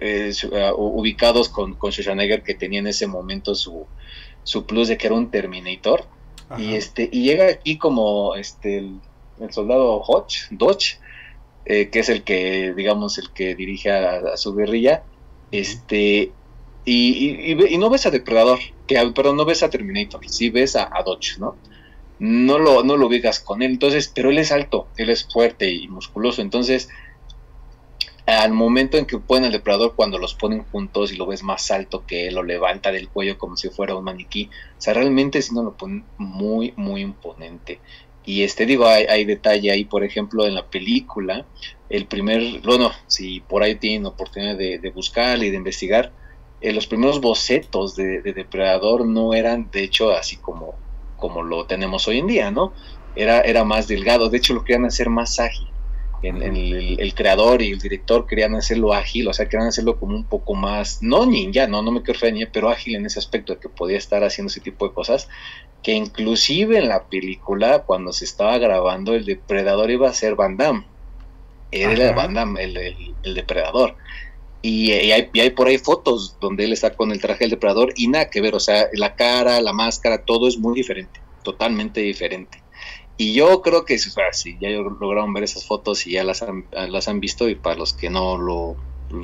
eh, 0.00 0.32
ubicados 0.76 1.48
con, 1.48 1.74
con 1.74 1.92
Schwarzenegger 1.92 2.42
que 2.42 2.54
tenía 2.54 2.80
en 2.80 2.86
ese 2.86 3.06
momento 3.06 3.54
su, 3.54 3.86
su 4.42 4.66
plus 4.66 4.88
de 4.88 4.98
que 4.98 5.06
era 5.06 5.16
un 5.16 5.30
Terminator. 5.30 6.04
Y 6.58 6.74
este, 6.74 7.08
y 7.10 7.24
llega 7.24 7.48
aquí 7.48 7.76
como 7.76 8.36
este 8.36 8.78
el, 8.78 9.00
soldado 9.50 10.00
Hodge, 10.00 10.46
Dodge, 10.52 11.00
eh, 11.64 11.88
que 11.88 11.98
es 11.98 12.08
el 12.08 12.22
que, 12.22 12.72
digamos, 12.74 13.18
el 13.18 13.32
que 13.32 13.56
dirige 13.56 13.90
a 13.90 14.36
su 14.36 14.54
guerrilla 14.54 15.02
este, 15.50 16.32
y, 16.84 17.52
y, 17.52 17.78
no 17.78 17.90
ves 17.90 18.06
a 18.06 18.10
Depredador, 18.10 18.58
que, 18.86 19.12
pero 19.14 19.32
no 19.32 19.44
ves 19.44 19.62
a 19.62 19.70
Terminator, 19.70 20.20
sí 20.28 20.50
ves 20.50 20.76
a, 20.76 20.88
a 20.92 21.02
Dodge, 21.02 21.38
¿no? 21.38 21.56
No 22.18 22.58
lo, 22.58 22.82
no 22.82 22.96
lo 22.96 23.08
digas 23.08 23.40
con 23.40 23.62
él, 23.62 23.72
entonces, 23.72 24.10
pero 24.14 24.30
él 24.30 24.38
es 24.38 24.52
alto, 24.52 24.88
él 24.96 25.10
es 25.10 25.24
fuerte 25.24 25.70
y 25.70 25.86
musculoso, 25.88 26.40
entonces, 26.40 26.88
al 28.24 28.52
momento 28.52 28.96
en 28.96 29.06
que 29.06 29.18
ponen 29.18 29.44
al 29.44 29.52
depredador, 29.52 29.94
cuando 29.94 30.18
los 30.18 30.34
ponen 30.34 30.64
juntos 30.64 31.12
y 31.12 31.16
lo 31.16 31.26
ves 31.26 31.42
más 31.42 31.70
alto 31.70 32.04
que 32.06 32.28
él, 32.28 32.34
lo 32.34 32.42
levanta 32.42 32.90
del 32.90 33.08
cuello 33.08 33.38
como 33.38 33.56
si 33.56 33.68
fuera 33.68 33.94
un 33.94 34.04
maniquí, 34.04 34.50
o 34.78 34.80
sea, 34.80 34.94
realmente 34.94 35.42
si 35.42 35.54
no 35.54 35.62
lo 35.62 35.76
ponen 35.76 36.04
muy, 36.18 36.72
muy 36.76 37.02
imponente. 37.02 37.80
Y 38.24 38.42
este, 38.42 38.66
digo, 38.66 38.86
hay, 38.88 39.04
hay, 39.04 39.24
detalle 39.24 39.70
ahí, 39.70 39.84
por 39.84 40.02
ejemplo, 40.02 40.46
en 40.46 40.54
la 40.54 40.66
película, 40.66 41.46
el 41.88 42.06
primer, 42.06 42.60
bueno, 42.62 42.90
si 43.06 43.40
por 43.40 43.62
ahí 43.62 43.76
tienen 43.76 44.06
oportunidad 44.06 44.56
de, 44.56 44.92
buscar 44.92 45.38
y 45.42 45.50
de 45.50 45.56
investigar, 45.56 46.12
eh, 46.60 46.72
los 46.72 46.88
primeros 46.88 47.20
bocetos 47.20 47.94
de, 47.94 48.20
Depredador 48.22 49.06
no 49.06 49.34
eran, 49.34 49.70
de 49.70 49.84
hecho, 49.84 50.10
así 50.10 50.36
como, 50.36 50.74
como 51.16 51.42
lo 51.42 51.66
tenemos 51.66 52.06
hoy 52.08 52.18
en 52.18 52.26
día, 52.26 52.50
¿no? 52.50 52.72
Era, 53.14 53.40
era 53.40 53.64
más 53.64 53.88
delgado, 53.88 54.28
de 54.28 54.38
hecho 54.38 54.54
lo 54.54 54.64
querían 54.64 54.84
hacer 54.84 55.08
más 55.08 55.40
ágil. 55.40 55.68
En, 56.22 56.42
el, 56.42 57.14
creador 57.14 57.62
y 57.62 57.70
el 57.70 57.78
director 57.78 58.26
querían 58.26 58.56
hacerlo 58.56 58.92
ágil, 58.92 59.28
o 59.28 59.32
sea, 59.32 59.48
querían 59.48 59.68
hacerlo 59.68 60.00
como 60.00 60.16
un 60.16 60.24
poco 60.24 60.54
más, 60.54 61.00
no 61.00 61.24
ninja, 61.24 61.68
no, 61.68 61.82
no 61.82 61.92
me 61.92 62.02
quiero 62.02 62.18
referir 62.18 62.48
pero 62.52 62.68
ágil 62.68 62.96
en 62.96 63.06
ese 63.06 63.20
aspecto 63.20 63.54
de 63.54 63.60
que 63.60 63.68
podía 63.68 63.98
estar 63.98 64.24
haciendo 64.24 64.50
ese 64.50 64.60
tipo 64.60 64.88
de 64.88 64.94
cosas, 64.94 65.28
que 65.84 65.92
inclusive 65.92 66.78
en 66.78 66.88
la 66.88 67.04
película, 67.04 67.84
cuando 67.84 68.12
se 68.12 68.24
estaba 68.24 68.58
grabando, 68.58 69.14
el 69.14 69.24
depredador 69.24 69.90
iba 69.90 70.08
a 70.08 70.14
ser 70.14 70.34
Van 70.34 70.56
Damme, 70.56 70.84
era 71.70 72.12
Van 72.12 72.34
Damme, 72.34 72.62
el, 72.62 73.34
depredador. 73.34 73.96
Y, 74.68 74.90
hay, 74.90 75.30
hay, 75.32 75.50
por 75.50 75.68
ahí 75.68 75.78
fotos 75.78 76.38
donde 76.40 76.64
él 76.64 76.72
está 76.72 76.96
con 76.96 77.12
el 77.12 77.20
traje 77.20 77.44
del 77.44 77.50
depredador 77.50 77.92
y 77.94 78.08
nada 78.08 78.30
que 78.30 78.40
ver, 78.40 78.56
o 78.56 78.58
sea, 78.58 78.88
la 78.94 79.14
cara, 79.14 79.60
la 79.60 79.72
máscara, 79.72 80.24
todo 80.24 80.48
es 80.48 80.58
muy 80.58 80.74
diferente, 80.74 81.20
totalmente 81.44 82.00
diferente. 82.00 82.60
Y 83.16 83.32
yo 83.32 83.62
creo 83.62 83.84
que 83.84 83.96
si 83.96 84.10
ya 84.58 84.68
lograron 84.70 85.32
ver 85.32 85.44
esas 85.44 85.64
fotos 85.64 86.04
y 86.08 86.14
ya 86.14 86.24
las 86.24 86.42
han, 86.42 86.66
las 86.72 87.06
han 87.06 87.20
visto, 87.20 87.48
y 87.48 87.54
para 87.54 87.76
los 87.76 87.92
que 87.92 88.10
no 88.10 88.38
lo, 88.38 88.74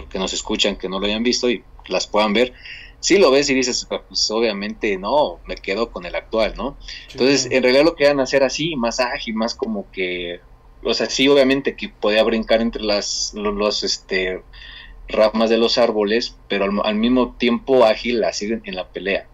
que 0.08 0.20
nos 0.20 0.32
escuchan, 0.32 0.76
que 0.76 0.88
no 0.88 1.00
lo 1.00 1.06
hayan 1.06 1.24
visto 1.24 1.50
y 1.50 1.64
las 1.88 2.06
puedan 2.06 2.32
ver, 2.34 2.52
si 3.00 3.18
lo 3.18 3.32
ves 3.32 3.50
y 3.50 3.54
dices, 3.54 3.88
pues 3.88 4.30
obviamente 4.30 4.96
no, 4.96 5.40
me 5.48 5.56
quedo 5.56 5.90
con 5.90 6.06
el 6.06 6.14
actual, 6.14 6.54
¿no? 6.56 6.76
Entonces, 7.10 7.48
en 7.50 7.64
realidad 7.64 7.84
lo 7.84 7.96
que 7.96 8.06
van 8.06 8.20
a 8.20 8.22
hacer 8.22 8.44
así, 8.44 8.76
más 8.76 9.00
ágil, 9.00 9.34
más 9.34 9.56
como 9.56 9.90
que, 9.90 10.38
o 10.84 10.94
sea, 10.94 11.10
sí, 11.10 11.26
obviamente 11.26 11.74
que 11.74 11.88
podía 11.88 12.22
brincar 12.22 12.60
entre 12.60 12.84
las 12.84 13.34
los, 13.34 13.82
este, 13.82 14.42
ramas 15.12 15.50
de 15.50 15.58
los 15.58 15.78
árboles, 15.78 16.36
pero 16.48 16.64
al, 16.84 16.94
mismo 16.94 17.34
tiempo 17.36 17.84
ágil 17.84 18.24
así 18.24 18.52
en 18.64 18.74
la 18.74 18.88
pelea. 18.88 19.28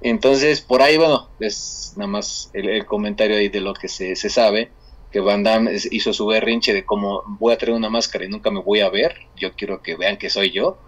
Entonces, 0.00 0.60
por 0.60 0.82
ahí, 0.82 0.96
bueno, 0.96 1.28
es 1.40 1.94
nada 1.96 2.08
más 2.08 2.50
el, 2.54 2.86
comentario 2.86 3.36
ahí 3.36 3.48
de 3.48 3.60
lo 3.60 3.74
que 3.74 3.88
se, 3.88 4.14
sabe, 4.16 4.70
que 5.12 5.20
Van 5.20 5.42
Damme 5.42 5.72
hizo 5.90 6.12
su 6.12 6.26
berrinche 6.26 6.72
de 6.72 6.84
cómo 6.84 7.22
voy 7.38 7.52
a 7.52 7.58
traer 7.58 7.76
una 7.76 7.90
máscara 7.90 8.24
y 8.24 8.28
nunca 8.28 8.50
me 8.50 8.60
voy 8.60 8.80
a 8.80 8.88
ver, 8.88 9.16
yo 9.36 9.52
quiero 9.54 9.82
que 9.82 9.96
vean 9.96 10.16
que 10.16 10.30
soy 10.30 10.50
yo. 10.50 10.78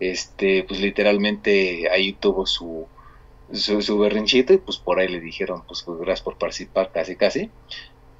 Este, 0.00 0.64
pues 0.64 0.80
literalmente 0.80 1.88
ahí 1.90 2.12
tuvo 2.14 2.44
su, 2.44 2.88
su, 3.52 3.98
berrinchito 3.98 4.52
y 4.52 4.58
pues 4.58 4.78
por 4.78 4.98
ahí 4.98 5.08
le 5.08 5.20
dijeron, 5.20 5.64
pues, 5.66 5.82
pues, 5.84 5.98
gracias 5.98 6.22
por 6.22 6.38
participar 6.38 6.90
casi 6.92 7.14
casi. 7.16 7.50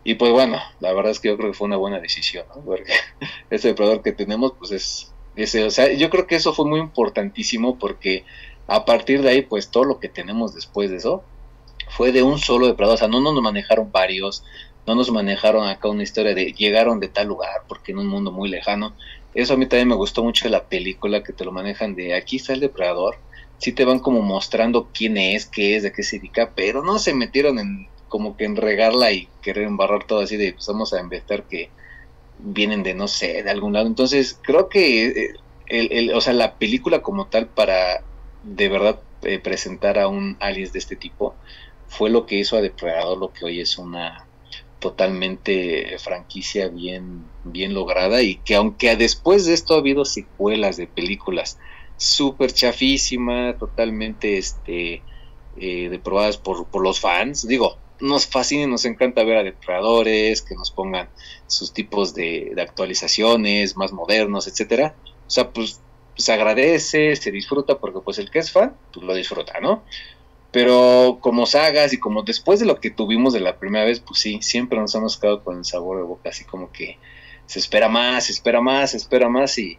Y 0.05 0.15
pues 0.15 0.33
bueno, 0.33 0.59
la 0.81 0.93
verdad 0.93 1.13
es 1.13 1.21
que 1.21 1.29
yo 1.29 1.37
creo 1.37 1.51
que 1.51 1.57
fue 1.57 1.67
una 1.67 1.77
buena 1.77 2.01
decisión. 2.01 2.45
Porque 2.65 2.93
este 3.51 3.69
depredador 3.69 4.03
que 4.03 4.13
tenemos, 4.13 4.53
pues 4.59 4.73
es, 4.73 5.12
ese, 5.37 5.65
o 5.65 5.71
sea, 5.71 5.93
yo 5.93 6.11
creo 6.11 6.27
que 6.27 6.37
eso 6.37 6.53
fue 6.53 6.67
muy 6.67 6.81
importantísimo 6.81 7.79
porque 7.79 8.25
a 8.67 8.85
partir 8.85 9.23
de 9.23 9.31
ahí, 9.31 9.43
pues 9.43 9.71
todo 9.71 9.85
lo 9.85 9.99
que 9.99 10.09
tenemos 10.09 10.55
después 10.55 10.91
de 10.91 10.97
eso 10.97 11.25
fue 11.89 12.13
de 12.13 12.23
un 12.23 12.39
solo 12.39 12.67
depredador. 12.67 12.95
O 12.95 12.99
sea, 12.99 13.09
no 13.09 13.21
nos 13.21 13.41
manejaron 13.43 13.91
varios, 13.93 14.45
no 14.87 14.95
nos 14.95 15.11
manejaron 15.11 15.69
acá 15.69 15.89
una 15.89 16.03
historia 16.03 16.35
de 16.35 16.53
llegaron 16.53 17.01
de 17.01 17.09
tal 17.09 17.29
lugar, 17.29 17.63
porque 17.69 17.93
en 17.93 17.99
un 17.99 18.09
mundo 18.09 18.33
muy 18.33 18.49
lejano. 18.49 18.95
Eso 19.35 19.55
a 19.55 19.57
mí 19.57 19.67
también 19.67 19.89
me 19.89 19.95
gustó 19.95 20.23
mucho 20.23 20.45
de 20.45 20.51
la 20.51 20.65
película, 20.65 21.23
que 21.23 21.33
te 21.33 21.45
lo 21.45 21.53
manejan 21.53 21.95
de 21.95 22.15
aquí 22.15 22.37
está 22.37 22.53
el 22.53 22.61
depredador. 22.61 23.17
Sí 23.59 23.73
te 23.73 23.85
van 23.85 24.01
como 24.01 24.21
mostrando 24.23 24.89
quién 24.93 25.17
es, 25.17 25.47
qué 25.47 25.77
es, 25.77 25.83
de 25.83 25.93
qué 25.93 26.03
se 26.03 26.17
dedica, 26.17 26.53
pero 26.55 26.83
no 26.83 26.99
se 26.99 27.15
metieron 27.15 27.59
en 27.59 27.89
como 28.09 28.37
que 28.37 28.45
en 28.45 28.57
regarla 28.57 29.11
y 29.13 29.29
querer 29.41 29.65
embarrar 29.65 30.05
todo 30.05 30.21
así 30.21 30.37
de 30.37 30.53
pues 30.53 30.67
vamos 30.67 30.93
a 30.93 31.01
investigar 31.01 31.45
que 31.45 31.71
vienen 32.43 32.83
de 32.83 32.95
no 32.95 33.09
sé, 33.09 33.43
de 33.43 33.51
algún 33.51 33.73
lado. 33.73 33.87
Entonces 33.87 34.39
creo 34.43 34.69
que 34.69 35.07
eh, 35.07 35.35
el, 35.67 35.93
el, 35.93 36.15
o 36.15 36.21
sea, 36.21 36.33
la 36.33 36.55
película 36.55 37.03
como 37.03 37.27
tal 37.27 37.47
para 37.47 38.03
de 38.43 38.69
verdad 38.69 39.01
eh, 39.23 39.39
presentar 39.39 39.99
a 39.99 40.09
un 40.09 40.37
alias 40.41 40.73
de 40.73 40.81
este 40.81 40.97
tipo 40.97 41.35
fue 41.89 42.11
lo 42.11 42.27
que 42.27 42.37
hizo 42.37 42.57
a 42.57 42.61
Depredador 42.61 43.19
lo 43.19 43.33
que 43.33 43.45
hoy 43.45 43.61
es 43.61 43.79
una 43.79 44.27
totalmente 44.81 45.97
franquicia 45.99 46.69
bien, 46.69 47.25
bien 47.45 47.73
lograda 47.73 48.21
y 48.23 48.37
que 48.37 48.57
aunque 48.57 48.97
después 48.97 49.47
de 49.47 49.55
esto 49.55 49.75
ha 49.75 49.79
habido 49.79 50.05
secuelas 50.05 50.77
de 50.77 50.89
películas 50.89 51.59
súper 51.97 52.53
chafísimas, 52.53 53.57
totalmente 53.59 54.39
este, 54.39 55.03
eh, 55.57 55.89
deprobadas 55.89 56.37
por, 56.37 56.67
por 56.67 56.83
los 56.83 56.99
fans, 56.99 57.47
digo, 57.47 57.77
nos 58.03 58.27
fascina 58.27 58.65
y 58.65 58.67
nos 58.67 58.85
encanta 58.85 59.23
ver 59.23 59.39
a 59.39 59.45
depredadores, 59.45 60.43
que 60.43 60.57
nos 60.57 60.73
pongan 60.73 61.09
sus 61.47 61.73
tipos 61.73 62.15
de, 62.15 62.53
actualizaciones 62.61 63.77
más 63.77 63.93
modernos, 63.93 64.49
etcétera. 64.49 64.97
O 65.27 65.31
sea, 65.31 65.51
pues 65.51 65.81
se 66.17 66.33
agradece, 66.33 67.15
se 67.15 67.31
disfruta, 67.31 67.79
porque 67.79 68.01
pues 68.01 68.19
el 68.19 68.31
que 68.31 68.41
es 68.41 68.51
fan, 68.51 68.77
pues 68.93 69.07
lo 69.07 69.15
disfruta, 69.15 69.61
¿no? 69.61 69.85
Pero 70.51 71.19
como 71.21 71.47
sagas 71.47 71.93
y 71.93 71.99
como 71.99 72.25
después 72.25 72.59
de 72.59 72.67
lo 72.67 72.81
que 72.81 72.91
tuvimos 72.91 73.33
de 73.33 73.41
la 73.41 73.57
primera 73.57 73.85
vez, 73.85 74.01
pues 74.01 74.19
sí, 74.19 74.41
siempre 74.43 74.79
nos 74.79 74.95
hemos 74.97 75.17
quedado 75.17 75.45
con 75.45 75.59
el 75.59 75.65
sabor 75.65 75.99
de 75.99 76.03
boca, 76.03 76.31
así 76.31 76.45
como 76.45 76.73
que 76.73 76.99
se 77.47 77.61
espera 77.61 77.89
más, 77.89 78.27
se 78.27 78.33
espera 78.33 78.61
más, 78.61 78.91
se 78.91 78.97
espera 78.97 79.29
más 79.29 79.57
y, 79.59 79.79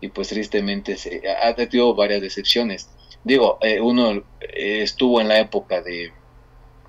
y 0.00 0.08
pues 0.08 0.28
tristemente 0.28 0.96
se 0.96 1.22
ha 1.28 1.54
tenido 1.56 1.94
varias 1.96 2.22
decepciones. 2.22 2.88
Digo, 3.24 3.58
eh, 3.62 3.80
uno 3.80 4.12
eh, 4.40 4.82
estuvo 4.82 5.20
en 5.20 5.28
la 5.28 5.40
época 5.40 5.82
de, 5.82 6.12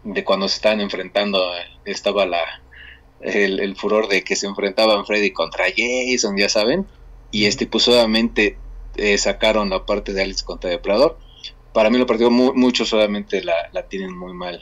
de 0.05 0.23
cuando 0.23 0.47
se 0.47 0.55
estaban 0.55 0.79
enfrentando, 0.81 1.43
estaba 1.83 2.25
la, 2.25 2.41
el, 3.21 3.59
el, 3.59 3.75
furor 3.75 4.07
de 4.07 4.23
que 4.23 4.35
se 4.35 4.45
enfrentaban 4.45 5.05
Freddy 5.05 5.31
contra 5.31 5.65
Jason, 5.75 6.37
ya 6.37 6.47
saben, 6.47 6.85
y 7.31 7.45
este 7.45 7.65
pues 7.65 7.87
obviamente 7.87 8.57
eh, 8.95 9.17
sacaron 9.17 9.69
la 9.69 9.85
parte 9.85 10.13
de 10.13 10.21
Alice 10.21 10.45
contra 10.45 10.69
Depredador. 10.69 11.17
Para 11.73 11.89
mí 11.89 11.97
lo 11.97 12.05
partido 12.05 12.31
muchos 12.31 12.89
solamente 12.89 13.43
la, 13.43 13.55
la, 13.73 13.83
tienen 13.87 14.17
muy 14.17 14.33
mal 14.33 14.61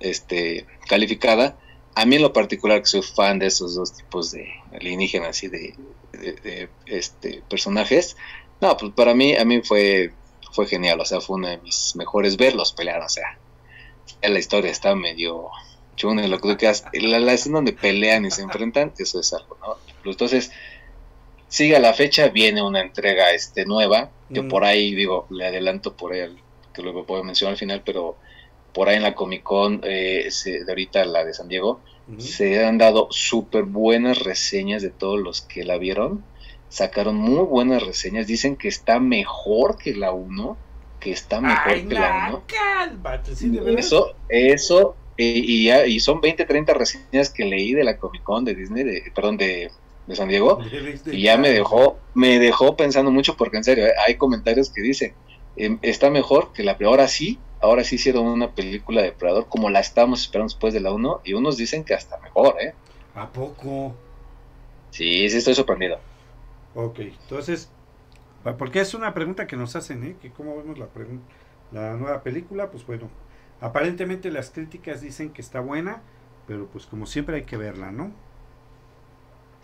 este, 0.00 0.66
calificada. 0.88 1.58
A 1.94 2.06
mí 2.06 2.16
en 2.16 2.22
lo 2.22 2.32
particular 2.32 2.80
que 2.80 2.86
soy 2.86 3.02
fan 3.02 3.38
de 3.38 3.46
esos 3.46 3.74
dos 3.74 3.92
tipos 3.92 4.30
de 4.30 4.48
alienígenas 4.72 5.42
y 5.42 5.48
de, 5.48 5.74
de, 6.12 6.32
de, 6.32 6.68
este, 6.86 7.42
personajes, 7.50 8.16
no, 8.60 8.76
pues 8.76 8.92
para 8.92 9.14
mí, 9.14 9.36
a 9.36 9.44
mí 9.44 9.60
fue, 9.62 10.12
fue 10.52 10.66
genial, 10.66 11.00
o 11.00 11.04
sea, 11.04 11.20
fue 11.20 11.36
uno 11.36 11.48
de 11.48 11.58
mis 11.58 11.94
mejores 11.96 12.36
verlos 12.36 12.72
pelear, 12.72 13.02
o 13.02 13.08
sea, 13.08 13.38
la 14.22 14.38
historia 14.38 14.70
está 14.70 14.94
medio 14.94 15.50
chuna, 15.96 16.26
lo 16.26 16.40
que 16.40 16.56
la, 17.00 17.20
la 17.20 17.32
escena 17.32 17.56
donde 17.56 17.72
pelean 17.72 18.24
y 18.24 18.30
se 18.30 18.42
enfrentan, 18.42 18.92
eso 18.98 19.20
es 19.20 19.32
algo, 19.32 19.56
¿no? 19.60 19.76
Entonces, 20.10 20.50
sigue 21.48 21.76
a 21.76 21.80
la 21.80 21.94
fecha, 21.94 22.28
viene 22.28 22.62
una 22.62 22.80
entrega 22.80 23.30
este 23.30 23.64
nueva, 23.64 24.10
que 24.32 24.42
mm. 24.42 24.48
por 24.48 24.64
ahí, 24.64 24.94
digo, 24.94 25.26
le 25.30 25.46
adelanto 25.46 25.96
por 25.96 26.12
ahí, 26.12 26.36
que 26.72 26.82
luego 26.82 27.06
puedo 27.06 27.22
mencionar 27.22 27.52
al 27.52 27.58
final, 27.58 27.82
pero 27.84 28.16
por 28.72 28.88
ahí 28.88 28.96
en 28.96 29.04
la 29.04 29.14
Comic 29.14 29.42
Con, 29.42 29.80
eh, 29.84 30.26
se, 30.30 30.64
de 30.64 30.72
ahorita 30.72 31.04
la 31.04 31.24
de 31.24 31.32
San 31.32 31.48
Diego, 31.48 31.80
se 32.18 32.62
han 32.62 32.76
dado 32.76 33.08
súper 33.10 33.62
buenas 33.62 34.18
reseñas 34.18 34.82
de 34.82 34.90
todos 34.90 35.18
los 35.18 35.40
que 35.40 35.64
la 35.64 35.78
vieron. 35.78 36.22
Sacaron 36.68 37.16
muy 37.16 37.44
buenas 37.44 37.82
reseñas, 37.82 38.26
dicen 38.26 38.56
que 38.56 38.68
está 38.68 38.98
mejor 38.98 39.78
que 39.78 39.94
la 39.94 40.12
1, 40.12 40.56
que 41.00 41.12
está 41.12 41.40
mejor 41.40 41.72
Ay, 41.72 41.86
que 41.86 41.94
la 41.94 42.26
1. 42.30 42.42
Cálmate, 42.46 43.34
¿sí, 43.36 43.50
de 43.50 43.74
eso, 43.74 44.14
eso, 44.28 44.96
y, 45.16 45.68
y, 45.68 45.72
y, 45.72 46.00
son 46.00 46.20
20, 46.20 46.44
30 46.44 46.74
reseñas 46.74 47.30
que 47.30 47.44
leí 47.44 47.74
de 47.74 47.84
la 47.84 47.98
Comic 47.98 48.22
Con 48.22 48.44
de 48.44 48.54
Disney, 48.54 48.84
de, 48.84 49.12
perdón, 49.14 49.36
de, 49.36 49.70
de 50.06 50.16
San 50.16 50.28
Diego, 50.28 50.60
y 51.06 51.22
ya 51.22 51.36
me 51.36 51.50
dejó, 51.50 51.98
me 52.14 52.38
dejó 52.38 52.76
pensando 52.76 53.10
mucho, 53.10 53.36
porque 53.36 53.56
en 53.56 53.64
serio, 53.64 53.86
¿eh? 53.86 53.92
hay 54.06 54.16
comentarios 54.16 54.70
que 54.70 54.82
dicen, 54.82 55.14
eh, 55.56 55.76
está 55.82 56.10
mejor 56.10 56.52
que 56.52 56.62
la 56.62 56.76
ahora 56.84 57.08
sí, 57.08 57.38
ahora 57.60 57.84
sí 57.84 57.96
hicieron 57.96 58.26
una 58.26 58.50
película 58.50 59.02
de 59.02 59.12
Predador 59.12 59.48
como 59.48 59.70
la 59.70 59.80
estábamos 59.80 60.22
esperando 60.22 60.52
después 60.52 60.74
de 60.74 60.80
la 60.80 60.92
1, 60.92 61.22
y 61.24 61.34
unos 61.34 61.56
dicen 61.56 61.84
que 61.84 61.94
hasta 61.94 62.18
mejor, 62.18 62.56
¿eh? 62.60 62.74
¿A 63.14 63.28
poco? 63.28 63.94
Sí, 64.90 65.28
sí 65.28 65.36
estoy 65.38 65.54
sorprendido. 65.54 65.98
Ok, 66.74 66.98
entonces, 67.00 67.70
porque 68.52 68.80
es 68.80 68.94
una 68.94 69.14
pregunta 69.14 69.46
que 69.46 69.56
nos 69.56 69.74
hacen, 69.74 70.04
¿eh? 70.04 70.16
Que 70.20 70.30
cómo 70.30 70.56
vemos 70.56 70.78
la, 70.78 70.88
la 71.72 71.94
nueva 71.94 72.22
película, 72.22 72.70
pues 72.70 72.86
bueno, 72.86 73.08
aparentemente 73.60 74.30
las 74.30 74.50
críticas 74.50 75.00
dicen 75.00 75.30
que 75.30 75.40
está 75.40 75.60
buena, 75.60 76.02
pero 76.46 76.66
pues 76.66 76.86
como 76.86 77.06
siempre 77.06 77.36
hay 77.36 77.42
que 77.44 77.56
verla, 77.56 77.90
¿no? 77.90 78.12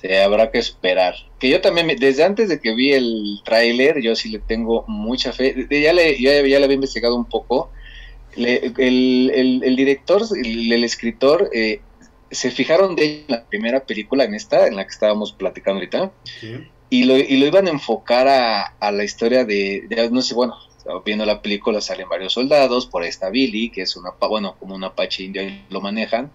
Sí, 0.00 0.10
habrá 0.14 0.50
que 0.50 0.58
esperar. 0.58 1.14
Que 1.38 1.50
yo 1.50 1.60
también, 1.60 1.88
desde 1.98 2.24
antes 2.24 2.48
de 2.48 2.58
que 2.58 2.74
vi 2.74 2.92
el 2.92 3.40
tráiler, 3.44 4.00
yo 4.00 4.16
sí 4.16 4.30
le 4.30 4.38
tengo 4.38 4.84
mucha 4.88 5.32
fe. 5.32 5.66
Ya 5.70 5.92
le, 5.92 6.18
ya, 6.18 6.32
ya 6.40 6.58
le 6.58 6.64
había 6.64 6.74
investigado 6.74 7.14
un 7.16 7.26
poco. 7.26 7.70
Le, 8.34 8.72
el, 8.78 9.30
el, 9.34 9.62
el, 9.62 9.76
director, 9.76 10.22
el, 10.42 10.72
el 10.72 10.84
escritor, 10.84 11.50
eh, 11.52 11.82
se 12.30 12.50
fijaron 12.50 12.96
de 12.96 13.20
en 13.20 13.24
la 13.28 13.44
primera 13.44 13.84
película, 13.84 14.24
en 14.24 14.34
esta, 14.34 14.66
en 14.66 14.76
la 14.76 14.84
que 14.84 14.90
estábamos 14.90 15.32
platicando 15.32 15.80
ahorita, 15.80 16.12
sí. 16.24 16.66
Y, 16.90 17.04
lo, 17.04 17.16
y 17.16 17.36
lo 17.36 17.46
iban 17.46 17.68
a 17.68 17.70
enfocar 17.70 18.28
a, 18.28 18.62
a 18.62 18.92
la 18.92 19.04
historia 19.04 19.44
de, 19.44 19.86
no 20.10 20.20
sé, 20.22 20.34
bueno, 20.34 20.56
viendo 21.04 21.24
la 21.24 21.40
película 21.40 21.80
salen 21.80 22.08
varios 22.08 22.32
soldados, 22.32 22.86
por 22.86 23.04
esta 23.04 23.30
Billy, 23.30 23.70
que 23.70 23.82
es 23.82 23.96
una, 23.96 24.10
bueno, 24.28 24.56
como 24.58 24.74
un 24.74 24.84
apache 24.84 25.22
indio, 25.22 25.42
lo 25.68 25.80
manejan, 25.80 26.32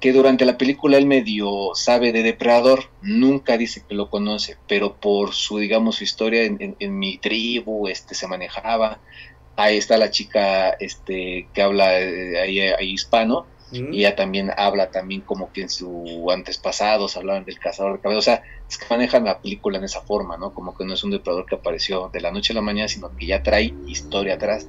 que 0.00 0.12
durante 0.12 0.44
la 0.44 0.58
película 0.58 0.98
él 0.98 1.06
medio 1.06 1.70
sabe 1.74 2.12
de 2.12 2.22
Depredador, 2.22 2.84
nunca 3.02 3.56
dice 3.56 3.82
que 3.88 3.94
lo 3.94 4.08
conoce, 4.08 4.56
pero 4.68 4.94
por 4.94 5.34
su, 5.34 5.58
digamos, 5.58 5.96
su 5.96 6.04
historia 6.04 6.44
en, 6.44 6.56
en, 6.60 6.76
en 6.78 6.98
mi 6.98 7.18
tribu, 7.18 7.88
este, 7.88 8.14
se 8.14 8.28
manejaba, 8.28 9.00
ahí 9.56 9.78
está 9.78 9.96
la 9.96 10.10
chica, 10.10 10.70
este, 10.70 11.48
que 11.52 11.62
habla 11.62 11.98
eh, 11.98 12.38
ahí, 12.40 12.60
ahí 12.60 12.92
hispano, 12.92 13.46
mm. 13.82 13.94
y 13.94 13.98
ella 14.00 14.16
también 14.16 14.50
habla 14.56 14.90
también 14.90 15.20
como 15.20 15.52
que 15.52 15.62
en 15.62 15.70
su 15.70 16.30
antes 16.30 16.58
pasados 16.58 17.16
hablaban 17.16 17.44
del 17.44 17.58
cazador 17.58 17.94
de 17.94 18.00
cabello, 18.00 18.18
o 18.18 18.22
sea, 18.22 18.42
es 18.68 18.78
que 18.78 18.86
manejan 18.90 19.24
la 19.24 19.40
película 19.40 19.78
en 19.78 19.84
esa 19.84 20.00
forma, 20.02 20.36
¿no? 20.36 20.52
Como 20.52 20.76
que 20.76 20.84
no 20.84 20.94
es 20.94 21.04
un 21.04 21.10
depredador 21.10 21.46
que 21.46 21.56
apareció 21.56 22.10
de 22.12 22.20
la 22.20 22.30
noche 22.30 22.52
a 22.52 22.56
la 22.56 22.62
mañana, 22.62 22.88
sino 22.88 23.14
que 23.16 23.26
ya 23.26 23.42
trae 23.42 23.74
historia 23.86 24.34
atrás. 24.34 24.68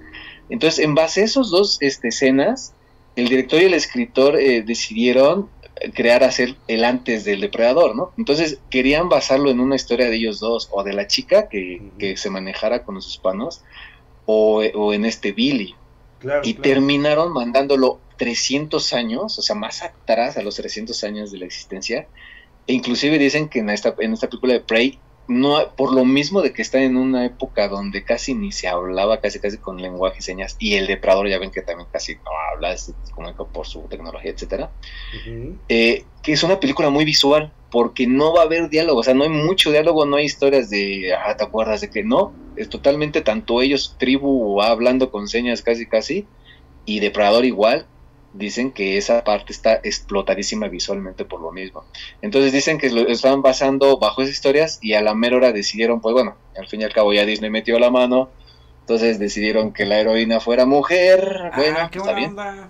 Entonces, 0.49 0.83
en 0.83 0.95
base 0.95 1.21
a 1.21 1.25
esos 1.25 1.51
dos 1.51 1.77
este, 1.81 2.09
escenas, 2.09 2.73
el 3.15 3.27
director 3.27 3.61
y 3.61 3.65
el 3.65 3.73
escritor 3.73 4.39
eh, 4.39 4.61
decidieron 4.61 5.49
crear 5.93 6.23
hacer 6.23 6.55
el 6.67 6.83
antes 6.83 7.23
del 7.25 7.41
depredador, 7.41 7.95
¿no? 7.95 8.11
Entonces 8.17 8.59
querían 8.69 9.09
basarlo 9.09 9.49
en 9.49 9.59
una 9.59 9.75
historia 9.75 10.09
de 10.09 10.15
ellos 10.15 10.39
dos, 10.39 10.69
o 10.71 10.83
de 10.83 10.93
la 10.93 11.07
chica 11.07 11.49
que, 11.49 11.81
que 11.97 12.17
se 12.17 12.29
manejara 12.29 12.83
con 12.83 12.95
los 12.95 13.07
hispanos, 13.07 13.63
o, 14.25 14.61
o 14.73 14.93
en 14.93 15.05
este 15.05 15.31
Billy. 15.31 15.75
Claro, 16.19 16.41
y 16.43 16.55
claro. 16.55 16.69
terminaron 16.69 17.33
mandándolo 17.33 17.99
300 18.17 18.93
años, 18.93 19.37
o 19.39 19.41
sea, 19.41 19.55
más 19.55 19.83
atrás 19.83 20.37
a 20.37 20.41
los 20.41 20.55
300 20.55 21.03
años 21.03 21.31
de 21.31 21.39
la 21.39 21.45
existencia. 21.45 22.07
E 22.67 22.73
inclusive 22.73 23.17
dicen 23.17 23.47
que 23.47 23.59
en 23.59 23.69
esta, 23.69 23.95
en 23.99 24.13
esta 24.13 24.27
película 24.27 24.53
de 24.53 24.59
Prey 24.59 24.99
no, 25.27 25.57
por 25.75 25.93
lo 25.93 26.05
mismo 26.05 26.41
de 26.41 26.53
que 26.53 26.61
está 26.61 26.81
en 26.81 26.95
una 26.95 27.25
época 27.25 27.67
donde 27.67 28.03
casi 28.03 28.33
ni 28.33 28.51
se 28.51 28.67
hablaba, 28.67 29.19
casi 29.19 29.39
casi 29.39 29.57
con 29.57 29.81
lenguaje 29.81 30.19
y 30.19 30.21
señas, 30.21 30.55
y 30.59 30.75
el 30.75 30.87
depredador 30.87 31.27
ya 31.27 31.37
ven 31.37 31.51
que 31.51 31.61
también 31.61 31.89
casi 31.91 32.15
no 32.15 32.31
habla, 32.51 32.77
se 32.77 32.93
comunica 33.13 33.43
por 33.43 33.67
su 33.67 33.81
tecnología, 33.81 34.31
etcétera, 34.31 34.71
uh 34.71 35.29
-huh. 35.29 35.57
eh, 35.67 36.05
que 36.23 36.31
es 36.31 36.43
una 36.43 36.59
película 36.59 36.89
muy 36.89 37.03
visual, 37.03 37.51
porque 37.69 38.07
no 38.07 38.33
va 38.33 38.41
a 38.41 38.45
haber 38.45 38.69
diálogo, 38.69 39.01
o 39.01 39.03
sea, 39.03 39.13
no 39.13 39.23
hay 39.23 39.29
mucho 39.29 39.71
diálogo, 39.71 40.05
no 40.05 40.15
hay 40.15 40.25
historias 40.25 40.69
de, 40.69 41.13
ah, 41.13 41.35
¿te 41.35 41.43
acuerdas 41.43 41.81
de 41.81 41.89
que 41.89 42.03
no? 42.03 42.33
Es 42.55 42.69
totalmente 42.69 43.21
tanto 43.21 43.61
ellos, 43.61 43.95
tribu, 43.97 44.61
hablando 44.61 45.11
con 45.11 45.27
señas 45.27 45.61
casi 45.61 45.85
casi, 45.87 46.25
y 46.85 47.01
depredador 47.01 47.43
igual, 47.43 47.85
dicen 48.33 48.71
que 48.71 48.97
esa 48.97 49.23
parte 49.23 49.53
está 49.53 49.75
explotadísima 49.75 50.67
visualmente 50.67 51.25
por 51.25 51.41
lo 51.41 51.51
mismo. 51.51 51.83
Entonces 52.21 52.51
dicen 52.51 52.77
que 52.77 52.89
lo 52.89 53.07
estaban 53.07 53.41
basando 53.41 53.97
bajo 53.97 54.21
esas 54.21 54.35
historias 54.35 54.79
y 54.81 54.93
a 54.93 55.01
la 55.01 55.15
mera 55.15 55.37
hora 55.37 55.51
decidieron, 55.51 56.01
pues 56.01 56.13
bueno, 56.13 56.35
al 56.57 56.67
fin 56.67 56.81
y 56.81 56.83
al 56.83 56.93
cabo 56.93 57.13
ya 57.13 57.25
Disney 57.25 57.49
metió 57.49 57.79
la 57.79 57.89
mano, 57.89 58.29
entonces 58.81 59.19
decidieron 59.19 59.73
que 59.73 59.85
la 59.85 59.99
heroína 59.99 60.39
fuera 60.39 60.65
mujer, 60.65 61.49
ah, 61.51 61.57
bueno, 61.57 61.89
qué 61.91 61.99
está 61.99 62.13
bien. 62.13 62.29
Onda. 62.31 62.69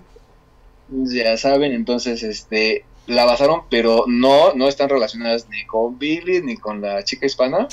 Ya 0.90 1.36
saben, 1.36 1.72
entonces 1.72 2.22
este 2.22 2.84
la 3.06 3.24
basaron, 3.24 3.62
pero 3.70 4.04
no 4.06 4.54
no 4.54 4.68
están 4.68 4.88
relacionadas 4.88 5.48
ni 5.48 5.64
con 5.66 5.98
Billy 5.98 6.42
ni 6.42 6.56
con 6.56 6.80
la 6.80 7.04
chica 7.04 7.26
hispana 7.26 7.68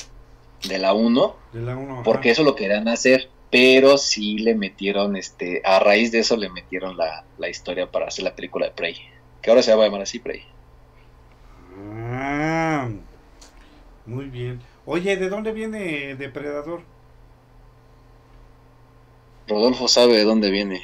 de 0.68 0.78
la 0.78 0.92
1, 0.92 1.36
porque 2.04 2.30
eso 2.30 2.42
lo 2.42 2.54
querían 2.54 2.88
hacer 2.88 3.28
pero 3.50 3.98
sí 3.98 4.38
le 4.38 4.54
metieron, 4.54 5.16
este, 5.16 5.62
a 5.64 5.78
raíz 5.78 6.12
de 6.12 6.20
eso 6.20 6.36
le 6.36 6.50
metieron 6.50 6.96
la, 6.96 7.24
la, 7.38 7.48
historia 7.48 7.90
para 7.90 8.06
hacer 8.06 8.24
la 8.24 8.34
película 8.34 8.66
de 8.66 8.72
Prey, 8.72 8.96
que 9.40 9.50
ahora 9.50 9.62
se 9.62 9.74
va 9.74 9.84
a 9.84 9.86
llamar 9.86 10.02
así 10.02 10.18
Prey. 10.18 10.42
Ah, 11.78 12.88
muy 14.04 14.26
bien. 14.26 14.60
Oye, 14.84 15.16
¿de 15.16 15.28
dónde 15.28 15.52
viene 15.52 16.16
Depredador? 16.16 16.82
Rodolfo 19.48 19.86
sabe 19.88 20.16
de 20.16 20.24
dónde 20.24 20.50
viene, 20.50 20.82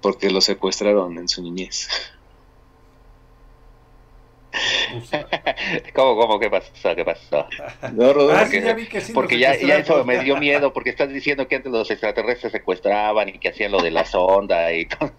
porque 0.00 0.30
lo 0.30 0.40
secuestraron 0.40 1.18
en 1.18 1.28
su 1.28 1.42
niñez. 1.42 1.88
¿Cómo, 5.94 6.16
cómo? 6.16 6.38
¿Qué 6.38 6.50
pasó? 6.50 6.94
¿Qué 6.94 7.04
pasó? 7.04 7.46
No, 7.92 8.12
Rodolfo, 8.12 8.36
ah, 8.36 8.46
sí, 8.46 8.60
ya 8.60 8.74
vi 8.74 8.86
que 8.86 9.00
sí 9.00 9.12
porque 9.12 9.38
ya, 9.38 9.56
ya, 9.56 9.78
eso 9.78 10.04
me 10.04 10.22
dio 10.22 10.36
miedo, 10.36 10.72
porque 10.72 10.90
estás 10.90 11.08
diciendo 11.08 11.46
que 11.48 11.56
antes 11.56 11.70
los 11.70 11.90
extraterrestres 11.90 12.52
secuestraban 12.52 13.28
y 13.28 13.38
que 13.38 13.48
hacían 13.48 13.72
lo 13.72 13.82
de 13.82 13.90
la 13.90 14.04
sonda 14.04 14.72
y 14.72 14.86
todo. 14.86 15.12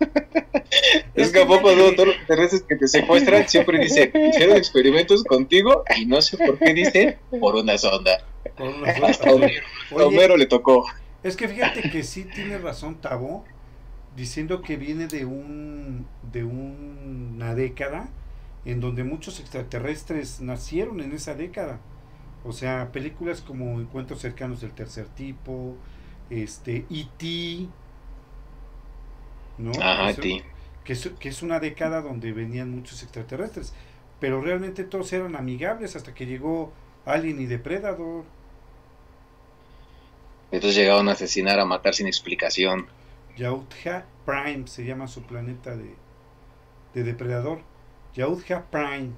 Es 1.15 1.31
que 1.31 1.41
a 1.41 1.47
poco 1.47 1.71
los 1.71 1.93
extraterrestres 1.93 2.63
que 2.63 2.75
te 2.75 2.87
secuestran 2.87 3.47
siempre 3.47 3.79
dicen, 3.79 4.11
hicieron 4.29 4.57
experimentos 4.57 5.23
contigo 5.23 5.83
y 5.97 6.05
no 6.05 6.21
sé 6.21 6.37
por 6.37 6.57
qué 6.57 6.73
dicen, 6.73 7.17
por 7.39 7.55
una 7.55 7.77
sonda. 7.77 8.23
Por 8.55 8.69
una 8.69 8.93
sonda. 8.93 9.09
Hasta 9.09 9.31
Homero, 9.31 9.63
Oye, 9.91 10.05
Homero 10.05 10.37
le 10.37 10.45
tocó. 10.45 10.85
Es 11.23 11.35
que 11.35 11.47
fíjate 11.47 11.89
que 11.89 12.03
sí 12.03 12.23
tiene 12.23 12.57
razón 12.57 13.01
Tabo, 13.01 13.45
diciendo 14.15 14.61
que 14.61 14.77
viene 14.77 15.07
de 15.07 15.25
un 15.25 16.07
de 16.31 16.43
un, 16.43 17.33
una 17.35 17.55
década 17.55 18.09
en 18.65 18.79
donde 18.81 19.03
muchos 19.03 19.39
extraterrestres 19.39 20.41
nacieron 20.41 21.01
en 21.01 21.13
esa 21.13 21.35
década. 21.35 21.79
O 22.43 22.53
sea, 22.53 22.91
películas 22.91 23.41
como 23.41 23.79
Encuentros 23.81 24.21
cercanos 24.21 24.61
del 24.61 24.73
tercer 24.73 25.07
tipo, 25.09 25.75
este, 26.29 26.85
E.T., 26.89 27.73
¿no? 29.57 29.87
Sí. 30.21 30.41
que, 30.83 30.93
es, 30.93 31.09
que 31.19 31.29
es 31.29 31.41
una 31.43 31.59
década 31.59 32.01
donde 32.01 32.31
venían 32.33 32.71
muchos 32.71 33.03
extraterrestres, 33.03 33.73
pero 34.19 34.41
realmente 34.41 34.83
todos 34.83 35.11
eran 35.13 35.35
amigables 35.35 35.95
hasta 35.95 36.13
que 36.13 36.25
llegó 36.25 36.73
Alien 37.05 37.41
y 37.41 37.45
Depredador. 37.45 38.25
Entonces 40.51 40.75
llegaron 40.77 41.09
a 41.09 41.13
asesinar, 41.13 41.59
a 41.59 41.65
matar 41.65 41.95
sin 41.95 42.05
explicación. 42.07 42.87
Yautja 43.35 44.05
Prime 44.25 44.67
se 44.67 44.85
llama 44.85 45.07
su 45.07 45.25
planeta 45.25 45.75
de, 45.75 45.95
de 46.93 47.03
depredador. 47.03 47.63
Yautja 48.15 48.65
Prime. 48.69 49.11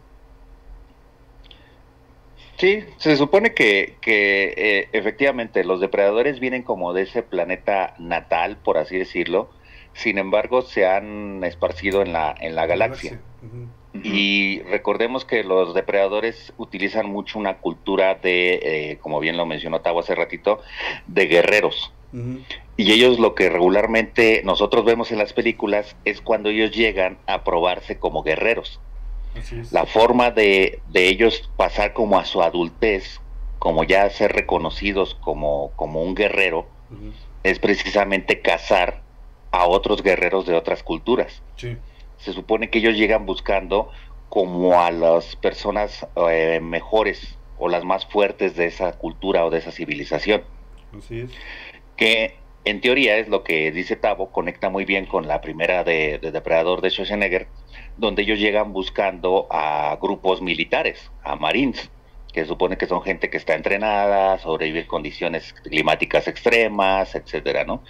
Sí, 2.57 2.83
se 2.97 3.15
supone 3.15 3.55
que, 3.55 3.97
que 4.01 4.53
eh, 4.55 4.89
efectivamente 4.93 5.63
los 5.63 5.79
depredadores 5.79 6.39
vienen 6.39 6.61
como 6.61 6.93
de 6.93 7.03
ese 7.03 7.23
planeta 7.23 7.95
natal, 7.97 8.57
por 8.63 8.77
así 8.77 8.97
decirlo. 8.97 9.49
Sin 9.93 10.19
embargo, 10.19 10.61
se 10.61 10.85
han 10.85 11.43
esparcido 11.43 12.01
en 12.03 12.13
la, 12.13 12.35
en 12.39 12.55
la 12.55 12.67
galaxia. 12.67 13.19
Y 13.93 14.61
recordemos 14.61 15.25
que 15.25 15.43
los 15.43 15.73
depredadores 15.73 16.53
utilizan 16.57 17.07
mucho 17.07 17.39
una 17.39 17.57
cultura 17.57 18.15
de, 18.15 18.59
eh, 18.63 18.97
como 19.01 19.19
bien 19.19 19.37
lo 19.37 19.45
mencionó 19.45 19.81
Tavo 19.81 19.99
hace 19.99 20.15
ratito, 20.15 20.61
de 21.07 21.25
guerreros. 21.25 21.91
Ujú. 22.13 22.39
Y 22.81 22.91
ellos 22.91 23.19
lo 23.19 23.35
que 23.35 23.47
regularmente 23.49 24.41
nosotros 24.43 24.83
vemos 24.85 25.11
en 25.11 25.19
las 25.19 25.33
películas 25.33 25.95
es 26.03 26.19
cuando 26.19 26.49
ellos 26.49 26.71
llegan 26.71 27.19
a 27.27 27.43
probarse 27.43 27.99
como 27.99 28.23
guerreros. 28.23 28.79
Así 29.37 29.59
es. 29.59 29.71
La 29.71 29.85
forma 29.85 30.31
de, 30.31 30.79
de 30.89 31.07
ellos 31.07 31.49
pasar 31.57 31.93
como 31.93 32.17
a 32.17 32.25
su 32.25 32.41
adultez, 32.41 33.21
como 33.59 33.83
ya 33.83 34.09
ser 34.09 34.31
reconocidos 34.33 35.15
como, 35.21 35.71
como 35.75 36.01
un 36.01 36.15
guerrero, 36.15 36.65
es 37.43 37.59
precisamente 37.59 38.41
cazar 38.41 39.01
a 39.51 39.67
otros 39.67 40.01
guerreros 40.01 40.47
de 40.47 40.55
otras 40.55 40.81
culturas. 40.81 41.43
Sí. 41.57 41.77
Se 42.17 42.33
supone 42.33 42.71
que 42.71 42.79
ellos 42.79 42.95
llegan 42.95 43.27
buscando 43.27 43.91
como 44.29 44.81
a 44.81 44.89
las 44.89 45.35
personas 45.35 46.07
eh, 46.31 46.59
mejores 46.61 47.37
o 47.59 47.69
las 47.69 47.83
más 47.83 48.07
fuertes 48.07 48.55
de 48.55 48.65
esa 48.65 48.93
cultura 48.93 49.45
o 49.45 49.51
de 49.51 49.59
esa 49.59 49.71
civilización, 49.71 50.41
Así 50.97 51.19
es. 51.19 51.31
que 51.95 52.40
en 52.65 52.81
teoría 52.81 53.17
es 53.17 53.27
lo 53.27 53.43
que 53.43 53.71
dice 53.71 53.95
Tavo, 53.95 54.31
conecta 54.31 54.69
muy 54.69 54.85
bien 54.85 55.05
con 55.05 55.27
la 55.27 55.41
primera 55.41 55.83
de, 55.83 56.19
de 56.19 56.31
Depredador 56.31 56.81
de 56.81 56.89
Schwarzenegger, 56.89 57.47
donde 57.97 58.21
ellos 58.21 58.39
llegan 58.39 58.73
buscando 58.73 59.47
a 59.49 59.97
grupos 60.01 60.41
militares, 60.41 61.11
a 61.23 61.35
marines, 61.35 61.89
que 62.33 62.45
supone 62.45 62.77
que 62.77 62.87
son 62.87 63.01
gente 63.01 63.29
que 63.29 63.37
está 63.37 63.55
entrenada, 63.55 64.39
sobrevive 64.39 64.87
condiciones 64.87 65.53
climáticas 65.53 66.27
extremas, 66.27 67.15
etcétera, 67.15 67.65
¿no? 67.65 67.83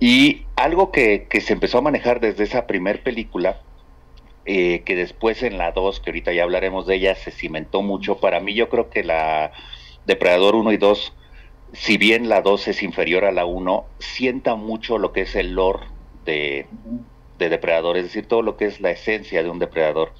Y 0.00 0.44
algo 0.56 0.92
que, 0.92 1.26
que 1.28 1.40
se 1.40 1.52
empezó 1.52 1.78
a 1.78 1.82
manejar 1.82 2.20
desde 2.20 2.44
esa 2.44 2.66
primer 2.66 3.02
película, 3.02 3.60
eh, 4.44 4.82
que 4.84 4.94
después 4.94 5.42
en 5.42 5.58
la 5.58 5.72
2, 5.72 6.00
que 6.00 6.10
ahorita 6.10 6.32
ya 6.32 6.42
hablaremos 6.42 6.86
de 6.86 6.96
ella, 6.96 7.14
se 7.14 7.30
cimentó 7.30 7.82
mucho. 7.82 8.18
Para 8.18 8.40
mí 8.40 8.54
yo 8.54 8.68
creo 8.68 8.90
que 8.90 9.02
la 9.02 9.52
Depredador 10.06 10.54
1 10.54 10.72
y 10.72 10.76
2, 10.76 11.12
si 11.72 11.98
bien 11.98 12.28
la 12.28 12.42
2 12.42 12.68
es 12.68 12.82
inferior 12.82 13.24
a 13.24 13.32
la 13.32 13.44
1, 13.44 13.84
sienta 13.98 14.54
mucho 14.54 14.98
lo 14.98 15.12
que 15.12 15.22
es 15.22 15.34
el 15.36 15.52
lore 15.52 15.86
de, 16.24 16.66
de 17.38 17.48
Depredador, 17.48 17.96
es 17.96 18.04
decir, 18.04 18.26
todo 18.26 18.42
lo 18.42 18.56
que 18.56 18.66
es 18.66 18.80
la 18.80 18.90
esencia 18.90 19.42
de 19.42 19.50
un 19.50 19.58
depredador. 19.58 20.12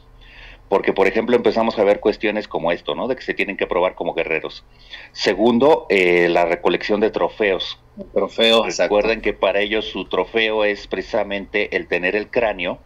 Porque, 0.68 0.92
por 0.92 1.06
ejemplo, 1.06 1.34
empezamos 1.34 1.78
a 1.78 1.84
ver 1.84 2.00
cuestiones 2.00 2.46
como 2.46 2.72
esto, 2.72 2.94
¿no? 2.94 3.08
De 3.08 3.16
que 3.16 3.22
se 3.22 3.32
tienen 3.32 3.56
que 3.56 3.66
probar 3.66 3.94
como 3.94 4.12
guerreros. 4.12 4.64
Segundo, 5.12 5.86
eh, 5.88 6.28
la 6.28 6.44
recolección 6.44 7.00
de 7.00 7.10
trofeos. 7.10 7.80
Trofeo, 8.12 8.66
exacto. 8.66 8.94
Recuerden 8.94 9.22
que 9.22 9.32
para 9.32 9.60
ellos 9.60 9.86
su 9.86 10.04
trofeo 10.04 10.64
es 10.64 10.86
precisamente 10.86 11.74
el 11.74 11.88
tener 11.88 12.14
el 12.14 12.28
cráneo 12.28 12.78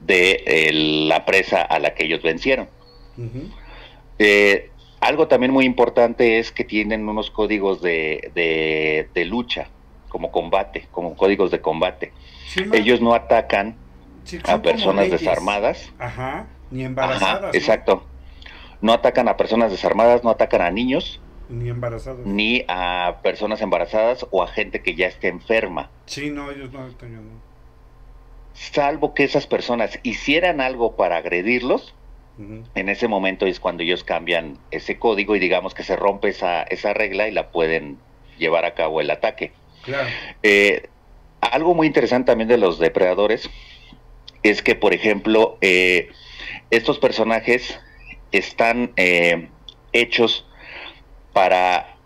de 0.00 0.42
eh, 0.46 0.72
la 0.72 1.24
presa 1.26 1.62
a 1.62 1.78
la 1.78 1.94
que 1.94 2.06
ellos 2.06 2.22
vencieron. 2.22 2.68
Eh, 4.18 4.70
algo 5.00 5.28
también 5.28 5.52
muy 5.52 5.64
importante 5.64 6.38
es 6.38 6.52
que 6.52 6.64
tienen 6.64 7.08
unos 7.08 7.30
códigos 7.30 7.80
de, 7.80 8.30
de- 8.34 9.08
de 9.14 9.24
lucha, 9.24 9.68
como 10.08 10.30
combate, 10.30 10.86
como 10.90 11.16
códigos 11.16 11.50
de 11.50 11.60
combate. 11.60 12.12
Sí, 12.48 12.64
Ellos 12.72 13.00
no 13.00 13.14
atacan 13.14 13.76
sí, 14.24 14.38
a 14.46 14.60
personas 14.60 15.06
leyes. 15.06 15.20
desarmadas. 15.20 15.92
Ajá. 15.98 16.46
Ni 16.70 16.82
Ajá, 16.82 16.88
embarazadas. 16.88 17.42
¿no? 17.42 17.48
exacto. 17.58 18.06
No 18.80 18.92
atacan 18.92 19.28
a 19.28 19.36
personas 19.36 19.70
desarmadas, 19.70 20.24
no 20.24 20.30
atacan 20.30 20.62
a 20.62 20.70
niños, 20.70 21.20
Ni 21.48 21.70
ni 22.24 22.64
a 22.68 23.18
personas 23.22 23.60
embarazadas 23.60 24.26
o 24.30 24.42
a 24.42 24.46
gente 24.46 24.82
que 24.82 24.94
ya 24.94 25.06
esté 25.08 25.28
enferma. 25.28 25.90
Sí, 26.06 26.30
no, 26.30 26.50
ellos 26.50 26.70
no. 26.72 26.88
Salvo 28.54 29.14
que 29.14 29.24
esas 29.24 29.46
personas 29.46 29.98
hicieran 30.02 30.60
algo 30.60 30.96
para 30.96 31.16
agredirlos, 31.16 31.94
En 32.74 32.88
ese 32.88 33.06
momento 33.06 33.46
es 33.46 33.60
cuando 33.60 33.82
ellos 33.82 34.02
cambian 34.02 34.56
ese 34.70 34.98
código 34.98 35.36
y 35.36 35.38
digamos 35.38 35.74
que 35.74 35.82
se 35.82 35.96
rompe 35.96 36.28
esa, 36.28 36.62
esa 36.62 36.94
regla 36.94 37.28
y 37.28 37.32
la 37.32 37.50
pueden 37.50 37.98
llevar 38.38 38.64
a 38.64 38.74
cabo 38.74 39.00
el 39.00 39.10
ataque. 39.10 39.52
Claro. 39.82 40.08
Eh, 40.42 40.88
algo 41.40 41.74
muy 41.74 41.86
interesante 41.86 42.32
también 42.32 42.48
de 42.48 42.56
los 42.56 42.78
depredadores 42.78 43.50
es 44.42 44.62
que, 44.62 44.74
por 44.74 44.94
ejemplo, 44.94 45.58
eh, 45.60 46.10
estos 46.70 46.98
personajes 46.98 47.78
están 48.32 48.92
eh, 48.96 49.48
hechos 49.92 50.46
para 51.32 51.96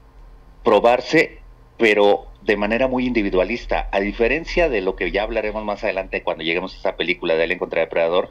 probarse, 0.63 1.39
pero 1.79 2.27
de 2.45 2.57
manera 2.57 2.89
muy 2.89 3.07
individualista. 3.07 3.89
A 3.91 4.01
diferencia 4.01 4.69
de 4.69 4.81
lo 4.81 4.97
que 4.97 5.11
ya 5.11 5.23
hablaremos 5.23 5.65
más 5.65 5.83
adelante 5.83 6.23
cuando 6.23 6.45
lleguemos 6.45 6.75
a 6.75 6.79
esa 6.79 6.97
película 6.97 7.35
de 7.35 7.45
Alien 7.45 7.59
contra 7.59 7.81
Depredador, 7.81 8.31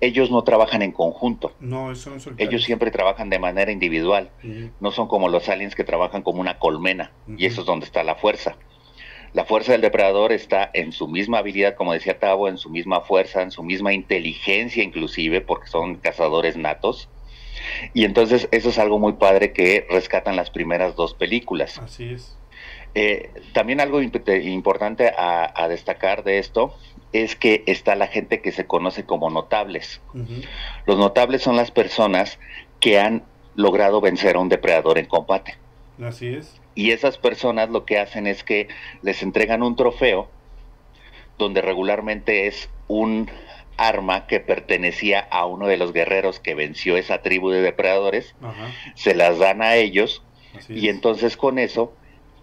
ellos 0.00 0.30
no 0.30 0.42
trabajan 0.42 0.82
en 0.82 0.92
conjunto. 0.92 1.52
No, 1.60 1.94
son 1.94 2.20
solitarios. 2.20 2.52
Ellos 2.52 2.64
siempre 2.64 2.90
trabajan 2.90 3.30
de 3.30 3.38
manera 3.38 3.70
individual. 3.70 4.30
No 4.80 4.90
son 4.90 5.06
como 5.06 5.28
los 5.28 5.48
aliens 5.48 5.74
que 5.74 5.84
trabajan 5.84 6.22
como 6.22 6.40
una 6.40 6.58
colmena. 6.58 7.12
Y 7.36 7.46
eso 7.46 7.60
es 7.60 7.66
donde 7.66 7.86
está 7.86 8.02
la 8.02 8.16
fuerza. 8.16 8.56
La 9.32 9.46
fuerza 9.46 9.72
del 9.72 9.80
depredador 9.80 10.32
está 10.32 10.70
en 10.74 10.92
su 10.92 11.08
misma 11.08 11.38
habilidad, 11.38 11.74
como 11.74 11.94
decía 11.94 12.18
Tavo, 12.18 12.48
en 12.48 12.58
su 12.58 12.68
misma 12.68 13.00
fuerza, 13.00 13.40
en 13.40 13.50
su 13.50 13.62
misma 13.62 13.94
inteligencia 13.94 14.82
inclusive, 14.82 15.40
porque 15.40 15.68
son 15.68 15.96
cazadores 15.96 16.56
natos. 16.56 17.08
Y 17.94 18.04
entonces 18.04 18.48
eso 18.50 18.68
es 18.68 18.78
algo 18.78 18.98
muy 18.98 19.14
padre 19.14 19.52
que 19.52 19.86
rescatan 19.88 20.36
las 20.36 20.50
primeras 20.50 20.96
dos 20.96 21.14
películas. 21.14 21.78
Así 21.78 22.12
es. 22.12 22.36
Eh, 22.94 23.30
también 23.54 23.80
algo 23.80 24.02
imp- 24.02 24.44
importante 24.44 25.08
a, 25.16 25.50
a 25.54 25.68
destacar 25.68 26.24
de 26.24 26.38
esto 26.38 26.74
es 27.12 27.36
que 27.36 27.62
está 27.66 27.94
la 27.94 28.06
gente 28.06 28.40
que 28.40 28.52
se 28.52 28.66
conoce 28.66 29.04
como 29.04 29.30
notables. 29.30 30.00
Los 30.86 30.98
notables 30.98 31.42
son 31.42 31.56
las 31.56 31.70
personas 31.70 32.38
que 32.80 32.98
han 32.98 33.22
logrado 33.54 34.00
vencer 34.00 34.36
a 34.36 34.40
un 34.40 34.48
depredador 34.48 34.98
en 34.98 35.06
combate. 35.06 35.56
Así 36.02 36.28
es. 36.34 36.58
Y 36.74 36.90
esas 36.92 37.18
personas 37.18 37.68
lo 37.68 37.84
que 37.84 37.98
hacen 37.98 38.26
es 38.26 38.42
que 38.44 38.68
les 39.02 39.22
entregan 39.22 39.62
un 39.62 39.76
trofeo 39.76 40.28
donde 41.38 41.60
regularmente 41.60 42.46
es 42.46 42.70
un 42.88 43.30
arma 43.76 44.26
que 44.26 44.40
pertenecía 44.40 45.20
a 45.30 45.44
uno 45.46 45.66
de 45.66 45.76
los 45.76 45.92
guerreros 45.92 46.40
que 46.40 46.54
venció 46.54 46.96
esa 46.96 47.20
tribu 47.22 47.50
de 47.50 47.62
depredadores, 47.62 48.34
Ajá. 48.42 48.68
se 48.94 49.14
las 49.14 49.38
dan 49.38 49.60
a 49.62 49.76
ellos 49.76 50.22
Así 50.56 50.74
y 50.74 50.88
es. 50.88 50.94
entonces 50.94 51.36
con 51.36 51.58
eso 51.58 51.94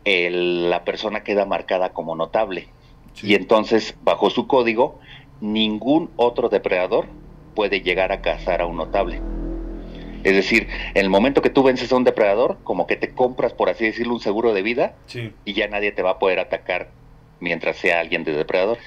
el- 0.04 0.70
la 0.70 0.84
persona 0.86 1.24
queda 1.24 1.46
marcada 1.46 1.94
como 1.94 2.16
notable. 2.16 2.76
Sí. 3.14 3.28
Y 3.28 3.36
entonces 3.36 3.98
bajo 4.02 4.30
su 4.30 4.48
código 4.48 5.00
ningún 5.40 6.14
otro 6.18 6.50
depredador 6.50 7.16
puede 7.54 7.82
llegar 7.82 8.12
a 8.12 8.22
cazar 8.22 8.62
a 8.62 8.66
un 8.68 8.78
notable. 8.78 9.28
Es 10.24 10.34
decir, 10.34 10.70
en 10.96 11.04
el 11.04 11.10
momento 11.10 11.42
que 11.42 11.50
tú 11.50 11.64
vences 11.64 11.92
a 11.92 11.96
un 11.98 12.04
depredador, 12.04 12.62
como 12.64 12.88
que 12.88 12.96
te 12.98 13.14
compras, 13.14 13.54
por 13.54 13.70
así 13.70 13.86
decirlo, 13.86 14.14
un 14.14 14.20
seguro 14.22 14.54
de 14.54 14.62
vida 14.62 15.00
Sí, 15.06 15.34
y 15.46 15.54
ya 15.54 15.68
nadie 15.68 15.92
te 15.94 16.04
va 16.04 16.12
a 16.12 16.20
poder 16.20 16.40
atacar 16.40 16.96
mientras 17.40 17.78
sea 17.78 18.00
alguien 18.02 18.24
de 18.24 18.34
depredadores. 18.34 18.84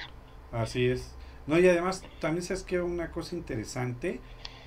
así 0.51 0.87
es. 0.87 1.17
No, 1.45 1.59
y 1.59 1.67
además, 1.67 2.07
también 2.19 2.43
sabes 2.43 2.63
que 2.63 2.81
una 2.81 3.11
cosa 3.11 3.35
interesante 3.35 4.21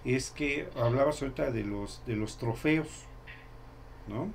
es 0.05 0.30
que 0.30 0.68
hablabas 0.76 1.22
ahorita 1.22 1.51
de 1.51 1.64
los, 1.64 2.05
de 2.05 2.16
los 2.16 2.36
trofeos, 2.38 3.09
¿no? 4.07 4.32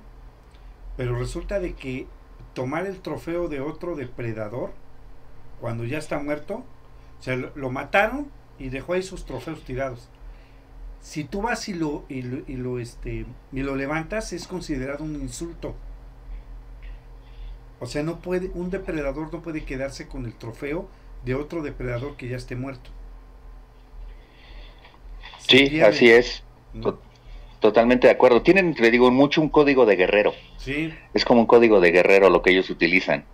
Pero 0.96 1.18
resulta 1.18 1.60
de 1.60 1.74
que 1.74 2.06
tomar 2.54 2.86
el 2.86 3.00
trofeo 3.00 3.48
de 3.48 3.60
otro 3.60 3.96
depredador, 3.96 4.72
cuando 5.60 5.84
ya 5.84 5.98
está 5.98 6.18
muerto, 6.18 6.64
o 7.20 7.22
sea, 7.22 7.36
lo, 7.36 7.52
lo 7.54 7.70
mataron 7.70 8.30
y 8.58 8.68
dejó 8.70 8.94
ahí 8.94 9.02
sus 9.02 9.24
trofeos 9.26 9.64
tirados. 9.64 10.08
Si 11.00 11.24
tú 11.24 11.42
vas 11.42 11.68
y 11.68 11.74
lo, 11.74 12.04
y 12.08 12.22
lo, 12.22 12.38
y 12.48 12.56
lo, 12.56 12.78
este, 12.78 13.26
y 13.52 13.62
lo 13.62 13.76
levantas, 13.76 14.32
es 14.32 14.46
considerado 14.46 15.04
un 15.04 15.16
insulto. 15.16 15.76
O 17.80 17.86
sea, 17.86 18.02
no 18.02 18.20
puede, 18.22 18.50
un 18.54 18.70
depredador 18.70 19.30
no 19.32 19.42
puede 19.42 19.64
quedarse 19.66 20.08
con 20.08 20.24
el 20.24 20.34
trofeo 20.34 20.88
de 21.24 21.34
otro 21.34 21.62
depredador 21.62 22.16
que 22.16 22.28
ya 22.28 22.36
esté 22.36 22.56
muerto. 22.56 22.90
Sí, 25.38 25.80
así 25.80 26.10
es, 26.10 26.42
¿no? 26.72 26.98
Totalmente 27.62 28.08
de 28.08 28.12
acuerdo. 28.12 28.42
Tienen, 28.42 28.74
te 28.74 28.90
digo, 28.90 29.10
mucho 29.10 29.40
un 29.40 29.48
código 29.48 29.86
de 29.86 29.96
guerrero. 29.96 30.34
Sí, 30.58 30.92
Es 31.14 31.24
como 31.24 31.40
un 31.40 31.46
código 31.46 31.80
de 31.80 31.92
guerrero 31.92 32.28
lo 32.28 32.42
que 32.42 32.50
ellos 32.50 32.68
utilizan. 32.68 33.24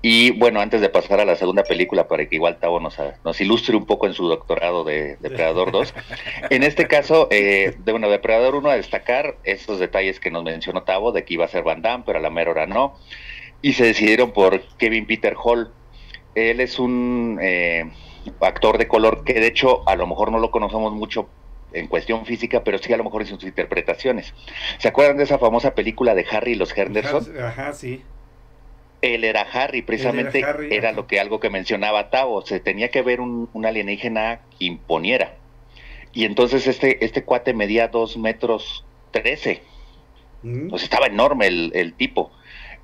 Y 0.00 0.32
bueno, 0.32 0.60
antes 0.60 0.80
de 0.80 0.88
pasar 0.88 1.20
a 1.20 1.24
la 1.24 1.36
segunda 1.36 1.62
película, 1.62 2.08
para 2.08 2.28
que 2.28 2.34
igual 2.36 2.58
Tavo 2.58 2.80
nos, 2.80 2.96
nos 3.24 3.40
ilustre 3.40 3.76
un 3.76 3.86
poco 3.86 4.06
en 4.06 4.14
su 4.14 4.28
doctorado 4.28 4.84
de 4.84 5.16
Depredador 5.20 5.70
2, 5.70 5.94
en 6.50 6.62
este 6.64 6.86
caso, 6.86 7.28
eh, 7.30 7.76
de 7.78 7.92
bueno, 7.92 8.10
Depredador 8.10 8.56
1 8.56 8.68
a 8.68 8.76
destacar 8.76 9.36
estos 9.44 9.78
detalles 9.78 10.18
que 10.18 10.30
nos 10.30 10.42
mencionó 10.42 10.82
Tavo, 10.82 11.12
de 11.12 11.24
que 11.24 11.34
iba 11.34 11.44
a 11.44 11.48
ser 11.48 11.62
Van 11.62 11.82
Damme, 11.82 12.04
pero 12.04 12.18
a 12.18 12.22
la 12.22 12.30
mera 12.30 12.50
hora 12.50 12.66
no, 12.66 12.96
y 13.62 13.74
se 13.74 13.84
decidieron 13.84 14.32
por 14.32 14.60
Kevin 14.76 15.06
Peter 15.06 15.34
Hall. 15.42 15.72
Él 16.34 16.60
es 16.60 16.80
un 16.80 17.38
eh, 17.40 17.88
actor 18.40 18.78
de 18.78 18.88
color 18.88 19.22
que 19.22 19.34
de 19.34 19.46
hecho 19.46 19.88
a 19.88 19.94
lo 19.94 20.06
mejor 20.06 20.32
no 20.32 20.38
lo 20.38 20.50
conocemos 20.50 20.92
mucho 20.92 21.28
en 21.74 21.86
cuestión 21.86 22.26
física, 22.26 22.64
pero 22.64 22.78
sí 22.78 22.92
a 22.92 22.96
lo 22.96 23.04
mejor 23.04 23.22
en 23.22 23.28
sus 23.28 23.44
interpretaciones. 23.44 24.34
¿Se 24.78 24.88
acuerdan 24.88 25.16
de 25.16 25.24
esa 25.24 25.38
famosa 25.38 25.74
película 25.74 26.14
de 26.14 26.26
Harry 26.30 26.52
y 26.52 26.56
los 26.56 26.76
Henderson? 26.76 27.26
Ajá, 27.40 27.72
sí 27.72 28.02
él 29.02 29.24
era 29.24 29.42
Harry, 29.42 29.82
precisamente 29.82 30.44
era, 30.70 30.92
lo 30.92 31.08
que 31.08 31.18
algo 31.18 31.40
que 31.40 31.50
mencionaba 31.50 32.08
Tavo, 32.08 32.46
se 32.46 32.60
tenía 32.60 32.88
que 32.88 33.02
ver 33.02 33.20
un, 33.20 33.48
alienígena 33.66 34.40
que 34.58 34.64
imponiera. 34.64 35.34
Y 36.12 36.24
entonces 36.24 36.66
este, 36.68 37.04
este 37.04 37.24
cuate 37.24 37.52
medía 37.52 37.88
dos 37.88 38.16
metros 38.16 38.84
trece, 39.10 39.62
mm. 40.42 40.68
pues 40.68 40.84
estaba 40.84 41.06
enorme 41.06 41.48
el, 41.48 41.94
tipo. 41.94 42.30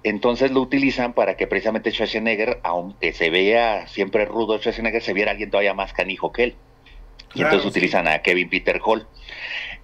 Entonces 0.02 0.50
lo 0.50 0.60
utilizan 0.60 1.12
para 1.12 1.36
que 1.36 1.46
precisamente 1.46 1.90
Schwarzenegger, 1.90 2.60
aunque 2.62 3.12
se 3.12 3.30
vea 3.30 3.86
siempre 3.86 4.24
rudo 4.24 4.58
Schwarzenegger, 4.58 5.02
se 5.02 5.12
viera 5.12 5.30
alguien 5.30 5.50
todavía 5.50 5.74
más 5.74 5.92
canijo 5.92 6.32
que 6.32 6.44
él. 6.44 6.56
Y 7.34 7.42
entonces 7.42 7.66
utilizan 7.66 8.08
a 8.08 8.20
Kevin 8.20 8.48
Peter 8.48 8.80
Hall. 8.84 9.06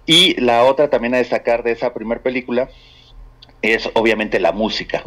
Y 0.05 0.39
la 0.39 0.63
otra 0.63 0.89
también 0.89 1.15
a 1.15 1.17
destacar 1.17 1.63
de 1.63 1.71
esa 1.71 1.93
primera 1.93 2.21
película 2.21 2.69
es 3.61 3.89
obviamente 3.93 4.39
la 4.39 4.51
música. 4.51 5.03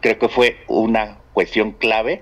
Creo 0.00 0.18
que 0.18 0.28
fue 0.28 0.58
una 0.66 1.18
cuestión 1.32 1.72
clave 1.72 2.20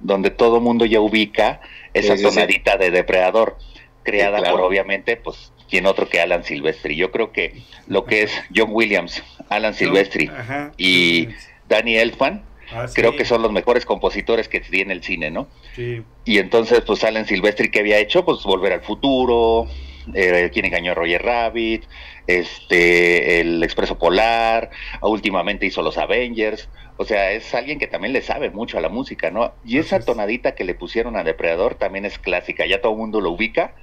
donde 0.00 0.30
todo 0.30 0.56
el 0.56 0.62
mundo 0.62 0.84
ya 0.84 1.00
ubica 1.00 1.60
esa 1.94 2.16
tonadita 2.16 2.76
de 2.76 2.90
depredador, 2.90 3.56
creada 4.02 4.50
por 4.50 4.60
obviamente, 4.62 5.16
pues, 5.16 5.52
quien 5.68 5.86
otro 5.86 6.08
que 6.08 6.20
Alan 6.20 6.44
Silvestri. 6.44 6.96
Yo 6.96 7.10
creo 7.10 7.32
que 7.32 7.62
lo 7.86 8.04
que 8.04 8.22
es 8.22 8.32
John 8.54 8.70
Williams, 8.72 9.22
Alan 9.48 9.74
Silvestri 9.74 10.30
y 10.76 11.28
Danny 11.68 11.96
Elfman, 11.96 12.42
ah, 12.72 12.86
creo 12.94 13.16
que 13.16 13.24
son 13.24 13.42
los 13.42 13.52
mejores 13.52 13.84
compositores 13.86 14.48
que 14.48 14.60
tiene 14.60 14.92
el 14.92 15.02
cine, 15.02 15.30
¿no? 15.30 15.48
Sí. 15.74 16.02
Y 16.24 16.38
entonces, 16.38 16.82
pues 16.82 17.04
Alan 17.04 17.26
Silvestri, 17.26 17.70
¿qué 17.70 17.80
había 17.80 17.98
hecho? 17.98 18.24
Pues 18.24 18.42
Volver 18.42 18.72
al 18.72 18.82
Futuro, 18.82 19.68
eh, 20.14 20.50
Quien 20.52 20.64
engañó 20.64 20.92
a 20.92 20.94
Roger 20.94 21.22
Rabbit, 21.22 21.84
este, 22.26 23.40
El 23.40 23.62
Expreso 23.62 23.98
Polar, 23.98 24.70
últimamente 25.02 25.66
hizo 25.66 25.82
Los 25.82 25.98
Avengers. 25.98 26.68
O 26.96 27.04
sea, 27.04 27.32
es 27.32 27.54
alguien 27.54 27.78
que 27.78 27.86
también 27.86 28.12
le 28.12 28.20
sabe 28.20 28.50
mucho 28.50 28.76
a 28.76 28.80
la 28.80 28.88
música, 28.88 29.30
¿no? 29.30 29.54
Y 29.64 29.78
esa 29.78 30.00
tonadita 30.00 30.54
que 30.54 30.64
le 30.64 30.74
pusieron 30.74 31.16
a 31.16 31.24
Depredador 31.24 31.76
también 31.76 32.04
es 32.04 32.18
clásica, 32.18 32.66
ya 32.66 32.80
todo 32.80 32.92
el 32.92 32.98
mundo 32.98 33.20
lo 33.20 33.30
ubica. 33.30 33.74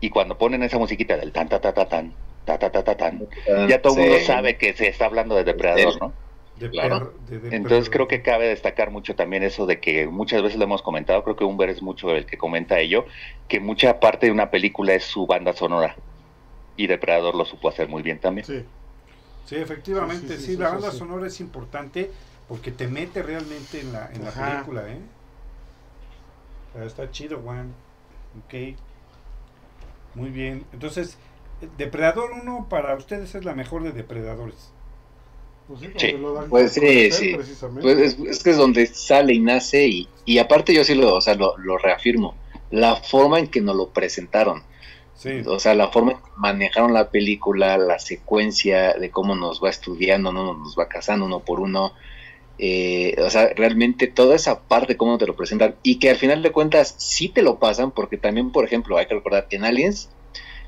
Y 0.00 0.10
cuando 0.10 0.38
ponen 0.38 0.62
esa 0.62 0.78
musiquita 0.78 1.16
del 1.16 1.32
tan 1.32 1.48
ta 1.48 1.60
ta 1.60 1.72
ta 1.72 1.88
tan, 1.88 2.14
ta 2.44 2.58
ta 2.58 2.70
ta 2.70 2.82
ta 2.82 2.96
tan, 2.96 3.28
ya 3.68 3.80
todo 3.80 3.94
el 3.94 4.00
mundo 4.00 4.18
sabe 4.24 4.56
que 4.56 4.72
se 4.72 4.88
está 4.88 5.06
hablando 5.06 5.34
de 5.34 5.44
Depredador, 5.44 6.00
¿no? 6.00 6.12
Claro. 6.70 7.14
Entonces 7.30 7.90
creo 7.90 8.08
que 8.08 8.22
cabe 8.22 8.48
destacar 8.48 8.90
mucho 8.90 9.14
también 9.14 9.42
eso 9.42 9.66
de 9.66 9.80
que 9.80 10.06
muchas 10.06 10.42
veces 10.42 10.58
lo 10.58 10.64
hemos 10.64 10.82
comentado, 10.82 11.22
creo 11.24 11.36
que 11.36 11.44
Humber 11.44 11.68
es 11.70 11.82
mucho 11.82 12.14
el 12.14 12.26
que 12.26 12.36
comenta 12.36 12.78
ello, 12.80 13.06
que 13.48 13.60
mucha 13.60 14.00
parte 14.00 14.26
de 14.26 14.32
una 14.32 14.50
película 14.50 14.94
es 14.94 15.04
su 15.04 15.26
banda 15.26 15.52
sonora. 15.52 15.96
Y 16.76 16.86
Depredador 16.86 17.34
lo 17.34 17.44
supo 17.44 17.68
hacer 17.68 17.88
muy 17.88 18.02
bien 18.02 18.18
también. 18.18 18.46
Sí, 18.46 18.64
sí 19.46 19.56
efectivamente, 19.56 20.38
sí, 20.38 20.56
la 20.56 20.70
banda 20.70 20.90
sonora 20.92 21.26
es 21.26 21.40
importante 21.40 22.10
porque 22.48 22.70
te 22.70 22.88
mete 22.88 23.22
realmente 23.22 23.80
en 23.80 23.92
la, 23.92 24.10
en 24.12 24.24
la 24.24 24.30
película, 24.30 24.88
¿eh? 24.88 24.98
está 26.86 27.10
chido, 27.10 27.40
Juan. 27.40 27.74
Ok. 28.44 28.76
Muy 30.14 30.30
bien. 30.30 30.64
Entonces, 30.72 31.18
Depredador 31.76 32.32
1 32.32 32.68
para 32.68 32.94
ustedes 32.94 33.34
es 33.34 33.44
la 33.44 33.54
mejor 33.54 33.82
de 33.82 33.92
Depredadores. 33.92 34.72
Pues 35.68 35.80
sí, 35.98 36.16
pues 36.48 36.72
sí, 36.72 37.10
sí. 37.10 37.36
Pues 37.80 38.16
es, 38.18 38.42
que 38.42 38.50
es 38.50 38.56
donde 38.56 38.86
sale 38.86 39.34
y 39.34 39.40
nace 39.40 39.86
y, 39.86 40.08
y 40.24 40.38
aparte 40.38 40.72
yo 40.72 40.82
sí 40.82 40.94
lo, 40.94 41.14
o 41.14 41.20
sea, 41.20 41.34
lo, 41.34 41.58
lo, 41.58 41.76
reafirmo. 41.76 42.34
La 42.70 42.96
forma 42.96 43.38
en 43.38 43.48
que 43.48 43.60
nos 43.60 43.76
lo 43.76 43.90
presentaron. 43.90 44.62
Sí. 45.14 45.42
O 45.46 45.58
sea, 45.58 45.74
la 45.74 45.88
forma 45.88 46.12
en 46.12 46.18
que 46.18 46.30
manejaron 46.36 46.94
la 46.94 47.10
película, 47.10 47.76
la 47.76 47.98
secuencia 47.98 48.94
de 48.94 49.10
cómo 49.10 49.34
nos 49.34 49.62
va 49.62 49.68
estudiando, 49.68 50.32
no 50.32 50.54
nos 50.54 50.74
va 50.78 50.88
casando 50.88 51.26
uno 51.26 51.40
por 51.40 51.60
uno. 51.60 51.92
Eh, 52.58 53.14
o 53.22 53.28
sea, 53.28 53.50
realmente 53.54 54.06
toda 54.06 54.36
esa 54.36 54.60
parte, 54.62 54.96
cómo 54.96 55.18
te 55.18 55.26
lo 55.26 55.36
presentan, 55.36 55.76
y 55.82 55.98
que 55.98 56.10
al 56.10 56.16
final 56.16 56.42
de 56.42 56.50
cuentas 56.50 56.94
sí 56.96 57.28
te 57.28 57.42
lo 57.42 57.58
pasan, 57.58 57.90
porque 57.90 58.16
también, 58.16 58.52
por 58.52 58.64
ejemplo, 58.64 58.96
hay 58.96 59.06
que 59.06 59.14
recordar 59.14 59.48
que 59.48 59.56
en 59.56 59.64
Aliens, 59.64 60.08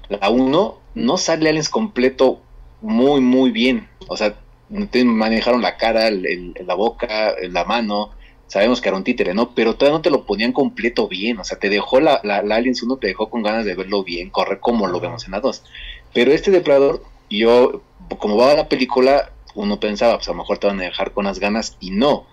la 0.09 0.29
1 0.29 0.79
no 0.95 1.17
sale 1.17 1.49
Aliens 1.49 1.69
completo 1.71 2.41
muy, 2.83 3.21
muy 3.21 3.51
bien. 3.51 3.89
O 4.09 4.17
sea, 4.17 4.37
manejaron 4.71 5.63
la 5.63 5.77
cara, 5.77 6.11
la 6.11 6.75
boca, 6.75 7.35
la 7.51 7.65
mano, 7.65 8.13
sabemos 8.51 8.81
que 8.81 8.89
era 8.89 8.97
un 8.97 9.05
títere, 9.05 9.33
¿no? 9.33 9.55
Pero 9.55 9.77
todavía 9.77 9.99
no 9.99 10.03
te 10.03 10.11
lo 10.11 10.27
ponían 10.27 10.53
completo 10.53 11.07
bien, 11.07 11.39
o 11.39 11.45
sea, 11.45 11.59
te 11.59 11.69
dejó 11.69 12.01
la, 12.01 12.21
la, 12.25 12.39
Aliens 12.39 12.83
1, 12.83 12.97
te 12.97 13.07
dejó 13.07 13.31
con 13.31 13.43
ganas 13.43 13.65
de 13.65 13.77
verlo 13.77 14.03
bien, 14.03 14.29
corre 14.31 14.59
como 14.59 14.89
lo 14.89 14.99
vemos 14.99 15.25
en 15.25 15.33
la 15.33 15.41
2. 15.41 15.63
Pero 16.13 16.33
este 16.33 16.51
depredador, 16.51 17.05
yo, 17.31 17.83
como 18.19 18.37
va 18.37 18.55
la 18.55 18.69
película, 18.69 19.31
uno 19.55 19.79
pensaba, 19.79 20.17
pues 20.17 20.29
a 20.29 20.33
lo 20.33 20.39
mejor 20.39 20.59
te 20.59 20.67
van 20.67 20.81
a 20.81 20.85
dejar 20.85 21.13
con 21.13 21.27
las 21.27 21.39
ganas 21.39 21.77
y 21.79 21.93
no. 21.93 22.27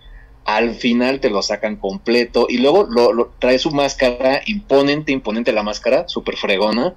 Al 0.46 0.74
final 0.74 1.20
te 1.20 1.30
lo 1.30 1.44
sacan 1.44 1.76
completo 1.76 2.48
y 2.50 2.58
luego 2.58 2.88
lo, 2.90 3.34
trae 3.38 3.60
su 3.60 3.70
máscara, 3.72 4.42
imponente, 4.48 5.12
imponente 5.12 5.52
la 5.52 5.62
máscara, 5.62 6.08
súper 6.08 6.38
fregona, 6.38 6.96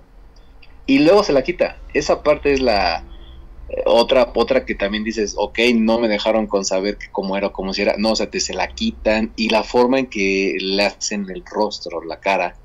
y 0.86 1.00
luego 1.00 1.24
se 1.24 1.34
la 1.34 1.42
quita. 1.42 1.76
Esa 1.92 2.22
parte 2.22 2.54
es 2.54 2.60
la 2.60 3.04
otra, 3.86 4.32
otra 4.34 4.64
que 4.64 4.74
también 4.74 5.04
dices, 5.04 5.34
ok, 5.36 5.58
no 5.74 5.98
me 5.98 6.08
dejaron 6.08 6.46
con 6.46 6.64
saber 6.64 6.98
cómo 7.12 7.36
era 7.36 7.48
o 7.48 7.52
cómo 7.52 7.72
si 7.72 7.82
era. 7.82 7.94
No, 7.98 8.12
o 8.12 8.16
sea, 8.16 8.30
te 8.30 8.40
se 8.40 8.54
la 8.54 8.68
quitan 8.68 9.32
y 9.36 9.48
la 9.50 9.62
forma 9.62 9.98
en 9.98 10.06
que 10.06 10.56
le 10.60 10.82
hacen 10.84 11.26
el 11.30 11.44
rostro, 11.44 12.02
la 12.02 12.20
cara, 12.20 12.56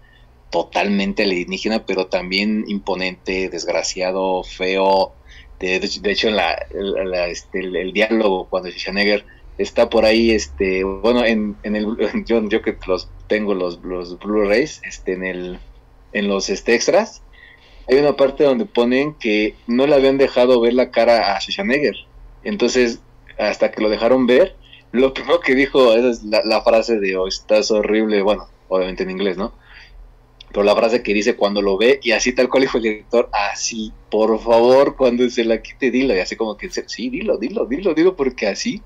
totalmente 0.49 1.24
alienígena, 1.24 1.86
pero 1.86 2.08
también 2.08 2.66
imponente, 2.68 3.49
desgraciado, 3.49 4.43
feo, 4.43 5.14
de, 5.60 6.12
hecho, 6.12 6.28
en 6.28 6.36
la, 6.36 6.53
este, 7.28 7.60
el, 7.60 7.93
diálogo 7.93 8.47
cuando 8.49 8.70
Schwarzenegger 8.70 9.26
está 9.58 9.89
por 9.89 10.06
ahí, 10.06 10.32
este, 10.32 10.84
bueno, 10.84 11.24
en, 11.24 11.56
en 11.64 11.76
el, 11.76 11.97
yo, 12.26 12.47
yo 12.47 12.62
que 12.62 12.78
los 12.88 13.10
tengo 13.28 13.53
los, 13.53 13.82
los 13.84 14.20
Blu-rays, 14.20 14.82
este, 14.86 15.14
en 15.14 15.24
el, 15.24 15.60
en 16.14 16.28
los 16.28 16.49
este, 16.49 16.76
extras, 16.76 17.22
hay 17.88 17.98
una 17.98 18.16
parte 18.16 18.44
donde 18.44 18.66
ponen 18.66 19.14
que 19.14 19.56
no 19.68 19.88
le 19.88 19.96
habían 19.96 20.18
dejado 20.18 20.60
ver 20.62 20.74
la 20.74 20.92
cara 20.92 21.36
a 21.36 21.40
Schwarzenegger. 21.40 21.96
Entonces, 22.44 23.00
hasta 23.38 23.72
que 23.72 23.82
lo 23.82 23.90
dejaron 23.90 24.28
ver, 24.28 24.56
lo 24.92 25.14
primero 25.14 25.40
que 25.40 25.56
dijo 25.56 25.94
es 25.94 26.24
la, 26.24 26.42
la 26.44 26.62
frase 26.62 27.00
de, 27.00 27.18
oh, 27.18 27.28
estás 27.28 27.72
horrible, 27.72 28.22
bueno, 28.22 28.48
obviamente 28.70 29.04
en 29.04 29.12
inglés, 29.12 29.38
¿no? 29.38 29.54
pero 30.56 30.64
la 30.64 30.76
frase 30.78 31.04
que 31.04 31.14
dice 31.14 31.36
cuando 31.36 31.62
lo 31.62 31.78
ve, 31.78 32.00
y 32.02 32.12
así 32.12 32.32
tal 32.32 32.48
cual 32.48 32.62
dijo 32.62 32.78
el 32.78 32.84
director, 32.84 33.30
así, 33.34 33.92
por 34.10 34.40
favor, 34.40 34.96
cuando 34.96 35.30
se 35.30 35.44
la 35.44 35.62
quite, 35.62 35.92
dilo, 35.92 36.16
y 36.16 36.20
así 36.20 36.38
como 36.38 36.56
que, 36.56 36.70
sí, 36.70 37.10
dilo, 37.10 37.38
dilo, 37.38 37.66
dilo, 37.66 37.94
dilo, 37.94 38.16
porque 38.16 38.48
así, 38.48 38.82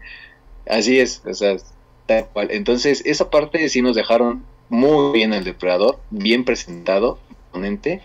así 0.68 1.00
es, 1.00 1.22
o 1.28 1.34
sea, 1.36 1.58
tal 2.08 2.26
cual. 2.34 2.48
Entonces, 2.50 3.04
esa 3.06 3.30
parte 3.30 3.70
sí 3.70 3.84
nos 3.84 3.96
dejaron 3.96 4.44
muy 4.70 5.14
bien 5.14 5.32
el 5.32 5.44
depredador, 5.44 6.00
bien 6.10 6.44
presentado, 6.44 7.20
ponente, 7.52 8.02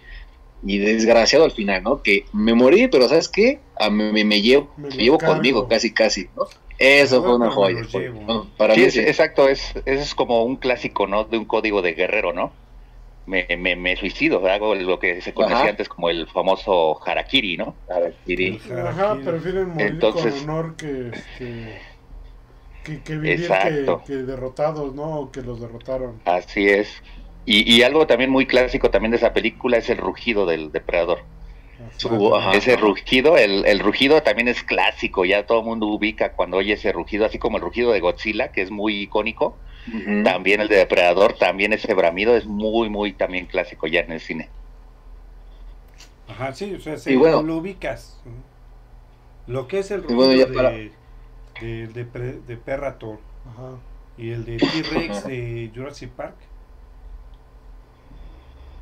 y 0.65 0.79
desgraciado 0.79 1.45
al 1.45 1.53
final, 1.53 1.83
¿no? 1.83 2.03
Que 2.03 2.25
me 2.33 2.55
morí, 2.55 2.89
pero 2.89 3.09
¿sabes 3.09 3.29
qué? 3.29 3.61
A 3.79 3.91
me, 3.91 4.25
me, 4.25 4.41
llevo, 4.41 4.71
me, 4.77 4.89
llevo 4.91 5.19
conmigo, 5.19 5.69
casi, 5.69 5.93
casi, 5.93 6.29
¿no? 6.37 6.47
Eso 6.79 7.23
fue 7.23 7.37
una 7.37 7.51
joya. 7.51 7.83
para 8.57 8.75
mí, 8.75 8.83
es, 8.83 8.97
exacto, 8.97 9.49
es, 9.49 9.75
es 9.85 10.15
como 10.15 10.45
un 10.45 10.57
clásico, 10.57 11.07
¿no? 11.07 11.25
De 11.25 11.39
un 11.39 11.45
código 11.45 11.83
de 11.83 11.95
guerrero, 11.95 12.33
¿no? 12.33 12.53
me, 13.27 13.47
me, 13.59 13.77
me 13.77 13.97
suicido, 13.97 14.47
hago 14.47 14.75
lo 14.75 14.99
que 14.99 15.21
se 15.21 15.33
conocía 15.33 15.71
antes 15.71 15.89
como 15.89 16.11
el 16.11 16.27
famoso 16.29 17.01
harakiri, 17.07 17.57
¿no? 17.57 17.75
Harakiri. 17.89 18.61
Ajá, 18.87 19.17
prefieren 19.17 19.71
morir 19.71 19.87
Entonces, 19.87 20.35
con 20.35 20.51
honor 20.51 20.77
que, 20.77 21.11
que, 21.39 23.03
que, 23.03 23.17
vivir 23.17 23.51
que, 24.07 24.15
derrotados, 24.17 24.95
¿no? 24.95 25.31
que 25.33 25.41
los 25.43 25.61
derrotaron. 25.61 26.21
Así 26.25 26.69
es. 26.69 27.03
Y, 27.47 27.71
y 27.73 27.83
algo 27.83 28.07
también 28.07 28.31
muy 28.31 28.47
clásico 28.47 28.91
también 28.91 29.11
de 29.11 29.19
esa 29.19 29.33
película 29.33 29.77
es 29.77 29.91
el 29.91 29.99
rugido 29.99 30.47
del 30.47 30.73
depredador. 30.73 31.21
ese 32.55 32.77
rugido, 32.77 33.37
el, 33.37 33.67
el, 33.67 33.81
rugido 33.81 34.23
también 34.23 34.49
es 34.49 34.63
clásico, 34.63 35.25
ya 35.25 35.47
todo 35.47 35.61
el 35.61 35.67
mundo 35.67 35.87
ubica 35.87 36.33
cuando 36.33 36.57
oye 36.57 36.73
ese 36.73 36.93
rugido, 36.93 37.27
así 37.27 37.39
como 37.39 37.59
el 37.59 37.63
rugido 37.63 37.93
de 37.93 38.01
Godzilla, 38.01 38.51
que 38.53 38.63
es 38.63 38.71
muy 38.71 39.03
icónico. 39.03 39.57
También 40.25 40.63
el 40.63 40.69
de 40.69 40.77
Depredador, 40.77 41.35
también 41.35 41.75
ese 41.75 41.93
bramido 41.93 42.35
es 42.35 42.47
muy, 42.47 42.89
muy 42.89 43.13
también 43.13 43.45
clásico 43.45 43.87
ya 43.87 44.01
en 44.01 44.13
el 44.13 44.21
cine. 44.21 44.49
Ajá, 46.27 46.55
sí, 46.55 46.75
o 46.75 46.81
sea, 46.81 46.97
si 46.97 47.15
lo 47.15 47.57
ubicas. 47.57 48.19
Lo 49.47 49.69
que 49.69 49.81
es 49.81 49.91
el 49.91 50.03
ruido 50.03 50.29
de, 50.29 50.91
de, 51.61 51.87
de, 51.87 52.57
Perrator. 52.57 53.19
Ajá. 53.47 53.77
Y 54.17 54.31
el 54.31 54.47
de 54.47 54.57
T-Rex 54.57 55.27
de 55.27 55.71
Jurassic 55.75 56.11
Park. 56.11 56.37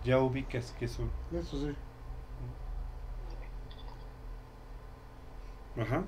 Ya 0.05 0.19
ubicas 0.19 0.73
que 0.79 0.89
son. 0.89 1.11
Eso 1.33 1.57
sí. 1.59 1.75
Ajá. 5.81 6.05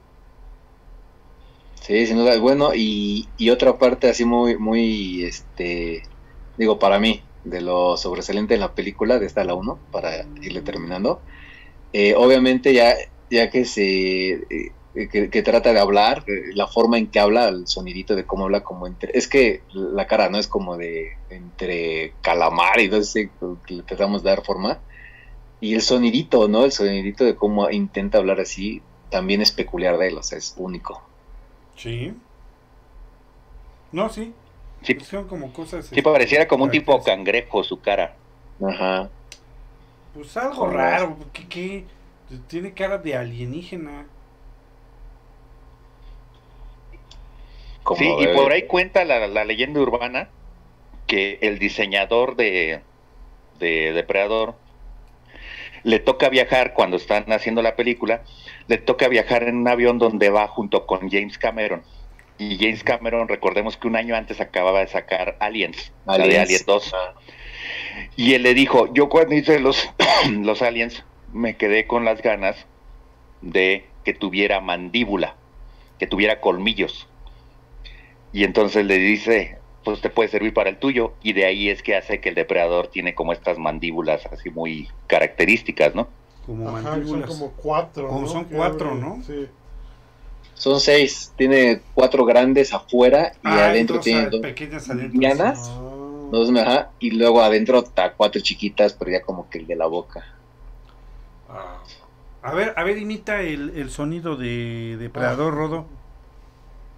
Sí, 1.80 2.06
sin 2.06 2.16
duda. 2.16 2.38
Bueno, 2.38 2.74
y, 2.74 3.28
y 3.36 3.50
otra 3.50 3.78
parte 3.78 4.08
así 4.08 4.24
muy, 4.24 4.56
muy, 4.56 5.22
este, 5.24 6.02
digo, 6.56 6.78
para 6.78 6.98
mí, 6.98 7.22
de 7.44 7.60
lo 7.60 7.96
sobresaliente 7.96 8.54
en 8.54 8.60
la 8.60 8.74
película, 8.74 9.18
de 9.18 9.26
esta 9.26 9.44
la 9.44 9.54
1, 9.54 9.78
para 9.90 10.26
irle 10.42 10.62
terminando. 10.62 11.20
Eh, 11.92 12.14
obviamente 12.16 12.74
ya, 12.74 12.94
ya 13.30 13.50
que 13.50 13.64
se, 13.64 14.32
eh, 14.34 14.72
que, 14.94 15.28
que 15.30 15.42
trata 15.42 15.72
de 15.72 15.80
hablar, 15.80 16.24
eh, 16.28 16.52
la 16.54 16.66
forma 16.68 16.98
en 16.98 17.08
que 17.10 17.18
habla, 17.20 17.48
el 17.48 17.66
sonidito 17.66 18.14
de 18.14 18.24
cómo 18.26 18.44
habla 18.44 18.62
como 18.62 18.86
entre, 18.86 19.10
es 19.18 19.28
que 19.28 19.62
la 19.72 20.06
cara 20.06 20.28
no 20.30 20.38
es 20.38 20.46
como 20.48 20.76
de 20.76 21.18
entre 21.30 22.14
calamar 22.22 22.80
y 22.80 22.88
no 22.88 23.02
sé, 23.02 23.30
que 23.66 23.74
le 23.74 23.82
tratamos 23.82 24.22
de 24.22 24.30
dar 24.30 24.44
forma. 24.44 24.78
Y 25.60 25.74
el 25.74 25.82
sonidito, 25.82 26.46
¿no? 26.48 26.64
El 26.64 26.72
sonidito 26.72 27.24
de 27.24 27.36
cómo 27.36 27.68
intenta 27.70 28.18
hablar 28.18 28.40
así, 28.40 28.82
también 29.10 29.40
es 29.42 29.50
peculiar 29.52 29.98
de 29.98 30.08
él, 30.08 30.18
o 30.18 30.22
sea, 30.22 30.38
es 30.38 30.54
único. 30.56 31.02
Sí. 31.76 32.14
No, 33.92 34.08
sí. 34.08 34.34
Sí, 34.82 34.98
Son 35.00 35.26
como 35.26 35.52
cosas. 35.52 35.86
sí 35.86 36.02
pareciera 36.02 36.46
como 36.46 36.64
un 36.64 36.70
tipo 36.70 36.92
características. 36.92 37.04
cangrejo 37.04 37.64
su 37.64 37.80
cara. 37.80 38.16
Ajá. 38.62 39.10
Pues 40.12 40.36
algo 40.36 40.68
raro. 40.68 41.16
¿Qué, 41.32 41.48
qué? 41.48 41.84
Tiene 42.48 42.72
cara 42.74 42.98
de 42.98 43.16
alienígena. 43.16 44.06
Como 47.84 47.98
Sí, 47.98 48.12
y 48.18 48.26
por 48.34 48.52
ahí 48.52 48.62
cuenta 48.62 49.04
la, 49.04 49.26
la 49.28 49.44
leyenda 49.44 49.80
urbana 49.80 50.28
que 51.06 51.38
el 51.42 51.58
diseñador 51.58 52.34
de, 52.34 52.80
de 53.58 53.92
Depredador 53.92 54.56
le 55.84 55.98
toca 56.00 56.28
viajar 56.30 56.72
cuando 56.72 56.96
están 56.96 57.30
haciendo 57.30 57.62
la 57.62 57.76
película, 57.76 58.22
le 58.66 58.78
toca 58.78 59.06
viajar 59.08 59.44
en 59.44 59.56
un 59.56 59.68
avión 59.68 59.98
donde 59.98 60.30
va 60.30 60.48
junto 60.48 60.86
con 60.86 61.10
James 61.10 61.38
Cameron. 61.38 61.82
Y 62.38 62.58
James 62.58 62.82
Cameron, 62.82 63.28
recordemos 63.28 63.76
que 63.76 63.86
un 63.86 63.94
año 63.94 64.16
antes 64.16 64.40
acababa 64.40 64.80
de 64.80 64.88
sacar 64.88 65.36
Aliens, 65.38 65.92
la 66.06 66.18
de 66.18 66.24
Aliens. 66.24 66.42
Alien 66.42 66.62
2. 66.66 66.94
Y 68.16 68.34
él 68.34 68.42
le 68.42 68.54
dijo, 68.54 68.92
yo 68.92 69.08
cuando 69.08 69.34
hice 69.34 69.60
los, 69.60 69.88
los 70.30 70.62
Aliens 70.62 71.04
me 71.32 71.56
quedé 71.56 71.86
con 71.86 72.04
las 72.04 72.22
ganas 72.22 72.66
de 73.42 73.84
que 74.04 74.14
tuviera 74.14 74.60
mandíbula, 74.60 75.36
que 75.98 76.06
tuviera 76.06 76.40
colmillos. 76.40 77.08
Y 78.34 78.42
entonces 78.42 78.84
le 78.84 78.98
dice, 78.98 79.58
pues 79.84 80.00
te 80.00 80.10
puede 80.10 80.28
servir 80.28 80.52
para 80.52 80.68
el 80.68 80.76
tuyo. 80.78 81.12
Y 81.22 81.34
de 81.34 81.46
ahí 81.46 81.68
es 81.70 81.84
que 81.84 81.94
hace 81.96 82.20
que 82.20 82.30
el 82.30 82.34
depredador 82.34 82.88
tiene 82.88 83.14
como 83.14 83.32
estas 83.32 83.58
mandíbulas 83.58 84.26
así 84.26 84.50
muy 84.50 84.88
características, 85.06 85.94
¿no? 85.94 86.08
Como 86.44 86.68
Ajá, 86.68 86.82
son 86.82 86.90
mandíbulas. 86.90 87.30
como 87.30 87.50
cuatro. 87.52 88.08
Como 88.08 88.22
¿no? 88.22 88.26
son 88.28 88.44
cuatro, 88.46 88.94
¿no? 88.96 89.22
Sí. 89.24 89.46
Son 90.54 90.80
seis, 90.80 91.32
tiene 91.36 91.80
cuatro 91.94 92.24
grandes 92.24 92.74
afuera 92.74 93.32
y 93.36 93.46
Ah, 93.48 93.66
adentro 93.66 94.00
tiene 94.00 94.26
dos, 94.30 94.40
pequeñas 94.40 94.88
medianas. 94.88 95.70
Ah. 95.72 96.28
dos, 96.32 96.50
ajá, 96.56 96.90
y 96.98 97.12
luego 97.12 97.40
adentro 97.40 97.78
está 97.78 98.14
cuatro 98.14 98.40
chiquitas, 98.40 98.94
pero 98.94 99.12
ya 99.12 99.22
como 99.22 99.48
que 99.48 99.58
el 99.58 99.66
de 99.68 99.76
la 99.76 99.86
boca. 99.86 100.24
Ah. 101.48 101.82
A 102.42 102.52
ver, 102.52 102.74
a 102.76 102.82
ver, 102.84 102.98
imita 102.98 103.42
el, 103.42 103.70
el 103.76 103.90
sonido 103.90 104.36
de 104.36 104.96
depredador, 104.98 105.54
Rodo. 105.54 105.86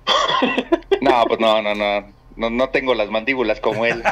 No, 1.00 1.24
pues 1.26 1.40
no, 1.40 1.62
no, 1.62 1.74
no. 1.74 2.16
No, 2.36 2.50
no 2.50 2.68
tengo 2.68 2.94
las 2.94 3.10
mandíbulas 3.10 3.60
como 3.60 3.86
él. 3.86 4.02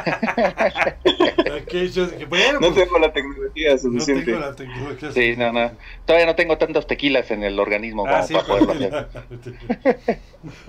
Yo 1.92 2.06
bueno, 2.28 2.60
No 2.60 2.72
pues, 2.72 2.74
tengo 2.86 2.98
la 2.98 3.12
tecnología 3.12 3.72
no 3.72 3.78
suficiente. 3.78 4.24
tengo 4.24 4.38
la 4.38 4.56
tecnología. 4.56 5.12
Sí, 5.12 5.34
no, 5.36 5.52
no. 5.52 5.70
Todavía 6.06 6.26
no 6.26 6.34
tengo 6.34 6.56
tantos 6.56 6.86
tequilas 6.86 7.30
en 7.30 7.42
el 7.44 7.60
organismo 7.60 8.06
Ah, 8.08 8.22
sí, 8.22 8.32
para 8.32 8.46
poderlo 8.46 8.72
hacer. 8.72 9.08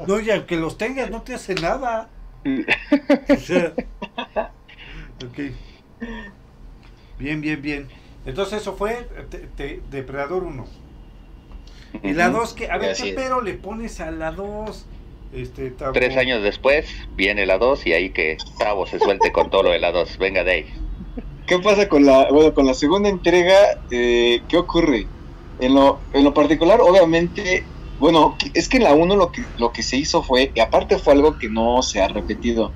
No, 0.06 0.20
y 0.20 0.32
aunque 0.32 0.58
los 0.58 0.78
tengas, 0.78 1.10
no 1.10 1.22
te 1.22 1.36
hace 1.36 1.56
nada. 1.56 2.10
O 3.30 3.36
sea, 3.40 3.72
ok. 5.26 5.40
Bien, 7.18 7.40
bien, 7.40 7.62
bien. 7.62 7.88
Entonces 8.26 8.62
eso 8.62 8.76
fue 8.76 9.08
te- 9.30 9.40
te- 9.56 9.80
Depredador 9.90 10.44
1. 10.44 10.66
Y 12.04 12.12
la 12.12 12.30
2, 12.30 12.54
que 12.54 12.70
a 12.70 12.78
ver, 12.78 12.92
Así 12.92 13.04
¿qué 13.04 13.10
es. 13.12 13.16
pero 13.16 13.40
le 13.42 13.54
pones 13.54 14.02
a 14.02 14.12
la 14.12 14.32
2? 14.32 14.86
Este, 15.36 15.72
Tabo? 15.72 15.94
Tres 15.94 16.16
años 16.18 16.42
después 16.42 16.88
viene 17.16 17.46
la 17.46 17.58
2 17.58 17.88
y 17.88 17.94
ahí 17.94 18.10
que 18.10 18.38
Tavo 18.58 18.86
se 18.88 19.00
suelte 19.00 19.32
con 19.32 19.50
todo 19.50 19.64
lo 19.64 19.70
de 19.72 19.80
la 19.80 19.92
2. 19.92 20.18
Venga 20.18 20.44
de 20.44 20.52
ahí. 20.52 20.66
¿Qué 21.48 21.60
pasa 21.60 21.88
con 21.90 22.06
la, 22.06 22.30
bueno, 22.32 22.54
con 22.54 22.66
la 22.66 22.74
segunda 22.74 23.10
entrega? 23.10 23.82
Eh, 23.92 24.42
¿Qué 24.48 24.58
ocurre? 24.58 25.08
En 25.60 25.76
lo, 25.76 26.00
en 26.14 26.24
lo 26.24 26.34
particular, 26.34 26.82
obviamente, 26.82 27.64
bueno, 28.00 28.36
es 28.54 28.68
que 28.68 28.78
en 28.78 28.84
la 28.84 28.94
1 28.94 29.16
lo 29.16 29.32
que, 29.32 29.44
lo 29.58 29.72
que 29.72 29.84
se 29.84 29.98
hizo 29.98 30.24
fue, 30.24 30.52
y 30.54 30.60
aparte 30.60 30.98
fue 30.98 31.14
algo 31.14 31.38
que 31.38 31.50
no 31.50 31.82
se 31.82 32.02
ha 32.02 32.08
repetido. 32.08 32.72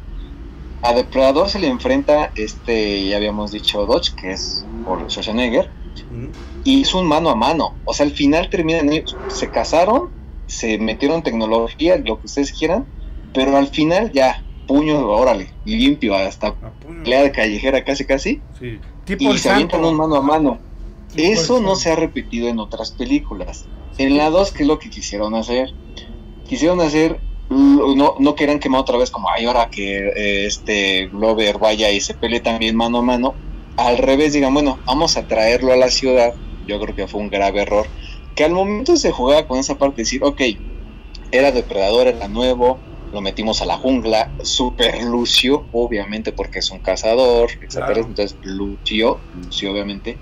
A 0.82 0.94
Depredador 0.94 1.50
se 1.50 1.60
le 1.60 1.68
enfrenta, 1.68 2.32
este, 2.36 3.08
ya 3.08 3.18
habíamos 3.18 3.52
dicho, 3.52 3.86
Dodge, 3.86 4.16
que 4.16 4.32
es 4.32 4.66
por 4.86 5.00
Schwarzenegger, 5.10 5.70
Mm, 6.12 6.28
y 6.64 6.82
es 6.82 6.94
un 6.94 7.08
mano 7.08 7.30
a 7.30 7.36
mano. 7.36 7.76
O 7.86 7.94
sea, 7.94 8.06
al 8.06 8.12
final 8.12 8.50
terminan 8.50 8.92
ellos, 8.92 9.16
se 9.28 9.50
casaron, 9.50 10.10
se 10.50 10.78
metieron 10.78 11.24
tecnología, 11.24 11.98
lo 11.98 12.20
que 12.20 12.26
ustedes 12.26 12.52
quieran, 12.52 12.86
pero 13.34 13.56
al 13.56 13.68
final 13.68 14.12
ya, 14.12 14.44
puño, 14.68 15.08
órale, 15.08 15.52
limpio, 15.66 16.16
hasta 16.16 16.56
pelea 17.04 17.24
de 17.24 17.32
callejera 17.32 17.84
casi 17.84 18.06
casi, 18.06 18.42
Sí. 18.60 18.80
Y 19.18 19.38
se 19.40 19.50
avientan 19.50 19.84
un 19.84 19.96
mano 19.96 20.16
a 20.16 20.22
mano. 20.22 20.60
Tipo 21.16 21.32
Eso 21.32 21.62
no 21.62 21.76
se 21.76 21.92
ha 21.92 21.96
repetido 21.96 22.48
en 22.48 22.60
otras 22.60 22.92
películas. 22.92 23.68
En 23.98 24.16
la 24.16 24.30
2, 24.30 24.52
¿qué 24.52 24.64
es 24.64 24.68
lo 24.68 24.78
que 24.78 24.90
quisieron 24.90 25.34
hacer? 25.34 25.74
Quisieron 26.48 26.80
hacer, 26.80 27.20
no, 27.50 28.16
no 28.20 28.36
querían 28.36 28.60
quemar 28.60 28.82
otra 28.82 28.98
vez 28.98 29.10
como, 29.10 29.30
ay, 29.30 29.46
ahora 29.46 29.70
que 29.70 29.98
eh, 29.98 30.46
este 30.46 31.08
Glover 31.08 31.58
vaya 31.58 31.92
y 31.92 32.00
se 32.00 32.14
pelee 32.14 32.40
también 32.40 32.76
mano 32.76 33.00
a 33.00 33.02
mano. 33.02 33.34
Al 33.78 33.98
revés, 33.98 34.34
digan, 34.34 34.54
bueno, 34.54 34.78
vamos 34.86 35.18
a 35.18 35.28
traerlo 35.28 35.74
a 35.74 35.78
la 35.78 35.90
ciudad. 35.90 36.34
Yo 36.68 36.80
creo 36.80 36.96
que 36.96 37.08
fue 37.08 37.20
un 37.20 37.30
grave 37.30 37.62
error. 37.64 37.88
Que 38.36 38.46
al 38.46 38.52
momento 38.52 38.96
se 38.96 39.12
jugaba 39.12 39.48
con 39.48 39.60
esa 39.60 39.78
parte 39.78 39.98
de 39.98 40.04
decir, 40.04 40.24
ok, 40.24 40.42
era 41.32 41.52
depredador, 41.52 42.08
era 42.08 42.28
nuevo, 42.28 42.80
lo 43.12 43.22
metimos 43.22 43.62
a 43.62 43.66
la 43.66 43.78
jungla, 43.78 44.32
super 44.44 45.04
lucio, 45.04 45.66
obviamente 45.72 46.32
porque 46.32 46.60
es 46.60 46.72
un 46.72 46.80
cazador, 46.80 47.52
etcétera. 47.52 47.88
Claro. 47.88 48.02
Entonces 48.02 48.38
lució, 48.44 49.20
lució 49.44 49.72
obviamente. 49.72 50.18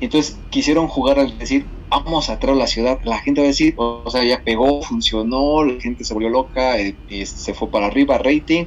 Entonces 0.00 0.38
quisieron 0.50 0.88
jugar 0.88 1.18
al 1.18 1.38
decir, 1.38 1.66
vamos 1.88 2.30
a 2.30 2.38
traer 2.38 2.56
a 2.56 2.58
la 2.58 2.66
ciudad. 2.66 2.98
La 3.04 3.18
gente 3.18 3.40
va 3.40 3.46
a 3.46 3.48
decir, 3.48 3.74
o 3.76 4.10
sea, 4.10 4.24
ya 4.24 4.42
pegó, 4.42 4.82
funcionó, 4.82 5.64
la 5.64 5.80
gente 5.80 6.04
se 6.04 6.14
volvió 6.14 6.30
loca, 6.30 6.78
eh, 6.80 6.96
y 7.08 7.26
se 7.26 7.54
fue 7.54 7.70
para 7.70 7.86
arriba, 7.86 8.18
rating. 8.18 8.64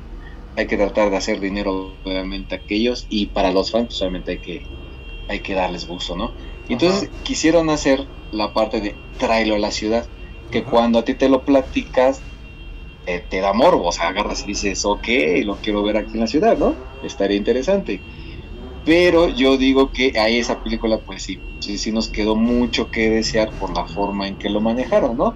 Hay 0.55 0.67
que 0.67 0.77
tratar 0.77 1.09
de 1.09 1.17
hacer 1.17 1.39
dinero, 1.39 1.93
obviamente, 2.05 2.55
aquellos. 2.55 3.07
Y 3.09 3.27
para 3.27 3.51
los 3.51 3.71
fans, 3.71 3.87
pues, 3.87 4.01
obviamente, 4.01 4.31
hay 4.31 4.37
que, 4.37 4.65
hay 5.27 5.39
que 5.41 5.53
darles 5.53 5.87
gusto, 5.87 6.15
¿no? 6.15 6.31
Entonces 6.69 7.09
quisieron 7.23 7.69
hacer 7.69 8.07
la 8.31 8.53
parte 8.53 8.81
de 8.81 8.95
tráelo 9.17 9.55
a 9.55 9.59
la 9.59 9.71
ciudad. 9.71 10.07
Que 10.51 10.59
Ajá. 10.59 10.69
cuando 10.69 10.99
a 10.99 11.05
ti 11.05 11.15
te 11.15 11.29
lo 11.29 11.43
platicas, 11.43 12.21
eh, 13.05 13.25
te 13.29 13.39
da 13.39 13.53
morbo. 13.53 13.87
O 13.87 13.91
sea, 13.91 14.09
agarras 14.09 14.43
y 14.43 14.47
dices, 14.47 14.85
ok, 14.85 15.07
lo 15.43 15.57
quiero 15.57 15.83
ver 15.83 15.97
aquí 15.97 16.11
en 16.13 16.21
la 16.21 16.27
ciudad, 16.27 16.57
¿no? 16.57 16.75
Estaría 17.03 17.37
interesante. 17.37 18.01
Pero 18.83 19.29
yo 19.29 19.57
digo 19.57 19.91
que 19.91 20.13
ahí 20.19 20.37
esa 20.37 20.61
película, 20.61 20.99
pues 21.05 21.23
sí, 21.23 21.39
sí, 21.59 21.77
sí 21.77 21.91
nos 21.91 22.09
quedó 22.09 22.35
mucho 22.35 22.91
que 22.91 23.09
desear 23.09 23.51
por 23.57 23.75
la 23.75 23.85
forma 23.87 24.27
en 24.27 24.37
que 24.37 24.49
lo 24.49 24.61
manejaron, 24.61 25.17
¿no? 25.17 25.35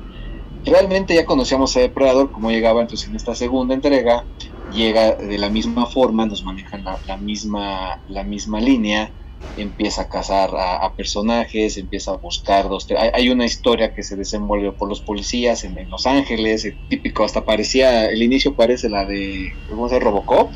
Realmente 0.63 1.15
ya 1.15 1.25
conocíamos 1.25 1.75
a 1.75 1.80
Depredador, 1.80 2.32
cómo 2.32 2.51
llegaba, 2.51 2.82
entonces 2.82 3.09
en 3.09 3.15
esta 3.15 3.34
segunda 3.34 3.73
entrega 3.73 4.25
llega 4.71 5.15
de 5.15 5.38
la 5.39 5.49
misma 5.49 5.88
forma, 5.88 6.27
nos 6.27 6.43
manejan 6.43 6.84
la, 6.84 6.99
la 7.07 7.17
misma, 7.17 8.01
la 8.07 8.23
misma 8.23 8.59
línea, 8.59 9.11
empieza 9.55 10.03
a 10.03 10.09
cazar 10.09 10.51
a, 10.55 10.77
a 10.77 10.95
personajes, 10.95 11.77
empieza 11.77 12.11
a 12.11 12.17
buscar 12.17 12.69
dos, 12.69 12.87
hay, 12.97 13.09
hay 13.13 13.29
una 13.29 13.45
historia 13.45 13.93
que 13.93 14.03
se 14.03 14.15
desenvuelve 14.15 14.73
por 14.73 14.89
los 14.89 15.01
policías 15.01 15.63
en, 15.65 15.77
en 15.77 15.89
Los 15.89 16.05
Ángeles, 16.05 16.65
el 16.65 16.79
típico, 16.87 17.23
hasta 17.25 17.45
parecía, 17.45 18.05
el 18.09 18.21
inicio 18.23 18.55
parece 18.55 18.89
la 18.89 19.05
de, 19.05 19.49
¿cómo 19.67 19.89
se 19.89 19.95
llama? 19.95 20.05
Robocop, 20.11 20.53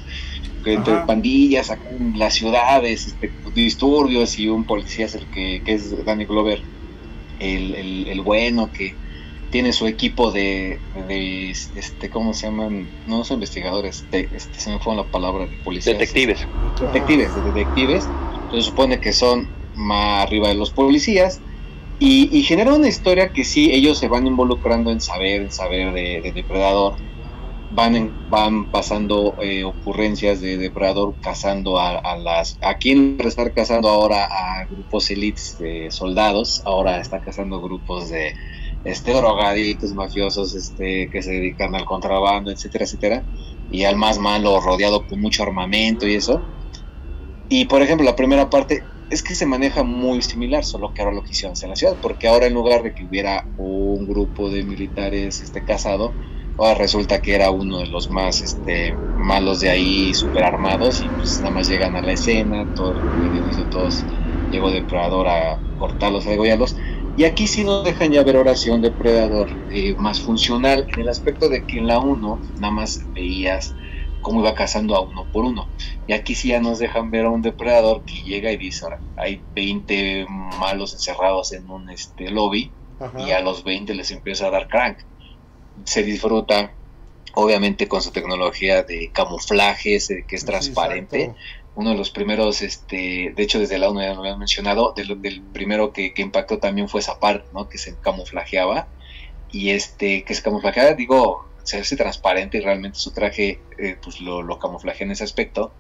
que 0.63 0.73
entre 0.73 0.93
Ajá. 0.93 1.05
pandillas, 1.07 1.71
acá 1.71 1.89
en 1.91 2.17
las 2.19 2.35
ciudades, 2.35 3.07
este, 3.07 3.37
disturbios 3.53 4.37
y 4.39 4.47
un 4.49 4.65
policía 4.65 5.05
es 5.05 5.15
el 5.15 5.29
que, 5.29 5.61
que 5.65 5.73
es 5.73 6.05
Danny 6.05 6.25
Glover, 6.25 6.63
el, 7.39 7.75
el, 7.75 8.07
el 8.07 8.21
bueno 8.21 8.71
que 8.71 8.99
tiene 9.49 9.73
su 9.73 9.87
equipo 9.87 10.31
de, 10.31 10.81
de, 11.07 11.51
este, 11.51 12.09
¿cómo 12.09 12.33
se 12.33 12.47
llaman? 12.47 12.95
No 13.05 13.23
son 13.23 13.35
investigadores, 13.35 14.07
de- 14.09 14.29
este, 14.31 14.59
se 14.59 14.71
me 14.71 14.79
fue 14.79 14.95
la 14.95 15.09
palabra 15.09 15.47
de 15.47 15.57
policías. 15.57 15.97
Detectives. 15.97 16.47
Detectives, 16.79 17.35
de 17.35 17.41
detectives. 17.41 18.09
Entonces 18.53 18.69
supone 18.69 18.99
que 18.99 19.13
son 19.13 19.47
más 19.73 20.27
arriba 20.27 20.49
de 20.49 20.53
los 20.53 20.69
policías. 20.69 21.41
Y, 21.97 22.43
genera 22.43 22.75
una 22.75 22.87
historia 22.87 23.29
que 23.29 23.43
sí, 23.43 23.71
ellos 23.73 23.97
se 23.97 24.07
van 24.07 24.27
involucrando 24.27 24.91
en 24.91 25.01
saber, 25.01 25.41
en 25.41 25.51
saber 25.51 25.91
de, 25.91 26.21
de 26.21 26.31
Depredador. 26.33 26.93
van, 27.71 28.29
van 28.29 28.69
pasando 28.69 29.33
eh, 29.41 29.63
ocurrencias 29.63 30.39
de 30.39 30.57
depredador 30.57 31.15
cazando 31.19 31.79
a, 31.79 32.15
las... 32.17 32.59
Aquí 32.61 32.91
en 32.91 33.17
de 33.17 33.27
estar 33.27 33.53
cazando 33.53 33.89
ahora 33.89 34.25
a 34.25 34.65
grupos 34.65 35.09
elites 35.09 35.57
de 35.57 35.89
soldados, 35.89 36.61
ahora 36.63 36.99
está 36.99 37.21
cazando 37.21 37.59
grupos 37.59 38.09
de 38.09 38.35
este 38.83 39.13
drogaditos 39.13 39.95
mafiosos 39.95 40.53
este 40.53 41.09
que 41.09 41.23
se 41.23 41.31
dedican 41.31 41.73
al 41.73 41.85
contrabando 41.85 42.51
etcétera 42.51 42.83
etcétera 42.83 43.23
y 43.71 43.85
al 43.85 43.95
más 43.95 44.19
malo 44.19 44.59
rodeado 44.59 45.07
con 45.07 45.21
mucho 45.21 45.43
armamento 45.43 46.05
y 46.05 46.15
eso 46.15 46.41
y 47.49 47.65
por 47.65 47.81
ejemplo 47.81 48.05
la 48.05 48.15
primera 48.15 48.49
parte 48.49 48.83
es 49.09 49.21
que 49.21 49.35
se 49.35 49.45
maneja 49.45 49.83
muy 49.83 50.21
similar 50.21 50.63
solo 50.63 50.93
que 50.93 51.01
ahora 51.01 51.13
lo 51.13 51.23
quisieron 51.23 51.53
hacer 51.53 51.67
en 51.67 51.71
la 51.71 51.75
ciudad 51.75 51.97
porque 52.01 52.27
ahora 52.27 52.47
en 52.47 52.53
lugar 52.53 52.83
de 52.83 52.93
que 52.93 53.05
hubiera 53.05 53.45
un 53.57 54.07
grupo 54.07 54.49
de 54.49 54.63
militares 54.63 55.41
este 55.41 55.63
casado 55.63 56.13
ahora 56.57 56.75
resulta 56.75 57.21
que 57.21 57.35
era 57.35 57.51
uno 57.51 57.79
de 57.79 57.87
los 57.87 58.09
más 58.09 58.41
este 58.41 58.95
malos 59.17 59.59
de 59.59 59.69
ahí 59.69 60.13
super 60.13 60.43
armados 60.43 61.01
y 61.01 61.09
pues 61.09 61.39
nada 61.41 61.51
más 61.51 61.67
llegan 61.67 61.95
a 61.95 62.01
la 62.01 62.13
escena 62.13 62.65
todo 62.75 62.95
todos 63.69 64.03
llegó 64.51 64.71
depredador 64.71 65.27
a 65.27 65.59
cortarlos 65.77 66.25
a 66.27 66.31
degollarlos 66.31 66.75
y 67.15 67.25
aquí 67.25 67.45
sí 67.45 67.63
nos 67.63 67.83
dejan 67.83 68.11
ya 68.11 68.23
ver 68.23 68.37
oración 68.37 68.81
depredador 68.81 69.47
eh, 69.69 69.95
más 69.99 70.19
funcional, 70.19 70.87
en 70.87 71.01
el 71.01 71.09
aspecto 71.09 71.47
de 71.47 71.63
que 71.65 71.77
en 71.77 71.87
la 71.87 71.99
1 71.99 72.41
nada 72.59 72.73
más 72.73 73.05
veías 73.13 73.75
cómo 74.23 74.39
iba 74.39 74.55
cazando 74.55 74.95
a 74.95 75.01
uno 75.01 75.31
por 75.31 75.45
uno. 75.45 75.67
Y 76.07 76.13
aquí 76.13 76.33
sí 76.33 76.47
ya 76.47 76.59
nos 76.59 76.79
dejan 76.79 77.11
ver 77.11 77.25
a 77.25 77.29
un 77.29 77.43
depredador 77.43 78.03
que 78.03 78.23
llega 78.23 78.51
y 78.51 78.57
dice, 78.57 78.85
ahora, 78.85 78.99
hay 79.17 79.41
20 79.53 80.25
malos 80.59 80.93
encerrados 80.93 81.53
en 81.53 81.69
un 81.69 81.91
este, 81.91 82.31
lobby 82.31 82.71
y 83.19 83.31
a 83.31 83.41
los 83.41 83.63
20 83.63 83.93
les 83.93 84.09
empieza 84.09 84.47
a 84.47 84.49
dar 84.49 84.67
crank. 84.67 84.97
Se 85.83 86.01
disfruta, 86.01 86.71
obviamente 87.35 87.87
con 87.87 88.01
su 88.01 88.11
tecnología 88.11 88.81
de 88.81 89.11
camuflaje, 89.13 89.99
que 90.27 90.35
es 90.35 90.45
transparente 90.45 91.35
uno 91.75 91.91
de 91.91 91.95
los 91.95 92.11
primeros, 92.11 92.61
este, 92.61 93.33
de 93.35 93.43
hecho 93.43 93.59
desde 93.59 93.79
la 93.79 93.89
1 93.89 94.01
ya 94.01 94.13
lo 94.13 94.19
habían 94.19 94.39
mencionado, 94.39 94.93
del, 94.93 95.41
primero 95.53 95.91
que, 95.91 96.13
impactó 96.17 96.59
también 96.59 96.87
fue 96.87 96.99
esa 96.99 97.19
parte, 97.19 97.47
¿no? 97.53 97.67
Que 97.67 97.77
se 97.77 97.95
camuflajeaba 97.99 98.87
y 99.51 99.71
este, 99.71 100.23
que 100.23 100.35
se 100.35 100.43
camuflajeaba, 100.43 100.93
digo, 100.93 101.45
se 101.63 101.79
hace 101.79 101.95
transparente 101.95 102.57
y 102.57 102.61
realmente 102.61 102.99
su 102.99 103.11
traje 103.11 103.59
eh, 103.77 103.97
pues 104.01 104.21
lo, 104.21 104.41
lo 104.41 104.59
camuflajea 104.59 105.05
en 105.05 105.11
ese 105.11 105.23
aspecto 105.23 105.73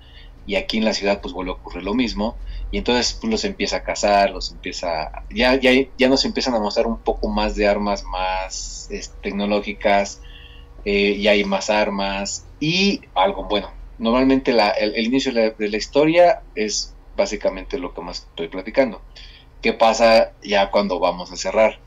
y 0.45 0.55
aquí 0.55 0.77
en 0.77 0.85
la 0.85 0.93
ciudad 0.93 1.21
pues 1.21 1.33
vuelve 1.33 1.51
a 1.51 1.55
ocurrir 1.55 1.83
lo 1.83 1.93
mismo 1.93 2.35
y 2.71 2.77
entonces 2.77 3.17
pues 3.19 3.31
los 3.31 3.45
empieza 3.45 3.77
a 3.77 3.83
cazar, 3.83 4.31
los 4.31 4.51
empieza, 4.51 5.23
ya, 5.29 5.55
ya, 5.55 5.71
ya 5.97 6.09
nos 6.09 6.25
empiezan 6.25 6.55
a 6.55 6.59
mostrar 6.59 6.87
un 6.87 6.97
poco 6.97 7.29
más 7.29 7.55
de 7.55 7.67
armas 7.67 8.03
más 8.03 8.89
tecnológicas, 9.21 10.21
eh, 10.85 11.19
ya 11.19 11.31
hay 11.31 11.43
más 11.45 11.69
armas 11.69 12.45
y 12.59 13.01
algo 13.13 13.45
bueno, 13.45 13.71
normalmente 13.99 14.51
el, 14.79 15.05
inicio 15.05 15.31
de 15.33 15.69
la, 15.69 15.77
historia 15.77 16.41
es 16.55 16.93
básicamente 17.15 17.77
lo 17.77 17.93
que 17.93 18.01
más 18.01 18.27
estoy 18.29 18.47
platicando. 18.47 19.01
¿Qué 19.61 19.71
pasa 19.71 20.33
ya 20.41 20.71
cuando 20.71 20.99
vamos 20.99 21.31
a 21.31 21.37
cerrar? 21.37 21.79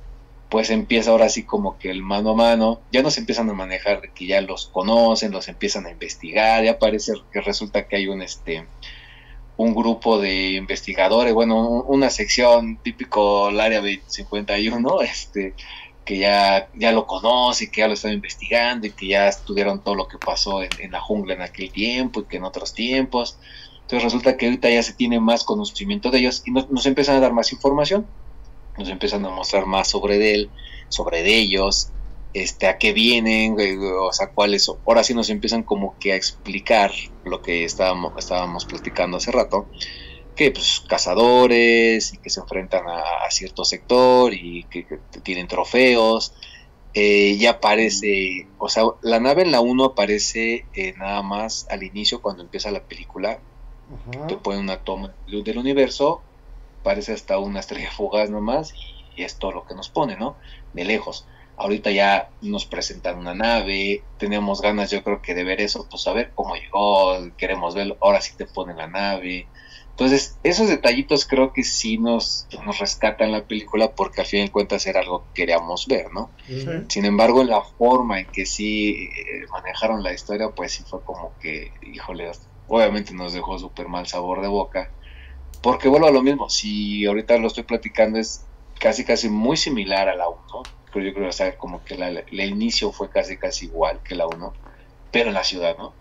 Pues 0.49 0.71
empieza 0.71 1.11
ahora 1.11 1.29
sí 1.29 1.45
como 1.45 1.79
que 1.79 1.91
el 1.91 2.03
mano 2.03 2.31
a 2.31 2.35
mano, 2.35 2.81
ya 2.93 3.03
nos 3.03 3.19
empiezan 3.19 3.51
a 3.51 3.55
manejar 3.55 4.13
que 4.13 4.27
ya 4.27 4.41
los 4.41 4.67
conocen, 4.69 5.33
los 5.33 5.49
empiezan 5.49 5.87
a 5.87 5.91
investigar, 5.91 6.65
ya 6.65 6.79
parece 6.79 7.15
que 7.33 7.41
resulta 7.41 7.87
que 7.89 7.97
hay 7.97 8.07
un 8.07 8.23
este 8.23 8.65
un 9.57 9.75
grupo 9.75 10.21
de 10.21 10.53
investigadores, 10.53 11.33
bueno, 11.33 11.83
una 11.83 12.11
sección 12.11 12.77
típico 12.77 13.49
el 13.49 13.61
área 13.61 13.83
51, 14.07 15.01
este 15.03 15.55
que 16.05 16.19
ya, 16.19 16.69
ya 16.75 16.93
lo 16.93 17.05
conoce, 17.07 17.69
que 17.69 17.81
ya 17.81 17.89
lo 17.89 17.95
están 17.95 18.13
investigando 18.13 18.87
y 18.87 18.93
que 18.93 19.09
ya 19.09 19.27
estudiaron 19.27 19.83
todo 19.83 19.97
lo 19.97 20.07
que 20.07 20.19
pasó 20.19 20.63
en, 20.63 20.93
la 20.93 21.01
jungla 21.01 21.35
en 21.35 21.43
aquel 21.43 21.73
tiempo 21.73 22.21
y 22.21 22.25
que 22.27 22.37
en 22.37 22.45
otros 22.45 22.73
tiempos. 22.75 23.39
Entonces 23.75 24.05
resulta 24.05 24.37
que 24.37 24.47
ahorita 24.47 24.71
ya 24.71 24.85
se 24.85 24.93
tiene 24.93 25.19
más 25.19 25.43
conocimiento 25.43 26.13
de 26.13 26.19
ellos 26.21 26.45
y 26.47 26.53
nos 26.53 26.87
empiezan 26.87 27.17
a 27.17 27.21
dar 27.21 27.33
más 27.33 27.53
información, 27.53 28.07
nos 28.79 28.89
empiezan 28.89 29.25
a 29.25 29.31
mostrar 29.31 29.67
más 29.67 29.89
sobre 29.89 30.35
él, 30.35 30.51
sobre 30.89 31.23
de 31.23 31.37
ellos, 31.37 31.91
este, 32.35 32.67
a 32.67 32.77
qué 32.77 32.93
vienen, 32.93 33.59
eh, 33.59 33.79
o 33.79 34.13
sea, 34.13 34.29
cuáles, 34.29 34.69
ahora 34.69 35.03
sí 35.03 35.15
nos 35.15 35.31
empiezan 35.31 35.63
como 35.63 35.99
que 35.99 36.13
a 36.13 36.17
explicar 36.17 36.93
lo 37.25 37.41
que 37.41 37.65
estábamos, 37.65 38.13
estábamos 38.19 38.67
platicando 38.67 39.17
hace 39.17 39.33
rato, 39.33 39.67
que 40.35 40.51
pues 40.51 40.85
cazadores 40.87 42.13
y 42.13 42.19
que 42.19 42.29
se 42.29 42.41
enfrentan 42.41 42.85
a, 42.87 43.31
cierto 43.31 43.65
sector 43.65 44.35
y 44.35 44.65
que, 44.65 44.87
tienen 45.23 45.49
trofeos. 45.49 46.35
Eh, 46.93 47.37
ya 47.39 47.53
aparece, 47.53 48.47
o 48.59 48.69
sea, 48.69 48.85
la 49.03 49.19
nave 49.19 49.43
en 49.43 49.51
la 49.51 49.61
1 49.61 49.85
aparece 49.85 50.67
eh, 50.75 50.95
nada 50.97 51.23
más 51.23 51.67
al 51.71 51.83
inicio 51.83 52.23
cuando 52.23 52.43
empieza 52.43 52.71
la 52.71 52.85
película. 52.85 53.41
Te 54.29 54.37
ponen 54.37 54.61
una 54.61 54.79
toma 54.79 55.15
del 55.27 55.59
universo, 55.59 56.21
parece 56.87 57.13
hasta 57.13 57.39
una 57.39 57.61
estrella 57.61 57.91
fugaz 57.91 58.31
nomás 58.31 58.73
y, 58.75 59.21
y 59.21 59.25
es 59.25 59.39
todo 59.39 59.51
lo 59.51 59.65
que 59.67 59.75
nos 59.75 59.89
pone, 59.89 60.17
¿no? 60.17 60.39
De 60.73 60.85
lejos. 60.85 61.27
Ahorita 61.57 61.91
ya 61.91 62.31
nos 62.41 62.67
presentan 62.67 63.19
una 63.19 63.35
nave, 63.35 64.05
tenemos 64.19 64.61
ganas 64.61 64.91
yo 64.91 65.03
creo 65.03 65.21
que 65.21 65.35
de 65.35 65.43
ver 65.43 65.61
eso, 65.61 65.89
pues 65.91 66.07
a 66.07 66.13
ver 66.13 66.33
cómo 66.35 66.55
llegó, 66.55 67.17
queremos 67.37 67.75
verlo, 67.75 67.97
ahora 68.01 68.21
sí 68.21 68.37
te 68.37 68.47
ponen 68.47 68.77
la 68.77 68.87
nave, 68.87 69.51
entonces, 69.99 70.39
esos 70.43 70.69
detallitos 70.69 71.25
creo 71.27 71.55
que 71.55 71.63
sí 71.63 71.97
nos, 71.97 72.49
nos 72.67 72.79
rescatan 72.79 73.33
la 73.33 73.47
película 73.47 73.95
porque 73.95 74.21
al 74.21 74.27
fin 74.27 74.45
de 74.45 74.53
cuentas 74.53 74.87
era 74.87 75.01
algo 75.01 75.25
que 75.33 75.43
queríamos 75.43 75.87
ver, 75.87 76.13
¿no? 76.13 76.35
Sin 76.91 77.07
embargo, 77.07 77.43
la 77.45 77.63
forma 77.63 78.21
en 78.21 78.31
que 78.31 78.45
sí 78.45 78.91
eh, 78.91 79.47
manejaron 79.51 80.03
la 80.03 80.13
historia, 80.13 80.51
pues 80.55 80.75
sí 80.75 80.85
fue 80.85 81.03
como 81.03 81.39
que, 81.41 81.73
híjole, 81.81 82.31
obviamente 82.67 83.15
nos 83.15 83.33
dejó 83.33 83.59
súper 83.59 83.89
mal 83.89 84.07
sabor 84.07 84.43
de 84.43 84.49
boca. 84.49 84.93
Porque 85.67 85.89
vuelvo 85.89 86.07
a 86.07 86.13
lo 86.13 86.23
mismo, 86.23 86.49
si 86.49 87.05
ahorita 87.07 87.39
lo 87.39 87.49
estoy 87.49 87.65
platicando 87.65 88.21
es 88.21 88.47
casi 88.79 89.05
casi 89.05 89.29
muy 89.29 89.57
similar 89.57 90.09
a 90.09 90.15
la 90.15 90.29
1, 90.29 90.39
pero 90.93 91.05
yo 91.05 91.13
creo 91.13 91.29
que 91.29 91.57
como 91.57 91.83
que 91.85 91.95
el 91.95 92.41
inicio 92.41 92.93
fue 92.93 93.11
casi 93.11 93.37
casi 93.37 93.67
igual 93.67 94.01
que 94.05 94.15
la 94.15 94.29
1, 94.29 94.53
pero 95.11 95.31
en 95.31 95.35
la 95.35 95.43
ciudad, 95.43 95.77
¿no? 95.77 95.93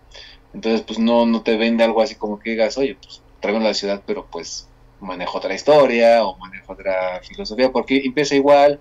Entonces, 0.54 0.82
pues 0.82 1.00
no, 1.00 1.26
no 1.26 1.42
te 1.42 1.56
vende 1.56 1.82
algo 1.82 2.00
así 2.00 2.14
como 2.14 2.38
que 2.38 2.50
digas, 2.50 2.78
oye, 2.78 2.94
pues 2.94 3.24
traigo 3.40 3.58
la 3.58 3.74
ciudad, 3.74 4.04
pero 4.06 4.28
pues 4.30 4.68
manejo 5.00 5.38
otra 5.38 5.52
historia 5.52 6.24
o 6.24 6.38
manejo 6.38 6.72
otra 6.72 7.20
filosofía, 7.24 7.72
porque 7.72 8.02
empieza 8.04 8.36
igual, 8.36 8.80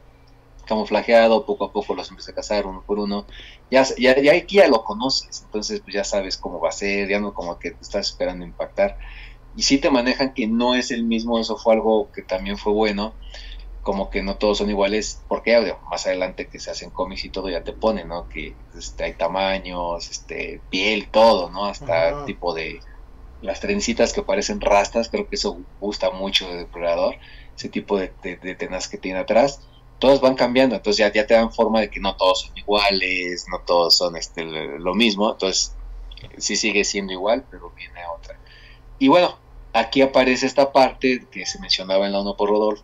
camuflajeado, 0.68 1.48
poco 1.48 1.66
a 1.66 1.74
poco 1.74 1.95
los 1.95 2.12
empieza 2.12 2.30
a 2.32 2.36
cazar 2.36 2.68
uno 2.68 2.84
por 2.86 2.99
uno. 2.99 3.26
Ya, 3.72 3.84
ya, 3.98 4.22
ya 4.22 4.34
aquí 4.34 4.57
ya 4.57 4.68
lo 4.68 4.84
conoces, 4.84 5.41
entonces 5.41 5.82
pues 5.82 5.95
ya 5.95 6.03
sabes 6.03 6.38
cómo 6.38 6.60
va 6.60 6.70
a 6.70 6.72
ser, 6.72 7.10
ya 7.10 7.20
no 7.20 7.34
como 7.34 7.57
que 7.57 7.72
te 7.72 7.82
estás 7.82 8.07
esperando 8.10 8.45
impactar. 8.45 8.99
Y 9.56 9.64
si 9.64 9.77
te 9.77 9.90
manejan 9.90 10.34
que 10.34 10.48
no 10.48 10.76
es 10.76 10.91
el 10.91 11.03
mismo, 11.03 11.40
eso 11.40 11.57
fue 11.57 11.73
algo 11.73 12.11
que 12.11 12.22
también 12.22 12.57
fue 12.57 12.73
bueno, 12.73 13.14
como 13.86 14.10
que 14.10 14.23
no 14.23 14.38
todos 14.38 14.57
son 14.57 14.69
iguales, 14.69 15.22
porque 15.27 15.76
más 15.91 16.07
adelante 16.07 16.48
que 16.48 16.60
se 16.60 16.72
hacen 16.72 16.90
cómics 16.90 17.23
y 17.23 17.30
todo 17.30 17.49
ya 17.49 17.64
te 17.64 17.72
ponen, 17.72 18.07
¿no? 18.07 18.27
Que 18.27 18.56
este, 18.76 19.03
hay 19.03 19.14
tamaños, 19.14 20.10
este, 20.10 20.60
piel, 20.72 21.07
todo, 21.10 21.52
¿no? 21.52 21.65
Hasta 21.65 22.26
tipo 22.26 22.56
de 22.56 22.80
las 23.41 23.60
trencitas 23.60 24.11
que 24.11 24.23
parecen 24.23 24.60
rastas, 24.60 25.10
creo 25.10 25.30
que 25.30 25.36
eso 25.36 25.61
gusta 25.80 26.10
mucho 26.10 26.48
de 26.49 26.57
Depredador, 26.57 27.15
ese 27.56 27.69
tipo 27.69 27.99
de, 27.99 28.11
de, 28.23 28.56
tenas 28.56 28.88
que 28.88 28.98
tiene 28.98 29.19
atrás, 29.19 29.61
todos 29.99 30.19
van 30.19 30.34
cambiando, 30.34 30.76
entonces 30.76 30.98
ya, 30.98 31.14
ya 31.14 31.27
te 31.27 31.36
dan 31.36 31.53
forma 31.53 31.80
de 31.80 31.91
que 31.91 31.99
no 31.99 32.15
todos 32.15 32.41
son 32.41 32.57
iguales, 32.57 33.45
no 33.52 33.60
todos 33.60 33.95
son 33.95 34.18
este, 34.18 34.44
lo 34.44 34.95
mismo, 34.95 35.32
entonces 35.32 35.76
sí 36.40 36.56
sigue 36.56 36.84
siendo 36.84 37.14
igual, 37.14 37.45
pero 37.52 37.69
viene 37.69 37.99
otra. 38.18 38.40
Y 38.98 39.10
bueno, 39.10 39.38
aquí 39.76 40.02
aparece 40.02 40.45
esta 40.45 40.72
parte 40.72 41.27
que 41.30 41.45
se 41.45 41.60
mencionaba 41.60 42.06
en 42.06 42.14
la 42.14 42.22
1 42.22 42.38
por 42.38 42.49
Rodolfo, 42.49 42.84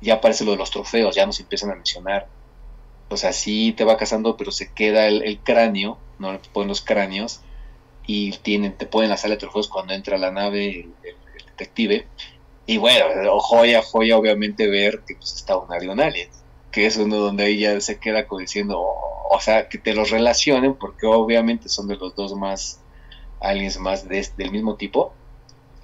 ya 0.00 0.14
aparece 0.14 0.44
lo 0.44 0.52
de 0.52 0.58
los 0.58 0.70
trofeos, 0.70 1.16
ya 1.16 1.26
nos 1.26 1.40
empiezan 1.40 1.72
a 1.72 1.74
mencionar. 1.74 2.28
O 3.08 3.16
sea, 3.16 3.32
sí 3.32 3.74
te 3.76 3.84
va 3.84 3.96
cazando, 3.96 4.36
pero 4.36 4.52
se 4.52 4.72
queda 4.72 5.06
el, 5.08 5.22
el 5.24 5.40
cráneo, 5.40 5.98
no 6.18 6.38
ponen 6.52 6.68
los 6.68 6.82
cráneos, 6.82 7.40
y 8.06 8.30
tienen, 8.32 8.76
te 8.76 8.86
pueden 8.86 9.10
la 9.10 9.16
sala 9.16 9.34
de 9.34 9.40
trofeos 9.40 9.68
cuando 9.68 9.92
entra 9.92 10.16
la 10.16 10.30
nave 10.30 10.82
el, 10.82 10.94
detective. 11.48 12.06
Y 12.66 12.76
bueno, 12.76 13.06
joya, 13.40 13.82
joya 13.82 14.16
obviamente 14.16 14.68
ver 14.68 15.02
que 15.06 15.16
pues 15.16 15.34
está 15.34 15.56
un 15.56 15.72
avión 15.72 16.00
alien, 16.00 16.28
que 16.70 16.86
es 16.86 16.96
uno 16.96 17.16
donde 17.16 17.48
ella 17.48 17.80
se 17.80 17.98
queda 17.98 18.26
como 18.26 18.40
diciendo, 18.40 18.80
o 18.80 19.40
sea, 19.40 19.68
que 19.68 19.78
te 19.78 19.94
los 19.94 20.10
relacionen 20.10 20.74
porque 20.74 21.06
obviamente 21.06 21.68
son 21.68 21.88
de 21.88 21.96
los 21.96 22.14
dos 22.14 22.34
más 22.34 22.80
aliens 23.40 23.78
más 23.78 24.08
de, 24.08 24.26
del 24.36 24.52
mismo 24.52 24.76
tipo 24.76 25.12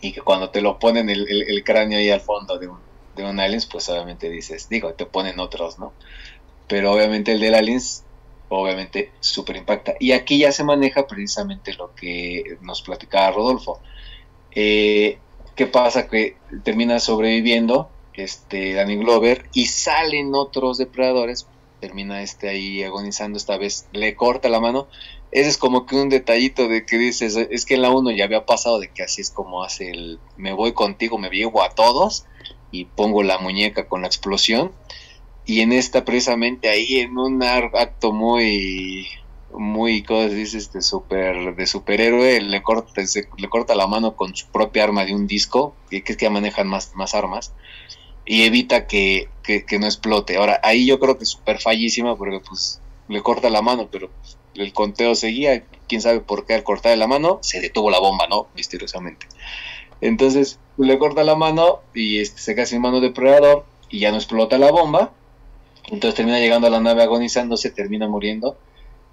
y 0.01 0.12
que 0.12 0.20
cuando 0.20 0.51
te 0.51 0.60
lo 0.60 0.78
ponen 0.78 1.10
el, 1.10 1.27
el, 1.28 1.64
cráneo 1.64 1.98
ahí 1.98 2.10
al 2.10 2.20
fondo 2.20 2.59
de 2.59 2.68
un, 2.68 2.78
de 3.16 3.24
un 3.24 3.39
aliens, 3.39 3.66
pues 3.66 3.89
obviamente 3.89 4.31
dices, 4.31 4.68
digo, 4.68 4.93
te 4.94 5.06
ponen 5.06 5.39
otros, 5.40 5.78
¿no? 5.78 5.93
Pero 6.66 6.93
obviamente 6.93 7.32
el 7.32 7.40
del 7.40 7.55
aliens 7.55 8.05
obviamente 8.48 9.12
súper 9.20 9.56
impacta. 9.56 9.94
Y 10.01 10.12
aquí 10.12 10.39
ya 10.39 10.52
se 10.52 10.64
maneja 10.64 11.06
precisamente 11.06 11.74
lo 11.74 11.94
que 11.94 12.59
nos 12.62 12.82
platicaba 12.82 13.31
Rodolfo. 13.31 13.81
Eh, 14.52 15.18
¿Qué 15.55 15.66
pasa? 15.66 16.09
Que 16.09 16.36
termina 16.64 16.98
sobreviviendo 16.98 17.90
este 18.14 18.74
Danny 18.74 18.97
Glover 18.97 19.48
y 19.52 19.66
salen 19.66 20.35
otros 20.35 20.78
depredadores 20.78 21.47
termina 21.81 22.22
este 22.22 22.48
ahí 22.48 22.82
agonizando 22.85 23.39
esta 23.39 23.56
vez, 23.56 23.89
le 23.93 24.14
corta 24.14 24.48
la 24.48 24.60
mano. 24.60 24.86
Ese 25.32 25.48
es 25.48 25.59
como 25.59 25.86
que 25.86 25.97
un 25.97 26.09
detallito 26.09 26.69
de 26.69 26.85
que 26.85 26.98
dices, 26.98 27.36
es 27.36 27.65
que 27.65 27.74
en 27.74 27.82
la 27.82 27.90
1 27.90 28.11
ya 28.12 28.24
había 28.24 28.47
pasado 28.47 28.81
de 28.81 28.89
que 28.89 29.02
así 29.02 29.20
es 29.20 29.31
como 29.31 29.62
hace 29.62 29.90
el, 29.90 30.19
me 30.36 30.52
voy 30.52 30.73
contigo, 30.73 31.19
me 31.19 31.31
llevo 31.31 31.62
a 31.62 31.70
todos 31.70 32.27
y 32.73 32.86
pongo 32.86 33.23
la 33.23 33.39
muñeca 33.39 33.89
con 33.89 34.02
la 34.02 34.09
explosión. 34.09 34.73
Y 35.47 35.61
en 35.61 35.73
esta 35.73 36.05
precisamente 36.05 36.69
ahí 36.69 36.98
en 36.98 37.16
un 37.16 37.43
acto 37.43 38.12
muy 38.12 39.09
muy, 39.52 40.02
¿cómo 40.02 40.23
se 40.23 40.35
dice? 40.35 40.59
Este, 40.59 40.82
super, 40.82 41.55
de 41.57 41.66
superhéroe, 41.66 42.40
le 42.40 42.62
corta, 42.62 43.02
le 43.36 43.48
corta 43.48 43.74
la 43.74 43.86
mano 43.86 44.16
con 44.16 44.35
su 44.36 44.47
propia 44.47 44.85
arma 44.85 45.05
de 45.05 45.15
un 45.15 45.27
disco, 45.27 45.74
que, 45.90 46.02
que 46.02 46.12
es 46.12 46.19
que 46.19 46.31
manejan 46.31 46.69
más, 46.69 46.94
más 46.94 47.15
armas, 47.15 47.52
y 48.24 48.43
evita 48.43 48.86
que, 48.86 49.28
no 49.78 49.86
explote. 49.86 50.36
Ahora, 50.36 50.61
ahí 50.62 50.86
yo 50.86 51.01
creo 51.01 51.19
que 51.19 51.24
es 51.24 51.31
súper 51.31 51.61
fallísima 51.61 52.16
porque 52.16 52.40
pues 52.40 52.81
le 53.09 53.23
corta 53.23 53.51
la 53.51 53.62
mano, 53.62 53.89
pero 53.90 54.11
pues, 54.11 54.39
el 54.55 54.72
conteo 54.72 55.14
seguía, 55.14 55.64
quién 55.89 56.01
sabe 56.01 56.20
por 56.20 56.47
qué 56.47 56.55
al 56.55 56.64
cortar 56.64 56.97
la 56.98 57.06
mano 57.06 57.39
se 57.43 57.60
detuvo 57.60 57.90
la 57.90 57.98
bomba, 57.98 58.27
¿no? 58.28 58.48
Misteriosamente. 58.55 59.27
Entonces 60.01 60.59
le 60.77 60.98
corta 60.98 61.24
la 61.24 61.35
mano 61.35 61.81
y 61.94 62.20
este, 62.20 62.40
se 62.40 62.55
cae 62.55 62.66
sin 62.66 62.81
mano 62.81 63.01
depredador 63.01 63.64
y 63.89 64.01
ya 64.01 64.10
no 64.10 64.16
explota 64.16 64.59
la 64.59 64.70
bomba. 64.70 65.12
Entonces 65.90 66.14
termina 66.14 66.39
llegando 66.39 66.66
a 66.66 66.70
la 66.70 66.81
nave 66.81 67.02
agonizándose, 67.02 67.70
termina 67.70 68.09
muriendo 68.09 68.56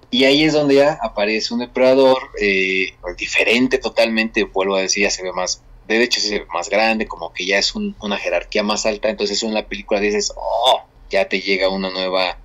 y 0.09 0.23
ahí 0.23 0.43
es 0.43 0.53
donde 0.53 0.75
ya 0.75 0.97
aparece 1.01 1.53
un 1.53 1.59
depredador 1.59 2.17
eh, 2.39 2.93
diferente 3.17 3.77
totalmente, 3.77 4.43
vuelvo 4.43 4.75
a 4.75 4.81
decir, 4.81 5.03
ya 5.03 5.09
se 5.09 5.23
ve 5.23 5.33
más, 5.33 5.61
de 5.87 6.01
hecho 6.01 6.21
se 6.21 6.39
ve 6.39 6.45
más 6.53 6.69
grande, 6.69 7.07
como 7.07 7.33
que 7.33 7.45
ya 7.45 7.57
es 7.57 7.75
una 7.75 8.17
jerarquía 8.17 8.63
más 8.63 8.85
alta, 8.85 9.09
entonces 9.09 9.43
en 9.43 9.53
la 9.53 9.67
película 9.67 9.99
dices, 9.99 10.31
oh, 10.35 10.81
ya 11.09 11.27
te 11.27 11.41
llega 11.41 11.69
una 11.69 11.89
nueva, 11.89 12.37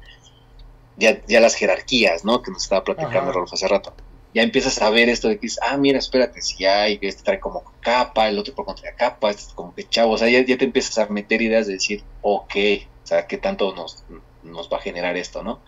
ya, 0.96 1.20
ya 1.26 1.40
las 1.40 1.54
jerarquías, 1.54 2.24
¿no? 2.24 2.42
Que 2.42 2.50
nos 2.50 2.64
estaba 2.64 2.84
platicando 2.84 3.32
Rolfo 3.32 3.54
hace 3.54 3.68
rato. 3.68 3.94
Ya 4.34 4.42
empiezas 4.42 4.80
a 4.80 4.88
ver 4.88 5.08
esto 5.08 5.28
de 5.28 5.38
que 5.38 5.48
ah, 5.62 5.76
mira, 5.76 5.98
espérate, 5.98 6.40
si 6.40 6.64
hay, 6.64 6.98
este 7.02 7.22
trae 7.22 7.38
como 7.38 7.64
capa, 7.80 8.28
el 8.28 8.38
otro 8.38 8.54
por 8.54 8.64
contra 8.64 8.94
capa, 8.94 9.30
este 9.30 9.54
como 9.54 9.74
que 9.74 9.88
chavo, 9.88 10.12
o 10.12 10.18
sea, 10.18 10.28
ya, 10.28 10.44
te 10.44 10.64
empiezas 10.64 10.98
a 10.98 11.06
meter 11.06 11.42
ideas 11.42 11.66
de 11.66 11.74
decir, 11.74 12.02
ok, 12.22 12.54
o 13.02 13.06
sea, 13.06 13.26
¿qué 13.26 13.36
tanto 13.36 13.74
nos, 13.74 14.04
nos 14.42 14.72
va 14.72 14.78
a 14.78 14.80
generar 14.80 15.16
esto, 15.16 15.42
no? 15.42 15.60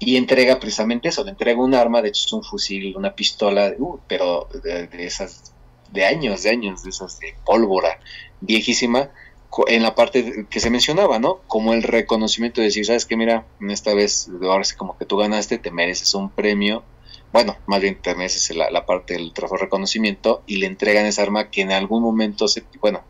y 0.00 0.16
entrega 0.16 0.58
precisamente 0.58 1.10
eso, 1.10 1.22
le 1.22 1.30
entrega 1.30 1.60
un 1.60 1.74
arma, 1.74 2.00
de 2.00 2.08
hecho 2.08 2.24
es 2.24 2.32
un 2.32 2.42
fusil, 2.42 2.96
una 2.96 3.14
pistola, 3.14 3.74
uh, 3.78 4.00
pero 4.08 4.48
de, 4.64 4.88
esas, 5.04 5.52
de 5.92 6.06
años, 6.06 6.42
de 6.42 6.50
años, 6.50 6.82
de 6.82 6.88
esas 6.88 7.20
de 7.20 7.34
pólvora, 7.44 8.00
viejísima, 8.40 9.10
en 9.66 9.82
la 9.82 9.94
parte 9.94 10.46
que 10.48 10.60
se 10.60 10.70
mencionaba, 10.70 11.18
¿no? 11.18 11.40
Como 11.46 11.72
el 11.72 11.82
reconocimiento 11.82 12.60
de 12.60 12.68
decir, 12.68 12.86
sabes 12.86 13.04
que 13.04 13.16
mira, 13.16 13.46
esta 13.68 13.94
vez, 13.94 14.28
ahora 14.42 14.64
sí 14.64 14.76
como 14.76 14.96
que 14.96 15.04
tú 15.04 15.16
ganaste, 15.16 15.58
te 15.58 15.70
mereces 15.70 16.14
un 16.14 16.30
premio, 16.30 16.84
bueno, 17.32 17.56
más 17.66 17.80
bien 17.80 18.00
te 18.00 18.14
mereces 18.14 18.56
la, 18.56 18.86
parte 18.86 19.14
del 19.14 19.32
trofeo 19.32 19.58
reconocimiento 19.58 20.42
y 20.46 20.56
le 20.56 20.66
entregan 20.66 21.06
esa 21.06 21.22
arma 21.22 21.50
que 21.50 21.62
en 21.62 21.72
algún 21.72 22.02
momento, 22.02 22.48
se, 22.48 22.64
bueno, 22.80 23.02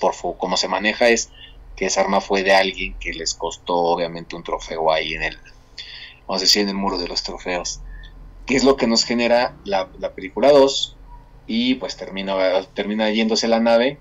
por 0.00 0.14
como 0.38 0.56
se 0.56 0.68
maneja 0.68 1.08
es 1.08 1.30
que 1.74 1.86
esa 1.86 2.02
arma 2.02 2.20
fue 2.20 2.42
de 2.42 2.52
alguien 2.52 2.94
que 2.98 3.12
les 3.12 3.34
costó 3.34 3.76
obviamente 3.76 4.36
un 4.36 4.42
trofeo 4.42 4.92
ahí 4.92 5.14
en 5.14 5.22
el, 5.22 5.38
vamos 6.26 6.42
a 6.42 6.44
decir, 6.44 6.62
en 6.62 6.68
el 6.68 6.74
muro 6.74 6.98
de 6.98 7.08
los 7.08 7.22
trofeos. 7.22 7.80
¿Qué 8.46 8.56
es 8.56 8.64
lo 8.64 8.76
que 8.76 8.86
nos 8.86 9.04
genera 9.04 9.56
la, 9.64 9.88
película 10.14 10.52
2? 10.52 10.96
Y 11.48 11.74
pues 11.74 11.96
termina, 11.96 12.62
termina 12.74 13.10
yéndose 13.10 13.48
la 13.48 13.60
nave 13.60 13.98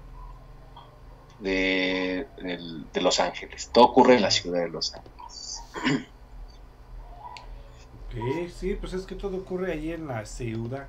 de, 1.39 2.25
Los 3.01 3.19
Ángeles. 3.19 3.69
Todo 3.71 3.85
ocurre 3.85 4.15
en 4.15 4.21
la 4.21 4.31
ciudad 4.31 4.61
de 4.61 4.69
Los 4.69 4.93
Ángeles. 4.93 5.61
Ok, 8.07 8.49
sí, 8.53 8.75
pues 8.75 8.93
es 8.93 9.05
que 9.05 9.15
todo 9.15 9.37
ocurre 9.37 9.73
allí 9.73 9.91
en 9.91 10.07
la 10.07 10.25
ciudad. 10.25 10.87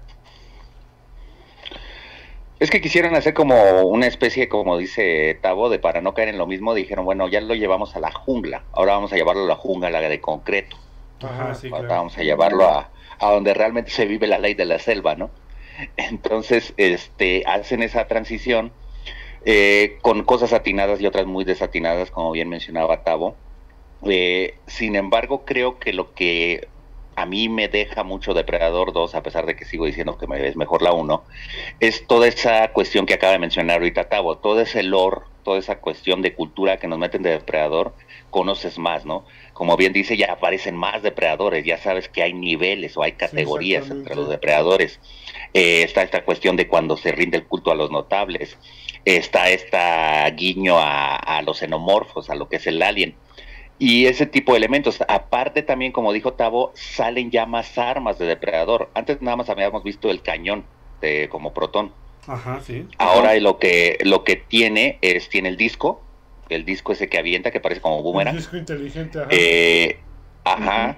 Es 2.58 2.70
que 2.70 2.80
quisieron 2.80 3.14
hacer 3.14 3.34
como 3.34 3.82
una 3.82 4.06
especie, 4.06 4.48
como 4.48 4.78
dice 4.78 5.38
Tavo, 5.42 5.68
de 5.68 5.78
para 5.78 6.00
no 6.00 6.14
caer 6.14 6.30
en 6.30 6.38
lo 6.38 6.46
mismo, 6.46 6.72
dijeron, 6.72 7.04
bueno, 7.04 7.28
ya 7.28 7.40
lo 7.42 7.54
llevamos 7.54 7.94
a 7.96 8.00
la 8.00 8.10
jungla, 8.10 8.64
ahora 8.72 8.94
vamos 8.94 9.12
a 9.12 9.16
llevarlo 9.16 9.44
a 9.44 9.48
la 9.48 9.56
jungla, 9.56 9.90
la 9.90 10.00
de 10.00 10.20
concreto. 10.22 10.76
Vamos 11.20 12.16
a 12.16 12.22
llevarlo 12.22 12.66
a, 12.66 12.90
donde 13.20 13.52
realmente 13.52 13.90
se 13.90 14.06
vive 14.06 14.26
la 14.26 14.38
ley 14.38 14.54
de 14.54 14.64
la 14.64 14.78
selva, 14.78 15.16
¿no? 15.16 15.30
Entonces, 15.98 16.72
este, 16.78 17.42
hacen 17.46 17.82
esa 17.82 18.06
transición 18.06 18.72
eh, 19.48 19.98
con 20.02 20.24
cosas 20.24 20.52
atinadas 20.52 21.00
y 21.00 21.06
otras 21.06 21.24
muy 21.24 21.44
desatinadas, 21.44 22.10
como 22.10 22.32
bien 22.32 22.48
mencionaba 22.48 23.04
Tavo. 23.04 23.36
Eh, 24.04 24.56
sin 24.66 24.96
embargo, 24.96 25.44
creo 25.44 25.78
que 25.78 25.92
lo 25.92 26.14
que 26.14 26.66
a 27.14 27.26
mí 27.26 27.48
me 27.48 27.68
deja 27.68 28.02
mucho 28.02 28.34
Depredador 28.34 28.92
2, 28.92 29.14
a 29.14 29.22
pesar 29.22 29.46
de 29.46 29.54
que 29.54 29.64
sigo 29.64 29.86
diciendo 29.86 30.18
que 30.18 30.26
me 30.26 30.44
es 30.46 30.56
mejor 30.56 30.82
la 30.82 30.92
1, 30.92 31.22
es 31.78 32.08
toda 32.08 32.26
esa 32.26 32.72
cuestión 32.72 33.06
que 33.06 33.14
acaba 33.14 33.34
de 33.34 33.38
mencionar 33.38 33.78
ahorita 33.78 34.08
Tavo, 34.08 34.36
todo 34.36 34.60
ese 34.60 34.82
lore, 34.82 35.20
toda 35.44 35.58
esa 35.58 35.78
cuestión 35.78 36.22
de 36.22 36.34
cultura 36.34 36.78
que 36.78 36.88
nos 36.88 36.98
meten 36.98 37.22
de 37.22 37.30
Depredador, 37.30 37.94
conoces 38.30 38.78
más, 38.78 39.06
¿no? 39.06 39.24
como 39.56 39.78
bien 39.78 39.94
dice, 39.94 40.18
ya 40.18 40.34
aparecen 40.34 40.76
más 40.76 41.02
depredadores, 41.02 41.64
ya 41.64 41.78
sabes 41.78 42.10
que 42.10 42.22
hay 42.22 42.34
niveles 42.34 42.94
o 42.98 43.02
hay 43.02 43.12
categorías 43.12 43.88
entre 43.90 44.14
los 44.14 44.28
depredadores. 44.28 45.00
Eh, 45.54 45.82
está 45.82 46.02
esta 46.02 46.26
cuestión 46.26 46.56
de 46.56 46.68
cuando 46.68 46.98
se 46.98 47.10
rinde 47.10 47.38
el 47.38 47.44
culto 47.44 47.70
a 47.70 47.74
los 47.74 47.90
notables, 47.90 48.58
está 49.06 49.48
esta 49.50 50.28
guiño 50.30 50.76
a, 50.78 51.40
los 51.46 51.58
xenomorfos, 51.58 52.28
a 52.28 52.34
lo 52.34 52.48
que 52.48 52.56
es 52.56 52.66
el 52.66 52.82
alien. 52.82 53.14
Y 53.78 54.06
ese 54.06 54.26
tipo 54.26 54.52
de 54.52 54.58
elementos. 54.58 55.02
Aparte 55.08 55.62
también, 55.62 55.92
como 55.92 56.12
dijo 56.12 56.32
Tavo, 56.32 56.72
salen 56.74 57.30
ya 57.30 57.46
más 57.46 57.78
armas 57.78 58.18
de 58.18 58.26
depredador. 58.26 58.90
Antes 58.94 59.22
nada 59.22 59.36
más 59.36 59.48
habíamos 59.48 59.84
visto 59.84 60.10
el 60.10 60.22
cañón 60.22 60.64
de, 61.00 61.28
como 61.30 61.54
protón. 61.54 61.92
Ajá, 62.26 62.60
sí. 62.60 62.86
Ahora 62.98 63.34
lo 63.36 63.58
que, 63.58 63.98
lo 64.02 64.24
que 64.24 64.36
tiene 64.36 64.98
es, 65.02 65.28
tiene 65.28 65.50
el 65.50 65.56
disco, 65.56 66.02
el 66.48 66.64
disco 66.64 66.92
ese 66.92 67.08
que 67.08 67.18
avienta, 67.18 67.52
que 67.52 67.60
parece 67.60 67.80
como 67.80 68.02
boomerang. 68.02 68.34
El 68.34 68.40
disco 68.40 68.56
inteligente, 68.56 69.18
ajá. 69.20 69.28
Eh, 69.30 69.98
ajá. 70.44 70.96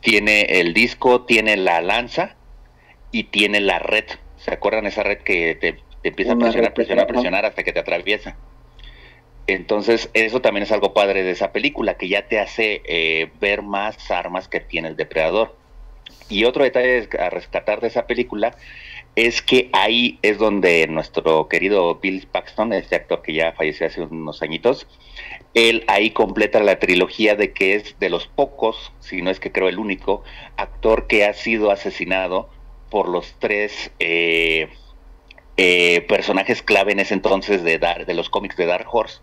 Tiene 0.00 0.42
el 0.42 0.74
disco, 0.74 1.22
tiene 1.22 1.56
la 1.56 1.80
lanza 1.80 2.34
y 3.12 3.24
tiene 3.24 3.60
la 3.60 3.78
red. 3.78 4.06
¿Se 4.36 4.52
acuerdan 4.52 4.86
esa 4.86 5.02
red 5.02 5.18
que 5.18 5.54
te, 5.54 5.76
empieza 6.08 6.32
a 6.32 6.36
presionar, 6.36 6.74
presionar, 6.74 7.06
presionar 7.06 7.44
hasta 7.46 7.62
que 7.62 7.72
te 7.72 7.80
atraviesa? 7.80 8.36
Entonces, 9.46 10.10
eso 10.12 10.40
también 10.40 10.64
es 10.64 10.72
algo 10.72 10.92
padre 10.92 11.22
de 11.22 11.30
esa 11.30 11.52
película, 11.52 11.96
que 11.96 12.08
ya 12.08 12.26
te 12.26 12.40
hace 12.40 12.82
eh, 12.84 13.30
ver 13.40 13.62
más 13.62 14.10
armas 14.10 14.48
que 14.48 14.60
tiene 14.60 14.88
el 14.88 14.96
depredador. 14.96 15.54
Y 16.28 16.44
otro 16.44 16.64
detalle 16.64 17.08
a 17.18 17.30
rescatar 17.30 17.80
de 17.80 17.88
esa 17.88 18.06
película 18.06 18.56
es 19.14 19.40
que 19.40 19.70
ahí 19.72 20.18
es 20.22 20.38
donde 20.38 20.86
nuestro 20.88 21.48
querido 21.48 21.96
Bill 21.96 22.26
Paxton, 22.30 22.72
este 22.72 22.96
actor 22.96 23.22
que 23.22 23.32
ya 23.32 23.52
falleció 23.52 23.86
hace 23.86 24.02
unos 24.02 24.42
añitos, 24.42 24.86
él 25.54 25.84
ahí 25.86 26.10
completa 26.10 26.60
la 26.60 26.78
trilogía 26.78 27.34
de 27.34 27.52
que 27.52 27.76
es 27.76 27.98
de 27.98 28.10
los 28.10 28.26
pocos, 28.26 28.92
si 29.00 29.22
no 29.22 29.30
es 29.30 29.40
que 29.40 29.52
creo 29.52 29.68
el 29.68 29.78
único, 29.78 30.22
actor 30.56 31.06
que 31.06 31.24
ha 31.24 31.32
sido 31.32 31.70
asesinado 31.70 32.50
por 32.90 33.08
los 33.08 33.34
tres 33.38 33.90
eh, 34.00 34.68
eh, 35.56 36.02
personajes 36.08 36.62
clave 36.62 36.92
en 36.92 37.00
ese 37.00 37.14
entonces 37.14 37.62
de, 37.62 37.78
de 37.78 38.14
los 38.14 38.30
cómics 38.30 38.56
de 38.56 38.66
Dark 38.66 38.86
Horse. 38.90 39.20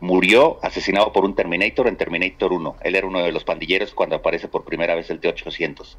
Murió 0.00 0.58
asesinado 0.62 1.12
por 1.12 1.24
un 1.24 1.34
Terminator 1.34 1.88
en 1.88 1.96
Terminator 1.96 2.52
1. 2.52 2.76
Él 2.82 2.94
era 2.94 3.06
uno 3.06 3.20
de 3.20 3.32
los 3.32 3.44
pandilleros 3.44 3.94
cuando 3.94 4.16
aparece 4.16 4.46
por 4.46 4.64
primera 4.64 4.94
vez 4.94 5.10
el 5.10 5.20
T-800. 5.20 5.96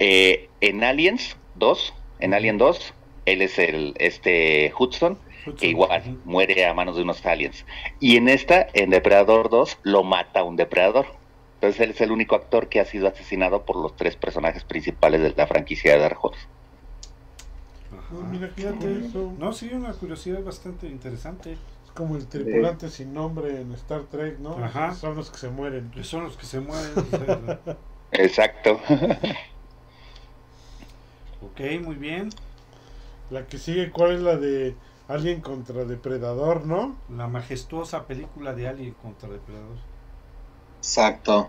Eh, 0.00 0.48
en 0.60 0.82
Aliens 0.82 1.36
2 1.54 1.94
en 2.20 2.34
Alien 2.34 2.58
2, 2.58 2.94
él 3.26 3.42
es 3.42 3.58
el 3.58 3.94
este 3.98 4.72
Hudson, 4.78 5.18
que 5.58 5.66
igual 5.66 6.18
muere 6.24 6.64
a 6.64 6.72
manos 6.72 6.96
de 6.96 7.02
unos 7.02 7.24
aliens. 7.26 7.66
Y 8.00 8.16
en 8.16 8.28
esta, 8.28 8.66
en 8.72 8.90
Depredador 8.90 9.50
2, 9.50 9.78
lo 9.82 10.04
mata 10.04 10.42
un 10.42 10.56
depredador. 10.56 11.06
Entonces 11.56 11.80
él 11.80 11.90
es 11.90 12.00
el 12.00 12.12
único 12.12 12.34
actor 12.34 12.68
que 12.68 12.80
ha 12.80 12.84
sido 12.84 13.08
asesinado 13.08 13.64
por 13.64 13.76
los 13.76 13.96
tres 13.96 14.16
personajes 14.16 14.64
principales 14.64 15.20
de 15.20 15.34
la 15.36 15.46
franquicia 15.46 15.92
de 15.92 15.98
Dark 15.98 16.18
Horse. 16.20 16.46
Mira, 18.22 18.48
fíjate 18.48 19.06
eso. 19.06 19.32
No, 19.38 19.52
sí, 19.52 19.70
una 19.72 19.92
curiosidad 19.92 20.42
bastante 20.42 20.86
interesante. 20.88 21.52
Es 21.52 21.90
como 21.94 22.16
el 22.16 22.26
tripulante 22.26 22.88
sin 22.90 23.14
nombre 23.14 23.60
en 23.60 23.72
Star 23.72 24.04
Trek, 24.04 24.38
¿no? 24.38 24.56
Ajá. 24.56 24.94
Son 24.94 25.16
los 25.16 25.30
que 25.30 25.38
se 25.38 25.48
mueren. 25.48 25.92
Son 26.02 26.24
los 26.24 26.36
que 26.36 26.46
se 26.46 26.60
mueren. 26.60 26.92
Exacto. 28.12 28.80
Ok, 31.42 31.60
muy 31.82 31.96
bien. 31.96 32.30
La 33.30 33.46
que 33.46 33.58
sigue, 33.58 33.90
¿cuál 33.90 34.12
es 34.12 34.20
la 34.20 34.36
de 34.36 34.74
Alien 35.08 35.40
contra 35.40 35.84
Depredador, 35.84 36.66
no? 36.66 36.96
La 37.10 37.28
majestuosa 37.28 38.06
película 38.06 38.54
de 38.54 38.68
Alien 38.68 38.94
contra 38.94 39.28
Depredador. 39.28 39.76
Exacto. 40.78 41.48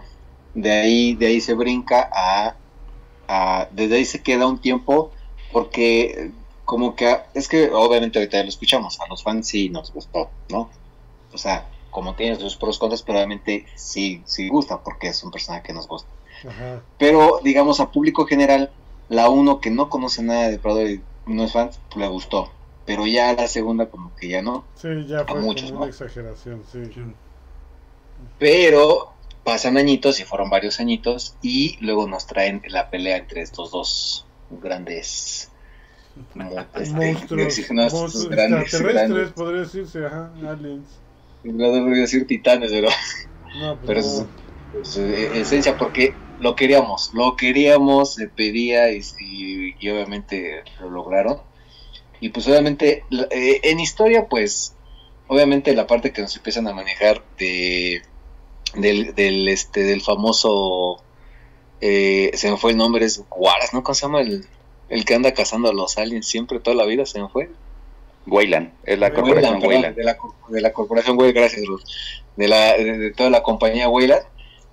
De 0.54 0.72
ahí, 0.72 1.16
de 1.16 1.28
ahí 1.28 1.42
se 1.42 1.54
brinca 1.54 2.10
a, 2.14 2.56
a, 3.28 3.68
Desde 3.72 3.96
ahí 3.96 4.06
se 4.06 4.22
queda 4.22 4.48
un 4.48 4.60
tiempo 4.60 5.12
porque 5.52 6.32
como 6.66 6.96
que... 6.96 7.18
Es 7.34 7.48
que 7.48 7.70
obviamente 7.72 8.20
ahorita 8.20 8.38
ya 8.38 8.44
lo 8.44 8.50
escuchamos, 8.50 9.00
a 9.00 9.08
los 9.08 9.24
fans 9.24 9.48
sí 9.48 9.70
nos 9.70 9.94
gustó, 9.94 10.30
¿no? 10.50 10.70
O 11.32 11.38
sea, 11.38 11.68
como 11.92 12.16
tiene 12.16 12.36
sus 12.36 12.58
pros 12.58 12.78
contras, 12.78 13.04
pero 13.04 13.20
obviamente 13.20 13.66
sí, 13.76 14.22
sí 14.26 14.50
gusta 14.50 14.84
porque 14.84 15.08
es 15.08 15.24
un 15.24 15.32
personaje 15.32 15.64
que 15.64 15.74
nos 15.74 15.88
gusta. 15.88 16.10
Pero 16.98 17.40
digamos 17.44 17.80
a 17.80 17.92
público 17.92 18.26
general, 18.26 18.72
la 19.10 19.30
uno 19.30 19.62
que 19.62 19.72
no 19.72 19.90
conoce 19.90 20.22
nada 20.22 20.50
de 20.50 20.60
Prado 20.60 20.88
y 20.88 21.02
no 21.26 21.44
es 21.46 21.54
fan, 21.54 21.70
le 21.96 22.08
gustó. 22.08 22.52
Pero 22.86 23.08
ya 23.08 23.34
la 23.34 23.48
segunda 23.48 23.88
como 23.90 24.14
que 24.16 24.28
ya 24.28 24.42
no. 24.42 24.66
Sí, 24.76 24.90
ya 25.08 25.26
fue 25.26 25.40
una 25.40 25.88
exageración, 25.88 26.64
sí. 26.72 26.82
Pero 28.38 29.14
pasan 29.44 29.78
añitos 29.78 30.20
y 30.20 30.24
fueron 30.24 30.50
varios 30.50 30.80
añitos 30.80 31.36
y 31.42 31.78
luego 31.80 32.08
nos 32.08 32.28
traen 32.28 32.62
la 32.68 32.90
pelea 32.90 33.18
entre 33.18 33.42
estos 33.42 33.72
dos 33.72 34.26
grandes 34.50 35.52
este, 36.76 36.94
monstruos, 36.94 37.94
monstruos 37.94 38.30
grandes, 38.30 38.62
extraterrestres, 38.74 39.32
podría 39.32 39.62
decirse, 39.62 40.06
ajá, 40.06 40.32
aliens. 40.48 40.88
No 41.44 41.72
debería 41.72 42.02
decir 42.02 42.26
titanes, 42.26 42.72
pero, 42.72 42.90
no, 43.60 43.78
pues 43.78 43.88
pero 43.88 44.00
es, 44.82 44.98
es, 44.98 45.36
esencia 45.36 45.78
porque 45.78 46.14
lo 46.40 46.56
queríamos, 46.56 47.12
lo 47.14 47.36
queríamos, 47.36 48.16
se 48.16 48.28
pedía 48.28 48.92
y, 48.92 49.02
y, 49.80 49.90
obviamente 49.90 50.64
lo 50.80 50.90
lograron. 50.90 51.40
Y 52.20 52.30
pues 52.30 52.48
obviamente 52.48 53.04
eh, 53.30 53.60
en 53.64 53.80
historia 53.80 54.28
pues 54.28 54.74
obviamente 55.28 55.76
la 55.76 55.86
parte 55.86 56.12
que 56.12 56.22
nos 56.22 56.36
empiezan 56.36 56.68
a 56.68 56.74
manejar 56.74 57.22
de 57.38 58.02
del, 58.76 59.14
del 59.16 59.48
este 59.48 59.84
del 59.84 60.02
famoso 60.02 61.04
eh, 61.82 62.32
se 62.34 62.50
me 62.50 62.58
fue 62.58 62.72
el 62.72 62.78
nombre 62.78 63.06
es 63.06 63.24
Guaras, 63.30 63.74
¿no? 63.74 63.84
¿Cómo 63.84 63.94
se 63.94 64.02
llama 64.04 64.22
el, 64.22 64.48
el 64.90 65.06
que 65.06 65.16
anda 65.16 65.34
cazando 65.34 65.70
a 65.70 65.74
los 65.74 65.98
aliens 65.98 66.28
siempre 66.28 66.60
toda 66.60 66.76
la 66.76 66.86
vida 66.86 67.06
se 67.06 67.22
me 67.22 67.30
fue? 67.30 67.50
Weyland, 68.28 68.74
es 68.84 68.98
la 69.00 69.14
corporación 69.14 69.64
Weyland. 69.64 69.96
De 69.96 70.04
la, 70.04 70.18
de 70.50 70.62
la 70.62 70.74
corporación 70.74 71.18
Weyland, 71.18 71.38
gracias 71.38 71.62
De, 72.36 72.48
la, 72.48 72.74
de, 72.74 73.12
toda 73.12 73.30
la 73.30 73.44
compañía 73.44 73.88
Weyland, 73.88 74.24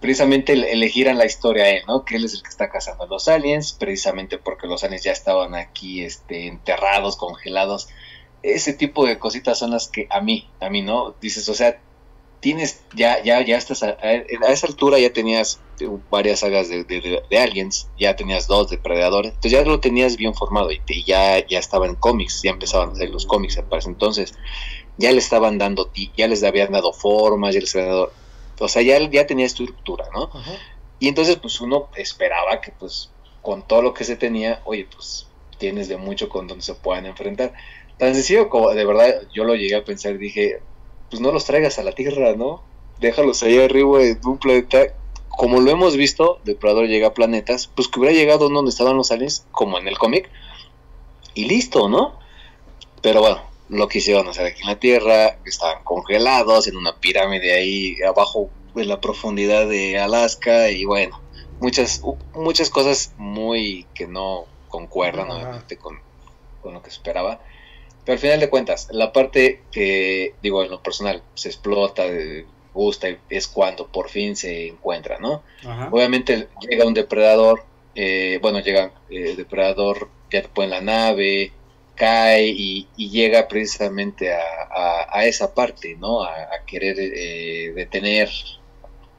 precisamente 0.01 0.53
elegirán 0.53 1.19
la 1.19 1.27
historia 1.27 1.65
a 1.65 1.69
él, 1.69 1.83
¿no? 1.87 2.05
Que 2.05 2.17
él 2.17 2.25
es 2.25 2.35
el 2.35 2.43
que 2.43 2.49
está 2.49 2.71
cazando 2.71 3.05
a 3.05 3.07
los 3.07 3.29
aliens, 3.29 3.73
precisamente 3.73 4.39
porque 4.39 4.67
los 4.67 4.83
aliens 4.85 5.05
ya 5.05 5.13
estaban 5.13 5.55
aquí 5.55 6.03
este, 6.03 6.47
enterrados, 6.47 7.17
congelados. 7.17 7.89
Ese 8.43 8.73
tipo 8.73 9.07
de 9.07 9.19
cositas 9.19 9.59
son 9.59 9.71
las 9.71 9.89
que 9.89 10.07
a 10.11 10.21
mí, 10.21 10.49
a 10.61 10.71
mí, 10.71 10.83
¿no? 10.83 11.15
Dices, 11.21 11.49
o 11.49 11.55
sea, 11.55 11.79
tienes, 12.43 12.83
ya, 12.95 13.23
ya, 13.23 13.41
ya 13.41 13.57
estás, 13.57 13.85
a, 13.85 13.93
esa 13.93 14.67
altura 14.67 14.99
ya 14.99 15.13
tenías 15.13 15.61
varias 16.11 16.41
sagas 16.41 16.69
de, 16.69 16.83
de, 16.85 17.39
aliens, 17.39 17.89
ya 17.97 18.17
tenías 18.17 18.49
dos 18.49 18.69
de 18.69 18.79
predadores, 18.79 19.31
entonces 19.31 19.53
ya 19.53 19.65
lo 19.65 19.79
tenías 19.79 20.17
bien 20.17 20.35
formado 20.35 20.73
y, 20.73 20.81
ya, 21.07 21.47
ya 21.47 21.61
estaba 21.61 21.87
en 21.87 21.95
cómics, 21.95 22.43
ya 22.43 22.51
empezaban 22.51 22.91
a 22.91 22.93
hacer 22.93 23.11
los 23.11 23.27
cómics 23.27 23.57
para 23.69 23.79
ese 23.79 23.91
entonces, 23.91 24.35
ya 24.99 25.13
le 25.13 25.19
estaban 25.19 25.57
dando, 25.57 25.91
ya 26.17 26.27
les 26.27 26.43
habían 26.43 26.73
dado 26.73 26.93
formas, 26.93 27.55
ya 27.55 27.61
les 27.61 27.75
habían 27.77 27.91
dado, 27.91 28.13
o 28.59 28.69
sea, 28.69 28.83
ya, 28.83 28.99
ya 29.09 29.25
tenía 29.25 29.47
estructura, 29.47 30.07
¿no? 30.13 30.29
Y 30.99 31.07
entonces 31.07 31.37
pues 31.37 31.61
uno 31.61 31.91
esperaba 31.97 32.61
que 32.61 32.73
pues 32.73 33.11
con 33.41 33.67
todo 33.67 33.83
lo 33.83 33.95
que 33.95 34.03
se 34.03 34.17
tenía, 34.17 34.63
oye, 34.65 34.89
pues 34.93 35.29
tienes 35.59 35.87
de 35.87 35.97
mucho 35.97 36.29
con 36.29 36.49
donde 36.49 36.65
se 36.65 36.75
puedan 36.75 37.07
enfrentar. 37.07 37.53
Tan 37.99 38.15
sencillo 38.15 38.49
como 38.49 38.71
de 38.71 38.85
verdad 38.85 39.23
yo 39.33 39.45
lo 39.45 39.55
llegué 39.55 39.77
a 39.77 39.85
pensar, 39.85 40.19
dije, 40.19 40.61
pues 41.13 41.21
no 41.21 41.31
los 41.31 41.45
traigas 41.45 41.79
a 41.79 41.83
la 41.83 41.93
Tierra, 41.93 42.35
¿no? 42.37 42.63
Déjalos 42.99 43.43
ahí 43.43 43.59
arriba 43.59 43.99
de 43.99 44.19
un 44.25 44.39
planeta. 44.39 44.87
Como 45.29 45.61
lo 45.61 45.71
hemos 45.71 45.95
visto, 45.95 46.41
Depredador 46.45 46.87
llega 46.87 47.09
a 47.09 47.15
planetas, 47.15 47.67
pues 47.67 47.89
que 47.89 48.01
hubiera 48.01 48.17
llegado 48.17 48.49
donde 48.49 48.71
estaban 48.71 48.97
los 48.97 49.13
aliens, 49.13 49.45
como 49.51 49.79
en 49.79 49.89
el 49.89 49.99
cómic, 49.99 50.31
y 51.35 51.45
listo, 51.45 51.91
¿no? 51.91 52.19
Pero 53.03 53.21
bueno, 53.21 53.43
lo 53.69 53.89
quisieron 53.89 54.27
hacer 54.27 54.47
aquí 54.47 54.63
en 54.63 54.69
la 54.69 54.79
Tierra, 54.79 55.37
estaban 55.45 55.85
congelados 55.85 56.67
en 56.67 56.79
una 56.79 56.97
pirámide 56.97 57.53
ahí 57.53 57.97
abajo 58.09 58.49
en 58.75 58.89
la 58.89 58.99
profundidad 59.03 59.69
de 59.69 59.99
Alaska, 59.99 60.71
y 60.71 60.87
bueno, 60.87 61.21
muchas, 61.61 62.03
muchas 62.35 62.71
cosas 62.71 63.13
muy 63.19 63.87
que 63.93 64.07
no 64.07 64.47
concuerdan, 64.69 65.31
obviamente, 65.31 65.77
con, 65.77 66.01
con 66.63 66.73
lo 66.73 66.83
que 66.83 66.89
esperaba. 66.89 67.41
Pero 68.05 68.15
al 68.15 68.19
final 68.19 68.41
de 68.41 68.51
cuentas, 68.51 68.89
la 68.91 69.13
parte 69.13 69.63
que, 69.71 70.35
digo, 70.43 70.63
en 70.63 70.71
lo 70.71 70.83
personal, 70.83 71.23
se 71.35 71.49
explota, 71.49 72.05
gusta, 72.75 73.09
es 73.29 73.47
cuando 73.47 73.87
por 73.87 74.09
fin 74.09 74.35
se 74.35 74.69
encuentra, 74.69 75.19
¿no? 75.19 75.43
Obviamente 75.91 76.49
llega 76.69 76.87
un 76.87 76.95
depredador, 76.95 77.65
eh, 77.95 78.39
bueno, 78.43 78.61
llega 78.61 78.93
el 79.11 79.27
eh, 79.27 79.37
depredador 79.37 80.09
ya 80.31 80.43
en 80.57 80.71
la 80.71 80.81
nave, 80.81 81.53
cae 81.95 82.49
y, 82.49 82.89
llega 82.97 83.49
precisamente 83.49 84.33
a, 84.33 85.25
esa 85.25 85.55
parte, 85.55 85.97
¿no? 85.97 86.25
A, 86.25 86.35
querer 86.67 86.97
eh, 86.99 87.73
detener 87.75 88.31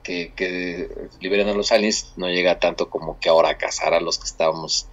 que, 0.02 0.34
que 0.36 0.90
liberen 1.22 1.48
a 1.48 1.54
los 1.54 1.72
aliens, 1.72 2.14
no 2.18 2.28
llega 2.30 2.60
tanto 2.60 2.90
como 2.90 3.20
que 3.20 3.30
ahora 3.30 3.50
a 3.50 3.58
cazar 3.58 3.94
a 3.94 4.02
los 4.02 4.18
que 4.18 4.26
estábamos 4.26 4.88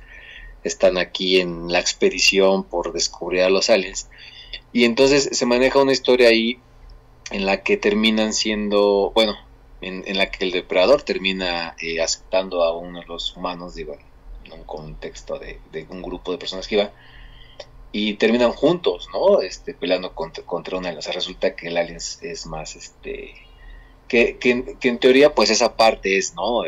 están 0.65 0.99
aquí 0.99 1.41
en 1.41 1.73
la 1.73 1.81
expedición 1.81 2.65
por 2.65 2.93
descubrir 2.93 3.43
a 3.43 3.51
los 3.51 3.71
aliens. 3.71 4.09
Y 4.73 4.85
entonces 4.85 5.31
se 5.33 5.47
maneja 5.47 5.81
una 5.81 5.93
historia 5.93 6.29
ahí 6.29 6.59
en 7.31 7.47
la 7.47 7.63
que 7.63 7.77
terminan 7.77 8.33
siendo, 8.33 9.13
bueno, 9.15 9.37
en, 9.81 10.17
la 10.17 10.31
que 10.31 10.45
el 10.45 10.51
depredador 10.51 11.03
termina 11.03 11.75
eh, 11.81 12.01
aceptando 12.01 12.63
a 12.63 12.77
uno 12.77 13.01
de 13.01 13.07
los 13.07 13.37
humanos, 13.37 13.75
digo, 13.75 13.97
en 14.45 14.53
un 14.53 14.65
contexto 14.65 15.39
de, 15.39 15.59
un 15.89 16.03
grupo 16.03 16.33
de 16.33 16.39
personas 16.39 16.67
que 16.67 16.77
iba, 16.77 16.93
y 17.93 18.15
terminan 18.15 18.53
juntos, 18.53 19.09
¿no? 19.13 19.41
Este, 19.41 19.75
peleando 19.75 20.15
contra, 20.15 20.45
contra 20.45 20.79
una 20.79 20.91
de 20.91 20.97
las. 20.97 21.13
resulta 21.13 21.57
que 21.57 21.69
el 21.69 21.77
alien 21.77 21.97
es, 21.97 22.47
más, 22.47 22.77
este, 22.77 23.35
que, 24.07 24.39
que, 24.39 24.89
en 24.89 24.99
teoría, 24.99 25.35
pues 25.35 25.51
esa 25.51 25.77
parte 25.77 26.19
es, 26.19 26.35
¿no? 26.35 26.65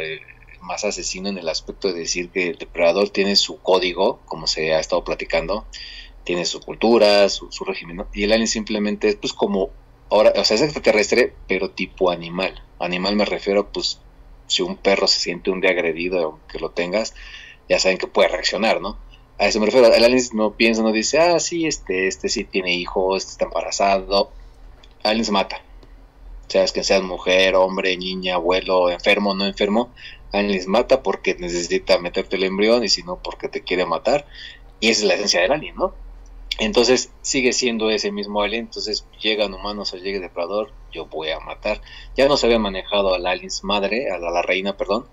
Más 0.62 0.84
asesino 0.84 1.28
en 1.28 1.38
el 1.38 1.48
aspecto 1.48 1.88
de 1.88 2.00
decir 2.00 2.30
que 2.30 2.50
el 2.50 2.58
depredador 2.58 3.10
tiene 3.10 3.36
su 3.36 3.58
código, 3.58 4.20
como 4.26 4.46
se 4.46 4.74
ha 4.74 4.80
estado 4.80 5.04
platicando, 5.04 5.66
tiene 6.24 6.44
su 6.44 6.60
cultura, 6.60 7.28
su, 7.28 7.48
régimen, 7.64 8.04
y 8.12 8.24
el 8.24 8.32
alien 8.32 8.48
simplemente 8.48 9.08
es 9.08 9.16
pues 9.16 9.32
como, 9.32 9.70
ahora, 10.10 10.32
o 10.36 10.44
sea, 10.44 10.56
es 10.56 10.62
extraterrestre, 10.62 11.34
pero 11.48 11.70
tipo 11.70 12.10
animal. 12.10 12.62
Animal 12.78 13.16
me 13.16 13.24
refiero, 13.24 13.70
pues, 13.72 14.00
si 14.46 14.62
un 14.62 14.76
perro 14.76 15.06
se 15.08 15.20
siente 15.20 15.50
un 15.50 15.60
día 15.60 15.70
agredido, 15.70 16.22
aunque 16.22 16.58
lo 16.58 16.70
tengas, 16.70 17.14
ya 17.68 17.78
saben 17.78 17.98
que 17.98 18.06
puede 18.06 18.28
reaccionar, 18.28 18.80
¿no? 18.80 18.98
A 19.38 19.46
eso 19.46 19.58
me 19.58 19.66
refiero, 19.66 19.92
el 19.92 20.04
alien 20.04 20.22
no 20.34 20.52
piensa, 20.52 20.82
no 20.82 20.92
dice, 20.92 21.18
ah, 21.18 21.40
sí, 21.40 21.66
este, 21.66 22.06
este 22.06 22.28
sí 22.28 22.44
tiene 22.44 22.74
hijos, 22.74 23.22
este 23.22 23.32
está 23.32 23.44
embarazado, 23.46 24.30
alien 25.02 25.24
se 25.24 25.32
mata. 25.32 25.62
O 26.46 26.50
sea, 26.52 26.64
es 26.64 26.72
que 26.72 26.84
seas 26.84 27.02
mujer, 27.02 27.56
hombre, 27.56 27.96
niña, 27.96 28.34
abuelo, 28.34 28.90
enfermo, 28.90 29.34
no 29.34 29.46
enfermo, 29.46 29.90
les 30.32 30.66
mata 30.66 31.02
porque 31.02 31.34
necesita 31.34 31.98
meterte 31.98 32.36
el 32.36 32.44
embrión 32.44 32.84
y 32.84 32.88
si 32.88 33.02
no 33.02 33.16
porque 33.22 33.48
te 33.48 33.62
quiere 33.62 33.84
matar. 33.84 34.26
Y 34.80 34.88
esa 34.88 35.02
es 35.02 35.08
la 35.08 35.14
esencia 35.14 35.42
del 35.42 35.52
alien, 35.52 35.76
¿no? 35.76 35.94
Entonces 36.58 37.10
sigue 37.22 37.52
siendo 37.52 37.90
ese 37.90 38.12
mismo 38.12 38.42
alien, 38.42 38.66
entonces 38.66 39.06
llegan 39.20 39.54
humanos 39.54 39.92
o 39.92 39.96
llegue 39.96 40.20
depredador, 40.20 40.70
yo 40.92 41.06
voy 41.06 41.30
a 41.30 41.40
matar. 41.40 41.80
Ya 42.16 42.28
no 42.28 42.36
se 42.36 42.46
había 42.46 42.58
manejado 42.58 43.14
a 43.14 43.18
la 43.18 43.30
aliens 43.30 43.64
madre, 43.64 44.10
a 44.10 44.18
la, 44.18 44.42
reina, 44.42 44.76
perdón, 44.76 45.06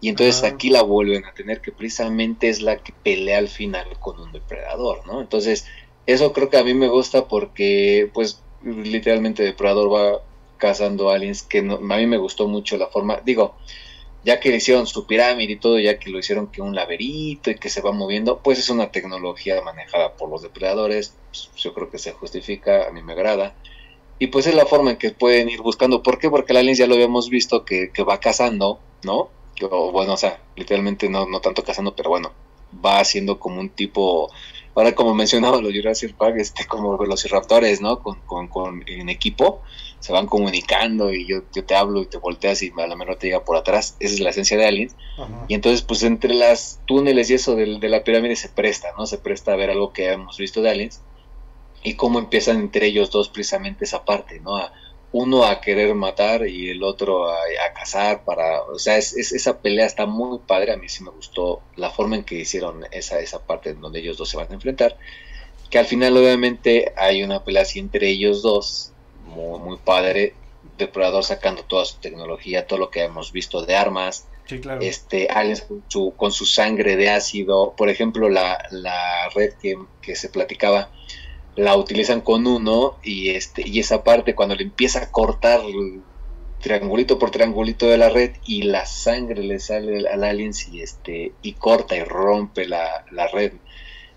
y 0.00 0.08
entonces 0.08 0.42
aquí 0.42 0.70
la 0.70 0.82
vuelven 0.82 1.24
a 1.24 1.32
tener 1.32 1.60
que 1.60 1.72
precisamente 1.72 2.48
es 2.48 2.60
la 2.62 2.76
que 2.76 2.92
pelea 2.92 3.38
al 3.38 3.48
final 3.48 3.86
con 3.98 4.20
un 4.20 4.32
depredador, 4.32 5.06
¿no? 5.06 5.20
Entonces 5.20 5.66
eso 6.06 6.32
creo 6.32 6.50
que 6.50 6.58
a 6.58 6.64
mí 6.64 6.74
me 6.74 6.88
gusta 6.88 7.26
porque 7.26 8.10
pues 8.12 8.40
literalmente 8.62 9.42
depredador 9.42 9.92
va 9.92 10.22
cazando 10.56 11.10
aliens 11.10 11.42
que 11.42 11.58
a 11.58 11.62
mí 11.62 12.06
me 12.06 12.16
gustó 12.16 12.48
mucho 12.48 12.76
la 12.76 12.86
forma, 12.86 13.20
digo, 13.24 13.54
ya 14.26 14.40
que 14.40 14.50
le 14.50 14.56
hicieron 14.56 14.88
su 14.88 15.06
pirámide 15.06 15.52
y 15.52 15.56
todo, 15.56 15.78
ya 15.78 16.00
que 16.00 16.10
lo 16.10 16.18
hicieron 16.18 16.48
que 16.48 16.60
un 16.60 16.74
laberinto 16.74 17.48
y 17.48 17.54
que 17.54 17.70
se 17.70 17.80
va 17.80 17.92
moviendo, 17.92 18.40
pues 18.40 18.58
es 18.58 18.68
una 18.70 18.90
tecnología 18.90 19.62
manejada 19.62 20.16
por 20.16 20.28
los 20.28 20.42
depredadores, 20.42 21.14
pues, 21.28 21.48
yo 21.54 21.72
creo 21.72 21.90
que 21.90 21.98
se 21.98 22.10
justifica, 22.10 22.88
a 22.88 22.90
mí 22.90 23.04
me 23.04 23.12
agrada. 23.12 23.54
Y 24.18 24.26
pues 24.26 24.48
es 24.48 24.56
la 24.56 24.66
forma 24.66 24.90
en 24.90 24.96
que 24.96 25.12
pueden 25.12 25.48
ir 25.48 25.62
buscando. 25.62 26.02
¿Por 26.02 26.18
qué? 26.18 26.28
Porque 26.28 26.52
el 26.52 26.56
aliens 26.56 26.78
ya 26.78 26.88
lo 26.88 26.94
habíamos 26.94 27.30
visto 27.30 27.64
que, 27.64 27.90
va 28.02 28.18
cazando, 28.18 28.80
¿no? 29.04 29.30
O, 29.70 29.92
bueno, 29.92 30.14
o 30.14 30.16
sea, 30.16 30.40
literalmente 30.56 31.08
no, 31.08 31.26
no 31.26 31.40
tanto 31.40 31.62
cazando, 31.62 31.94
pero 31.94 32.10
bueno, 32.10 32.32
va 32.84 32.98
haciendo 32.98 33.38
como 33.38 33.60
un 33.60 33.68
tipo 33.68 34.32
ahora 34.74 34.94
como 34.94 35.14
mencionaba 35.14 35.60
los 35.60 35.72
Jurassic 35.72 36.14
Park, 36.16 36.36
este, 36.38 36.66
como 36.66 36.98
velociraptores, 36.98 37.80
¿no? 37.80 38.00
Con, 38.00 38.20
con, 38.26 38.48
con, 38.48 38.84
en 38.86 39.08
equipo, 39.08 39.62
se 40.06 40.12
van 40.12 40.26
comunicando 40.26 41.12
y 41.12 41.26
yo, 41.26 41.42
yo 41.52 41.64
te 41.64 41.74
hablo 41.74 42.00
y 42.00 42.06
te 42.06 42.18
volteas 42.18 42.62
y 42.62 42.72
a 42.76 42.86
lo 42.86 42.96
mejor 42.96 43.16
te 43.16 43.26
llega 43.26 43.44
por 43.44 43.56
atrás. 43.56 43.96
Esa 43.98 44.14
es 44.14 44.20
la 44.20 44.30
esencia 44.30 44.56
de 44.56 44.66
Aliens. 44.66 44.94
Y 45.48 45.54
entonces, 45.54 45.82
pues 45.82 46.04
entre 46.04 46.32
las 46.32 46.80
túneles 46.86 47.28
y 47.30 47.34
eso 47.34 47.56
de, 47.56 47.78
de, 47.80 47.88
la 47.88 48.04
pirámide 48.04 48.36
se 48.36 48.48
presta, 48.48 48.88
¿no? 48.96 49.06
Se 49.06 49.18
presta 49.18 49.52
a 49.52 49.56
ver 49.56 49.70
algo 49.70 49.92
que 49.92 50.12
hemos 50.12 50.38
visto 50.38 50.62
de 50.62 50.70
Aliens 50.70 51.02
y 51.82 51.94
cómo 51.94 52.20
empiezan 52.20 52.58
entre 52.58 52.86
ellos 52.86 53.10
dos 53.10 53.28
precisamente 53.28 53.84
esa 53.84 54.04
parte, 54.04 54.38
¿no? 54.38 54.56
A, 54.56 54.72
uno 55.12 55.44
a 55.44 55.60
querer 55.60 55.94
matar 55.94 56.46
y 56.46 56.70
el 56.70 56.82
otro 56.82 57.30
a, 57.30 57.36
cazar 57.74 58.24
para, 58.24 58.62
o 58.62 58.78
sea, 58.78 58.98
es, 58.98 59.14
esa 59.14 59.60
pelea 59.60 59.86
está 59.86 60.04
muy 60.06 60.38
padre, 60.40 60.72
a 60.72 60.76
mí 60.76 60.88
sí 60.88 61.02
me 61.02 61.10
gustó 61.10 61.62
la 61.76 61.90
forma 61.90 62.16
en 62.16 62.24
que 62.24 62.34
hicieron 62.36 62.84
esa, 62.90 63.20
esa 63.20 63.46
parte 63.46 63.70
en 63.70 63.80
donde 63.80 64.00
ellos 64.00 64.18
dos 64.18 64.28
se 64.28 64.36
van 64.36 64.48
a 64.50 64.54
enfrentar, 64.54 64.98
que 65.70 65.78
al 65.78 65.86
final 65.86 66.16
obviamente 66.16 66.92
hay 66.96 67.22
una 67.22 67.44
pelea 67.44 67.62
así 67.62 67.78
entre 67.78 68.08
ellos 68.08 68.42
dos, 68.42 68.92
muy, 69.26 69.60
muy 69.60 69.78
padre, 69.78 70.40
Depredador 70.62 71.24
sacando 71.24 71.64
toda 71.64 71.84
su 71.84 72.00
tecnología, 72.00 72.66
todo 72.66 72.78
lo 72.80 72.90
que 72.90 73.04
hemos 73.04 73.32
visto 73.32 73.64
de 73.64 73.76
armas, 73.76 74.28
Sí, 74.46 74.60
claro. 74.60 74.80
este, 74.80 75.28
aliens 75.28 75.62
con 75.62 75.84
su, 75.88 76.14
con 76.16 76.32
su 76.32 76.46
sangre 76.46 76.96
de 76.96 77.10
ácido, 77.10 77.74
por 77.76 77.88
ejemplo, 77.88 78.28
la, 78.28 78.58
la 78.70 79.28
red 79.34 79.54
que, 79.60 79.76
que 80.00 80.16
se 80.16 80.28
platicaba, 80.30 80.90
la 81.56 81.76
utilizan 81.76 82.20
con 82.22 82.46
uno 82.46 82.98
y 83.02 83.30
este 83.30 83.62
y 83.66 83.80
esa 83.80 84.04
parte 84.04 84.34
cuando 84.34 84.54
le 84.56 84.64
empieza 84.64 85.00
a 85.02 85.10
cortar 85.10 85.60
triangulito 86.58 87.18
por 87.18 87.30
triangulito 87.30 87.86
de 87.88 87.98
la 87.98 88.08
red 88.08 88.36
y 88.44 88.62
la 88.62 88.86
sangre 88.86 89.42
le 89.42 89.58
sale 89.60 90.08
al 90.08 90.24
alien 90.24 90.52
y 90.70 90.80
este 90.82 91.36
y 91.42 91.54
corta 91.54 91.96
y 91.96 92.02
rompe 92.04 92.66
la, 92.66 93.04
la 93.10 93.28
red 93.28 93.52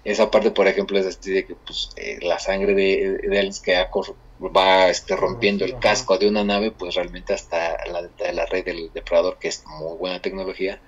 esa 0.03 0.31
parte 0.31 0.51
por 0.51 0.67
ejemplo 0.67 0.97
es 0.99 1.05
así 1.05 1.31
de 1.31 1.45
que 1.45 1.55
pues 1.55 1.89
eh, 1.97 2.19
la 2.21 2.39
sangre 2.39 2.73
de, 2.75 3.19
de 3.23 3.39
aliens 3.39 3.61
que 3.61 3.75
ha 3.75 3.89
cor- 3.89 4.17
va 4.47 4.89
este 4.89 5.15
rompiendo 5.15 5.65
el 5.65 5.79
casco 5.79 6.17
de 6.17 6.27
una 6.27 6.43
nave 6.43 6.71
pues 6.71 6.95
realmente 6.95 7.33
hasta 7.33 7.77
la, 7.87 8.45
red 8.45 8.65
del 8.65 8.91
depredador 8.93 9.37
que 9.37 9.49
es 9.49 9.63
muy 9.65 9.97
buena 9.97 10.21
tecnología 10.21 10.79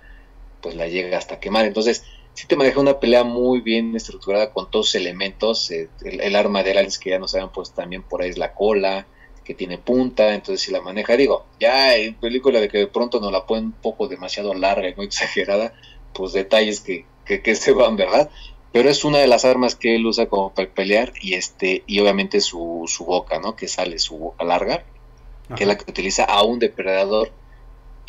pues 0.62 0.76
la 0.76 0.88
llega 0.88 1.18
hasta 1.18 1.40
quemar 1.40 1.66
entonces 1.66 2.04
sí 2.34 2.48
te 2.48 2.56
maneja 2.56 2.80
una 2.80 3.00
pelea 3.00 3.24
muy 3.24 3.62
bien 3.62 3.96
estructurada 3.96 4.52
con 4.54 4.70
todos 4.72 4.88
sus 4.88 4.96
elementos. 4.96 5.70
eh, 5.72 5.90
el, 6.04 6.22
el 6.22 6.36
arma 6.36 6.64
de 6.64 6.72
aliens 6.72 6.98
que 6.98 7.10
ya 7.12 7.20
nos 7.20 7.34
habían 7.36 7.52
puesto 7.52 7.76
también 7.76 8.04
por 8.04 8.22
ahí 8.22 8.30
es 8.30 8.38
la 8.38 8.54
cola, 8.54 9.06
que 9.44 9.54
tiene 9.54 9.78
punta, 9.78 10.34
entonces 10.34 10.62
si 10.62 10.72
la 10.72 10.82
maneja, 10.82 11.18
digo, 11.18 11.46
ya 11.60 11.96
en 11.96 12.16
película 12.16 12.60
de 12.60 12.70
que 12.70 12.78
de 12.80 12.88
pronto 12.88 13.20
nos 13.20 13.32
la 13.32 13.46
ponen 13.46 13.66
un 13.66 13.72
poco 13.74 14.08
demasiado 14.08 14.54
larga 14.54 14.88
y 14.90 14.96
muy 14.96 15.06
exagerada, 15.08 15.74
pues 16.14 16.34
detalles 16.34 16.82
que, 16.82 17.06
que, 17.26 17.42
que 17.42 17.56
se 17.56 17.72
van, 17.72 17.96
¿verdad? 17.96 18.30
Pero 18.72 18.90
es 18.90 19.04
una 19.06 19.20
de 19.20 19.28
las 19.28 19.46
armas 19.46 19.76
que 19.76 19.96
él 19.96 20.06
usa 20.06 20.28
como 20.28 20.54
para 20.54 20.74
pelear 20.74 21.14
y 21.22 21.36
este 21.36 21.84
y 21.88 22.00
obviamente 22.00 22.42
su, 22.42 22.86
su 22.88 23.06
boca, 23.06 23.40
¿no? 23.40 23.56
Que 23.56 23.68
sale 23.68 24.00
su 24.00 24.18
boca 24.18 24.46
larga, 24.46 24.86
que 25.56 25.64
es 25.66 25.68
la 25.68 25.78
que 25.78 25.90
utiliza 25.92 26.26
a 26.26 26.44
un 26.44 26.60
depredador 26.60 27.36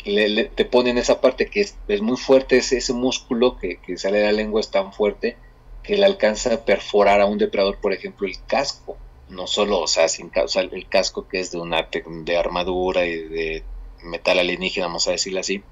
le, 0.05 0.29
le- 0.29 0.45
te 0.45 0.65
ponen 0.65 0.97
esa 0.97 1.21
parte 1.21 1.49
que 1.49 1.61
es, 1.61 1.79
es 1.87 2.01
muy 2.01 2.17
fuerte, 2.17 2.57
ese, 2.57 2.77
ese 2.77 2.93
músculo 2.93 3.57
que, 3.57 3.79
que 3.81 3.97
sale 3.97 4.19
de 4.19 4.25
la 4.25 4.31
lengua 4.33 4.59
es 4.61 4.71
tan 4.71 4.93
fuerte 4.93 5.39
que 5.81 5.97
le 5.97 6.05
alcanza 6.05 6.53
a 6.53 6.65
perforar 6.65 7.21
a 7.21 7.25
un 7.25 7.37
depredador, 7.37 7.79
por 7.81 7.93
ejemplo, 7.93 8.27
el 8.27 8.43
casco. 8.45 9.01
No 9.27 9.47
solo, 9.47 9.79
o 9.81 9.87
sea, 9.87 10.09
sin, 10.09 10.31
o 10.43 10.47
sea, 10.47 10.63
el 10.63 10.89
casco 10.89 11.27
que 11.27 11.39
es 11.39 11.51
de 11.51 11.57
una 11.59 11.89
de 11.91 12.37
armadura 12.37 13.05
y 13.05 13.17
de 13.17 13.69
metal 14.03 14.39
alienígena, 14.39 14.87
vamos 14.87 15.07
a 15.07 15.11
decirlo 15.11 15.39
así, 15.39 15.65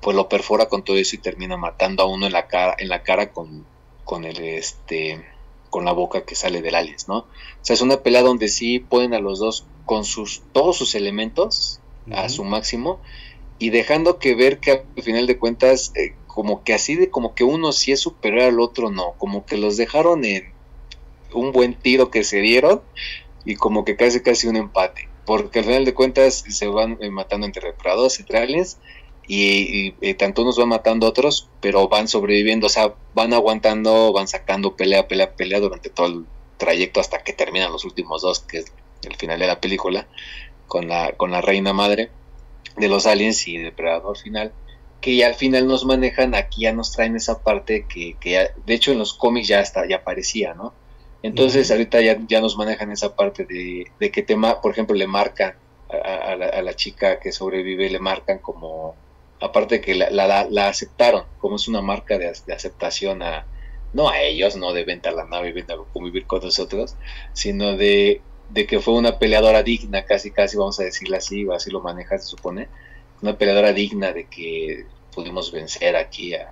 pues 0.00 0.16
lo 0.16 0.28
perfora 0.28 0.66
con 0.68 0.84
todo 0.84 0.96
eso 0.96 1.16
y 1.16 1.20
termina 1.20 1.56
matando 1.56 2.02
a 2.02 2.06
uno 2.06 2.26
en 2.26 2.32
la 2.32 2.46
cara, 2.48 2.74
en 2.78 2.88
la 2.88 3.02
cara 3.02 3.32
con, 3.32 3.68
con 4.08 4.24
el 4.24 4.40
este 4.40 5.22
con 5.68 5.84
la 5.84 5.92
boca 5.92 6.24
que 6.24 6.34
sale 6.34 6.62
del 6.62 6.76
aliens, 6.76 7.08
¿no? 7.08 7.18
O 7.18 7.26
sea, 7.60 7.74
es 7.74 7.82
una 7.82 7.98
pelea 7.98 8.22
donde 8.22 8.48
sí 8.48 8.78
ponen 8.78 9.12
a 9.12 9.20
los 9.20 9.38
dos 9.38 9.66
con 9.84 10.06
sus 10.06 10.40
todos 10.54 10.78
sus 10.78 10.94
elementos 10.94 11.80
a 12.10 12.30
su 12.30 12.42
máximo 12.42 13.00
y 13.58 13.68
dejando 13.68 14.18
que 14.18 14.34
ver 14.34 14.60
que 14.60 14.82
al 14.96 15.02
final 15.02 15.26
de 15.26 15.36
cuentas 15.36 15.92
eh, 15.94 16.14
como 16.26 16.64
que 16.64 16.72
así 16.72 16.94
de 16.94 17.10
como 17.10 17.34
que 17.34 17.44
uno 17.44 17.72
sí 17.72 17.92
es 17.92 18.00
superior 18.00 18.44
al 18.44 18.60
otro 18.60 18.90
no 18.90 19.12
como 19.18 19.44
que 19.44 19.58
los 19.58 19.76
dejaron 19.76 20.24
en 20.24 20.54
un 21.34 21.52
buen 21.52 21.74
tiro 21.74 22.10
que 22.10 22.24
se 22.24 22.40
dieron 22.40 22.80
y 23.44 23.56
como 23.56 23.84
que 23.84 23.96
casi 23.96 24.22
casi 24.22 24.46
un 24.46 24.56
empate 24.56 25.06
porque 25.26 25.58
al 25.58 25.66
final 25.66 25.84
de 25.84 25.92
cuentas 25.92 26.44
se 26.48 26.66
van 26.66 26.96
eh, 27.02 27.10
matando 27.10 27.44
entre 27.46 27.66
depredadores 27.66 28.18
entre 28.20 28.38
aliens 28.38 28.78
y, 29.30 29.88
y, 29.88 29.94
eh, 30.00 30.14
tanto 30.14 30.40
unos 30.40 30.56
van 30.56 30.70
matando 30.70 31.06
a 31.06 31.10
otros 31.10 31.50
pero 31.60 31.86
van 31.86 32.08
sobreviviendo 32.08 32.66
o 32.66 32.70
sea 32.70 32.94
van 33.14 33.34
aguantando 33.34 34.10
van 34.12 34.26
sacando 34.26 34.74
pelea 34.74 35.06
pelea 35.06 35.34
pelea 35.36 35.60
durante 35.60 35.90
todo 35.90 36.06
el 36.06 36.24
trayecto 36.56 36.98
hasta 36.98 37.22
que 37.22 37.34
terminan 37.34 37.70
los 37.70 37.84
últimos 37.84 38.22
dos 38.22 38.40
que 38.40 38.60
es 38.60 38.72
el 39.04 39.14
final 39.16 39.38
de 39.38 39.46
la 39.46 39.60
película 39.60 40.08
con 40.66 40.88
la 40.88 41.12
con 41.12 41.30
la 41.30 41.42
reina 41.42 41.74
madre 41.74 42.10
de 42.78 42.88
los 42.88 43.06
aliens 43.06 43.46
y 43.46 43.58
depredador 43.58 44.16
final 44.16 44.50
que 45.02 45.14
ya 45.14 45.26
al 45.26 45.34
final 45.34 45.68
nos 45.68 45.84
manejan 45.84 46.34
aquí 46.34 46.62
ya 46.62 46.72
nos 46.72 46.92
traen 46.92 47.14
esa 47.14 47.42
parte 47.42 47.86
que, 47.86 48.16
que 48.18 48.30
ya, 48.30 48.48
de 48.64 48.74
hecho 48.74 48.92
en 48.92 48.98
los 48.98 49.12
cómics 49.12 49.46
ya 49.48 49.60
está 49.60 49.86
ya 49.86 49.96
aparecía 49.96 50.54
no 50.54 50.72
entonces 51.22 51.70
ahorita 51.70 52.00
ya, 52.00 52.16
ya 52.26 52.40
nos 52.40 52.56
manejan 52.56 52.92
esa 52.92 53.14
parte 53.14 53.44
de, 53.44 53.90
de 54.00 54.10
que 54.10 54.22
tema 54.22 54.62
por 54.62 54.72
ejemplo 54.72 54.96
le 54.96 55.06
marcan 55.06 55.54
a, 55.90 56.14
a 56.32 56.36
la, 56.36 56.46
a 56.46 56.62
la 56.62 56.74
chica 56.74 57.20
que 57.20 57.30
sobrevive 57.30 57.90
le 57.90 57.98
marcan 57.98 58.38
como 58.38 58.96
aparte 59.40 59.80
que 59.80 59.94
la, 59.94 60.10
la, 60.10 60.46
la- 60.50 60.68
aceptaron 60.68 61.26
como 61.36 61.56
es 61.56 61.68
una 61.68 61.82
marca 61.82 62.18
de, 62.18 62.32
de 62.46 62.54
aceptación 62.54 63.22
a 63.22 63.48
no 63.92 64.08
a 64.10 64.20
ellos 64.22 64.56
no 64.56 64.72
de 64.72 64.84
venta 64.84 65.10
a 65.10 65.12
la 65.12 65.26
nave 65.26 65.52
venta 65.52 65.74
a 65.74 65.78
convivir 65.92 66.26
con 66.26 66.40
nosotros 66.42 66.98
sino 67.32 67.76
de, 67.76 68.26
de 68.48 68.66
que 68.66 68.80
fue 68.80 68.94
una 68.94 69.18
peleadora 69.18 69.62
digna 69.62 70.04
casi 70.04 70.32
casi 70.32 70.56
vamos 70.56 70.78
a 70.80 70.84
decirlo 70.84 71.16
así 71.16 71.46
o 71.46 71.52
así 71.54 71.70
lo 71.70 71.82
maneja 71.82 72.18
se 72.18 72.26
supone 72.26 72.70
una 73.22 73.36
peleadora 73.38 73.72
digna 73.72 74.12
de 74.12 74.28
que 74.28 74.88
pudimos 75.10 75.52
vencer 75.52 75.96
aquí 75.96 76.34
a, 76.34 76.48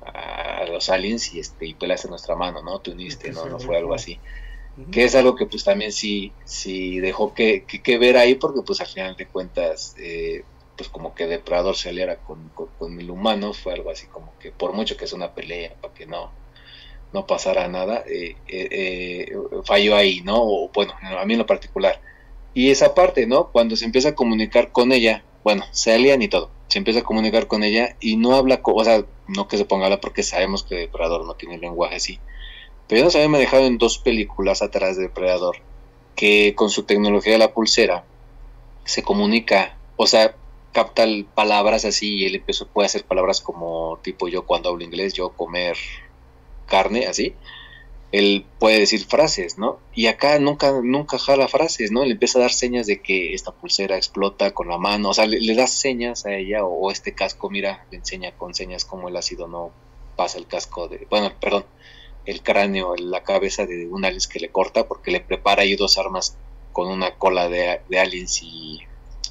a 0.00 0.64
los 0.66 0.88
aliens 0.88 1.32
y 1.32 1.40
este 1.40 1.66
y 1.66 1.74
peleaste 1.74 2.08
nuestra 2.08 2.36
mano 2.36 2.62
no 2.62 2.80
te 2.80 2.90
uniste 2.92 3.32
no 3.32 3.48
no 3.48 3.58
fue 3.58 3.76
algo 3.78 3.94
así 3.94 4.20
que 4.90 5.04
es 5.04 5.14
algo 5.14 5.34
que 5.36 5.46
pues 5.46 5.64
también 5.64 5.92
sí, 5.92 6.36
sí 6.44 7.00
dejó 7.00 7.34
que, 7.34 7.66
que, 7.66 7.82
que 7.82 7.98
ver 7.98 8.16
ahí 8.16 8.36
porque 8.36 8.62
pues 8.66 8.80
al 8.80 8.86
final 8.86 9.16
de 9.16 9.28
cuentas 9.30 9.94
eh, 9.98 10.46
pues 10.76 10.88
como 10.88 11.14
que 11.14 11.26
Depredador 11.26 11.76
se 11.76 11.88
aliara 11.88 12.16
con, 12.16 12.50
con, 12.50 12.68
con 12.78 13.00
el 13.00 13.10
humano 13.10 13.52
fue 13.52 13.72
algo 13.72 13.90
así 13.90 14.06
como 14.06 14.32
que 14.38 14.52
por 14.52 14.72
mucho 14.72 14.96
que 14.96 15.04
es 15.04 15.12
una 15.12 15.34
pelea 15.34 15.74
para 15.80 15.94
que 15.94 16.06
no 16.06 16.30
no 17.12 17.26
pasara 17.26 17.68
nada 17.68 18.04
eh, 18.06 18.36
eh, 18.48 18.68
eh, 18.70 19.36
falló 19.64 19.96
ahí 19.96 20.20
no 20.22 20.36
o 20.38 20.70
bueno 20.72 20.92
a 21.02 21.24
mí 21.24 21.34
en 21.34 21.38
lo 21.38 21.46
particular. 21.46 22.00
Y 22.54 22.70
esa 22.70 22.94
parte 22.94 23.26
no 23.26 23.48
cuando 23.52 23.76
se 23.76 23.84
empieza 23.84 24.10
a 24.10 24.14
comunicar 24.14 24.72
con 24.72 24.92
ella 24.92 25.24
bueno 25.44 25.64
se 25.70 25.92
alían 25.92 26.22
y 26.22 26.28
todo 26.28 26.50
se 26.68 26.78
empieza 26.78 27.00
a 27.00 27.04
comunicar 27.04 27.46
con 27.46 27.62
ella 27.62 27.96
y 28.00 28.16
no 28.16 28.34
habla 28.34 28.60
o 28.62 28.84
sea 28.84 29.04
no 29.28 29.48
que 29.48 29.58
se 29.58 29.64
ponga 29.64 29.84
a 29.84 29.86
hablar 29.86 30.00
porque 30.00 30.22
sabemos 30.22 30.62
que 30.62 30.74
Depredador 30.74 31.24
no 31.24 31.34
tiene 31.34 31.58
lenguaje 31.58 31.96
así 31.96 32.20
pero 32.88 33.00
ya 33.00 33.04
nos 33.04 33.16
había 33.16 33.28
manejado 33.28 33.66
en 33.66 33.78
dos 33.78 33.98
películas 33.98 34.62
atrás 34.62 34.96
de 34.96 35.04
Depredador, 35.04 35.56
que 36.14 36.54
con 36.54 36.70
su 36.70 36.84
tecnología 36.84 37.32
de 37.32 37.38
la 37.38 37.52
pulsera 37.52 38.04
se 38.84 39.02
comunica, 39.02 39.76
o 39.96 40.06
sea, 40.06 40.36
capta 40.76 41.04
el- 41.04 41.24
palabras 41.24 41.86
así 41.86 42.16
y 42.16 42.26
él 42.26 42.34
empezó, 42.34 42.66
puede 42.68 42.84
hacer 42.86 43.04
palabras 43.06 43.40
como 43.40 43.98
tipo 44.02 44.28
yo 44.28 44.44
cuando 44.44 44.68
hablo 44.68 44.84
inglés, 44.84 45.14
yo 45.14 45.30
comer 45.30 45.74
carne, 46.66 47.06
así. 47.06 47.34
Él 48.12 48.44
puede 48.58 48.80
decir 48.80 49.06
frases, 49.06 49.56
¿no? 49.56 49.78
Y 49.94 50.06
acá 50.08 50.38
nunca, 50.38 50.72
nunca 50.82 51.18
jala 51.18 51.48
frases, 51.48 51.90
¿no? 51.92 52.04
Le 52.04 52.12
empieza 52.12 52.38
a 52.38 52.42
dar 52.42 52.52
señas 52.52 52.86
de 52.86 53.00
que 53.00 53.32
esta 53.32 53.52
pulsera 53.52 53.96
explota 53.96 54.52
con 54.52 54.68
la 54.68 54.76
mano, 54.76 55.08
o 55.10 55.14
sea, 55.14 55.26
le, 55.26 55.54
da 55.54 55.66
señas 55.66 56.26
a 56.26 56.34
ella, 56.34 56.64
o, 56.66 56.90
este 56.90 57.14
casco, 57.14 57.48
mira, 57.48 57.86
le 57.90 57.96
enseña 57.98 58.32
con 58.36 58.54
señas 58.54 58.84
cómo 58.84 59.08
el 59.08 59.16
ácido 59.16 59.48
no 59.48 59.70
pasa 60.14 60.36
el 60.38 60.46
casco 60.46 60.88
de, 60.88 61.06
bueno, 61.10 61.32
perdón, 61.40 61.64
el 62.26 62.42
cráneo, 62.42 62.94
la 62.96 63.22
cabeza 63.22 63.64
de 63.66 63.86
un 63.88 64.04
aliens 64.04 64.28
que 64.28 64.40
le 64.40 64.50
corta, 64.50 64.86
porque 64.88 65.10
le 65.10 65.20
prepara 65.20 65.62
ahí 65.62 65.74
dos 65.74 65.96
armas 65.98 66.36
con 66.72 66.88
una 66.88 67.12
cola 67.16 67.48
de, 67.48 67.80
de 67.88 67.98
aliens 67.98 68.42
y, 68.42 68.80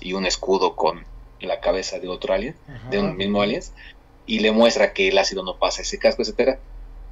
y 0.02 0.14
un 0.14 0.26
escudo 0.26 0.76
con 0.76 1.06
la 1.40 1.60
cabeza 1.60 2.00
de 2.00 2.08
otro 2.08 2.34
alien, 2.34 2.56
de 2.90 3.00
un 3.00 3.18
mismo 3.18 3.42
aliens, 3.42 3.74
y 4.26 4.40
le 4.40 4.52
muestra 4.52 4.94
que 4.94 5.10
el 5.10 5.18
ácido 5.18 5.44
no 5.44 5.58
pasa 5.58 5.82
ese 5.82 6.00
casco, 6.00 6.22
etcétera. 6.22 6.60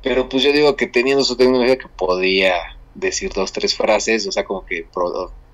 Pero 0.02 0.28
pues 0.28 0.44
yo 0.44 0.52
digo 0.52 0.76
que 0.76 0.88
teniendo 0.88 1.24
su 1.24 1.38
tecnología 1.38 1.78
que 1.78 1.88
podía 1.88 2.56
decir 2.96 3.32
dos, 3.34 3.52
tres 3.52 3.76
frases, 3.76 4.28
o 4.28 4.32
sea, 4.32 4.44
como 4.44 4.66
que 4.66 4.86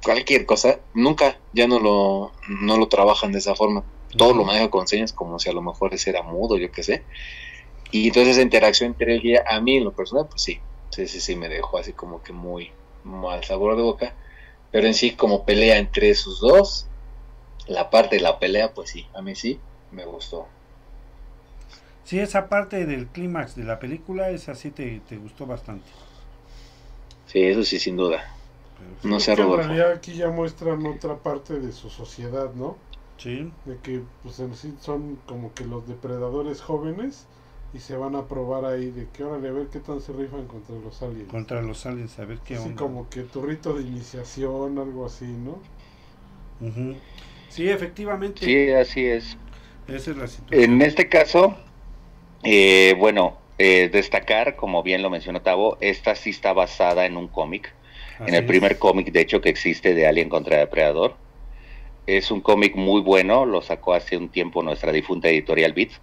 cualquier 0.03 0.45
cosa, 0.45 0.79
nunca, 0.93 1.37
ya 1.53 1.67
no 1.67 1.79
lo, 1.79 2.31
no 2.47 2.77
lo 2.77 2.87
trabajan 2.87 3.31
de 3.31 3.39
esa 3.39 3.55
forma. 3.55 3.83
Todo 4.17 4.33
lo 4.33 4.43
maneja 4.43 4.69
con 4.69 4.87
señas 4.87 5.13
como 5.13 5.37
si 5.37 5.49
a 5.49 5.53
lo 5.53 5.61
mejor 5.61 5.93
ese 5.93 6.09
era 6.09 6.23
mudo, 6.23 6.57
yo 6.57 6.71
qué 6.71 6.81
sé. 6.81 7.03
Y 7.91 8.07
entonces 8.07 8.33
esa 8.33 8.41
interacción 8.41 8.91
entre 8.91 9.15
él 9.15 9.25
y 9.25 9.31
ella, 9.31 9.43
a 9.47 9.61
mí 9.61 9.77
en 9.77 9.83
lo 9.83 9.91
personal, 9.91 10.27
pues 10.27 10.41
sí, 10.41 10.59
sí, 10.89 11.07
sí, 11.07 11.19
sí, 11.21 11.35
me 11.35 11.47
dejó 11.47 11.77
así 11.77 11.93
como 11.93 12.23
que 12.23 12.33
muy 12.33 12.71
mal 13.03 13.43
sabor 13.43 13.75
de 13.75 13.83
boca. 13.83 14.15
Pero 14.71 14.87
en 14.87 14.93
sí, 14.93 15.11
como 15.11 15.45
pelea 15.45 15.77
entre 15.77 16.09
esos 16.09 16.39
dos, 16.39 16.87
la 17.69 17.89
parte 17.89 18.17
de 18.17 18.21
la 18.21 18.39
pelea, 18.39 18.73
pues 18.73 18.89
sí, 18.89 19.05
a 19.13 19.21
mí 19.21 19.35
sí, 19.35 19.59
me 19.91 20.05
gustó. 20.05 20.47
Sí, 22.03 22.19
esa 22.19 22.49
parte 22.49 22.85
del 22.85 23.07
clímax 23.07 23.55
de 23.55 23.63
la 23.63 23.79
película, 23.79 24.29
esa 24.31 24.55
sí 24.55 24.71
te, 24.71 24.99
te 25.07 25.17
gustó 25.17 25.45
bastante. 25.45 25.89
Sí, 27.27 27.43
eso 27.43 27.63
sí, 27.63 27.79
sin 27.79 27.95
duda. 27.95 28.23
Perfecto. 28.77 29.07
No 29.07 29.19
sé, 29.19 29.33
en 29.33 29.53
realidad 29.53 29.91
aquí 29.91 30.13
ya 30.15 30.29
muestran 30.29 30.85
otra 30.87 31.17
parte 31.17 31.59
de 31.59 31.71
su 31.71 31.89
sociedad, 31.89 32.53
¿no? 32.55 32.77
Sí, 33.17 33.51
De 33.65 33.77
que 33.77 34.01
pues 34.23 34.39
en 34.39 34.55
sí 34.55 34.73
son 34.81 35.17
como 35.27 35.53
que 35.53 35.65
los 35.65 35.87
depredadores 35.87 36.61
jóvenes 36.61 37.25
y 37.73 37.79
se 37.79 37.95
van 37.97 38.15
a 38.15 38.25
probar 38.25 38.65
ahí 38.65 38.89
de 38.89 39.07
que 39.09 39.23
órale 39.23 39.49
a 39.49 39.51
ver 39.51 39.67
qué 39.67 39.79
tan 39.79 40.01
se 40.01 40.13
rifan 40.13 40.47
contra 40.47 40.75
los 40.75 41.01
aliens. 41.03 41.29
contra 41.29 41.61
los 41.61 41.85
aliens, 41.85 42.17
a 42.17 42.25
ver 42.25 42.39
qué 42.39 42.55
Así 42.55 42.69
onda. 42.69 42.81
como 42.81 43.09
que 43.09 43.21
tu 43.23 43.41
rito 43.41 43.73
de 43.73 43.83
iniciación, 43.83 44.79
algo 44.79 45.05
así, 45.05 45.25
¿no? 45.25 45.57
Ujú. 46.61 46.95
Sí, 47.49 47.69
efectivamente. 47.69 48.45
Sí, 48.45 48.71
así 48.71 49.05
es. 49.05 49.37
Esa 49.87 50.11
es 50.11 50.17
la 50.17 50.27
situación. 50.27 50.63
En 50.63 50.81
este 50.81 51.09
caso, 51.09 51.57
eh, 52.43 52.95
bueno, 52.97 53.37
eh, 53.57 53.89
destacar, 53.91 54.55
como 54.55 54.83
bien 54.83 55.01
lo 55.01 55.09
mencionó 55.09 55.41
Tavo, 55.41 55.77
esta 55.81 56.15
sí 56.15 56.29
está 56.29 56.53
basada 56.53 57.05
en 57.05 57.17
un 57.17 57.27
cómic, 57.27 57.73
en 58.19 58.35
el 58.35 58.43
es. 58.43 58.47
primer 58.47 58.77
cómic, 58.77 59.11
de 59.11 59.21
hecho, 59.21 59.41
que 59.41 59.49
existe 59.49 59.93
de 59.93 60.07
Alien 60.07 60.29
contra 60.29 60.57
Depredador. 60.57 61.15
Es 62.07 62.31
un 62.31 62.41
cómic 62.41 62.75
muy 62.75 63.01
bueno, 63.01 63.45
lo 63.45 63.61
sacó 63.61 63.93
hace 63.93 64.17
un 64.17 64.29
tiempo 64.29 64.63
nuestra 64.63 64.91
difunta 64.91 65.29
editorial 65.29 65.73
Beats. 65.73 65.99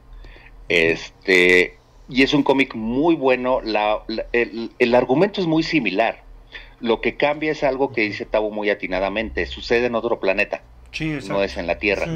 Este, 0.69 1.79
y 2.09 2.23
es 2.23 2.35
un 2.35 2.43
cómic 2.43 2.75
muy 2.75 3.15
bueno. 3.15 3.61
el, 4.33 4.95
argumento 4.95 5.41
es 5.41 5.47
muy 5.47 5.63
similar. 5.63 6.23
Lo 6.81 7.01
que 7.01 7.17
cambia 7.17 7.53
es 7.53 7.65
algo 7.65 7.93
que 7.93 8.03
dice 8.03 8.27
Tabo 8.27 8.51
muy 8.51 8.71
atinadamente. 8.71 9.47
Sucede 9.47 9.87
en 9.87 9.95
otro 9.95 10.21
planeta. 10.21 10.63
No 11.29 11.43
es 11.43 11.57
en 11.57 11.67
la 11.67 11.79
Tierra. 11.79 12.07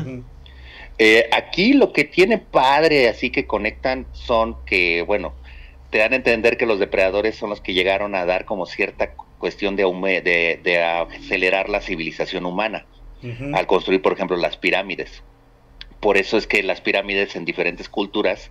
Eh, 0.99 1.29
aquí 1.33 1.73
lo 1.73 1.93
que 1.93 2.05
tiene 2.05 2.39
padre, 2.39 3.09
así 3.09 3.31
que 3.31 3.47
conectan, 3.47 4.07
son 4.13 4.57
que, 4.67 5.03
bueno, 5.03 5.33
te 5.91 5.99
dan 5.99 6.13
a 6.13 6.17
entender 6.17 6.57
que 6.57 6.67
los 6.67 6.79
depredadores 6.79 7.37
son 7.37 7.51
los 7.51 7.61
que 7.61 7.73
llegaron 7.73 8.15
a 8.15 8.25
dar 8.27 8.45
como 8.45 8.67
cierta 8.67 9.13
cuestión 9.39 9.77
de, 9.77 10.61
de, 10.63 10.83
acelerar 10.83 11.69
la 11.69 11.81
civilización 11.81 12.45
humana 12.45 12.87
al 13.53 13.67
construir, 13.67 14.03
por 14.03 14.13
ejemplo, 14.13 14.37
las 14.37 14.57
pirámides. 14.57 15.23
Por 16.01 16.17
eso 16.17 16.37
es 16.37 16.47
que 16.47 16.63
las 16.63 16.81
pirámides 16.81 17.37
en 17.37 17.45
diferentes 17.45 17.89
culturas 17.89 18.51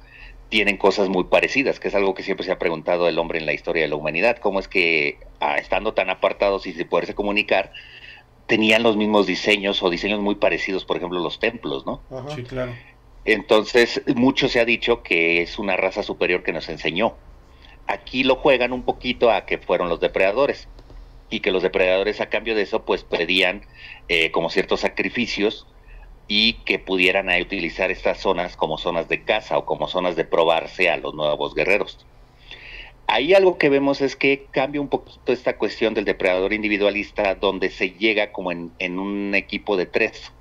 tienen 0.49 0.77
cosas 0.77 1.09
muy 1.09 1.25
parecidas, 1.25 1.79
que 1.79 1.87
es 1.87 1.95
algo 1.95 2.13
que 2.13 2.23
siempre 2.23 2.45
se 2.45 2.51
ha 2.51 2.59
preguntado 2.59 3.07
el 3.07 3.19
hombre 3.19 3.39
en 3.39 3.45
la 3.45 3.53
historia 3.53 3.83
de 3.83 3.89
la 3.89 3.95
humanidad, 3.95 4.37
cómo 4.37 4.59
es 4.59 4.67
que 4.67 5.17
ah, 5.39 5.57
estando 5.57 5.93
tan 5.93 6.09
apartados 6.09 6.65
y 6.65 6.73
sin 6.73 6.87
poderse 6.87 7.13
comunicar, 7.13 7.71
tenían 8.49 8.81
los 8.81 8.97
mismos 8.97 9.27
diseños 9.27 9.81
o 9.83 9.91
diseños 9.91 10.19
muy 10.19 10.35
parecidos, 10.35 10.83
por 10.83 10.97
ejemplo, 10.97 11.19
los 11.19 11.39
templos, 11.39 11.85
¿no? 11.85 12.01
Sí, 12.35 12.41
claro. 12.43 12.73
Entonces, 13.23 14.01
mucho 14.15 14.49
se 14.49 14.59
ha 14.59 14.65
dicho 14.65 15.03
que 15.03 15.43
es 15.43 15.59
una 15.59 15.77
raza 15.77 16.01
superior 16.01 16.41
que 16.41 16.51
nos 16.51 16.67
enseñó. 16.67 17.13
Aquí 17.85 18.23
lo 18.23 18.37
juegan 18.37 18.73
un 18.73 18.81
poquito 18.81 19.31
a 19.31 19.45
que 19.45 19.59
fueron 19.59 19.87
los 19.87 19.99
depredadores 19.99 20.67
y 21.29 21.41
que 21.41 21.51
los 21.51 21.61
depredadores 21.61 22.21
a 22.21 22.29
cambio 22.29 22.55
de 22.55 22.63
eso 22.63 22.85
pues 22.85 23.03
pedían 23.03 23.61
eh, 24.07 24.31
como 24.31 24.49
ciertos 24.49 24.79
sacrificios 24.79 25.67
y 26.27 26.53
que 26.65 26.79
pudieran 26.79 27.29
utilizar 27.39 27.91
estas 27.91 28.19
zonas 28.19 28.55
como 28.55 28.79
zonas 28.79 29.07
de 29.07 29.23
caza 29.23 29.59
o 29.59 29.65
como 29.65 29.87
zonas 29.87 30.15
de 30.15 30.25
probarse 30.25 30.89
a 30.89 30.97
los 30.97 31.13
nuevos 31.13 31.53
guerreros. 31.53 32.03
Ahí 33.11 33.33
algo 33.33 33.57
que 33.57 33.69
vemos 33.69 34.01
es 34.01 34.15
que 34.15 34.45
cambia 34.51 34.81
un 34.81 34.87
poquito 34.87 35.33
esta 35.33 35.57
cuestión 35.57 35.93
del 35.93 36.05
depredador 36.05 36.53
individualista 36.53 37.35
donde 37.35 37.69
se 37.69 37.91
llega 37.91 38.31
como 38.31 38.51
en, 38.51 38.99
un 38.99 39.35
equipo 39.35 39.77
de 39.77 39.85
tres. 39.85 40.31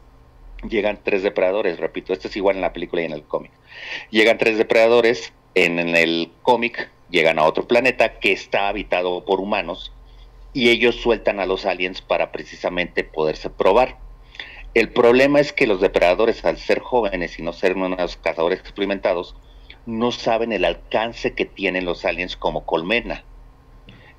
Llegan 0.69 1.01
tres 1.03 1.23
depredadores, 1.23 1.79
repito, 1.79 2.13
esto 2.13 2.29
es 2.29 2.37
igual 2.37 2.57
en 2.57 2.63
la 2.63 2.73
película 2.73 3.03
y 3.03 3.07
en 3.07 3.13
el 3.13 3.23
cómic. 3.23 3.53
Llegan 4.11 4.39
tres 4.39 4.59
depredadores, 4.59 5.33
en, 5.55 5.79
en 5.79 5.97
el 5.97 6.31
cómic 6.43 6.91
llegan 7.11 7.39
a 7.39 7.45
otro 7.45 7.67
planeta 7.67 8.19
que 8.21 8.33
está 8.33 8.69
habitado 8.69 9.25
por 9.25 9.41
humanos 9.41 9.93
y 10.53 10.69
ellos 10.69 10.97
sueltan 10.97 11.41
a 11.41 11.47
los 11.47 11.65
aliens 11.65 12.03
para 12.03 12.33
precisamente 12.33 13.03
poderse 13.03 13.49
probar 13.49 13.97
el 14.75 14.91
problema 14.91 15.41
es 15.41 15.53
que 15.53 15.67
los 15.67 15.81
depredadores, 15.81 16.45
al 16.45 16.59
ser 16.59 16.81
jóvenes 16.81 17.39
y 17.39 17.43
no 17.43 17.53
ser 17.53 17.77
unos 17.77 18.17
cazadores 18.17 18.61
experimentados, 18.61 19.35
no 19.89 20.13
saben 20.13 20.53
el 20.53 20.67
alcance 20.67 21.33
que 21.33 21.47
tienen 21.47 21.87
los 21.87 22.05
aliens 22.05 22.37
como 22.37 22.67
colmena. 22.67 23.25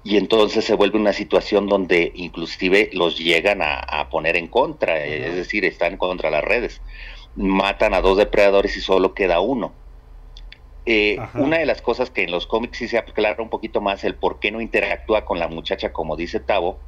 Y 0.03 0.17
entonces 0.17 0.65
se 0.65 0.73
vuelve 0.73 0.97
una 0.97 1.13
situación 1.13 1.67
donde 1.67 2.11
inclusive 2.15 2.89
los 2.91 3.19
llegan 3.19 3.59
a, 3.61 4.09
poner 4.09 4.35
en 4.35 4.47
contra, 4.47 5.05
es 5.05 5.35
decir, 5.35 5.65
están 5.65 5.97
contra 5.97 6.31
las 6.31 6.43
redes. 6.43 6.81
Matan 7.35 7.93
a 7.93 8.01
dos 8.01 8.17
depredadores 8.17 8.75
y 8.77 8.81
solo 8.81 9.13
queda 9.13 9.41
uno. 9.41 9.71
Eh, 10.87 11.19
una 11.35 11.59
de 11.59 11.67
las 11.67 11.83
cosas 11.83 12.09
que 12.09 12.23
en 12.23 12.31
los 12.31 12.47
cómics 12.47 12.79
sí 12.79 12.87
se 12.87 12.97
aclara 12.97 13.43
un 13.43 13.49
poquito 13.49 13.79
más 13.79 14.03
el 14.03 14.15
por 14.15 14.39
qué 14.39 14.49
no 14.49 14.61
interactúa 14.61 15.23
con 15.23 15.37
la 15.37 15.47
muchacha 15.47 15.93
como 15.93 16.15
dice 16.15 16.39
Tavo, 16.39 16.79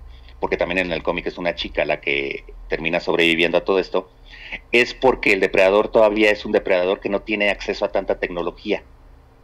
porque 0.41 0.57
también 0.57 0.79
en 0.79 0.91
el 0.91 1.03
cómic 1.03 1.27
es 1.27 1.37
una 1.37 1.55
chica 1.55 1.85
la 1.85 2.01
que 2.01 2.43
termina 2.67 2.99
sobreviviendo 2.99 3.59
a 3.59 3.63
todo 3.63 3.79
esto, 3.79 4.09
es 4.71 4.95
porque 4.95 5.31
el 5.33 5.39
depredador 5.39 5.89
todavía 5.89 6.31
es 6.31 6.45
un 6.45 6.51
depredador 6.51 6.99
que 6.99 7.09
no 7.09 7.21
tiene 7.21 7.51
acceso 7.51 7.85
a 7.85 7.91
tanta 7.91 8.19
tecnología. 8.19 8.83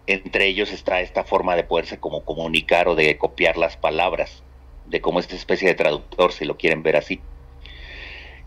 Entre 0.07 0.47
ellos 0.47 0.73
está 0.73 0.99
esta 0.99 1.23
forma 1.23 1.55
de 1.55 1.63
poderse 1.63 1.99
como 1.99 2.25
comunicar 2.25 2.87
o 2.87 2.95
de 2.95 3.15
copiar 3.17 3.57
las 3.57 3.77
palabras, 3.77 4.41
de 4.87 4.99
como 4.99 5.19
esta 5.19 5.35
especie 5.35 5.67
de 5.67 5.75
traductor, 5.75 6.33
si 6.33 6.45
lo 6.45 6.57
quieren 6.57 6.81
ver 6.81 6.95
así. 6.95 7.21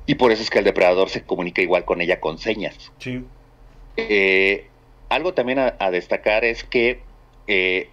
Y 0.06 0.16
por 0.16 0.32
eso 0.32 0.43
es 0.43 0.51
que 0.51 0.59
el 0.59 0.64
depredador 0.64 1.09
se 1.09 1.22
comunica 1.22 1.62
igual 1.62 1.85
con 1.85 2.01
ella 2.01 2.18
con 2.18 2.39
señas. 2.39 2.90
Sí. 2.98 3.22
Eh, 3.97 4.66
algo 5.09 5.35
también 5.35 5.60
a, 5.60 5.90
destacar 5.93 6.44
es 6.44 6.64
que 6.64 7.01
eh, 7.47 7.90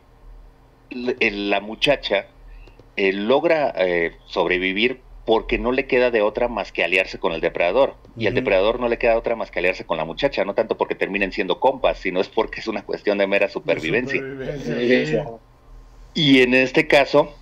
la 0.89 1.59
muchacha 1.59 2.25
eh, 2.97 3.13
logra 3.13 3.73
eh, 3.77 4.13
sobrevivir 4.25 4.99
porque 5.25 5.57
no 5.59 5.71
le 5.71 5.87
queda 5.87 6.09
de 6.09 6.21
otra 6.21 6.47
más 6.47 6.71
que 6.71 6.83
aliarse 6.83 7.19
con 7.19 7.33
el 7.33 7.41
depredador. 7.41 7.95
Y 8.17 8.27
al 8.27 8.33
depredador 8.33 8.79
no 8.79 8.87
le 8.87 8.97
queda 8.97 9.17
otra 9.17 9.35
más 9.35 9.51
que 9.51 9.59
aliarse 9.59 9.85
con 9.85 9.97
la 9.97 10.05
muchacha, 10.05 10.45
no 10.45 10.53
tanto 10.53 10.77
porque 10.77 10.95
terminen 10.95 11.33
siendo 11.33 11.59
compas, 11.59 11.99
sino 11.99 12.21
es 12.21 12.29
porque 12.29 12.61
es 12.61 12.67
una 12.67 12.83
cuestión 12.83 13.17
de 13.17 13.27
mera 13.27 13.49
supervivencia. 13.49 14.21
Y 16.13 16.41
en 16.41 16.53
este 16.53 16.87
caso, 16.87 17.35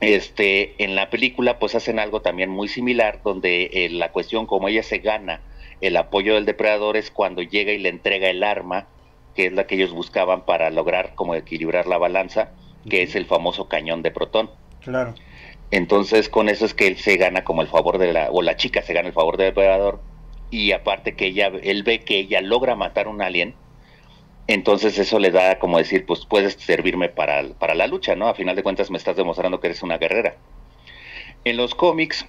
este, 0.00 0.82
en 0.82 0.94
la 0.96 1.10
película, 1.10 1.58
pues 1.58 1.74
hacen 1.74 1.98
algo 1.98 2.22
también 2.22 2.48
muy 2.48 2.66
similar, 2.66 3.20
donde 3.22 3.70
eh, 3.72 3.90
la 3.90 4.10
cuestión, 4.10 4.46
como 4.46 4.68
ella 4.68 4.82
se 4.82 4.98
gana 4.98 5.42
el 5.82 5.96
apoyo 5.98 6.34
del 6.34 6.46
depredador, 6.46 6.96
es 6.96 7.10
cuando 7.10 7.42
llega 7.42 7.72
y 7.72 7.78
le 7.78 7.90
entrega 7.90 8.30
el 8.30 8.42
arma, 8.42 8.86
que 9.36 9.46
es 9.46 9.52
la 9.52 9.66
que 9.66 9.74
ellos 9.74 9.92
buscaban 9.92 10.46
para 10.46 10.70
lograr 10.70 11.14
como 11.14 11.34
equilibrar 11.34 11.86
la 11.86 11.98
balanza, 11.98 12.52
que 12.88 13.02
es 13.02 13.14
el 13.14 13.26
famoso 13.26 13.68
cañón 13.68 14.02
de 14.02 14.12
protón. 14.12 14.50
Claro. 14.82 15.14
Entonces 15.70 16.28
con 16.28 16.48
eso 16.48 16.64
es 16.64 16.74
que 16.74 16.86
él 16.86 16.96
se 16.96 17.16
gana 17.16 17.44
como 17.44 17.62
el 17.62 17.68
favor 17.68 17.98
de 17.98 18.12
la, 18.12 18.30
o 18.30 18.42
la 18.42 18.56
chica 18.56 18.82
se 18.82 18.94
gana 18.94 19.08
el 19.08 19.14
favor 19.14 19.36
del 19.36 19.48
depredador 19.48 20.00
y 20.50 20.72
aparte 20.72 21.14
que 21.14 21.26
ella, 21.26 21.50
él 21.62 21.82
ve 21.82 22.00
que 22.00 22.18
ella 22.18 22.40
logra 22.40 22.74
matar 22.74 23.06
un 23.06 23.20
alien, 23.20 23.54
entonces 24.46 24.98
eso 24.98 25.18
le 25.18 25.30
da 25.30 25.58
como 25.58 25.76
decir, 25.76 26.06
pues 26.06 26.24
puedes 26.24 26.54
servirme 26.54 27.10
para, 27.10 27.46
para 27.58 27.74
la 27.74 27.86
lucha, 27.86 28.16
¿no? 28.16 28.28
A 28.28 28.34
final 28.34 28.56
de 28.56 28.62
cuentas 28.62 28.90
me 28.90 28.96
estás 28.96 29.16
demostrando 29.16 29.60
que 29.60 29.66
eres 29.66 29.82
una 29.82 29.98
guerrera. 29.98 30.36
En 31.44 31.58
los 31.58 31.74
cómics 31.74 32.26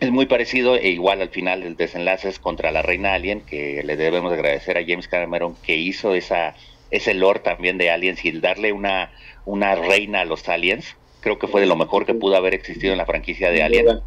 es 0.00 0.10
muy 0.10 0.26
parecido 0.26 0.74
e 0.74 0.88
igual 0.88 1.22
al 1.22 1.28
final 1.28 1.62
el 1.62 1.76
desenlace 1.76 2.28
es 2.28 2.40
contra 2.40 2.72
la 2.72 2.82
reina 2.82 3.14
alien, 3.14 3.42
que 3.42 3.82
le 3.84 3.96
debemos 3.96 4.32
agradecer 4.32 4.76
a 4.76 4.84
James 4.84 5.06
Cameron 5.06 5.54
que 5.62 5.76
hizo 5.76 6.14
esa, 6.14 6.56
ese 6.90 7.14
lore 7.14 7.40
también 7.40 7.78
de 7.78 7.90
aliens 7.90 8.24
y 8.24 8.32
darle 8.32 8.72
una, 8.72 9.12
una 9.44 9.76
reina 9.76 10.22
a 10.22 10.24
los 10.24 10.48
aliens 10.48 10.96
creo 11.22 11.38
que 11.38 11.46
fue 11.46 11.62
de 11.62 11.66
lo 11.66 11.76
mejor 11.76 12.04
que 12.04 12.14
pudo 12.14 12.36
haber 12.36 12.52
existido 12.52 12.92
en 12.92 12.98
la 12.98 13.06
franquicia 13.06 13.50
de 13.50 13.62
Alien. 13.62 14.02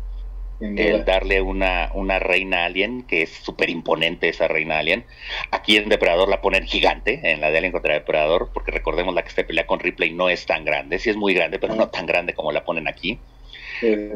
El 0.62 1.04
darle 1.04 1.42
una, 1.42 1.92
una 1.96 2.18
reina 2.18 2.64
alien, 2.64 3.04
que 3.04 3.24
es 3.24 3.30
súper 3.30 3.70
imponente 3.70 4.30
esa 4.30 4.48
reina 4.48 4.80
alien. 4.80 5.04
Aquí 5.52 5.76
en 5.76 5.90
Depredador 5.90 6.30
la 6.30 6.40
ponen 6.40 6.66
gigante, 6.66 7.20
en 7.24 7.42
la 7.42 7.52
de 7.52 7.58
Alien 7.58 7.74
contra 7.74 7.94
Depredador, 7.94 8.52
porque 8.54 8.72
recordemos 8.72 9.14
la 9.14 9.24
que 9.24 9.32
se 9.32 9.44
pelea 9.44 9.68
con 9.68 9.82
Ripley 9.82 10.14
no 10.14 10.30
es 10.30 10.46
tan 10.46 10.64
grande, 10.64 10.98
sí 10.98 11.10
es 11.10 11.18
muy 11.18 11.34
grande, 11.34 11.60
pero 11.60 11.76
no 11.76 11.90
tan 11.90 12.06
grande 12.06 12.34
como 12.34 12.54
la 12.54 12.64
ponen 12.64 12.88
aquí. 12.88 13.20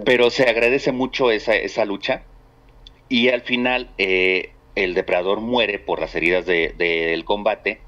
Pero 0.05 0.29
se 0.29 0.43
agradece 0.43 0.93
mucho 0.93 1.29
esa, 1.29 1.55
esa 1.55 1.83
lucha. 1.83 2.23
Y 3.09 3.27
al 3.27 3.41
final 3.41 3.89
eh, 3.97 4.51
el 4.75 4.93
depredador 4.93 5.41
muere 5.41 5.77
por 5.77 5.99
las 5.99 6.15
heridas 6.15 6.45
del 6.45 7.25
combate 7.25 7.81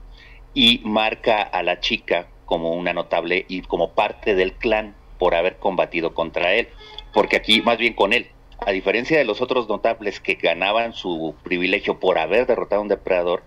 y 0.54 0.82
marca 0.84 1.42
a 1.42 1.64
la 1.64 1.80
chica 1.80 2.28
como 2.46 2.74
una 2.74 2.92
notable 2.92 3.46
y 3.48 3.62
como 3.62 3.94
parte 3.94 4.36
del 4.36 4.52
clan 4.54 4.96
por 5.22 5.36
haber 5.36 5.58
combatido 5.58 6.16
contra 6.16 6.56
él, 6.56 6.68
porque 7.14 7.36
aquí 7.36 7.62
más 7.62 7.78
bien 7.78 7.94
con 7.94 8.12
él, 8.12 8.26
a 8.58 8.72
diferencia 8.72 9.20
de 9.20 9.24
los 9.24 9.40
otros 9.40 9.70
notables 9.70 10.20
que 10.20 10.34
ganaban 10.34 10.94
su 10.94 11.36
privilegio 11.44 12.00
por 12.00 12.18
haber 12.18 12.48
derrotado 12.48 12.82
a 12.82 12.82
un 12.82 12.88
depredador, 12.88 13.44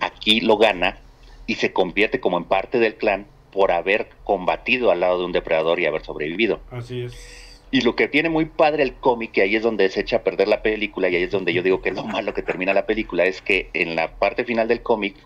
aquí 0.00 0.42
lo 0.42 0.58
gana 0.58 0.98
y 1.46 1.54
se 1.54 1.72
convierte 1.72 2.20
como 2.20 2.36
en 2.36 2.44
parte 2.44 2.78
del 2.78 2.96
clan 2.96 3.26
por 3.52 3.72
haber 3.72 4.10
combatido 4.24 4.90
al 4.90 5.00
lado 5.00 5.18
de 5.20 5.24
un 5.24 5.32
depredador 5.32 5.80
y 5.80 5.86
haber 5.86 6.04
sobrevivido. 6.04 6.60
Así 6.70 7.04
es. 7.04 7.62
Y 7.70 7.80
lo 7.80 7.96
que 7.96 8.06
tiene 8.06 8.28
muy 8.28 8.44
padre 8.44 8.82
el 8.82 8.92
cómic, 8.92 9.34
y 9.38 9.40
ahí 9.40 9.56
es 9.56 9.62
donde 9.62 9.88
se 9.88 10.00
echa 10.00 10.16
a 10.16 10.22
perder 10.24 10.48
la 10.48 10.60
película, 10.60 11.08
y 11.08 11.16
ahí 11.16 11.22
es 11.22 11.30
donde 11.30 11.54
yo 11.54 11.62
digo 11.62 11.80
que 11.80 11.88
es 11.88 11.96
lo 11.96 12.04
malo 12.04 12.34
que 12.34 12.42
termina 12.42 12.74
la 12.74 12.84
película, 12.84 13.24
es 13.24 13.40
que 13.40 13.70
en 13.72 13.96
la 13.96 14.10
parte 14.16 14.44
final 14.44 14.68
del 14.68 14.82
cómic 14.82 15.16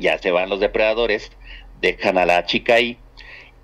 ya 0.00 0.18
se 0.18 0.32
van 0.32 0.50
los 0.50 0.58
depredadores, 0.58 1.30
dejan 1.80 2.18
a 2.18 2.26
la 2.26 2.44
chica 2.44 2.74
ahí, 2.74 2.98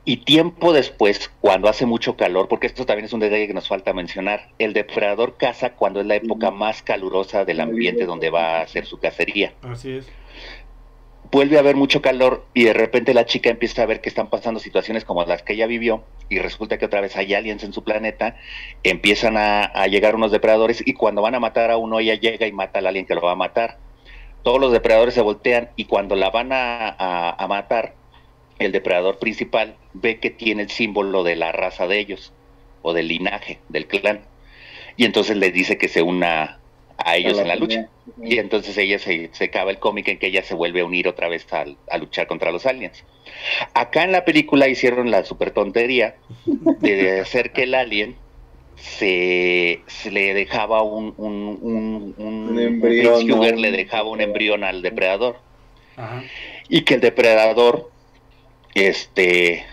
y 0.08 0.16
tiempo 0.16 0.72
después, 0.72 1.30
cuando 1.42 1.68
hace 1.68 1.84
mucho 1.84 2.16
calor, 2.16 2.48
porque 2.48 2.66
esto 2.66 2.86
también 2.86 3.04
es 3.04 3.12
un 3.12 3.20
detalle 3.20 3.46
que 3.46 3.52
nos 3.52 3.68
falta 3.68 3.92
mencionar, 3.92 4.48
el 4.58 4.72
depredador 4.72 5.36
caza 5.36 5.74
cuando 5.74 6.00
es 6.00 6.06
la 6.06 6.14
época 6.14 6.50
más 6.50 6.80
calurosa 6.80 7.44
del 7.44 7.60
ambiente 7.60 8.06
donde 8.06 8.30
va 8.30 8.56
a 8.56 8.62
hacer 8.62 8.86
su 8.86 8.98
cacería. 8.98 9.52
Así 9.60 9.98
es. 9.98 10.06
Vuelve 11.30 11.58
a 11.58 11.60
haber 11.60 11.76
mucho 11.76 12.00
calor 12.00 12.46
y 12.54 12.64
de 12.64 12.72
repente 12.72 13.12
la 13.12 13.26
chica 13.26 13.50
empieza 13.50 13.82
a 13.82 13.86
ver 13.86 14.00
que 14.00 14.08
están 14.08 14.30
pasando 14.30 14.60
situaciones 14.60 15.04
como 15.04 15.22
las 15.26 15.42
que 15.42 15.52
ella 15.52 15.66
vivió 15.66 16.02
y 16.30 16.38
resulta 16.38 16.78
que 16.78 16.86
otra 16.86 17.02
vez 17.02 17.14
hay 17.18 17.34
aliens 17.34 17.62
en 17.62 17.74
su 17.74 17.84
planeta, 17.84 18.36
empiezan 18.84 19.36
a, 19.36 19.86
llegar 19.88 20.14
unos 20.14 20.32
depredadores 20.32 20.82
y 20.86 20.94
cuando 20.94 21.20
van 21.20 21.34
a 21.34 21.40
matar 21.40 21.70
a 21.70 21.76
uno 21.76 22.00
ella 22.00 22.14
llega 22.14 22.46
y 22.46 22.52
mata 22.52 22.78
al 22.78 22.86
alien 22.86 23.04
que 23.04 23.14
lo 23.14 23.20
va 23.20 23.32
a 23.32 23.36
matar. 23.36 23.76
Todos 24.42 24.58
los 24.58 24.72
depredadores 24.72 25.12
se 25.12 25.20
voltean 25.20 25.68
y 25.76 25.84
cuando 25.84 26.14
la 26.14 26.30
van 26.30 26.48
a 26.50 27.46
matar, 27.46 27.92
el 28.58 28.72
depredador 28.72 29.18
principal 29.18 29.76
ve 29.94 30.18
que 30.18 30.30
tiene 30.30 30.62
el 30.62 30.70
símbolo 30.70 31.22
de 31.22 31.36
la 31.36 31.52
raza 31.52 31.86
de 31.86 31.98
ellos 31.98 32.32
o 32.82 32.92
del 32.92 33.08
linaje 33.08 33.58
del 33.68 33.86
clan 33.86 34.22
y 34.96 35.04
entonces 35.04 35.36
le 35.36 35.52
dice 35.52 35.78
que 35.78 35.88
se 35.88 36.02
una 36.02 36.58
a 36.98 37.16
ellos 37.16 37.38
en 37.38 37.48
la 37.48 37.54
lucha. 37.54 37.88
Y 38.20 38.38
entonces 38.38 38.76
ella 38.76 38.98
se, 38.98 39.30
se 39.32 39.44
acaba 39.44 39.70
el 39.70 39.78
cómic 39.78 40.08
en 40.08 40.18
que 40.18 40.26
ella 40.26 40.42
se 40.42 40.54
vuelve 40.54 40.80
a 40.80 40.84
unir 40.84 41.06
otra 41.06 41.28
vez 41.28 41.46
a 41.52 41.98
luchar 41.98 42.26
contra 42.26 42.50
los 42.50 42.66
aliens. 42.66 43.04
Acá 43.74 44.02
en 44.02 44.10
la 44.10 44.24
película 44.24 44.68
hicieron 44.68 45.12
la 45.12 45.24
super 45.24 45.52
tontería 45.52 46.16
de 46.80 47.20
hacer 47.20 47.52
que 47.52 47.62
el 47.62 47.74
alien 47.74 48.16
se, 48.74 49.82
le 50.10 50.34
dejaba 50.34 50.82
un, 50.82 51.14
un, 51.16 52.14
un, 52.18 52.58
embrión, 52.58 53.60
le 53.60 53.70
dejaba 53.70 54.08
un 54.08 54.20
embrión 54.20 54.64
al 54.64 54.82
depredador. 54.82 55.36
Y 56.68 56.82
que 56.82 56.94
el 56.94 57.00
depredador 57.00 57.90
este 58.74 59.64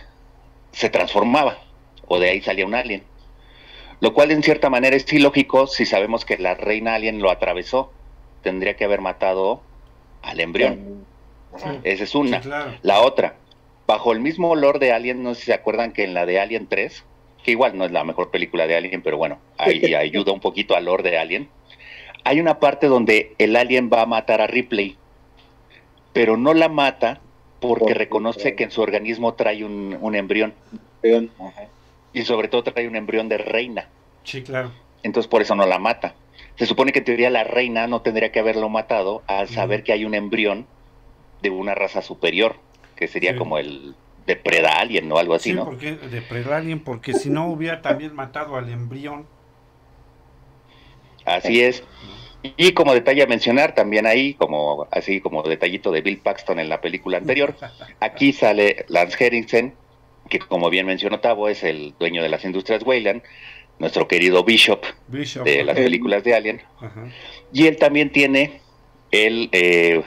se 0.72 0.90
transformaba 0.90 1.60
o 2.08 2.20
de 2.20 2.30
ahí 2.30 2.42
salía 2.42 2.66
un 2.66 2.76
alien. 2.76 3.04
Lo 4.02 4.14
cual 4.14 4.32
en 4.32 4.44
cierta 4.44 4.70
manera 4.70 4.96
es 4.96 5.12
ilógico 5.12 5.68
si 5.68 5.86
sabemos 5.86 6.26
que 6.26 6.38
la 6.38 6.54
reina 6.54 6.96
alien 6.96 7.22
lo 7.22 7.32
atravesó. 7.32 7.92
Tendría 8.44 8.76
que 8.76 8.84
haber 8.84 9.02
matado 9.02 9.62
al 10.22 10.40
embrión. 10.40 11.06
Esa 11.84 12.04
es 12.04 12.16
una. 12.16 12.42
La 12.82 13.02
otra, 13.02 13.36
bajo 13.88 14.12
el 14.12 14.20
mismo 14.20 14.50
olor 14.50 14.80
de 14.80 14.92
Alien, 14.92 15.24
no 15.24 15.34
sé 15.34 15.42
si 15.42 15.46
se 15.48 15.54
acuerdan 15.54 15.94
que 15.94 16.04
en 16.04 16.14
la 16.14 16.26
de 16.26 16.40
Alien 16.40 16.68
3, 16.68 17.06
que 17.44 17.52
igual 17.52 17.78
no 17.78 17.86
es 17.86 17.92
la 17.92 18.04
mejor 18.04 18.32
película 18.32 18.68
de 18.68 18.76
Alien, 18.76 19.02
pero 19.02 19.18
bueno, 19.18 19.40
ahí 19.58 19.94
ayuda 19.96 20.32
un 20.32 20.40
poquito 20.40 20.76
al 20.76 20.88
olor 20.88 21.04
de 21.04 21.18
Alien. 21.18 21.50
Hay 22.24 22.40
una 22.40 22.60
parte 22.60 22.88
donde 22.88 23.36
el 23.38 23.56
alien 23.56 23.92
va 23.94 24.02
a 24.02 24.08
matar 24.08 24.42
a 24.42 24.48
Ripley, 24.48 24.98
pero 26.12 26.38
no 26.38 26.56
la 26.56 26.70
mata 26.70 27.22
porque 27.68 27.94
reconoce 27.94 28.56
que 28.56 28.64
en 28.64 28.72
su 28.72 28.82
organismo 28.82 29.34
trae 29.34 29.64
un, 29.64 29.98
un 30.00 30.16
embrión. 30.16 30.54
Y 32.14 32.24
sobre 32.24 32.48
todo 32.48 32.64
trae 32.64 32.88
un 32.88 32.96
embrión 32.96 33.30
de 33.30 33.38
reina. 33.38 33.90
Sí, 34.24 34.42
claro. 34.42 34.72
Entonces 35.04 35.28
por 35.28 35.42
eso 35.42 35.56
no 35.56 35.66
la 35.66 35.80
mata. 35.80 36.16
Se 36.56 36.66
supone 36.66 36.92
que 36.92 37.00
en 37.00 37.06
teoría 37.06 37.30
la 37.30 37.44
reina 37.44 37.88
no 37.88 38.02
tendría 38.02 38.32
que 38.32 38.40
haberlo 38.40 38.70
matado 38.70 39.22
al 39.28 39.50
saber 39.50 39.84
que 39.84 39.92
hay 39.92 40.06
un 40.06 40.14
embrión 40.16 40.66
de 41.42 41.50
una 41.50 41.76
raza 41.76 42.02
superior, 42.02 42.56
que 42.96 43.08
sería 43.08 43.36
como 43.36 43.58
el 43.58 43.94
depreda 44.26 44.80
alien 44.80 45.12
o 45.12 45.18
algo 45.18 45.36
así, 45.36 45.50
sí, 45.50 45.56
¿no? 45.56 45.66
porque 45.66 45.94
depreda 45.94 46.58
alien, 46.58 46.80
porque 46.80 47.14
si 47.14 47.30
no 47.30 47.48
hubiera 47.48 47.82
también 47.82 48.16
matado 48.16 48.56
al 48.56 48.70
embrión. 48.70 49.28
Así 51.26 51.62
es. 51.62 51.84
Y 52.58 52.74
como 52.74 52.94
detalle 52.94 53.24
a 53.24 53.28
mencionar, 53.28 53.76
también 53.76 54.06
ahí, 54.06 54.34
como 54.36 54.88
así 54.92 55.22
como 55.22 55.44
detallito 55.44 55.92
de 55.92 56.02
Bill 56.02 56.20
Paxton 56.20 56.60
en 56.60 56.70
la 56.70 56.82
película 56.82 57.18
anterior, 57.18 57.56
aquí 58.00 58.34
sale 58.34 58.86
Lance 58.88 59.24
Henriksen, 59.24 59.74
que 60.30 60.40
como 60.40 60.70
bien 60.70 60.86
mencionó 60.86 61.20
Tavo, 61.20 61.50
es 61.50 61.64
el 61.64 61.94
dueño 62.00 62.24
de 62.24 62.30
las 62.30 62.44
industrias 62.46 62.84
Weyland, 62.84 63.22
nuestro 63.80 64.08
querido 64.08 64.44
Bishop, 64.44 64.84
de 65.08 65.64
las 65.64 65.76
películas 65.76 66.24
de 66.24 66.36
Alien. 66.36 66.62
Y 67.54 67.68
él 67.68 67.78
también 67.78 68.12
tiene 68.12 68.62
el 69.12 69.50
eh, 69.52 70.04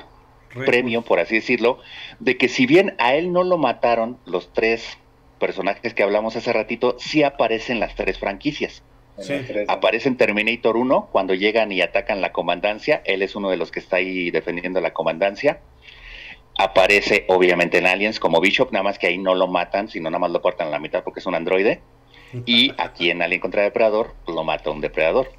premio, 0.64 1.02
por 1.02 1.20
así 1.20 1.36
decirlo, 1.36 1.78
de 2.18 2.36
que 2.36 2.48
si 2.48 2.66
bien 2.66 2.94
a 2.98 3.14
él 3.14 3.32
no 3.32 3.44
lo 3.44 3.58
mataron 3.58 4.18
los 4.24 4.52
tres 4.52 4.98
personajes 5.38 5.94
que 5.94 6.02
hablamos 6.02 6.36
hace 6.36 6.52
ratito, 6.52 6.96
sí 6.98 7.22
aparecen 7.22 7.80
las 7.80 7.94
tres 7.94 8.18
franquicias. 8.18 8.82
Sí. 9.20 9.34
Aparece 9.66 10.08
en 10.08 10.16
Terminator 10.16 10.76
1 10.76 11.08
cuando 11.10 11.34
llegan 11.34 11.72
y 11.72 11.80
atacan 11.80 12.20
la 12.20 12.32
comandancia. 12.32 13.02
Él 13.04 13.22
es 13.22 13.34
uno 13.34 13.50
de 13.50 13.56
los 13.56 13.70
que 13.70 13.80
está 13.80 13.96
ahí 13.96 14.30
defendiendo 14.30 14.80
la 14.80 14.92
comandancia. 14.92 15.60
Aparece 16.58 17.24
obviamente 17.28 17.78
en 17.78 17.86
Aliens 17.86 18.18
como 18.18 18.40
Bishop, 18.40 18.72
nada 18.72 18.82
más 18.82 18.98
que 18.98 19.06
ahí 19.06 19.18
no 19.18 19.34
lo 19.34 19.46
matan, 19.46 19.88
sino 19.88 20.10
nada 20.10 20.18
más 20.18 20.30
lo 20.30 20.42
cortan 20.42 20.68
a 20.68 20.70
la 20.70 20.78
mitad 20.78 21.04
porque 21.04 21.20
es 21.20 21.26
un 21.26 21.34
androide. 21.34 21.80
Y 22.44 22.72
aquí 22.78 23.10
en 23.10 23.22
Alien 23.22 23.40
contra 23.40 23.62
Depredador 23.62 24.14
lo 24.26 24.44
mata 24.44 24.70
un 24.70 24.80
depredador. 24.80 25.30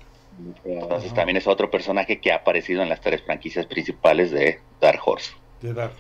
Entonces 0.65 1.13
también 1.13 1.37
es 1.37 1.47
otro 1.47 1.69
personaje 1.69 2.19
que 2.19 2.31
ha 2.31 2.37
aparecido 2.37 2.81
en 2.81 2.89
las 2.89 3.01
tres 3.01 3.21
franquicias 3.21 3.65
principales 3.65 4.31
de 4.31 4.59
Dark 4.79 5.01
Horse. 5.05 5.31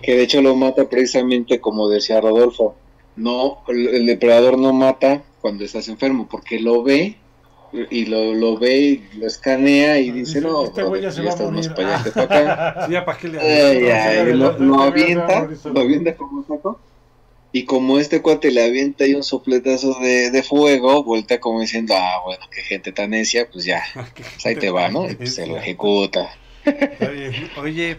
Que 0.01 0.15
de 0.15 0.23
hecho 0.23 0.41
lo 0.41 0.55
mata 0.55 0.89
precisamente 0.89 1.59
como 1.59 1.89
decía 1.89 2.21
Rodolfo. 2.21 2.75
No, 3.15 3.63
el 3.67 4.05
depredador 4.05 4.57
no 4.57 4.71
mata 4.71 5.23
cuando 5.41 5.65
estás 5.65 5.89
enfermo, 5.89 6.27
porque 6.29 6.59
lo 6.59 6.83
ve 6.83 7.17
y 7.71 8.05
lo, 8.05 8.33
lo 8.33 8.57
ve 8.57 8.77
y 8.77 9.09
lo 9.17 9.27
escanea 9.27 9.99
y 9.99 10.11
dice, 10.11 10.41
no, 10.41 10.63
este 10.63 10.83
güey 10.83 11.01
ya 11.01 11.11
se 11.11 11.21
va 11.21 11.33
a 11.33 11.35
morir. 11.35 11.73
Para 11.73 11.99
allá, 11.99 12.11
para 12.13 12.23
acá. 12.23 12.85
sí, 12.85 12.91
ya, 12.93 13.05
¿para 13.05 13.17
qué 13.17 13.27
le 13.27 14.35
lo, 14.35 14.57
lo, 14.57 14.81
avienta, 14.81 15.47
lo 15.65 15.79
avienta 15.79 16.15
como 16.15 16.43
saco. 16.45 16.79
Y 17.51 17.65
como 17.65 17.97
este 17.97 18.21
cuate 18.21 18.51
le 18.51 18.63
avienta 18.63 19.05
ahí 19.05 19.15
un 19.15 19.23
sopletazo 19.23 19.99
de, 19.99 20.29
de 20.29 20.43
fuego, 20.43 21.03
vuelta 21.03 21.39
como 21.39 21.61
diciendo, 21.61 21.95
ah, 21.97 22.21
bueno, 22.23 22.45
qué 22.51 22.61
gente 22.61 22.91
tan 22.91 23.09
necia, 23.09 23.49
pues 23.49 23.65
ya, 23.65 23.83
pues 24.15 24.45
ahí 24.45 24.55
te 24.55 24.69
va, 24.69 24.89
¿no? 24.89 25.09
Y 25.09 25.15
pues 25.15 25.35
se 25.35 25.47
lo 25.47 25.57
ejecuta. 25.57 26.29
Oye, 27.57 27.97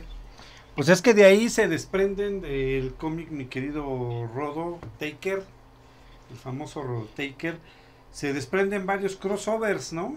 pues 0.76 0.88
es 0.88 1.02
que 1.02 1.14
de 1.14 1.24
ahí 1.24 1.48
se 1.48 1.66
desprenden 1.66 2.40
del 2.42 2.94
cómic 2.94 3.30
mi 3.30 3.46
querido 3.46 4.28
Rodo 4.34 4.78
Taker, 4.98 5.42
el 6.30 6.36
famoso 6.36 6.82
Rodo 6.82 7.08
Taker, 7.16 7.58
se 8.12 8.32
desprenden 8.32 8.86
varios 8.86 9.16
crossovers, 9.16 9.92
¿no? 9.92 10.16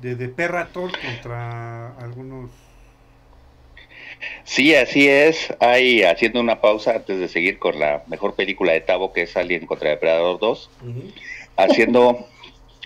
De, 0.00 0.14
de 0.14 0.28
Perrator 0.28 0.90
contra 1.00 1.96
algunos. 1.98 2.50
Sí, 4.44 4.74
así 4.74 5.08
es. 5.08 5.54
Hay 5.60 6.02
haciendo 6.02 6.40
una 6.40 6.60
pausa 6.60 6.94
antes 6.96 7.18
de 7.18 7.28
seguir 7.28 7.58
con 7.58 7.78
la 7.78 8.02
mejor 8.06 8.34
película 8.34 8.72
de 8.72 8.80
Tavo, 8.80 9.12
que 9.12 9.22
es 9.22 9.36
Alien 9.36 9.66
contra 9.66 9.90
Depredador 9.90 10.38
2. 10.38 10.70
Haciendo 11.56 12.26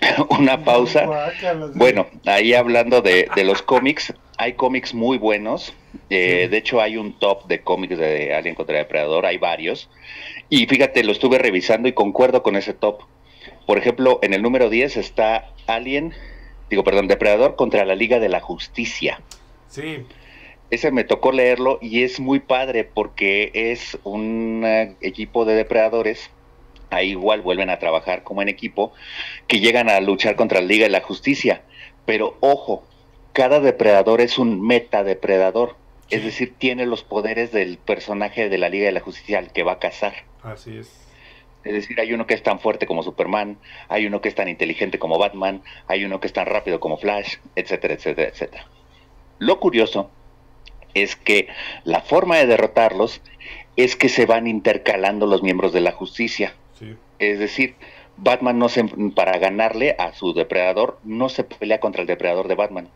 una 0.29 0.63
pausa. 0.63 1.31
Bueno, 1.75 2.07
ahí 2.25 2.53
hablando 2.53 3.01
de, 3.01 3.27
de 3.35 3.43
los 3.43 3.61
cómics, 3.61 4.13
hay 4.37 4.53
cómics 4.53 4.93
muy 4.93 5.17
buenos. 5.17 5.73
Eh, 6.09 6.47
de 6.49 6.57
hecho, 6.57 6.81
hay 6.81 6.97
un 6.97 7.17
top 7.19 7.47
de 7.47 7.61
cómics 7.61 7.97
de 7.97 8.33
Alien 8.33 8.55
contra 8.55 8.77
Depredador, 8.77 9.25
hay 9.25 9.37
varios. 9.37 9.89
Y 10.49 10.65
fíjate, 10.65 11.03
lo 11.03 11.11
estuve 11.11 11.37
revisando 11.37 11.87
y 11.87 11.93
concuerdo 11.93 12.43
con 12.43 12.55
ese 12.55 12.73
top. 12.73 13.03
Por 13.71 13.77
ejemplo, 13.77 14.19
en 14.21 14.33
el 14.33 14.41
número 14.41 14.69
10 14.69 14.97
está 14.97 15.47
Alien, 15.65 16.13
digo, 16.69 16.83
perdón, 16.83 17.07
Depredador 17.07 17.55
contra 17.55 17.85
la 17.85 17.95
Liga 17.95 18.19
de 18.19 18.27
la 18.27 18.41
Justicia. 18.41 19.21
Sí. 19.69 20.05
Ese 20.71 20.91
me 20.91 21.05
tocó 21.05 21.31
leerlo 21.31 21.79
y 21.81 22.03
es 22.03 22.19
muy 22.19 22.41
padre 22.41 22.83
porque 22.83 23.49
es 23.53 23.97
un 24.03 24.65
equipo 24.99 25.45
de 25.45 25.55
depredadores, 25.55 26.31
ahí 26.89 27.11
igual 27.11 27.39
vuelven 27.43 27.69
a 27.69 27.79
trabajar 27.79 28.23
como 28.23 28.41
en 28.41 28.49
equipo, 28.49 28.91
que 29.47 29.61
llegan 29.61 29.89
a 29.89 30.01
luchar 30.01 30.35
contra 30.35 30.59
la 30.59 30.67
Liga 30.67 30.83
de 30.83 30.89
la 30.89 30.99
Justicia. 30.99 31.61
Pero 32.05 32.35
ojo, 32.41 32.83
cada 33.31 33.61
depredador 33.61 34.19
es 34.19 34.37
un 34.37 34.67
metadepredador, 34.67 35.77
es 36.09 36.25
decir, 36.25 36.55
tiene 36.57 36.85
los 36.85 37.05
poderes 37.05 37.53
del 37.53 37.77
personaje 37.77 38.49
de 38.49 38.57
la 38.57 38.67
Liga 38.67 38.87
de 38.87 38.91
la 38.91 38.99
Justicia 38.99 39.39
al 39.39 39.53
que 39.53 39.63
va 39.63 39.71
a 39.71 39.79
cazar. 39.79 40.25
Así 40.43 40.75
es. 40.77 41.00
Es 41.63 41.73
decir, 41.73 41.99
hay 41.99 42.13
uno 42.13 42.25
que 42.25 42.33
es 42.33 42.43
tan 42.43 42.59
fuerte 42.59 42.87
como 42.87 43.03
Superman, 43.03 43.57
hay 43.87 44.07
uno 44.07 44.21
que 44.21 44.29
es 44.29 44.35
tan 44.35 44.47
inteligente 44.47 44.99
como 44.99 45.19
Batman, 45.19 45.61
hay 45.87 46.05
uno 46.05 46.19
que 46.19 46.27
es 46.27 46.33
tan 46.33 46.45
rápido 46.45 46.79
como 46.79 46.97
Flash, 46.97 47.35
etcétera, 47.55 47.93
etcétera, 47.93 48.29
etcétera. 48.29 48.65
Lo 49.37 49.59
curioso 49.59 50.09
es 50.93 51.15
que 51.15 51.47
la 51.83 52.01
forma 52.01 52.37
de 52.37 52.47
derrotarlos 52.47 53.21
es 53.75 53.95
que 53.95 54.09
se 54.09 54.25
van 54.25 54.47
intercalando 54.47 55.25
los 55.25 55.43
miembros 55.43 55.73
de 55.73 55.81
la 55.81 55.91
justicia. 55.91 56.53
Es 57.19 57.37
decir, 57.37 57.75
Batman 58.17 58.57
no 58.57 58.69
se, 58.69 58.83
para 59.15 59.37
ganarle 59.37 59.95
a 59.97 60.13
su 60.13 60.33
depredador 60.33 60.99
no 61.03 61.29
se 61.29 61.43
pelea 61.43 61.79
contra 61.79 62.01
el 62.01 62.07
depredador 62.07 62.47
de 62.47 62.55
Batman, 62.55 62.89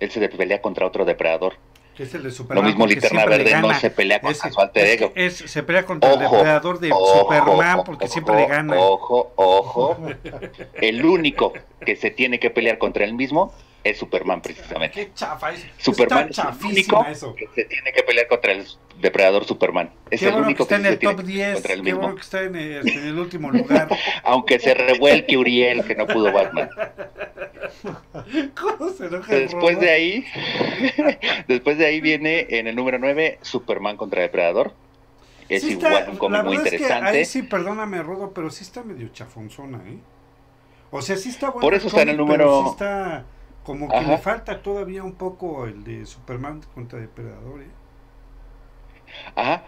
él 0.00 0.10
se 0.10 0.28
pelea 0.28 0.60
contra 0.60 0.86
otro 0.86 1.04
depredador. 1.04 1.54
Es 1.98 2.14
el 2.14 2.22
de 2.22 2.30
Superman, 2.30 2.64
Lo 2.64 2.68
mismo 2.70 2.86
Linterna 2.86 3.26
Verde 3.26 3.60
no 3.60 3.74
se 3.74 3.90
pelea 3.90 4.20
contra 4.20 4.50
su 4.50 4.60
alter 4.60 4.86
ego. 4.86 5.12
se 5.30 5.62
pelea 5.64 5.84
contra 5.84 6.12
el 6.12 6.20
depredador 6.20 6.78
de 6.78 6.90
Superman 6.90 7.82
porque 7.84 8.08
siempre 8.08 8.36
le 8.36 8.46
gana. 8.46 8.76
Ojo, 8.76 9.32
ojo. 9.36 9.96
el 10.80 11.04
único 11.04 11.52
que 11.84 11.96
se 11.96 12.10
tiene 12.10 12.38
que 12.38 12.50
pelear 12.50 12.78
contra 12.78 13.04
él 13.04 13.14
mismo 13.14 13.52
es 13.84 13.98
Superman 13.98 14.42
precisamente. 14.42 15.06
Qué 15.06 15.14
chafa 15.14 15.52
es. 15.52 15.66
Superman 15.78 16.28
es 16.30 16.38
el 16.38 16.66
único 16.66 17.04
eso. 17.06 17.34
que 17.34 17.48
se 17.54 17.64
tiene 17.64 17.92
que 17.92 18.02
pelear 18.02 18.26
contra 18.26 18.52
el 18.52 18.66
depredador 19.00 19.44
Superman. 19.44 19.90
Es 20.10 20.22
el 20.22 20.34
único 20.34 20.66
que, 20.66 20.74
está 20.74 20.76
en 20.76 20.86
el 20.86 20.98
top 20.98 21.22
10. 21.22 21.62
Qué 21.62 21.92
bueno 21.92 22.14
que 22.14 22.20
está 22.20 22.42
en 22.42 22.56
el, 22.56 22.88
en 22.88 23.06
el 23.06 23.18
último 23.18 23.50
lugar. 23.50 23.88
Aunque 24.24 24.58
se 24.58 24.74
revuelque 24.74 25.36
Uriel 25.36 25.84
que 25.84 25.94
no 25.94 26.06
pudo 26.06 26.32
Batman. 26.32 26.70
¿Cómo 28.60 28.90
se 28.90 29.08
Después 29.08 29.78
de 29.80 29.90
ahí, 29.90 30.24
después 31.48 31.78
de 31.78 31.86
ahí 31.86 32.00
viene 32.00 32.46
en 32.50 32.66
el 32.66 32.76
número 32.76 32.98
9 32.98 33.38
Superman 33.42 33.96
contra 33.96 34.22
Depredador. 34.22 34.72
Es 35.48 35.64
igual 35.64 36.10
un 36.10 36.16
cómic 36.18 36.44
muy 36.44 36.56
interesante. 36.56 37.10
ahí 37.10 37.24
sí, 37.24 37.42
perdóname, 37.42 38.02
Rodo, 38.02 38.32
pero 38.34 38.50
sí 38.50 38.64
está 38.64 38.82
medio 38.82 39.08
chafonzona, 39.08 39.78
¿eh? 39.78 39.98
O 40.90 41.00
sea, 41.00 41.16
sí 41.16 41.30
está 41.30 41.48
bueno. 41.48 41.60
Por 41.60 41.74
eso 41.74 41.88
está 41.88 42.02
en 42.02 42.10
el 42.10 42.16
número. 42.16 42.64
Sí 42.64 42.70
está 42.72 43.24
como 43.68 43.86
que 43.86 44.00
le 44.00 44.16
falta 44.16 44.62
todavía 44.62 45.04
un 45.04 45.12
poco 45.12 45.66
el 45.66 45.84
de 45.84 46.06
Superman 46.06 46.62
contra 46.74 46.98
Depredador, 46.98 47.60
¿eh? 47.60 47.66
Ajá. 49.34 49.62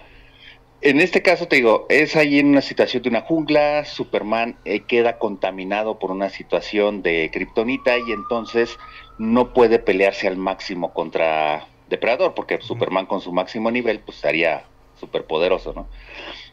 En 0.80 1.02
este 1.02 1.20
caso 1.20 1.48
te 1.48 1.56
digo, 1.56 1.84
es 1.90 2.16
ahí 2.16 2.38
en 2.38 2.46
una 2.46 2.62
situación 2.62 3.02
de 3.02 3.10
una 3.10 3.20
jungla, 3.20 3.84
Superman 3.84 4.56
eh, 4.64 4.80
queda 4.84 5.18
contaminado 5.18 5.98
por 5.98 6.12
una 6.12 6.30
situación 6.30 7.02
de 7.02 7.28
kriptonita 7.30 7.98
y 7.98 8.12
entonces 8.12 8.78
no 9.18 9.52
puede 9.52 9.78
pelearse 9.78 10.26
al 10.28 10.38
máximo 10.38 10.94
contra 10.94 11.66
Depredador, 11.90 12.32
porque 12.32 12.58
Superman 12.62 13.04
con 13.04 13.20
su 13.20 13.34
máximo 13.34 13.70
nivel 13.70 14.00
pues 14.00 14.16
estaría 14.16 14.64
súper 14.98 15.26
poderoso, 15.26 15.74
¿no? 15.74 15.88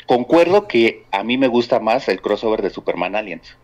Concuerdo 0.06 0.68
que 0.68 1.06
a 1.11 1.24
mí 1.24 1.38
me 1.38 1.48
gusta 1.48 1.80
más 1.80 2.10
el 2.10 2.19
crossover 2.19 2.61
de 2.61 2.72
Superman 2.72 3.15
Aliens. 3.15 3.56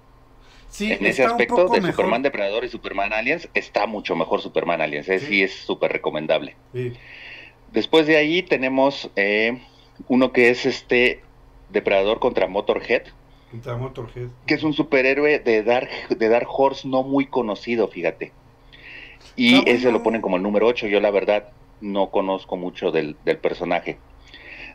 Sí, 0.74 0.92
en 0.92 1.06
ese 1.06 1.24
aspecto 1.24 1.68
de 1.70 1.82
mejor. 1.82 1.92
Superman 1.92 2.24
Depredador 2.24 2.66
y 2.66 2.68
Superman 2.70 3.14
Aliens 3.14 3.48
está 3.54 3.86
mucho 3.86 4.16
mejor 4.16 4.42
Superman 4.42 4.82
Aliens, 4.82 5.08
¿eh? 5.08 5.20
Sí. 5.20 5.26
sí 5.28 5.44
es 5.44 5.54
súper 5.54 5.92
recomendable. 5.92 6.56
Sí. 6.74 6.94
Después 7.72 8.08
de 8.08 8.18
ahí 8.18 8.42
tenemos 8.42 9.12
eh, 9.16 9.62
uno 10.08 10.32
que 10.34 10.50
es 10.50 10.66
este 10.66 11.22
Depredador 11.70 12.18
contra 12.20 12.48
Motorhead, 12.48 13.04
Contra 13.52 13.78
Motorhead. 13.78 14.30
que 14.48 14.56
es 14.56 14.64
un 14.64 14.74
superhéroe 14.74 15.38
de 15.38 15.62
Dark, 15.62 15.90
de 16.10 16.28
Dark 16.28 16.48
Horse 16.50 16.88
no 16.88 17.04
muy 17.04 17.28
conocido, 17.28 17.88
fíjate. 17.88 18.32
Y 19.36 19.58
Está 19.60 19.70
ese 19.70 19.92
lo 19.92 20.02
ponen 20.02 20.22
como 20.22 20.38
el 20.38 20.44
número 20.44 20.66
8. 20.66 20.88
Yo 20.88 21.00
la 21.02 21.12
verdad 21.12 21.50
no 21.82 22.10
conozco 22.10 22.58
mucho 22.58 22.90
del, 22.92 23.16
del 23.26 23.38
personaje. 23.38 24.00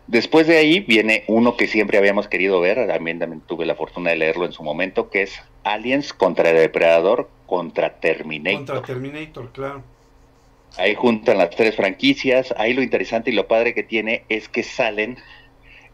Después 0.09 0.47
de 0.47 0.56
ahí 0.56 0.80
viene 0.80 1.24
uno 1.28 1.56
que 1.56 1.66
siempre 1.66 1.98
habíamos 1.98 2.28
querido 2.28 2.60
ver, 2.60 2.86
también, 2.86 3.18
también 3.18 3.43
tuve 3.43 3.66
la 3.66 3.74
fortuna 3.74 4.10
de 4.10 4.16
leerlo 4.16 4.47
en 4.47 4.52
su 4.52 4.62
momento, 4.62 5.10
que 5.10 5.22
es 5.22 5.39
Aliens 5.64 6.14
contra 6.14 6.51
Depredador 6.52 7.28
contra 7.47 7.94
Terminator. 8.01 8.56
Contra 8.56 8.82
Terminator, 8.82 9.52
claro. 9.52 9.82
Ahí 10.78 10.94
juntan 10.94 11.36
las 11.39 11.51
tres 11.51 11.76
franquicias. 11.76 12.55
Ahí 12.56 12.72
lo 12.72 12.82
interesante 12.82 13.30
y 13.30 13.35
lo 13.35 13.47
padre 13.48 13.74
que 13.74 13.82
tiene 13.82 14.24
es 14.30 14.48
que 14.48 14.62
salen 14.62 15.18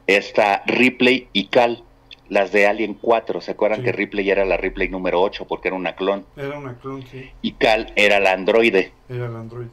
esta 0.07 0.63
Ripley 0.67 1.29
y 1.33 1.47
Cal, 1.47 1.83
las 2.29 2.53
de 2.53 2.67
Alien 2.69 2.95
4. 2.95 3.41
¿Se 3.41 3.51
acuerdan 3.53 3.81
Sí. 3.81 3.85
que 3.87 3.93
Ripley 3.93 4.31
era 4.31 4.45
la 4.45 4.57
Ripley 4.57 4.89
número 4.89 5.23
8 5.23 5.45
porque 5.47 5.69
era 5.69 5.77
una 5.77 5.97
clon? 5.97 6.25
Era 6.37 6.57
una 6.59 6.75
clon, 6.79 7.05
sí. 7.07 7.31
Y 7.43 7.53
Cal 7.53 7.93
era 7.97 8.21
la 8.21 8.33
androide. 8.33 8.93
Era 9.09 9.27
el 9.27 9.35
android. 9.37 9.67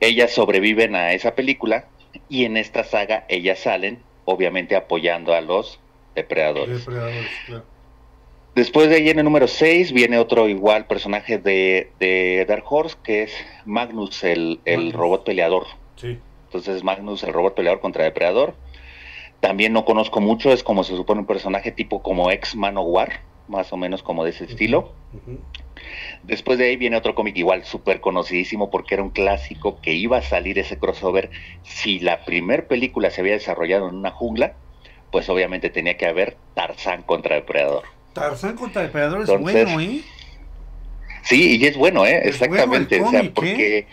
Ellas 0.00 0.32
sobreviven 0.32 0.96
a 0.96 1.12
esa 1.12 1.34
película 1.34 1.84
y 2.28 2.44
en 2.44 2.56
esta 2.56 2.84
saga 2.84 3.24
ellas 3.28 3.58
salen, 3.60 4.02
obviamente 4.24 4.76
apoyando 4.76 5.34
a 5.34 5.40
los 5.40 5.80
depredadores. 6.14 6.78
Depredadores, 6.78 7.30
claro. 7.46 7.64
Después 8.54 8.88
de 8.88 8.96
ahí 8.96 9.08
en 9.08 9.18
el 9.18 9.24
número 9.24 9.46
6 9.46 9.92
viene 9.92 10.18
otro 10.18 10.48
igual 10.48 10.86
personaje 10.86 11.38
de, 11.38 11.92
de 12.00 12.44
Dark 12.48 12.64
Horse, 12.68 12.96
que 13.02 13.22
es 13.22 13.32
Magnus, 13.64 14.24
el, 14.24 14.60
el 14.64 14.76
Magnus. 14.78 14.94
robot 14.94 15.24
peleador. 15.24 15.66
Sí. 15.96 16.18
Entonces 16.46 16.82
Magnus, 16.82 17.22
el 17.22 17.32
robot 17.32 17.54
peleador 17.54 17.80
contra 17.80 18.04
Depredador. 18.04 18.54
También 19.38 19.72
no 19.72 19.84
conozco 19.84 20.20
mucho, 20.20 20.52
es 20.52 20.62
como 20.64 20.84
se 20.84 20.96
supone 20.96 21.20
un 21.20 21.26
personaje 21.26 21.70
tipo 21.70 22.02
como 22.02 22.30
ex 22.30 22.56
Manowar, 22.56 23.20
más 23.48 23.72
o 23.72 23.76
menos 23.76 24.02
como 24.02 24.24
de 24.24 24.30
ese 24.30 24.44
estilo. 24.44 24.92
Ujú. 25.14 25.38
Después 26.22 26.58
de 26.58 26.66
ahí 26.66 26.76
viene 26.76 26.96
otro 26.96 27.14
cómic 27.14 27.36
igual 27.36 27.64
súper 27.64 28.00
conocidísimo 28.00 28.70
porque 28.70 28.94
era 28.94 29.02
un 29.02 29.10
clásico 29.10 29.80
que 29.80 29.94
iba 29.94 30.18
a 30.18 30.22
salir 30.22 30.58
ese 30.58 30.78
crossover. 30.78 31.30
Si 31.62 32.00
la 32.00 32.24
primer 32.24 32.66
película 32.66 33.10
se 33.10 33.20
había 33.20 33.34
desarrollado 33.34 33.88
en 33.88 33.96
una 33.96 34.10
jungla, 34.10 34.56
pues 35.10 35.28
obviamente 35.28 35.70
tenía 35.70 35.96
que 35.96 36.06
haber 36.06 36.38
Tarzán 36.54 37.02
contra 37.02 37.36
Depredador. 37.36 37.84
Tarzán 38.12 38.56
contra 38.56 38.82
Depredador 38.82 39.22
es 39.22 39.28
Entonces, 39.28 39.64
bueno, 39.64 39.80
¿eh? 39.80 40.00
Sí, 41.24 41.58
y 41.58 41.66
es 41.66 41.76
bueno, 41.76 42.06
¿eh? 42.06 42.20
Es 42.24 42.38
bueno 42.38 42.54
Exactamente, 42.54 43.00
o 43.00 43.10
sea, 43.10 43.20
¿eh? 43.20 43.32
porque 43.34 43.86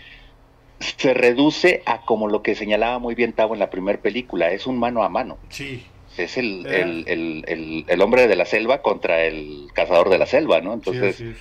se 0.80 1.14
reduce 1.14 1.82
a 1.86 2.02
como 2.04 2.28
lo 2.28 2.42
que 2.42 2.54
señalaba 2.54 2.98
muy 2.98 3.14
bien 3.14 3.32
Tavo 3.32 3.54
en 3.54 3.60
la 3.60 3.70
primera 3.70 4.00
película, 4.00 4.50
es 4.52 4.66
un 4.66 4.78
mano 4.78 5.02
a 5.02 5.08
mano. 5.08 5.38
Sí. 5.50 5.84
Es 6.16 6.36
el, 6.36 6.66
el, 6.66 7.04
el, 7.06 7.84
el- 7.88 8.02
hombre 8.02 8.26
de 8.26 8.34
la 8.36 8.44
selva 8.44 8.82
contra 8.82 9.24
el 9.24 9.68
cazador 9.74 10.08
de 10.08 10.18
la 10.18 10.26
selva, 10.26 10.60
¿no? 10.60 10.74
Entonces, 10.74 11.20
es. 11.20 11.36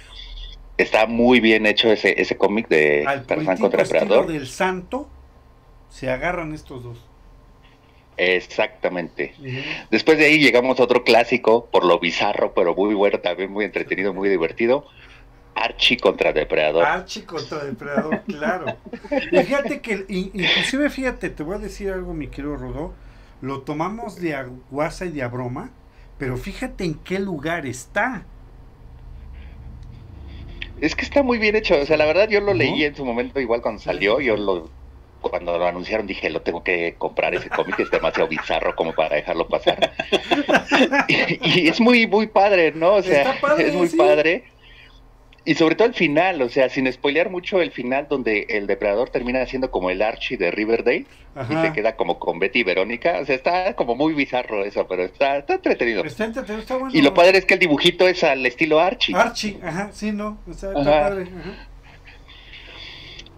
Está 0.78 1.08
muy 1.08 1.40
bien 1.40 1.66
hecho 1.66 1.91
ese, 1.91 2.22
ese 2.22 2.38
cómic 2.38 2.68
de 2.68 3.06
Al 3.08 3.26
Tarzán 3.26 3.58
contra 3.58 3.84
Depredador. 3.84 4.28
del 4.28 4.48
santo 4.48 5.10
se 5.90 6.10
agarran 6.10 6.54
estos 6.54 6.84
dos. 6.84 6.99
Exactamente. 8.18 9.34
Después 9.91 10.18
de 10.18 10.26
ahí 10.26 10.40
llegamos 10.40 10.80
a 10.80 10.84
otro 10.84 11.04
clásico, 11.04 11.68
por 11.72 11.86
lo 11.86 11.99
bizarro, 11.99 12.54
pero 12.54 12.74
muy 12.76 12.95
bueno, 12.95 13.20
también 13.20 13.52
muy 13.52 13.64
entretenido, 13.66 14.14
muy 14.14 14.28
divertido. 14.30 14.86
Archie 15.54 15.98
contra 15.98 16.34
Depredador. 16.34 16.84
Archie 16.86 17.26
contra 17.26 17.64
Depredador, 17.64 18.22
claro. 18.28 18.78
Y 19.32 19.38
fíjate 19.40 19.82
que, 19.82 20.06
in- 20.08 20.32
inclusive 20.34 20.90
fíjate, 20.90 21.30
te 21.30 21.44
voy 21.44 21.56
a 21.56 21.60
decir 21.60 21.91
algo, 21.91 22.14
mi 22.14 22.28
querido 22.28 22.56
Rodó, 22.58 22.94
lo 23.41 23.62
tomamos 23.62 24.16
de 24.20 24.36
a 24.36 24.48
guasa 24.72 25.06
y 25.06 25.12
de 25.12 25.22
a 25.24 25.28
broma, 25.28 25.72
pero 26.18 26.38
fíjate 26.38 26.86
en 26.86 26.95
qué 26.95 27.20
lugar 27.20 27.66
está. 27.68 28.26
Es 30.82 30.95
que 30.95 31.04
está 31.04 31.24
muy 31.24 31.38
bien 31.38 31.56
hecho. 31.56 31.80
O 31.80 31.86
sea, 31.86 31.98
la 31.98 32.06
verdad 32.06 32.30
yo 32.30 32.40
lo 32.41 32.54
leí 32.54 32.84
en 32.84 32.95
su 32.95 33.06
momento 33.06 33.40
igual 33.40 33.62
cuando 33.62 33.82
salió. 33.82 34.20
Yo 34.20 34.38
lo 34.38 34.70
cuando 35.22 35.58
lo 35.58 35.66
anunciaron 35.66 36.08
dije, 36.08 36.30
lo 36.30 36.41
tengo 36.41 36.64
que 36.64 36.95
comprar 36.98 37.34
ese 37.34 37.49
cómic, 37.49 37.80
es 37.80 37.91
demasiado 37.91 38.30
bizarro 38.30 38.76
como 38.76 38.94
para 38.94 39.16
dejarlo 39.16 39.48
pasar. 39.48 39.91
y, 41.08 41.62
y 41.62 41.68
es 41.68 41.80
muy, 41.80 42.08
muy 42.08 42.28
padre, 42.28 42.72
¿no? 42.74 42.95
O 42.95 43.02
sea, 43.02 43.38
padre, 43.41 43.68
es 43.68 43.74
muy 43.74 43.88
sí. 43.88 43.98
padre. 43.98 44.44
Y 45.48 45.56
sobre 45.56 45.76
todo 45.76 45.88
el 45.88 45.94
final, 45.94 46.41
o 46.41 46.49
sea, 46.49 46.68
sin 46.68 46.91
spoilear 46.91 47.30
mucho 47.30 47.61
el 47.61 47.72
final 47.72 48.07
donde 48.10 48.48
el 48.49 48.68
depredador 48.68 49.10
termina 49.11 49.45
siendo 49.45 49.72
como 49.72 49.90
el 49.90 50.02
Archie 50.02 50.36
de 50.36 50.52
Riverdale 50.52 51.06
y 51.49 51.53
se 51.53 51.72
queda 51.72 51.95
como 51.95 52.19
con 52.19 52.38
Betty 52.38 52.60
y 52.60 52.64
Verónica. 52.64 53.19
O 53.22 53.26
sea, 53.26 53.36
está 53.36 53.74
como 53.74 53.95
muy 53.95 54.14
bizarro 54.14 54.65
eso, 54.65 54.86
pero 54.90 55.06
está, 55.06 55.38
está 55.38 55.53
entretenido. 55.53 56.03
Está 56.03 56.26
entretenido, 56.26 56.60
está 56.64 56.76
bueno. 56.76 56.94
Y 56.94 57.02
lo 57.02 57.14
padre 57.14 57.38
es 57.38 57.45
que 57.45 57.53
el 57.53 57.61
dibujito 57.61 58.10
es 58.10 58.26
al 58.26 58.45
estilo 58.45 58.82
Archie. 58.82 59.15
Archie, 59.15 59.57
ajá, 59.64 59.90
sí, 59.94 60.11
no, 60.11 60.38
está, 60.49 60.68
está 60.78 60.82
Ajá. 60.82 61.10
padre. 61.10 61.22
ajá. 61.24 61.68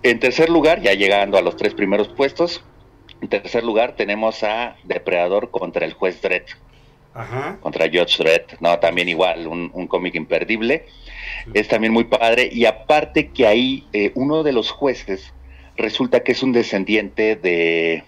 En 0.02 0.19
tercer 0.19 0.49
lugar, 0.49 0.81
ya 0.81 0.95
llegando 0.95 1.38
a 1.38 1.44
los 1.44 1.57
tres 1.57 1.76
primeros 1.76 2.07
puestos, 2.07 2.64
en 3.22 3.27
tercer 3.27 3.64
lugar 3.64 3.95
tenemos 3.95 4.41
a 4.44 4.77
Depredador 4.84 5.52
contra 5.52 5.86
el 5.86 5.94
juez 5.94 6.19
Dredd, 6.23 6.48
Ajá. 7.14 7.57
contra 7.61 7.86
Judge 7.86 8.18
Dredd, 8.18 8.60
no, 8.61 8.80
también 8.80 9.10
igual, 9.10 9.45
un, 9.45 9.69
un 9.76 9.86
cómic 9.86 10.15
imperdible. 10.15 10.88
Es 11.53 11.68
también 11.68 11.94
muy 11.94 12.06
padre, 12.06 12.49
y 12.52 12.66
aparte 12.66 13.30
que 13.30 13.48
ahí 13.48 13.88
eh, 13.94 14.11
uno 14.16 14.44
de 14.44 14.52
los 14.53 14.72
jueces 14.72 15.34
resulta 15.78 16.22
que 16.22 16.34
es 16.34 16.44
un 16.44 16.52
descendiente 16.52 17.36
de, 17.36 18.03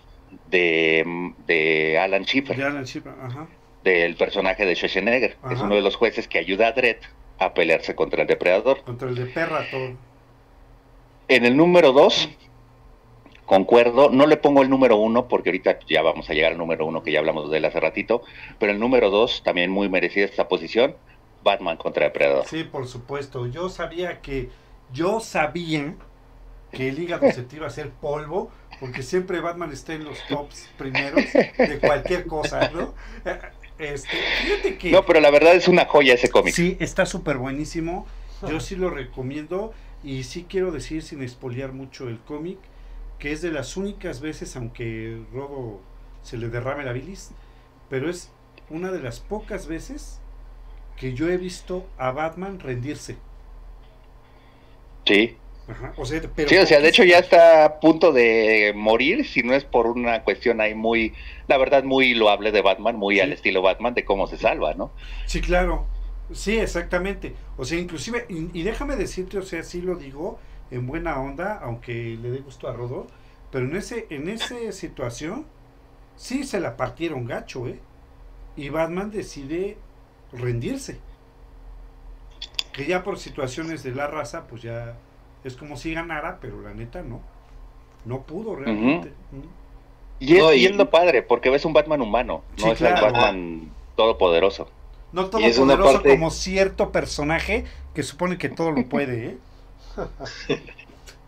de, 0.49 1.31
de 1.47 1.97
Alan 1.99 2.25
Schiffer, 2.25 2.57
De 2.57 2.63
Alan 2.63 2.83
Shipper, 2.83 3.13
ajá. 3.21 3.47
del 3.83 4.15
personaje 4.15 4.65
de 4.65 4.75
Schwarzenegger, 4.75 5.31
es 5.31 5.37
Ajá. 5.43 5.63
uno 5.63 5.75
de 5.75 5.81
los 5.81 5.95
jueces 5.95 6.27
que 6.27 6.37
ayuda 6.37 6.67
a 6.67 6.71
Dredd 6.73 6.97
a 7.39 7.53
pelearse 7.53 7.95
contra 7.95 8.21
el 8.21 8.27
Depredador. 8.27 8.83
Contra 8.83 9.09
el 9.09 9.15
de 9.15 9.25
Perra, 9.25 9.65
todo. 9.71 9.91
En 11.27 11.45
el 11.45 11.55
número 11.57 11.91
2, 11.91 12.29
concuerdo, 13.45 14.09
no 14.11 14.27
le 14.27 14.37
pongo 14.37 14.61
el 14.61 14.69
número 14.69 14.97
1 14.97 15.27
porque 15.27 15.49
ahorita 15.49 15.79
ya 15.89 16.01
vamos 16.01 16.29
a 16.29 16.33
llegar 16.33 16.51
al 16.51 16.57
número 16.57 16.85
1 16.85 17.03
que 17.03 17.11
ya 17.11 17.19
hablamos 17.19 17.49
de 17.49 17.57
él 17.57 17.65
hace 17.65 17.79
ratito, 17.79 18.21
pero 18.59 18.71
el 18.71 18.79
número 18.79 19.09
2 19.09 19.43
también 19.43 19.71
muy 19.71 19.89
merecida 19.89 20.25
esta 20.25 20.47
posición, 20.47 20.95
Batman 21.43 21.77
contra 21.77 22.05
Depredador. 22.05 22.45
Sí, 22.47 22.63
por 22.63 22.87
supuesto. 22.87 23.47
Yo 23.47 23.69
sabía 23.69 24.21
que, 24.21 24.49
yo 24.93 25.19
sabía 25.19 25.95
que 26.71 26.89
el 26.89 26.99
hígado 26.99 27.31
se 27.31 27.43
te 27.43 27.57
iba 27.57 27.65
a 27.65 27.69
hacer 27.69 27.89
polvo, 27.89 28.51
porque 28.79 29.03
siempre 29.03 29.41
Batman 29.41 29.71
está 29.71 29.93
en 29.93 30.03
los 30.05 30.17
tops 30.27 30.69
primeros 30.77 31.23
de 31.33 31.79
cualquier 31.79 32.25
cosa, 32.27 32.69
¿no? 32.73 32.93
Este, 33.77 34.09
fíjate 34.43 34.77
que 34.77 34.91
No, 34.91 35.05
pero 35.05 35.19
la 35.19 35.31
verdad 35.31 35.55
es 35.55 35.67
una 35.67 35.85
joya 35.85 36.13
ese 36.13 36.29
cómic. 36.29 36.53
sí, 36.53 36.77
está 36.79 37.05
súper 37.05 37.37
buenísimo. 37.37 38.05
Yo 38.47 38.59
sí 38.59 38.75
lo 38.75 38.89
recomiendo 38.89 39.73
y 40.03 40.23
sí 40.23 40.45
quiero 40.49 40.71
decir 40.71 41.03
sin 41.03 41.21
espolear 41.21 41.73
mucho 41.73 42.07
el 42.07 42.19
cómic, 42.19 42.57
que 43.19 43.31
es 43.31 43.41
de 43.41 43.51
las 43.51 43.77
únicas 43.77 44.19
veces, 44.19 44.55
aunque 44.55 45.21
Robo 45.31 45.81
se 46.23 46.37
le 46.37 46.49
derrame 46.49 46.83
la 46.83 46.91
bilis, 46.93 47.31
pero 47.89 48.09
es 48.09 48.31
una 48.69 48.91
de 48.91 48.99
las 48.99 49.19
pocas 49.19 49.67
veces 49.67 50.20
que 50.95 51.13
yo 51.13 51.29
he 51.29 51.37
visto 51.37 51.93
a 51.97 52.11
Batman 52.11 52.59
rendirse. 52.59 53.23
Sí. 55.05 55.37
Ajá, 55.67 55.93
o 55.97 56.05
sea, 56.05 56.21
pero 56.35 56.51
Sí, 56.51 56.57
o 56.57 56.65
sea, 56.65 56.81
de 56.81 56.89
hecho 56.89 57.03
ya 57.05 57.19
está 57.19 57.65
a 57.65 57.79
punto 57.79 58.11
de 58.13 58.73
morir, 58.75 59.25
si 59.27 59.43
no 59.43 59.53
es 59.55 59.65
por 59.65 59.87
una 59.87 60.23
cuestión 60.23 60.61
ahí 60.61 60.75
muy, 60.75 61.15
la 61.47 61.57
verdad, 61.57 61.83
muy 61.83 62.13
loable 62.15 62.51
de 62.51 62.61
Batman, 62.61 62.97
muy 62.97 63.19
Sí. 63.19 63.21
al 63.21 63.31
estilo 63.33 63.61
Batman 63.61 63.93
de 63.93 64.05
cómo 64.05 64.27
se 64.27 64.37
salva, 64.37 64.73
¿no? 64.75 64.95
Sí, 65.25 65.41
claro. 65.41 65.87
Sí, 66.31 66.57
exactamente. 66.59 67.35
O 67.57 67.65
sea, 67.65 67.79
inclusive, 67.79 68.25
y, 68.29 68.57
y 68.59 68.63
déjame 68.63 68.95
decirte, 68.95 69.37
o 69.37 69.41
sea, 69.41 69.63
sí 69.63 69.81
lo 69.81 69.95
digo 69.95 70.39
en 70.69 70.87
buena 70.87 71.19
onda, 71.19 71.55
aunque 71.59 72.17
le 72.21 72.31
dé 72.31 72.39
gusto 72.39 72.67
a 72.67 72.73
Rodo, 72.73 73.07
pero 73.49 73.65
en 73.65 73.75
ese, 73.75 74.07
en 74.09 74.29
esa 74.29 74.71
situación, 74.71 75.47
sí 76.15 76.43
se 76.45 76.59
la 76.61 76.77
partieron 76.77 77.25
gacho, 77.25 77.67
¿eh? 77.67 77.83
Y 78.55 78.69
Batman 78.69 79.11
decide 79.11 79.83
rendirse. 80.33 80.99
Que 82.73 82.85
ya 82.85 83.03
por 83.03 83.17
situaciones 83.19 83.83
de 83.83 83.91
la 83.91 84.07
raza, 84.07 84.47
pues 84.47 84.61
ya 84.61 84.95
es 85.43 85.55
como 85.55 85.75
si 85.77 85.93
ganara, 85.93 86.39
pero 86.41 86.61
la 86.61 86.73
neta 86.73 87.01
no. 87.01 87.21
No 88.05 88.21
pudo 88.21 88.55
realmente. 88.55 89.09
Mm. 89.31 89.41
Y 90.19 90.35
es, 90.35 90.39
No, 90.43 90.53
y 90.53 90.57
y- 90.61 90.65
es 90.67 90.75
lo 90.75 90.89
padre, 90.89 91.21
porque 91.21 91.49
ves 91.49 91.65
un 91.65 91.73
Batman 91.73 92.01
humano, 92.01 92.43
Sí, 92.55 92.65
no 92.65 92.71
es 92.71 92.81
el 92.81 92.93
Batman 92.93 93.71
todopoderoso. 93.95 94.69
No 95.11 95.29
Y 95.39 95.43
es 95.43 95.57
una 95.57 95.73
todopoderoso 95.73 95.93
parte- 95.93 96.09
como 96.09 96.31
cierto 96.31 96.91
personaje 96.91 97.65
que 97.93 98.03
supone 98.03 98.37
que 98.37 98.47
todo 98.49 98.71
lo 98.71 98.87
puede, 98.87 99.25
¿eh? 99.25 99.37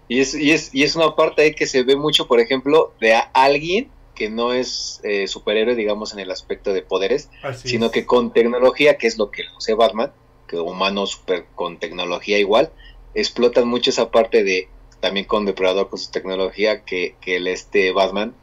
Y 0.09 0.19
es, 0.19 0.35
y, 0.35 0.51
es, 0.51 0.73
y 0.75 0.83
es 0.83 0.95
una 0.95 1.15
parte 1.15 1.41
ahí 1.41 1.55
que 1.55 1.65
se 1.65 1.81
ve 1.83 1.95
mucho, 1.95 2.27
por 2.27 2.39
ejemplo, 2.39 2.93
de 2.99 3.15
a- 3.15 3.29
alguien 3.33 3.89
que 4.15 4.29
no 4.29 4.53
es 4.53 4.99
eh, 5.03 5.27
superhéroe, 5.27 5.75
digamos, 5.75 6.13
en 6.13 6.19
el 6.19 6.31
aspecto 6.31 6.73
de 6.73 6.81
poderes, 6.81 7.29
Así 7.43 7.67
sino 7.67 7.87
es. 7.87 7.91
que 7.91 8.05
con 8.05 8.31
tecnología, 8.33 8.97
que 8.97 9.07
es 9.07 9.17
lo 9.17 9.31
que 9.31 9.43
hace 9.57 9.73
Batman, 9.73 10.11
que 10.47 10.57
humano 10.59 11.05
super 11.07 11.45
con 11.55 11.77
tecnología 11.79 12.37
igual, 12.39 12.71
explotan 13.15 13.67
mucho 13.67 13.89
esa 13.89 14.11
parte 14.11 14.43
de, 14.43 14.67
también 14.99 15.25
con 15.25 15.45
Depredador, 15.45 15.89
con 15.89 15.99
su 15.99 16.11
tecnología, 16.11 16.83
que, 16.83 17.15
que 17.21 17.37
el 17.37 17.47
este 17.47 17.91
Batman 17.91 18.35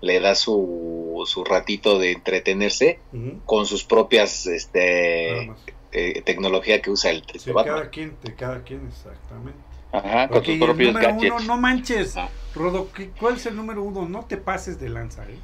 le 0.00 0.20
da 0.20 0.34
su, 0.34 1.24
su 1.26 1.44
ratito 1.44 1.98
de 1.98 2.12
entretenerse 2.12 3.00
con 3.44 3.66
sus 3.66 3.82
propias 3.84 4.46
este, 4.46 5.50
eh, 5.92 6.22
tecnología 6.22 6.80
que 6.80 6.90
usa 6.90 7.10
el 7.10 7.24
Sí, 7.36 7.50
Batman. 7.50 7.74
cada 7.76 7.90
quien, 7.90 8.16
de 8.22 8.34
cada 8.34 8.62
quien, 8.62 8.86
exactamente. 8.86 9.58
Ajá, 9.92 10.28
con 10.28 10.44
el 10.44 10.58
propios 10.58 10.92
número 10.94 11.12
gadgets. 11.14 11.34
uno, 11.36 11.44
no 11.46 11.56
manches. 11.60 12.16
Ah. 12.16 12.28
Rodo, 12.54 12.90
¿qué- 12.92 13.10
¿cuál 13.18 13.36
es 13.36 13.46
el 13.46 13.56
número 13.56 13.82
uno? 13.82 14.06
No 14.08 14.24
te 14.26 14.36
pases 14.36 14.78
de 14.80 14.88
lanza, 14.88 15.24
¿eh? 15.24 15.38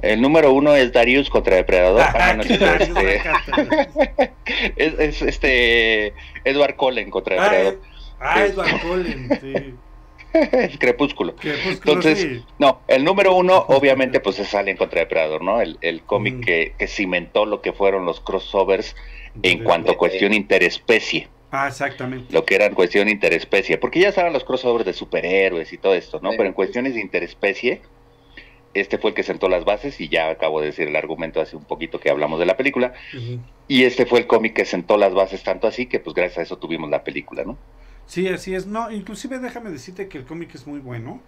El 0.00 0.20
número 0.22 0.52
uno 0.52 0.74
es 0.76 0.92
Darius 0.92 1.28
contra 1.28 1.56
Depredador. 1.56 2.00
Ah, 2.02 2.32
no, 2.34 2.42
no, 2.44 2.44
¿Qué 2.44 2.54
es, 2.54 2.88
este, 2.88 3.20
es, 4.76 4.98
es, 4.98 5.22
este 5.22 6.14
Edward 6.44 6.76
Cullen 6.76 7.10
contra 7.10 7.36
Ah, 7.36 7.42
Depredador. 7.50 7.74
eh, 7.74 7.78
ah, 8.20 8.44
Edward 8.44 8.80
Cullen, 8.80 9.38
sí. 9.40 9.74
Crepúsculo. 10.78 11.34
Crepúsculo, 11.36 11.72
Entonces, 11.94 12.18
sí. 12.20 12.44
No, 12.58 12.80
el 12.86 13.02
número 13.02 13.34
uno, 13.34 13.56
obviamente, 13.68 14.20
pues 14.20 14.38
es 14.38 14.54
Alien 14.54 14.76
contra 14.76 15.00
Depredador, 15.00 15.42
¿no? 15.42 15.60
El, 15.60 15.78
el 15.80 16.02
cómic 16.02 16.34
Mm. 16.36 16.40
que, 16.42 16.74
que 16.78 16.86
cimentó 16.86 17.44
lo 17.44 17.60
que 17.60 17.72
fueron 17.72 18.04
los 18.04 18.20
crossovers 18.20 18.94
en 19.42 19.58
De- 19.58 19.64
cuanto 19.64 19.92
a 19.92 19.96
cuestión 19.98 20.32
interespecie, 20.32 21.28
Ah, 21.50 21.68
exactamente. 21.68 22.32
lo 22.32 22.44
que 22.44 22.54
eran 22.56 22.74
cuestión 22.74 23.08
interespecie, 23.08 23.78
porque 23.78 24.00
ya 24.00 24.08
estaban 24.08 24.32
los 24.32 24.44
crossovers 24.44 24.84
de 24.84 24.92
superhéroes 24.92 25.72
y 25.72 25.78
todo 25.78 25.94
esto, 25.94 26.20
¿no? 26.20 26.30
Sí. 26.30 26.36
Pero 26.36 26.48
en 26.48 26.54
cuestiones 26.54 26.94
de 26.94 27.00
interespecie, 27.00 27.82
este 28.74 28.98
fue 28.98 29.10
el 29.10 29.14
que 29.14 29.22
sentó 29.22 29.48
las 29.48 29.64
bases 29.64 30.00
y 30.00 30.08
ya 30.08 30.28
acabo 30.28 30.60
de 30.60 30.66
decir 30.66 30.88
el 30.88 30.96
argumento 30.96 31.40
hace 31.40 31.56
un 31.56 31.64
poquito 31.64 32.00
que 32.00 32.10
hablamos 32.10 32.38
de 32.38 32.46
la 32.46 32.56
película, 32.56 32.92
y 33.66 33.84
este 33.84 34.04
fue 34.04 34.20
el 34.20 34.26
cómic 34.26 34.54
que 34.54 34.64
sentó 34.64 34.98
las 34.98 35.14
bases 35.14 35.42
tanto 35.42 35.66
así 35.66 35.86
que 35.86 36.00
pues 36.00 36.14
gracias 36.14 36.38
a 36.38 36.42
eso 36.42 36.58
tuvimos 36.58 36.90
la 36.90 37.02
película, 37.02 37.44
¿no? 37.44 37.56
Sí, 38.06 38.28
así 38.28 38.54
es. 38.54 38.66
No, 38.66 38.90
inclusive 38.90 39.38
déjame 39.38 39.70
decirte 39.70 40.08
que 40.08 40.18
el 40.18 40.24
cómic 40.24 40.54
es 40.54 40.66
muy 40.66 40.80
bueno. 40.80 41.20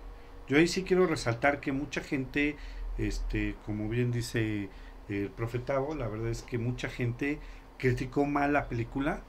Yo 0.48 0.59
ahí 0.59 0.66
sí 0.66 0.82
quiero 0.82 1.06
resaltar 1.06 1.60
que 1.60 1.72
mucha 1.72 2.01
gente, 2.02 2.56
este, 2.98 3.55
como 3.66 3.88
bien 3.88 4.10
dice 4.12 4.68
el 5.09 5.30
profetavo, 5.30 5.94
la 5.94 6.09
verdad 6.09 6.30
es 6.30 6.42
que 6.42 6.59
mucha 6.59 6.88
gente 6.88 7.38
criticó 7.78 8.24
mal 8.24 8.52
la 8.52 8.68
película. 8.68 9.22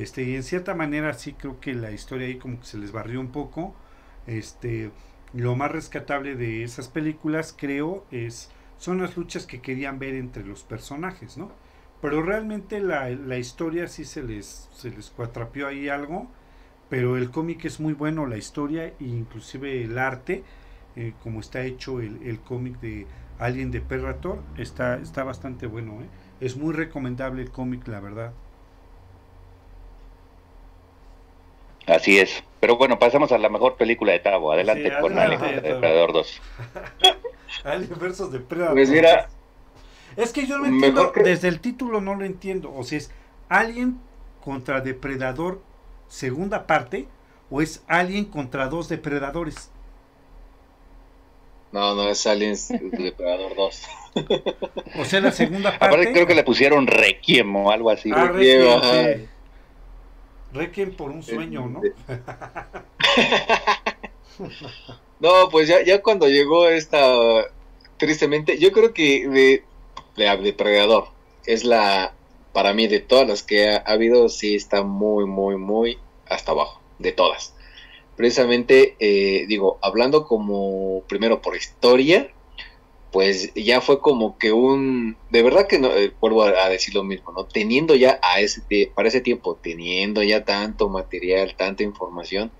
Este, 0.00 0.22
y 0.24 0.34
en 0.36 0.42
cierta 0.42 0.74
manera 0.74 1.14
sí 1.14 1.34
creo 1.34 1.60
que 1.60 1.74
la 1.74 1.90
historia 1.92 2.26
ahí 2.26 2.36
como 2.38 2.60
que 2.60 2.66
se 2.66 2.78
les 2.78 2.92
barrió 2.92 3.20
un 3.20 3.32
poco. 3.32 3.74
Este, 4.26 4.90
lo 5.34 5.56
más 5.56 5.70
rescatable 5.72 6.36
de 6.36 6.64
esas 6.64 6.88
películas, 6.88 7.54
creo, 7.56 8.04
es 8.10 8.50
son 8.78 9.00
las 9.00 9.16
luchas 9.16 9.46
que 9.46 9.60
querían 9.60 9.98
ver 9.98 10.14
entre 10.14 10.44
los 10.44 10.62
personajes, 10.64 11.36
¿no? 11.36 11.52
Pero 12.00 12.22
realmente 12.22 12.80
la, 12.80 13.10
la 13.10 13.36
historia 13.38 13.88
sí 13.88 14.04
se 14.04 14.22
les, 14.22 14.68
se 14.72 14.90
les 14.90 15.10
cuatrapió 15.10 15.68
ahí 15.68 15.88
algo 15.88 16.28
pero 16.90 17.16
el 17.16 17.30
cómic 17.30 17.64
es 17.64 17.80
muy 17.80 17.94
bueno, 17.94 18.26
la 18.26 18.36
historia 18.36 18.86
e 18.86 18.94
inclusive 19.00 19.82
el 19.84 19.96
arte, 19.98 20.42
eh, 20.96 21.14
como 21.22 21.40
está 21.40 21.62
hecho 21.62 22.00
el, 22.00 22.20
el 22.24 22.40
cómic 22.40 22.80
de 22.80 23.06
Alien 23.38 23.70
de 23.70 23.80
Predator, 23.80 24.42
está, 24.58 24.96
está 24.98 25.22
bastante 25.24 25.66
bueno, 25.66 26.02
¿eh? 26.02 26.08
es 26.40 26.56
muy 26.56 26.74
recomendable 26.74 27.42
el 27.42 27.50
cómic, 27.50 27.86
la 27.86 28.00
verdad. 28.00 28.32
Así 31.90 32.18
es. 32.18 32.42
Pero 32.60 32.76
bueno, 32.76 32.98
pasamos 32.98 33.32
a 33.32 33.38
la 33.38 33.48
mejor 33.48 33.76
película 33.76 34.12
de 34.12 34.18
Tavo. 34.20 34.52
Adelante 34.52 34.90
Sí, 34.90 35.00
con 35.00 35.18
adelante, 35.18 35.46
Alien. 35.46 35.62
Depredador 35.62 36.12
2. 36.12 36.40
Alien 37.64 37.98
versus 37.98 38.28
Predator. 38.48 38.74
Pues 38.74 38.90
mira, 38.90 39.28
es 40.16 40.32
que 40.32 40.46
yo 40.46 40.58
no 40.58 40.66
entiendo, 40.66 41.12
que- 41.12 41.22
desde 41.22 41.48
el 41.48 41.60
título 41.60 42.00
no 42.00 42.14
lo 42.14 42.24
entiendo, 42.24 42.72
o 42.74 42.84
sea, 42.84 42.98
es 42.98 43.10
Alien 43.48 43.98
contra 44.44 44.80
Depredador 44.80 45.62
segunda 46.08 46.66
parte 46.66 47.08
o 47.50 47.60
es 47.60 47.82
Alien 47.88 48.24
contra 48.26 48.68
dos 48.68 48.88
depredadores. 48.88 49.70
no, 51.72 51.94
no 51.94 52.08
es 52.08 52.26
Aliens 52.26 52.68
Depredador 52.68 53.54
2. 53.56 53.82
O 54.98 55.04
sea, 55.04 55.20
la 55.20 55.30
segunda 55.32 55.70
parte. 55.78 55.86
Aparte 55.86 56.12
creo 56.12 56.26
que 56.26 56.34
le 56.34 56.42
pusieron 56.42 56.86
Requiem 56.86 57.54
o 57.56 57.70
algo 57.70 57.90
así. 57.90 58.10
Ah, 58.14 58.26
Requiem, 58.26 58.80
sí. 58.82 59.28
Requiem 60.52 60.92
por 60.92 61.10
un 61.10 61.22
sueño, 61.22 61.68
¿no? 61.68 61.80
No, 65.20 65.50
pues 65.50 65.68
ya, 65.68 65.82
ya 65.84 66.00
cuando 66.02 66.28
llegó 66.28 66.66
esta, 66.68 67.14
tristemente, 67.98 68.58
yo 68.58 68.72
creo 68.72 68.94
que 68.94 69.28
de, 69.28 69.64
de 70.16 70.36
Depredador 70.38 71.08
es 71.44 71.64
la, 71.64 72.14
para 72.54 72.72
mí, 72.72 72.88
de 72.88 73.00
todas 73.00 73.28
las 73.28 73.42
que 73.42 73.68
ha, 73.68 73.76
ha 73.76 73.92
habido, 73.92 74.30
sí 74.30 74.54
está 74.54 74.82
muy, 74.82 75.26
muy, 75.26 75.56
muy 75.56 75.98
hasta 76.26 76.52
abajo, 76.52 76.80
de 76.98 77.12
todas. 77.12 77.54
Precisamente, 78.16 78.96
eh, 78.98 79.44
digo, 79.46 79.78
hablando 79.82 80.26
como 80.26 81.02
primero 81.06 81.42
por 81.42 81.54
historia, 81.54 82.30
pues 83.12 83.52
ya 83.54 83.80
fue 83.80 84.00
como 84.00 84.38
que 84.38 84.52
un, 84.52 85.16
de 85.30 85.42
verdad 85.42 85.66
que 85.66 85.78
no, 85.78 85.88
eh, 85.94 86.12
vuelvo 86.20 86.42
a, 86.42 86.68
decir 86.68 86.94
lo 86.94 87.02
mismo, 87.02 87.32
¿no? 87.32 87.44
Teniendo 87.44 87.94
ya 87.94 88.20
a 88.22 88.40
ese, 88.40 88.62
para 88.94 89.08
ese 89.08 89.20
tiempo, 89.20 89.58
teniendo 89.60 90.22
ya 90.22 90.44
tanto 90.44 90.88
material, 90.88 91.54
tanta 91.56 91.82
información, 91.82 92.52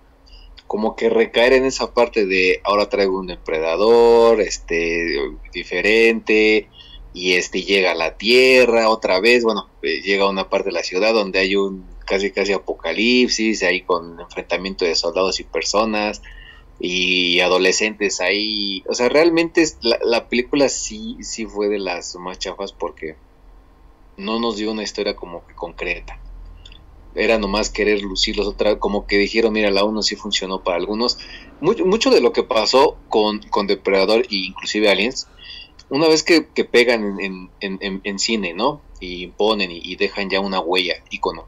como 0.67 0.97
que 0.97 1.09
recaer 1.09 1.53
en 1.53 1.65
esa 1.65 1.95
parte 1.95 2.27
de 2.27 2.61
ahora 2.65 2.89
traigo 2.89 3.19
un 3.19 3.29
depredador, 3.29 4.41
este, 4.41 5.19
diferente, 5.53 6.69
y 7.13 7.35
este 7.35 7.63
llega 7.63 7.93
a 7.93 7.97
la 7.97 8.17
tierra 8.17 8.89
otra 8.89 9.21
vez, 9.21 9.45
bueno, 9.45 9.69
eh, 9.83 10.01
llega 10.03 10.25
a 10.25 10.31
una 10.31 10.49
parte 10.49 10.69
de 10.71 10.75
la 10.75 10.83
ciudad 10.83 11.13
donde 11.13 11.41
hay 11.41 11.57
un 11.57 11.85
casi 12.07 12.33
casi 12.33 12.53
apocalipsis, 12.53 13.63
ahí 13.63 13.83
con 13.83 14.19
enfrentamiento 14.21 14.85
de 14.85 14.97
soldados 14.97 15.39
y 15.39 15.45
personas 15.45 16.23
y 16.81 17.41
adolescentes 17.41 18.21
ahí, 18.21 18.83
o 18.89 18.95
sea, 18.95 19.09
realmente 19.09 19.65
la, 19.83 19.99
la 20.03 20.29
película 20.29 20.69
sí, 20.69 21.19
sí 21.21 21.47
fue 21.47 21.69
de 21.69 21.79
las 21.79 22.17
más 22.17 22.39
chafas 22.39 22.73
porque 22.73 23.17
no 24.17 24.41
nos 24.41 24.57
dio 24.57 24.73
una 24.73 24.83
historia 24.83 25.15
como 25.15 25.47
que 25.47 25.55
concreta 25.55 26.19
era 27.15 27.39
nomás 27.39 27.71
querer 27.71 28.03
lucirlos 28.03 28.47
otra 28.47 28.79
como 28.79 29.07
que 29.07 29.19
dijeron, 29.19 29.53
mira, 29.53 29.71
la 29.71 29.85
1 29.85 30.03
sí 30.03 30.17
funcionó 30.17 30.63
para 30.63 30.77
algunos. 30.77 31.19
Mucho, 31.61 31.85
mucho 31.85 32.11
de 32.11 32.21
lo 32.21 32.33
que 32.33 32.43
pasó 32.43 32.97
con, 33.09 33.41
con 33.51 33.67
Depredador 33.67 34.23
e 34.23 34.37
inclusive 34.37 34.91
Aliens, 34.91 35.27
una 35.89 36.07
vez 36.09 36.23
que, 36.23 36.47
que 36.47 36.65
pegan 36.65 37.21
en, 37.21 37.51
en, 37.61 37.79
en, 37.81 38.01
en 38.05 38.19
cine, 38.19 38.55
¿no? 38.55 38.81
Y 39.01 39.29
ponen 39.29 39.71
y, 39.73 39.97
dejan 39.97 40.31
ya 40.31 40.41
una 40.41 40.61
huella, 40.61 40.95
icono. 41.11 41.47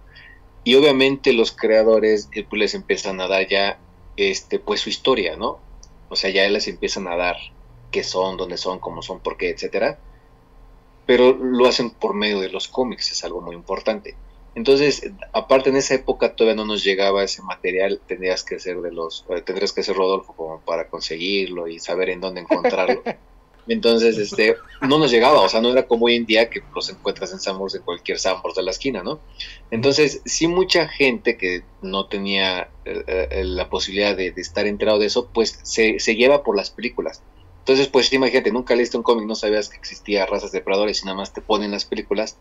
Y 0.65 0.75
obviamente 0.75 1.33
los 1.33 1.53
creadores 1.53 2.29
eh, 2.33 2.45
pues 2.49 2.59
les 2.59 2.75
empiezan 2.75 3.21
a 3.21 3.29
dar 3.29 3.47
ya 3.49 3.79
este 4.31 4.59
pues 4.59 4.81
su 4.81 4.91
historia, 4.91 5.37
¿no? 5.37 5.59
O 6.09 6.17
sea, 6.17 6.31
ya 6.31 6.49
les 6.49 6.69
empiezan 6.69 7.09
a 7.09 7.17
dar 7.17 7.37
qué 7.91 8.03
son, 8.05 8.37
dónde 8.37 8.57
son, 8.57 8.79
cómo 8.79 9.03
son, 9.03 9.21
por 9.21 9.37
qué, 9.37 9.51
etcétera. 9.51 9.99
Pero 11.07 11.33
lo 11.33 11.67
hacen 11.67 11.91
por 11.91 12.15
medio 12.15 12.41
de 12.41 12.49
los 12.49 12.69
cómics, 12.69 13.13
es 13.13 13.25
algo 13.25 13.41
muy 13.41 13.55
importante. 13.55 14.17
Entonces, 14.55 15.11
aparte 15.33 15.71
en 15.71 15.77
esa 15.77 15.95
época 15.95 16.37
todavía 16.37 16.57
no 16.57 16.67
nos 16.67 16.85
llegaba 16.85 17.25
ese 17.25 17.43
material, 17.43 18.01
tendrías 18.07 18.45
que 18.45 18.59
ser 18.59 18.81
de 18.83 18.93
los, 18.93 19.25
eh, 19.31 19.41
tendrías 19.41 19.73
que 19.73 19.83
ser 19.83 19.97
Rodolfo 19.97 20.35
como 20.35 20.61
para 20.61 20.89
conseguirlo 20.89 21.69
y 21.69 21.79
saber 21.79 22.11
en 22.11 22.21
dónde 22.21 22.43
encontrarlo. 22.43 23.03
Entonces, 23.69 24.19
este, 24.19 24.57
no 24.81 24.99
nos 24.99 25.11
llegaba, 25.13 25.41
o 25.41 25.49
sea, 25.49 25.61
no 25.61 25.71
era 25.71 25.87
como 25.87 26.07
hoy 26.07 26.17
en 26.17 26.27
día 26.27 26.51
que 26.51 26.63
los 26.75 26.91
encuentras 26.91 27.33
en 27.33 27.39
Sambors, 27.39 27.75
en 27.75 27.83
cualquier 27.83 28.19
Sambors 28.19 28.57
de 28.57 28.63
la 28.63 28.73
esquina, 28.73 29.03
¿no? 29.05 29.21
Entonces, 29.71 30.21
sí 30.25 30.49
mucha 30.49 30.89
gente 30.89 31.37
que 31.37 31.63
no 31.81 32.07
tenía 32.07 32.71
eh, 32.85 33.05
eh, 33.07 33.45
la 33.45 33.71
posibilidad 33.71 34.17
de, 34.17 34.33
de 34.33 34.41
estar 34.41 34.67
enterado 34.67 34.99
de 34.99 35.07
eso, 35.07 35.29
pues 35.33 35.61
se, 35.63 36.01
se 36.01 36.17
lleva 36.17 36.43
por 36.43 36.57
las 36.57 36.71
películas. 36.71 37.23
Entonces, 37.61 37.87
pues 37.87 38.13
imagínate, 38.13 38.51
nunca 38.51 38.75
leíste 38.75 38.97
un 38.97 39.05
cómic, 39.05 39.27
no 39.27 39.37
sabías 39.37 39.69
que 39.69 39.77
existía 39.77 40.27
razas 40.27 40.51
depredadores 40.51 41.01
y 41.03 41.05
nada 41.05 41.19
más 41.19 41.33
te 41.33 41.41
ponen 41.41 41.71
las 41.71 41.85
películas, 41.85 42.37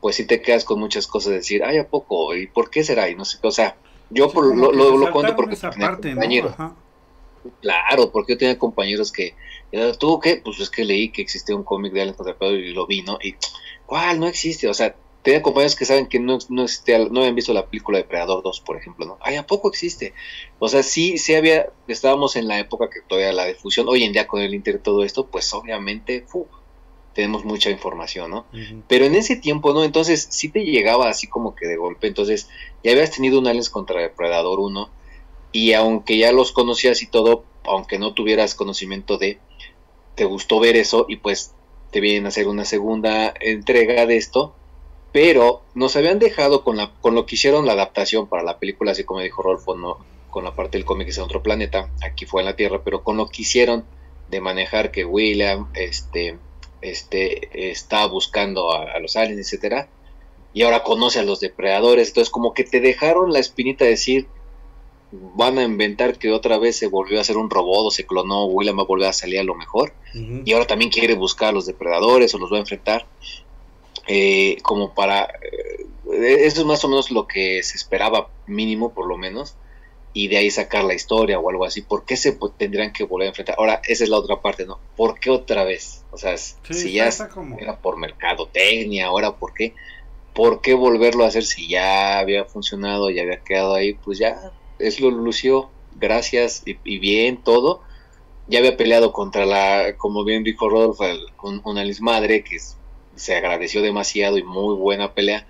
pues 0.00 0.16
sí 0.16 0.26
te 0.26 0.40
quedas 0.40 0.64
con 0.64 0.80
muchas 0.80 1.06
cosas 1.06 1.30
de 1.30 1.36
decir, 1.36 1.62
ay, 1.62 1.76
¿a 1.76 1.88
poco? 1.88 2.34
¿Y 2.34 2.46
por 2.46 2.70
qué 2.70 2.82
será? 2.82 3.10
Y 3.10 3.14
no 3.14 3.26
sé 3.26 3.38
qué, 3.40 3.48
o 3.48 3.50
sea, 3.50 3.76
yo 4.08 4.28
Sí, 4.28 4.34
por, 4.34 4.48
como 4.48 4.72
lo, 4.72 5.12
cuento 5.12 5.36
porque 5.36 5.56
tenía 5.56 5.70
parte, 5.78 6.08
¿no? 6.08 6.14
compañeros. 6.14 6.52
Ajá. 6.52 6.74
Claro, 7.60 8.10
porque 8.10 8.32
yo 8.32 8.38
tenía 8.38 8.58
compañeros 8.58 9.12
que, 9.12 9.34
¿tú 9.98 10.20
qué? 10.20 10.40
Pues 10.44 10.60
es 10.60 10.70
que 10.70 10.84
leí 10.84 11.10
que 11.10 11.22
existía 11.22 11.56
un 11.56 11.64
cómic 11.64 11.92
de 11.92 12.02
Alien 12.02 12.16
contra 12.16 12.36
Predator 12.36 12.60
y 12.60 12.72
lo 12.72 12.86
vi, 12.86 13.02
¿no? 13.02 13.18
Y, 13.22 13.34
¿cuál? 13.86 14.20
No 14.20 14.26
existe, 14.26 14.68
o 14.68 14.74
sea, 14.74 14.94
tenía 15.24 15.42
compañeros 15.42 15.74
que 15.74 15.86
saben 15.86 16.06
que 16.06 16.20
no, 16.20 16.38
no, 16.50 16.64
existía, 16.64 16.98
no 16.98 17.20
habían 17.20 17.34
visto 17.34 17.54
la 17.54 17.66
película 17.66 17.98
de 17.98 18.04
Predador 18.04 18.42
2, 18.42 18.60
por 18.60 18.76
ejemplo, 18.76 19.06
¿no? 19.06 19.18
Ay, 19.22 19.36
¿a 19.36 19.46
poco 19.46 19.68
existe? 19.68 20.12
O 20.58 20.68
sea, 20.68 20.82
sí, 20.82 21.16
sí 21.16 21.34
había, 21.34 21.72
estábamos 21.88 22.36
en 22.36 22.46
la 22.46 22.58
época 22.58 22.90
que 22.90 23.00
todavía 23.00 23.32
la 23.32 23.46
difusión, 23.46 23.88
hoy 23.88 24.04
en 24.04 24.12
día 24.12 24.26
con 24.26 24.42
el 24.42 24.54
Inter 24.54 24.78
todo 24.80 25.02
esto, 25.02 25.26
pues 25.26 25.52
obviamente, 25.54 26.24
fu, 26.26 26.46
tenemos 27.14 27.44
mucha 27.46 27.70
información, 27.70 28.30
¿no? 28.30 28.44
Pero 28.86 29.06
en 29.06 29.14
ese 29.14 29.36
tiempo, 29.36 29.72
¿no? 29.72 29.82
Entonces 29.82 30.28
sí 30.30 30.50
te 30.50 30.64
llegaba 30.64 31.08
así 31.08 31.26
como 31.26 31.54
que 31.54 31.66
de 31.66 31.76
golpe, 31.76 32.06
entonces 32.06 32.50
ya 32.82 32.92
habías 32.92 33.12
tenido 33.12 33.38
un 33.38 33.46
Aliens 33.46 33.70
contra 33.70 34.04
el 34.04 34.10
Predador 34.10 34.60
1, 34.60 34.90
y 35.52 35.72
aunque 35.72 36.18
ya 36.18 36.32
los 36.32 36.52
conocías 36.52 37.00
y 37.00 37.06
todo, 37.06 37.44
aunque 37.64 37.98
no 37.98 38.12
tuvieras 38.12 38.54
conocimiento 38.54 39.16
de, 39.16 39.38
te 40.14 40.24
gustó 40.24 40.60
ver 40.60 40.76
eso 40.76 41.06
y 41.08 41.16
pues 41.16 41.54
te 41.90 42.00
vienen 42.00 42.26
a 42.26 42.28
hacer 42.28 42.48
una 42.48 42.64
segunda 42.64 43.32
entrega 43.40 44.06
de 44.06 44.16
esto, 44.16 44.54
pero 45.12 45.62
nos 45.74 45.94
habían 45.94 46.18
dejado 46.18 46.64
con, 46.64 46.76
la, 46.76 46.92
con 47.00 47.14
lo 47.14 47.24
que 47.24 47.36
hicieron 47.36 47.66
la 47.66 47.72
adaptación 47.72 48.26
para 48.26 48.42
la 48.42 48.58
película, 48.58 48.92
así 48.92 49.04
como 49.04 49.20
dijo 49.20 49.42
Rolfo, 49.42 49.76
no, 49.76 49.98
con 50.30 50.42
la 50.42 50.56
parte 50.56 50.76
del 50.76 50.84
cómic 50.84 51.08
es 51.08 51.18
en 51.18 51.24
otro 51.24 51.42
planeta, 51.42 51.90
aquí 52.02 52.26
fue 52.26 52.42
en 52.42 52.46
la 52.46 52.56
Tierra, 52.56 52.82
pero 52.82 53.04
con 53.04 53.16
lo 53.16 53.28
que 53.28 53.42
hicieron 53.42 53.84
de 54.28 54.40
manejar 54.40 54.90
que 54.90 55.04
William 55.04 55.68
este, 55.74 56.36
este, 56.80 57.70
está 57.70 58.06
buscando 58.06 58.72
a, 58.72 58.98
los 58.98 59.16
aliens, 59.16 59.40
etcétera, 59.46 59.88
y 60.52 60.62
ahora 60.62 60.82
conoce 60.82 61.20
a 61.20 61.22
los 61.22 61.38
depredadores, 61.38 62.08
entonces 62.08 62.30
como 62.30 62.52
que 62.52 62.64
te 62.64 62.80
dejaron 62.80 63.32
la 63.32 63.38
espinita 63.38 63.84
de 63.84 63.92
decir, 63.92 64.26
van 65.34 65.58
a 65.58 65.62
inventar 65.62 66.18
que 66.18 66.32
otra 66.32 66.58
vez 66.58 66.76
se 66.76 66.86
volvió 66.86 67.18
a 67.18 67.20
hacer 67.22 67.36
un 67.36 67.50
robot 67.50 67.86
o 67.86 67.90
se 67.90 68.06
clonó, 68.06 68.46
William 68.46 68.78
va 68.78 68.82
a 68.82 68.86
volver 68.86 69.08
a 69.08 69.12
salir 69.12 69.38
a 69.38 69.44
lo 69.44 69.54
mejor, 69.54 69.92
y 70.12 70.52
ahora 70.52 70.66
también 70.66 70.90
quiere 70.90 71.14
buscar 71.14 71.48
a 71.48 71.52
los 71.52 71.66
depredadores 71.66 72.34
o 72.34 72.38
los 72.38 72.52
va 72.52 72.56
a 72.56 72.60
enfrentar, 72.60 73.06
eh, 74.06 74.58
como 74.62 74.94
para... 74.94 75.24
Eh, 75.24 75.86
eso 76.44 76.60
es 76.60 76.66
más 76.66 76.84
o 76.84 76.88
menos 76.88 77.10
lo 77.10 77.26
que 77.26 77.62
se 77.62 77.76
esperaba 77.76 78.28
mínimo, 78.46 78.92
por 78.92 79.06
lo 79.06 79.16
menos, 79.16 79.56
y 80.12 80.28
de 80.28 80.36
ahí 80.36 80.50
sacar 80.50 80.84
la 80.84 80.94
historia 80.94 81.40
o 81.40 81.50
algo 81.50 81.64
así. 81.64 81.82
¿Por 81.82 82.04
qué 82.04 82.16
se 82.16 82.38
tendrían 82.56 82.92
que 82.92 83.04
volver 83.04 83.26
a 83.26 83.28
enfrentar? 83.30 83.56
Ahora, 83.58 83.82
esa 83.88 84.04
es 84.04 84.10
la 84.10 84.18
otra 84.18 84.40
parte, 84.40 84.64
¿no? 84.64 84.78
¿Por 84.96 85.18
qué 85.18 85.30
otra 85.30 85.64
vez? 85.64 86.04
O 86.12 86.18
sea, 86.18 86.36
si 86.38 86.92
ya 86.92 87.10
era 87.58 87.78
por 87.78 87.96
mercadotecnia, 87.96 89.06
ahora, 89.06 89.36
¿por 89.36 89.52
qué? 89.54 89.74
¿Por 90.32 90.60
qué 90.60 90.74
volverlo 90.74 91.24
a 91.24 91.28
hacer 91.28 91.44
si 91.44 91.68
ya 91.68 92.18
había 92.18 92.44
funcionado, 92.44 93.10
ya 93.10 93.22
había 93.22 93.42
quedado 93.42 93.74
ahí? 93.74 93.94
Pues 93.94 94.18
ya, 94.18 94.52
es 94.86 95.00
lo 95.00 95.10
lució, 95.10 95.70
gracias 95.96 96.62
y, 96.64 96.98
bien, 96.98 97.42
todo. 97.42 97.82
Ya 98.46 98.58
había 98.58 98.76
peleado 98.76 99.12
contra 99.12 99.46
la, 99.46 99.96
como 99.96 100.24
bien 100.24 100.44
dijo 100.44 100.68
Rodolfo, 100.68 101.04
una 101.42 101.84
madre 102.00 102.44
que 102.44 102.58
se 103.16 103.34
agradeció 103.34 103.82
demasiado 103.82 104.38
y 104.38 104.42
muy 104.42 104.74
buena 104.76 105.14
pelea. 105.14 105.46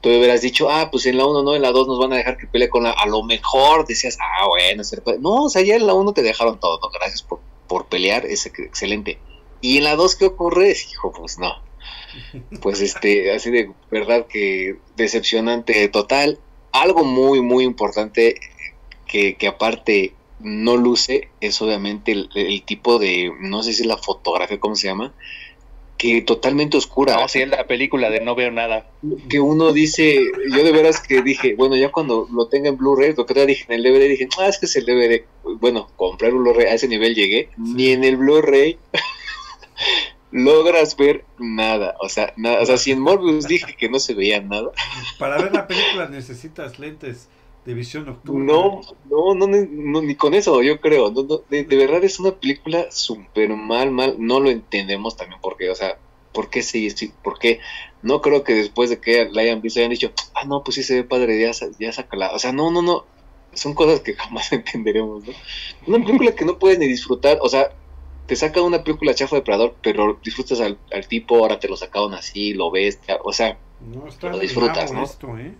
Tú 0.00 0.08
hubieras 0.08 0.40
dicho, 0.40 0.68
ah, 0.68 0.90
pues 0.90 1.06
en 1.06 1.16
la 1.16 1.26
1 1.26 1.42
no, 1.42 1.54
en 1.54 1.62
la 1.62 1.70
2 1.70 1.86
nos 1.86 1.98
van 1.98 2.12
a 2.12 2.16
dejar 2.16 2.36
que 2.36 2.46
pelee 2.46 2.68
con 2.68 2.82
la. 2.82 2.90
A 2.90 3.06
lo 3.06 3.22
mejor 3.22 3.86
decías, 3.86 4.18
ah, 4.20 4.48
bueno, 4.48 4.82
se 4.82 5.00
no, 5.20 5.44
o 5.44 5.48
sea, 5.48 5.62
ya 5.62 5.76
en 5.76 5.86
la 5.86 5.94
1 5.94 6.12
te 6.12 6.22
dejaron 6.22 6.58
todo, 6.58 6.80
¿no? 6.82 6.90
Gracias 6.90 7.22
por, 7.22 7.40
por 7.68 7.86
pelear, 7.86 8.26
es 8.26 8.46
excelente. 8.46 9.18
Y 9.60 9.78
en 9.78 9.84
la 9.84 9.94
2, 9.94 10.16
¿qué 10.16 10.24
ocurre? 10.26 10.70
Hijo, 10.72 11.12
pues 11.12 11.38
no. 11.38 11.54
Pues 12.60 12.80
este, 12.80 13.32
así 13.34 13.50
de 13.50 13.72
verdad 13.90 14.26
que 14.26 14.76
decepcionante 14.96 15.88
total. 15.88 16.38
Algo 16.72 17.04
muy, 17.04 17.40
muy 17.40 17.64
importante 17.64 18.34
que, 19.12 19.34
que 19.34 19.46
aparte 19.46 20.14
no 20.40 20.78
luce 20.78 21.28
es 21.42 21.60
obviamente 21.60 22.12
el, 22.12 22.30
el, 22.34 22.62
tipo 22.62 22.98
de, 22.98 23.30
no 23.40 23.62
sé 23.62 23.74
si 23.74 23.82
es 23.82 23.86
la 23.86 23.98
fotografía, 23.98 24.58
¿cómo 24.58 24.74
se 24.74 24.88
llama? 24.88 25.12
que 25.98 26.22
totalmente 26.22 26.78
oscura. 26.78 27.14
No, 27.14 27.28
sí, 27.28 27.42
es 27.42 27.48
la 27.48 27.64
película 27.64 28.10
de 28.10 28.20
No 28.20 28.34
veo 28.34 28.50
nada. 28.50 28.90
Que 29.28 29.38
uno 29.38 29.72
dice, 29.72 30.20
yo 30.50 30.64
de 30.64 30.72
veras 30.72 30.98
que 30.98 31.22
dije, 31.22 31.54
bueno, 31.54 31.76
ya 31.76 31.92
cuando 31.92 32.26
lo 32.32 32.48
tenga 32.48 32.70
en 32.70 32.76
Blu-ray, 32.76 33.14
lo 33.14 33.24
que 33.24 33.34
te 33.34 33.46
dije 33.46 33.66
en 33.68 33.74
el 33.74 33.84
DVD, 33.84 34.08
dije, 34.08 34.28
ah, 34.40 34.48
es 34.48 34.58
que 34.58 34.66
es 34.66 34.74
el 34.74 34.86
DVD. 34.86 35.22
Bueno, 35.60 35.88
comprar 35.94 36.34
un 36.34 36.42
Blu-ray, 36.42 36.66
a 36.66 36.74
ese 36.74 36.88
nivel 36.88 37.14
llegué, 37.14 37.50
ni 37.56 37.90
en 37.90 38.02
el 38.02 38.16
Blu-ray 38.16 38.78
logras 40.32 40.96
ver 40.96 41.24
nada. 41.38 41.94
O 42.00 42.08
sea, 42.08 42.32
nada, 42.36 42.62
o 42.62 42.66
sea, 42.66 42.78
si 42.78 42.90
en 42.90 42.98
Morbius 42.98 43.46
dije 43.46 43.76
que 43.76 43.88
no 43.88 44.00
se 44.00 44.14
veía 44.14 44.40
nada. 44.40 44.72
Para 45.20 45.40
ver 45.40 45.52
la 45.52 45.68
película 45.68 46.08
necesitas 46.08 46.80
lentes 46.80 47.28
de 47.64 47.74
visión 47.74 48.06
nocturna. 48.06 48.44
No, 48.44 48.80
no, 49.08 49.34
no, 49.34 49.46
no, 49.46 50.02
ni 50.02 50.14
con 50.16 50.34
eso, 50.34 50.62
yo 50.62 50.80
creo. 50.80 51.10
de, 51.10 51.64
verdad 51.64 52.02
es 52.02 52.18
una 52.18 52.32
película 52.32 52.90
súper 52.90 53.50
mal, 53.50 53.90
mal. 53.90 54.16
No 54.18 54.40
lo 54.40 54.50
entendemos 54.50 55.16
también 55.16 55.40
porque, 55.40 55.70
o 55.70 55.74
sea, 55.74 55.96
¿por 56.32 56.50
qué 56.50 56.62
sí? 56.62 56.90
sí 56.90 57.12
¿Por 57.22 57.38
qué? 57.38 57.60
No 58.02 58.20
creo 58.20 58.42
que 58.42 58.54
después 58.54 58.90
de 58.90 59.00
que 59.00 59.28
la 59.30 59.42
hayan 59.42 59.60
visto 59.60 59.78
hayan 59.78 59.90
dicho, 59.90 60.10
ah, 60.34 60.44
no, 60.44 60.64
pues 60.64 60.74
sí 60.74 60.82
se 60.82 60.96
ve 60.96 61.04
padre, 61.04 61.40
ya, 61.40 61.52
ya 61.78 61.92
sácala. 61.92 62.32
O 62.32 62.38
sea, 62.38 62.52
no, 62.52 62.70
no, 62.70 62.82
no. 62.82 63.04
Son 63.52 63.74
cosas 63.74 64.00
que 64.00 64.14
jamás 64.16 64.52
entenderemos, 64.52 65.24
¿no? 65.24 65.32
Una 65.86 66.04
película 66.04 66.34
que 66.34 66.44
no 66.44 66.58
puedes 66.58 66.80
ni 66.80 66.88
disfrutar, 66.88 67.38
o 67.42 67.48
sea, 67.48 67.70
te 68.26 68.34
saca 68.34 68.60
una 68.60 68.82
película 68.82 69.14
chafa 69.14 69.36
de 69.36 69.42
Predador, 69.42 69.76
pero 69.82 70.18
disfrutas 70.24 70.60
al, 70.60 70.78
tipo, 71.08 71.36
ahora 71.36 71.60
te 71.60 71.68
lo 71.68 71.76
sacaron 71.76 72.14
así, 72.14 72.54
lo 72.54 72.70
ves, 72.72 72.98
o 73.22 73.32
sea, 73.32 73.58
lo 74.22 74.38
disfrutas, 74.38 74.92
¿no? 74.92 75.04
Esto, 75.04 75.38
¿eh? 75.38 75.54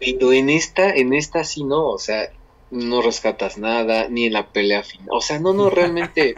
Pero 0.00 0.32
en 0.32 0.50
esta, 0.50 0.90
en 0.90 1.14
esta 1.14 1.44
sí 1.44 1.62
no, 1.64 1.86
o 1.86 1.98
sea, 1.98 2.30
no 2.70 3.02
rescatas 3.02 3.58
nada, 3.58 4.08
ni 4.08 4.26
en 4.26 4.32
la 4.32 4.48
pelea 4.48 4.82
final. 4.82 5.08
O 5.10 5.20
sea, 5.20 5.38
no, 5.38 5.52
no, 5.52 5.70
realmente 5.70 6.34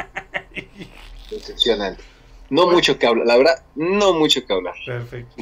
decepcionante. 1.30 2.02
No 2.48 2.68
mucho 2.68 2.98
que 2.98 3.06
hablar, 3.06 3.26
la 3.26 3.36
verdad, 3.36 3.64
no 3.74 4.14
mucho 4.14 4.46
que 4.46 4.52
hablar. 4.52 4.74
Perfecto. 4.84 5.34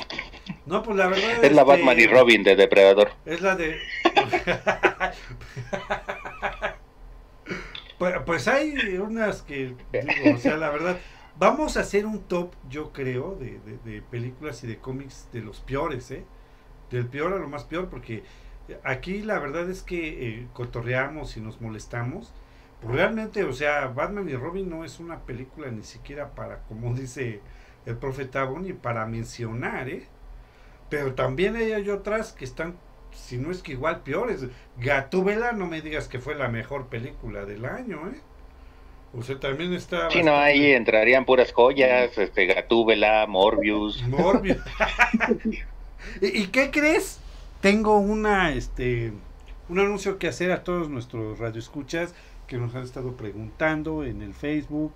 No, 0.65 0.83
pues 0.83 0.97
la 0.97 1.09
verdad 1.09 1.33
es, 1.33 1.51
es 1.51 1.53
la 1.53 1.65
Batman 1.65 2.01
y 2.01 2.07
Robin 2.07 2.43
de 2.43 2.57
Depredador. 2.57 3.11
Es 3.27 3.43
la 3.43 3.57
de. 3.57 3.77
pues, 7.99 8.15
pues, 8.25 8.49
hay 8.49 8.73
unas 8.97 9.43
que 9.43 9.75
digo, 9.93 10.35
o 10.35 10.39
sea, 10.39 10.57
la 10.57 10.71
verdad. 10.71 10.99
Vamos 11.37 11.77
a 11.77 11.81
hacer 11.81 12.07
un 12.07 12.23
top, 12.23 12.53
yo 12.71 12.93
creo, 12.93 13.35
de, 13.35 13.59
de, 13.59 13.77
de 13.85 14.01
películas 14.03 14.63
y 14.63 14.69
de 14.69 14.79
cómics 14.79 15.29
de 15.33 15.41
los 15.41 15.59
peores, 15.61 16.13
¿eh? 16.13 16.25
Del 16.91 17.07
peor 17.07 17.33
a 17.33 17.39
lo 17.39 17.49
más 17.49 17.65
peor, 17.65 17.89
porque 17.89 18.23
aquí 18.83 19.23
la 19.23 19.39
verdad 19.39 19.69
es 19.71 19.83
que 19.83 20.29
eh, 20.29 20.47
cotorreamos 20.53 21.37
y 21.37 21.41
nos 21.41 21.61
molestamos. 21.61 22.33
Pues 22.81 22.95
realmente, 22.95 23.45
o 23.45 23.53
sea, 23.53 23.87
Batman 23.89 24.29
y 24.29 24.35
Robin 24.35 24.69
no 24.69 24.85
es 24.85 25.01
una 25.01 25.21
película 25.21 25.71
ni 25.71 25.83
siquiera 25.83 26.35
para, 26.35 26.63
como 26.63 26.95
dice 26.95 27.41
el 27.87 27.97
profeta 27.97 28.49
ni 28.61 28.73
para 28.73 29.07
mencionar, 29.07 29.89
¿eh? 29.89 30.07
Pero 30.91 31.15
también 31.15 31.57
hay 31.57 31.89
otras 31.91 32.33
que 32.33 32.45
están, 32.45 32.77
si 33.11 33.39
no 33.39 33.51
es 33.51 33.63
que 33.63 33.73
igual 33.73 34.03
peores. 34.03 34.47
Gatúbela, 34.79 35.53
no 35.53 35.67
me 35.67 35.81
digas 35.81 36.09
que 36.09 36.19
fue 36.19 36.35
la 36.35 36.49
mejor 36.49 36.89
película 36.89 37.45
del 37.45 37.65
año, 37.65 38.09
¿eh? 38.09 38.21
O 39.17 39.23
sea, 39.23 39.39
también 39.39 39.73
está. 39.73 40.11
Sí, 40.11 40.23
no, 40.23 40.37
ahí 40.37 40.73
entrarían 40.73 41.25
puras 41.25 41.53
joyas, 41.53 42.17
este, 42.19 42.47
Gatúbela, 42.47 43.27
Morbius. 43.29 44.03
Morbius. 44.09 44.59
¿Y, 46.21 46.49
qué 46.49 46.71
crees? 46.71 47.19
Tengo 47.61 47.99
una, 47.99 48.53
este, 48.53 49.13
un 49.69 49.79
anuncio 49.79 50.19
que 50.19 50.29
hacer 50.29 50.53
a 50.53 50.65
todos 50.65 50.89
nuestros 50.89 51.39
radioescuchas 51.39 52.15
que 52.47 52.59
nos 52.59 52.75
han 52.75 52.83
estado 52.83 53.17
preguntando 53.17 54.05
en 54.05 54.23
el 54.23 54.35
Facebook. 54.35 54.93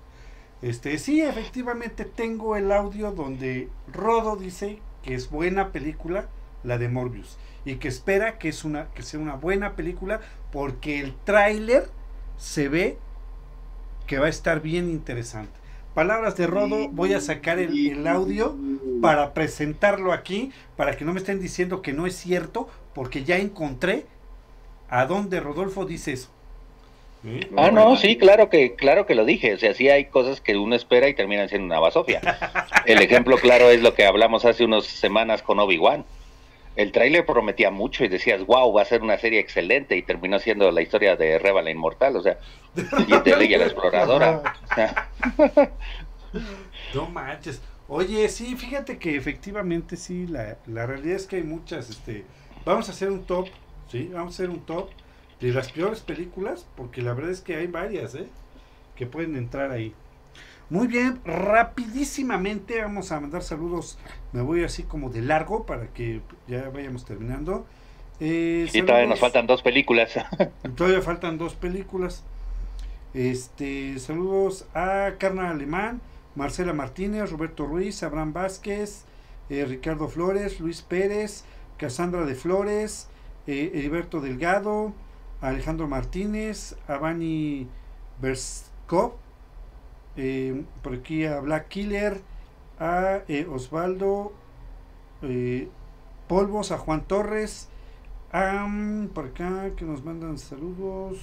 Este, 0.60 0.98
sí, 0.98 1.20
efectivamente 1.20 2.04
tengo 2.04 2.56
el 2.56 2.72
audio 2.72 3.12
donde 3.12 3.68
Rodo 3.92 4.36
dice 4.36 4.80
que 5.02 5.14
es 5.14 5.30
buena 5.30 5.72
película 5.72 6.28
la 6.64 6.78
de 6.78 6.88
Morbius 6.88 7.38
y 7.64 7.76
que 7.76 7.88
espera 7.88 8.38
que 8.38 8.48
es 8.48 8.64
una 8.64 8.88
que 8.94 9.02
sea 9.02 9.20
una 9.20 9.36
buena 9.36 9.76
película 9.76 10.20
porque 10.50 11.00
el 11.00 11.14
tráiler 11.24 11.88
se 12.36 12.68
ve 12.68 12.98
que 14.06 14.18
va 14.18 14.26
a 14.26 14.30
estar 14.30 14.60
bien 14.60 14.88
interesante. 14.88 15.52
Palabras 15.98 16.36
de 16.36 16.46
Rodo, 16.46 16.88
voy 16.90 17.12
a 17.12 17.20
sacar 17.20 17.58
el, 17.58 18.06
audio 18.06 18.54
para 19.02 19.34
presentarlo 19.34 20.12
aquí, 20.12 20.52
para 20.76 20.96
que 20.96 21.04
no 21.04 21.12
me 21.12 21.18
estén 21.18 21.40
diciendo 21.40 21.82
que 21.82 21.92
no 21.92 22.06
es 22.06 22.14
cierto, 22.14 22.68
porque 22.94 23.24
ya 23.24 23.38
encontré 23.38 24.06
a 24.88 25.06
dónde 25.06 25.40
Rodolfo 25.40 25.86
dice 25.86 26.12
eso. 26.12 26.28
Ah, 27.56 27.72
no, 27.72 27.96
sí, 27.96 28.16
claro 28.16 28.48
que, 28.48 28.76
claro 28.76 29.06
que 29.06 29.16
lo 29.16 29.24
dije. 29.24 29.54
O 29.54 29.58
sea, 29.58 29.74
sí 29.74 29.88
hay 29.88 30.04
cosas 30.04 30.40
que 30.40 30.56
uno 30.56 30.76
espera 30.76 31.08
y 31.08 31.14
terminan 31.14 31.48
siendo 31.48 31.66
una 31.66 31.80
basofia. 31.80 32.20
El 32.86 33.02
ejemplo 33.02 33.36
claro 33.36 33.68
es 33.68 33.82
lo 33.82 33.94
que 33.94 34.06
hablamos 34.06 34.44
hace 34.44 34.64
unas 34.64 34.84
semanas 34.84 35.42
con 35.42 35.58
Obi-Wan 35.58 36.04
el 36.78 36.92
tráiler 36.92 37.26
prometía 37.26 37.72
mucho 37.72 38.04
y 38.04 38.08
decías, 38.08 38.46
wow, 38.46 38.72
va 38.72 38.82
a 38.82 38.84
ser 38.84 39.02
una 39.02 39.18
serie 39.18 39.40
excelente 39.40 39.96
y 39.96 40.02
terminó 40.02 40.38
siendo 40.38 40.70
la 40.70 40.80
historia 40.80 41.16
de 41.16 41.36
Reba 41.40 41.60
la 41.60 41.72
Inmortal, 41.72 42.14
o 42.14 42.22
sea, 42.22 42.38
y 42.76 43.20
de 43.28 43.36
Leia 43.36 43.58
la 43.58 43.64
Exploradora. 43.64 44.54
no 46.94 47.08
manches. 47.08 47.60
Oye, 47.88 48.28
sí, 48.28 48.54
fíjate 48.54 48.96
que 48.96 49.16
efectivamente 49.16 49.96
sí, 49.96 50.28
la, 50.28 50.56
la 50.66 50.86
realidad 50.86 51.16
es 51.16 51.26
que 51.26 51.36
hay 51.36 51.42
muchas, 51.42 51.90
este, 51.90 52.24
vamos 52.64 52.88
a 52.88 52.92
hacer 52.92 53.10
un 53.10 53.24
top, 53.24 53.48
sí, 53.90 54.08
vamos 54.12 54.34
a 54.34 54.36
hacer 54.36 54.50
un 54.50 54.60
top 54.60 54.90
de 55.40 55.52
las 55.52 55.72
peores 55.72 55.98
películas, 55.98 56.64
porque 56.76 57.02
la 57.02 57.12
verdad 57.12 57.32
es 57.32 57.40
que 57.40 57.56
hay 57.56 57.66
varias, 57.66 58.14
¿eh? 58.14 58.28
Que 58.94 59.04
pueden 59.04 59.34
entrar 59.34 59.72
ahí. 59.72 59.92
Muy 60.70 60.86
bien, 60.86 61.18
rapidísimamente 61.24 62.80
vamos 62.80 63.10
a 63.10 63.18
mandar 63.18 63.42
saludos. 63.42 63.98
Me 64.32 64.42
voy 64.42 64.64
así 64.64 64.82
como 64.82 65.10
de 65.10 65.22
largo 65.22 65.64
para 65.64 65.88
que 65.88 66.20
ya 66.46 66.68
vayamos 66.70 67.04
terminando. 67.04 67.66
Eh, 68.20 68.66
sí, 68.70 68.82
todavía 68.82 69.08
nos 69.08 69.20
faltan 69.20 69.46
dos 69.46 69.62
películas. 69.62 70.12
todavía 70.76 71.02
faltan 71.02 71.38
dos 71.38 71.54
películas. 71.54 72.24
Este, 73.14 73.98
saludos 73.98 74.66
a 74.74 75.14
Carna 75.18 75.50
Alemán, 75.50 76.00
Marcela 76.34 76.72
Martínez, 76.72 77.30
Roberto 77.30 77.64
Ruiz, 77.64 78.02
Abraham 78.02 78.32
Vázquez, 78.32 79.04
eh, 79.48 79.64
Ricardo 79.64 80.08
Flores, 80.08 80.60
Luis 80.60 80.82
Pérez, 80.82 81.44
Casandra 81.78 82.26
de 82.26 82.34
Flores, 82.34 83.08
eh, 83.46 83.72
Heriberto 83.74 84.20
Delgado, 84.20 84.92
Alejandro 85.40 85.88
Martínez, 85.88 86.76
Avani 86.86 87.68
Berskov, 88.20 89.14
eh, 90.16 90.64
por 90.82 90.94
aquí 90.94 91.24
a 91.24 91.40
Black 91.40 91.68
Killer, 91.68 92.20
a 92.78 93.22
eh, 93.28 93.46
Osvaldo 93.50 94.32
eh, 95.22 95.68
Polvos, 96.28 96.72
a 96.72 96.78
Juan 96.78 97.04
Torres, 97.04 97.68
a, 98.32 98.66
por 99.14 99.26
acá 99.26 99.70
que 99.76 99.84
nos 99.84 100.04
mandan 100.04 100.38
saludos, 100.38 101.18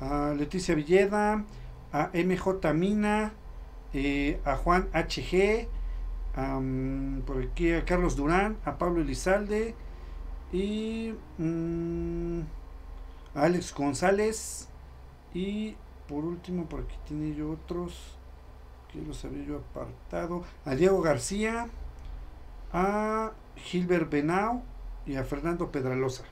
a 0.00 0.34
Leticia 0.36 0.74
Villeda, 0.74 1.44
a 1.92 2.10
MJ 2.12 2.74
Mina, 2.74 3.32
a 4.44 4.56
Juan 4.56 4.88
HG, 4.92 5.68
por 7.24 7.42
aquí 7.42 7.72
a 7.72 7.84
Carlos 7.86 8.14
Durán, 8.14 8.58
a 8.66 8.76
Pablo 8.76 9.00
Elizalde 9.00 9.74
y 10.52 11.14
mm, 11.38 12.40
a 13.34 13.42
Alex 13.42 13.74
González 13.74 14.68
y 15.34 15.76
por 16.08 16.24
último 16.24 16.66
por 16.66 16.80
aquí 16.80 16.96
tiene 17.06 17.34
yo 17.34 17.50
otros 17.50 18.15
que 18.96 19.06
los 19.06 19.24
había 19.24 19.44
yo 19.44 19.56
apartado, 19.58 20.44
a 20.64 20.74
Diego 20.74 21.00
García, 21.02 21.68
a 22.72 23.32
Gilbert 23.56 24.10
Benao 24.10 24.62
y 25.06 25.16
a 25.16 25.24
Fernando 25.24 25.70
Pedralosa, 25.70 26.24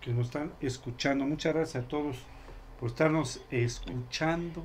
que 0.00 0.12
nos 0.12 0.26
están 0.26 0.52
escuchando. 0.60 1.24
Muchas 1.26 1.54
gracias 1.54 1.84
a 1.84 1.88
todos 1.88 2.18
por 2.78 2.90
estarnos 2.90 3.42
escuchando. 3.50 4.64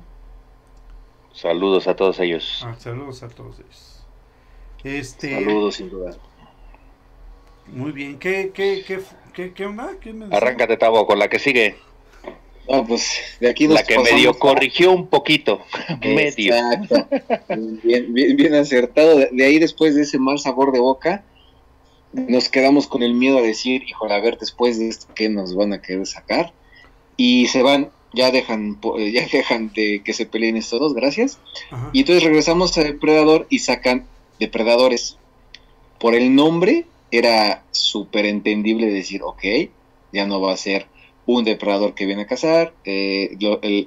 Saludos 1.32 1.88
a 1.88 1.96
todos 1.96 2.20
ellos. 2.20 2.62
Ah, 2.64 2.76
saludos 2.78 3.22
a 3.22 3.28
todos 3.28 3.58
ellos. 3.58 4.06
Este, 4.84 5.34
saludos 5.34 5.76
sin 5.76 5.90
duda. 5.90 6.12
Muy 7.66 7.92
bien, 7.92 8.18
¿qué, 8.18 8.52
qué, 8.54 8.84
qué, 8.86 9.02
qué, 9.32 9.52
qué 9.52 9.66
onda? 9.66 9.90
¿Qué 10.00 10.14
Arráncate, 10.30 10.76
Tavo, 10.76 11.06
con 11.06 11.18
la 11.18 11.28
que 11.28 11.38
sigue. 11.38 11.76
Pues 12.66 13.20
de 13.40 13.50
aquí 13.50 13.66
La 13.66 13.82
que 13.82 13.98
medio 13.98 14.38
corrigió 14.38 14.92
un 14.92 15.08
poquito. 15.08 15.60
medio. 16.00 16.54
Bien, 17.82 18.12
bien, 18.12 18.54
acertado. 18.54 19.18
De, 19.18 19.44
ahí, 19.44 19.58
después 19.58 19.94
de 19.94 20.02
ese 20.02 20.18
mal 20.18 20.38
sabor 20.38 20.72
de 20.72 20.80
boca, 20.80 21.24
nos 22.12 22.48
quedamos 22.48 22.86
con 22.86 23.02
el 23.02 23.14
miedo 23.14 23.38
a 23.38 23.42
decir, 23.42 23.82
híjole, 23.82 24.14
a 24.14 24.20
ver, 24.20 24.38
después 24.38 24.78
de 24.78 24.88
esto, 24.88 25.06
¿qué 25.14 25.28
nos 25.28 25.54
van 25.54 25.72
a 25.72 25.82
querer 25.82 26.06
sacar? 26.06 26.52
Y 27.16 27.46
se 27.48 27.62
van, 27.62 27.90
ya 28.14 28.30
dejan, 28.30 28.78
ya 29.12 29.26
dejan 29.32 29.72
de 29.72 30.02
que 30.04 30.12
se 30.12 30.26
peleen 30.26 30.56
estos 30.56 30.80
dos, 30.80 30.94
gracias. 30.94 31.40
Y 31.92 32.00
entonces 32.00 32.22
regresamos 32.22 32.76
a 32.78 32.84
Depredador 32.84 33.46
y 33.50 33.58
sacan 33.58 34.06
Depredadores. 34.38 35.18
Por 35.98 36.14
el 36.14 36.34
nombre, 36.34 36.86
era 37.10 37.64
súper 37.70 38.26
entendible 38.26 38.86
decir, 38.86 39.22
ok, 39.22 39.44
ya 40.12 40.26
no 40.26 40.40
va 40.40 40.52
a 40.52 40.56
ser 40.56 40.86
un 41.26 41.44
depredador 41.44 41.94
que 41.94 42.06
viene 42.06 42.22
a 42.22 42.26
cazar, 42.26 42.74
eh, 42.84 43.36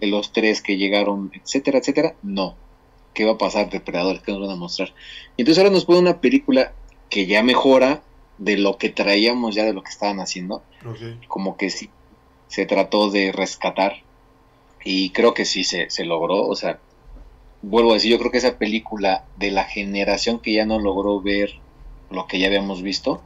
los 0.02 0.32
tres 0.32 0.62
que 0.62 0.78
llegaron, 0.78 1.32
etcétera, 1.34 1.80
etcétera. 1.80 2.16
No. 2.24 2.56
¿Qué 3.14 3.26
va 3.26 3.34
a 3.34 3.38
pasar, 3.38 3.70
depredadores? 3.70 4.22
¿Qué 4.22 4.32
nos 4.32 4.42
van 4.42 4.52
a 4.52 4.56
mostrar? 4.56 4.94
Y 5.38 5.42
entonces 5.42 5.60
ahora 5.60 5.74
nos 5.74 5.86
pone 5.86 6.00
una 6.00 6.20
película 6.22 6.74
que 7.10 7.26
ya 7.26 7.44
mejora 7.44 8.04
de 8.38 8.58
lo 8.58 8.78
que 8.78 8.90
traíamos 8.90 9.56
ya 9.56 9.64
de 9.64 9.74
lo 9.74 9.84
que 9.84 9.92
estaban 9.92 10.20
haciendo. 10.20 10.64
Como 11.28 11.58
que 11.58 11.70
sí, 11.70 11.90
se 12.48 12.66
trató 12.66 13.10
de 13.10 13.32
rescatar. 13.32 14.04
Y 14.84 15.10
creo 15.12 15.34
que 15.34 15.46
sí 15.46 15.64
se, 15.64 15.90
se 15.90 16.06
logró. 16.06 16.46
O 16.48 16.56
sea, 16.56 16.80
vuelvo 17.62 17.92
a 17.92 17.94
decir, 17.96 18.12
yo 18.12 18.20
creo 18.20 18.32
que 18.32 18.38
esa 18.38 18.58
película 18.58 19.26
de 19.38 19.52
la 19.52 19.64
generación 19.64 20.40
que 20.40 20.54
ya 20.54 20.66
no 20.66 20.80
logró 20.80 21.22
ver 21.22 21.56
lo 22.10 22.28
que 22.28 22.40
ya 22.40 22.48
habíamos 22.48 22.82
visto, 22.82 23.22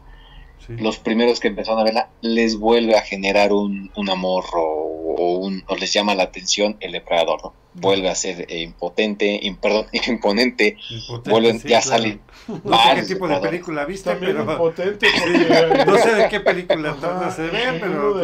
los 0.68 1.00
primeros 1.00 1.40
que 1.40 1.48
empezaron 1.48 1.80
a 1.80 1.84
verla 1.84 2.10
les 2.22 2.58
vuelve 2.58 2.96
a 2.96 3.02
generar 3.02 3.54
un, 3.54 3.92
un 3.96 4.10
amor 4.10 4.46
o, 4.54 5.40
un, 5.42 5.64
o 5.68 5.76
les 5.76 5.92
llama 5.94 6.16
la 6.16 6.24
atención 6.24 6.78
el 6.80 6.92
depredador, 6.92 7.44
¿no? 7.44 7.54
Vuelve 7.74 8.10
a 8.10 8.16
ser 8.16 8.46
eh, 8.50 8.62
impotente, 8.62 9.40
perdón, 9.62 9.88
imponente, 10.08 10.78
vuelven, 11.26 11.60
ya 11.60 11.82
sale. 11.82 12.20
No 12.48 12.84
sé 12.84 12.96
qué 12.96 13.04
tipo 13.04 13.28
de 13.28 13.38
película 13.38 13.86
viste, 13.86 14.16
pero 14.16 14.42
impotente 14.42 15.08
no 15.86 15.98
sé 15.98 16.16
de 16.16 16.30
qué 16.30 16.40
película 16.40 16.96
trata 17.00 17.32
se 17.32 17.44
ve, 17.44 17.78
pero 17.80 18.16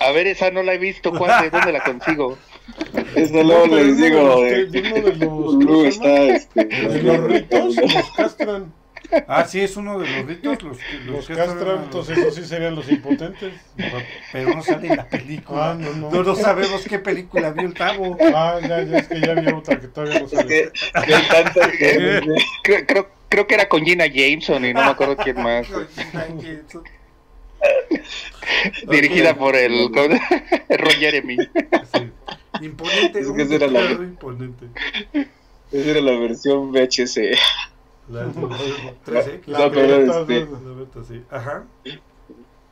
a, 0.00 0.12
ver, 0.12 0.26
esa 0.26 0.50
no 0.50 0.62
la 0.62 0.74
he 0.74 0.78
visto, 0.78 1.12
¿cuál, 1.12 1.50
¿dónde 1.50 1.72
la 1.72 1.84
consigo? 1.84 2.36
Esa 3.16 3.42
no 3.42 3.66
les 3.66 3.96
digo. 3.96 4.40
De, 4.42 4.66
de 4.66 5.26
los, 5.26 5.86
está, 5.86 6.22
este, 6.24 6.64
de 6.64 7.02
los 7.02 7.24
ritos 7.24 7.76
los 7.76 8.10
castran. 8.16 8.72
Ah, 9.28 9.44
sí, 9.44 9.60
es 9.60 9.76
uno 9.76 9.98
de 9.98 10.08
los 10.08 10.26
ritos. 10.26 10.62
Los, 10.62 10.78
los, 11.06 11.28
los 11.28 11.38
castran, 11.38 11.84
entonces 11.84 12.18
esos 12.18 12.34
sí 12.34 12.44
serían 12.44 12.74
los 12.74 12.90
impotentes. 12.90 13.52
Pero 14.32 14.54
no 14.54 14.62
sale 14.62 14.88
en 14.88 14.96
la 14.96 15.08
película. 15.08 15.70
Ah, 15.70 15.74
no, 15.74 15.92
no. 15.94 16.10
no, 16.10 16.22
no 16.22 16.34
sabemos 16.34 16.84
qué 16.88 16.98
película 16.98 17.50
vio 17.50 17.66
el 17.66 17.74
Tavo. 17.74 18.16
Ah, 18.34 18.58
ya, 18.60 18.82
ya, 18.82 18.98
es 18.98 19.08
que 19.08 19.20
ya 19.20 19.34
vi 19.34 19.48
otra 19.48 19.78
que 19.78 19.88
todavía 19.88 20.20
no 20.20 20.28
sale. 20.28 20.72
creo, 22.62 22.86
creo, 22.86 23.08
creo 23.28 23.46
que 23.46 23.54
era 23.54 23.68
con 23.68 23.84
Gina 23.84 24.06
Jameson 24.06 24.64
y 24.64 24.74
no 24.74 24.84
me 24.84 24.90
acuerdo 24.90 25.16
quién 25.16 25.42
más. 25.42 25.66
Dirigida 28.90 29.34
por 29.34 29.56
el 29.56 29.90
Roger 30.68 30.98
Jeremy. 30.98 31.36
Imponente, 32.60 33.20
es 33.20 33.30
que 33.30 33.42
esa 33.42 33.54
era 33.54 33.66
la, 33.68 33.92
imponente. 33.92 34.66
Esa 35.72 35.90
era 35.90 36.00
la 36.00 36.18
versión 36.18 36.72
VHS. 36.72 37.18
La, 38.08 38.30
Ajá. 41.30 41.64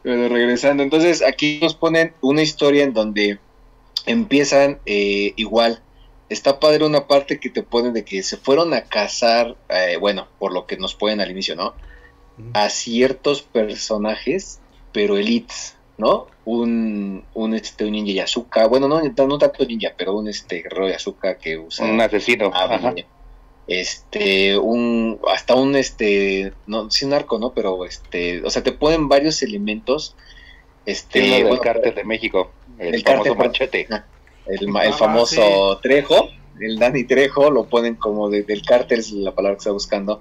Pero 0.03 0.29
regresando, 0.29 0.83
entonces 0.83 1.23
aquí 1.23 1.61
nos 1.63 1.75
ponen 1.75 2.15
una 2.21 2.43
historia 2.43 2.85
en 2.85 2.95
donde 2.95 3.39
empiezan 4.07 4.79
eh, 4.87 5.33
igual. 5.37 5.83
Está 6.29 6.61
padre 6.61 6.87
una 6.87 7.07
parte 7.07 7.41
que 7.41 7.51
te 7.51 7.63
ponen 7.63 7.93
de 7.93 8.05
que 8.05 8.23
se 8.23 8.37
fueron 8.37 8.73
a 8.73 8.83
cazar, 8.83 9.57
eh, 9.69 9.97
bueno, 9.99 10.29
por 10.39 10.53
lo 10.53 10.67
que 10.67 10.77
nos 10.77 10.95
ponen 10.95 11.21
al 11.21 11.31
inicio, 11.31 11.57
¿no? 11.57 11.75
A 12.55 12.71
ciertos 12.71 13.43
personajes, 13.43 14.61
pero 14.93 15.19
elites, 15.19 15.77
¿no? 15.99 16.29
Un, 16.45 17.25
un, 17.35 17.55
este, 17.55 17.85
un 17.85 17.93
ninja 17.93 18.13
Yazuka, 18.13 18.67
bueno, 18.67 18.89
no, 18.89 19.03
no 19.03 19.39
tanto 19.39 19.65
ninja, 19.67 19.93
pero 19.97 20.15
un 20.15 20.29
este 20.29 20.63
guerrero 20.63 20.89
Yazuka 20.89 21.37
que 21.37 21.59
usa... 21.59 21.85
Un 21.85 22.01
asesino 22.01 22.51
este, 23.71 24.59
un, 24.59 25.21
hasta 25.33 25.55
un, 25.55 25.77
este, 25.77 26.53
no, 26.67 26.91
sin 26.91 27.13
arco, 27.13 27.39
¿no? 27.39 27.55
Pero, 27.55 27.85
este, 27.85 28.43
o 28.43 28.51
sea, 28.51 28.65
te 28.65 28.73
ponen 28.73 29.09
varios 29.09 29.45
elementos, 29.45 30.17
este, 30.87 31.39
el 31.39 31.61
cártel 31.61 31.95
de 31.95 32.03
México, 32.03 32.51
el, 32.79 33.01
famoso 33.05 33.37
machete. 33.37 33.87
El, 34.47 34.69
el 34.69 34.77
ah, 34.77 34.93
famoso 34.93 35.79
Trejo, 35.81 36.31
el 36.59 36.81
Dani 36.81 37.05
Trejo, 37.05 37.49
lo 37.53 37.67
ponen 37.67 37.95
como 37.95 38.29
del 38.29 38.63
cártel, 38.63 38.99
es 38.99 39.13
la 39.13 39.37
palabra 39.37 39.55
que 39.55 39.61
está 39.61 39.71
buscando. 39.71 40.15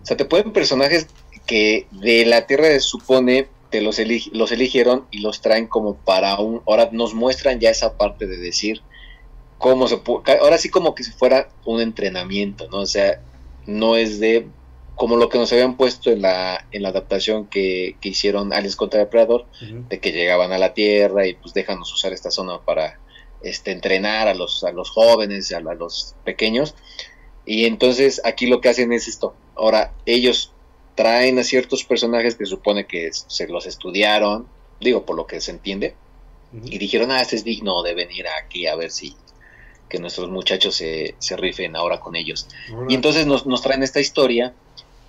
O 0.00 0.06
sea, 0.06 0.16
te 0.16 0.24
ponen 0.24 0.52
personajes 0.52 1.08
que 1.44 1.88
de 1.90 2.24
la 2.24 2.46
Tierra 2.46 2.66
se 2.66 2.78
supone 2.78 3.48
te 3.70 3.80
los, 3.80 3.98
los 4.32 4.52
eligieron 4.52 5.06
y 5.10 5.22
los 5.22 5.40
traen 5.40 5.66
como 5.66 5.96
para 5.96 6.38
un, 6.38 6.62
ahora 6.68 6.90
nos 6.92 7.14
muestran 7.14 7.58
ya 7.58 7.70
esa 7.70 7.96
parte 7.96 8.28
de 8.28 8.36
decir, 8.36 8.82
cómo 9.62 9.86
se 9.86 9.98
puede, 9.98 10.38
ahora 10.38 10.58
sí 10.58 10.68
como 10.70 10.94
que 10.94 11.04
si 11.04 11.12
fuera 11.12 11.48
un 11.64 11.80
entrenamiento, 11.80 12.68
¿no? 12.68 12.80
O 12.80 12.86
sea, 12.86 13.22
no 13.64 13.96
es 13.96 14.18
de 14.18 14.48
como 14.96 15.16
lo 15.16 15.28
que 15.28 15.38
nos 15.38 15.52
habían 15.52 15.76
puesto 15.76 16.10
en 16.10 16.20
la, 16.20 16.66
en 16.72 16.82
la 16.82 16.88
adaptación 16.88 17.46
que, 17.46 17.96
que 18.00 18.08
hicieron 18.08 18.52
Aliens 18.52 18.74
contra 18.74 18.98
Depredador, 18.98 19.46
de 19.88 20.00
que 20.00 20.10
llegaban 20.10 20.52
a 20.52 20.58
la 20.58 20.74
Tierra 20.74 21.28
y 21.28 21.34
pues 21.34 21.54
déjanos 21.54 21.92
usar 21.92 22.12
esta 22.12 22.32
zona 22.32 22.60
para 22.60 22.98
este, 23.42 23.70
entrenar 23.70 24.26
a 24.26 24.34
los, 24.34 24.64
a 24.64 24.72
los 24.72 24.90
jóvenes, 24.90 25.52
a, 25.52 25.58
a 25.58 25.74
los 25.74 26.16
pequeños. 26.24 26.74
Y 27.46 27.66
entonces 27.66 28.20
aquí 28.24 28.46
lo 28.46 28.60
que 28.60 28.68
hacen 28.68 28.92
es 28.92 29.06
esto. 29.06 29.34
Ahora, 29.54 29.94
ellos 30.06 30.52
traen 30.96 31.38
a 31.38 31.44
ciertos 31.44 31.84
personajes 31.84 32.34
que 32.34 32.46
supone 32.46 32.86
que 32.86 33.10
se 33.12 33.46
los 33.46 33.66
estudiaron, 33.66 34.48
digo, 34.80 35.06
por 35.06 35.16
lo 35.16 35.26
que 35.26 35.40
se 35.40 35.52
entiende, 35.52 35.94
y 36.64 36.76
dijeron, 36.78 37.10
ah, 37.10 37.22
este 37.22 37.36
es 37.36 37.44
digno 37.44 37.82
de 37.82 37.94
venir 37.94 38.26
aquí 38.44 38.66
a 38.66 38.76
ver 38.76 38.90
si, 38.90 39.16
que 39.92 39.98
nuestros 39.98 40.30
muchachos 40.30 40.74
se, 40.76 41.16
se 41.18 41.36
rifen 41.36 41.76
ahora 41.76 42.00
con 42.00 42.16
ellos. 42.16 42.48
Y 42.88 42.94
entonces 42.94 43.26
nos, 43.26 43.44
nos, 43.44 43.60
traen 43.60 43.82
esta 43.82 44.00
historia 44.00 44.54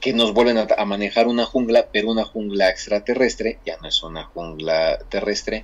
que 0.01 0.11
nos 0.11 0.33
vuelven 0.33 0.57
a, 0.57 0.85
manejar 0.85 1.27
una 1.27 1.45
jungla, 1.45 1.87
pero 1.93 2.11
una 2.11 2.25
jungla 2.25 2.69
extraterrestre, 2.69 3.59
ya 3.65 3.77
no 3.77 3.87
es 3.87 4.03
una 4.03 4.25
jungla 4.25 4.99
terrestre. 5.07 5.63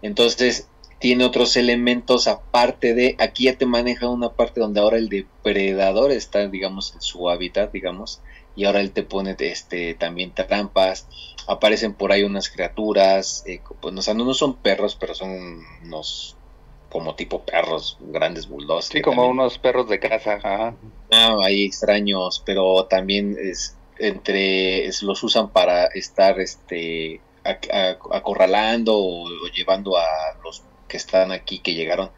Entonces, 0.00 0.68
tiene 1.00 1.24
otros 1.24 1.56
elementos 1.56 2.28
aparte 2.28 2.94
de, 2.94 3.16
aquí 3.18 3.46
ya 3.46 3.58
te 3.58 3.66
maneja 3.66 4.08
una 4.08 4.28
parte 4.34 4.60
donde 4.60 4.78
ahora 4.78 4.98
el 4.98 5.08
depredador 5.08 6.12
está, 6.12 6.46
digamos, 6.46 6.94
en 6.94 7.02
su 7.02 7.28
hábitat, 7.28 7.72
digamos, 7.72 8.20
y 8.54 8.66
ahora 8.66 8.80
él 8.80 8.92
te 8.92 9.02
pone 9.02 9.34
este, 9.40 9.94
también 9.94 10.32
trampas, 10.32 11.08
aparecen 11.48 11.94
por 11.94 12.12
ahí 12.12 12.22
unas 12.22 12.48
criaturas, 12.48 13.42
eh, 13.48 13.60
pues, 13.80 13.92
o 13.92 14.02
sea, 14.02 14.14
no, 14.14 14.32
son 14.34 14.54
perros, 14.54 14.94
pero 14.94 15.16
son 15.16 15.64
unos 15.84 16.36
como 16.92 17.14
tipo 17.14 17.42
perros, 17.42 17.96
grandes 18.00 18.46
bulldogs. 18.46 18.86
Sí, 18.86 19.00
como 19.00 19.26
unos 19.26 19.56
perros 19.56 19.88
de 19.88 19.98
casa. 19.98 20.34
Ajá. 20.34 20.74
Ah, 21.10 21.36
ahí 21.42 21.64
extraños, 21.64 22.42
pero 22.44 22.84
también 22.84 23.34
es 23.40 23.78
entre 23.98 24.86
los 25.00 25.22
usan 25.22 25.50
para 25.50 25.86
estar 25.86 26.38
este 26.38 27.22
acorralando 28.10 28.98
o, 28.98 29.26
llevando 29.56 29.96
a 29.96 30.04
los 30.44 30.62
que 30.86 30.98
están 30.98 31.32
aquí, 31.32 31.60
que 31.60 31.74
llegaron 31.74 32.10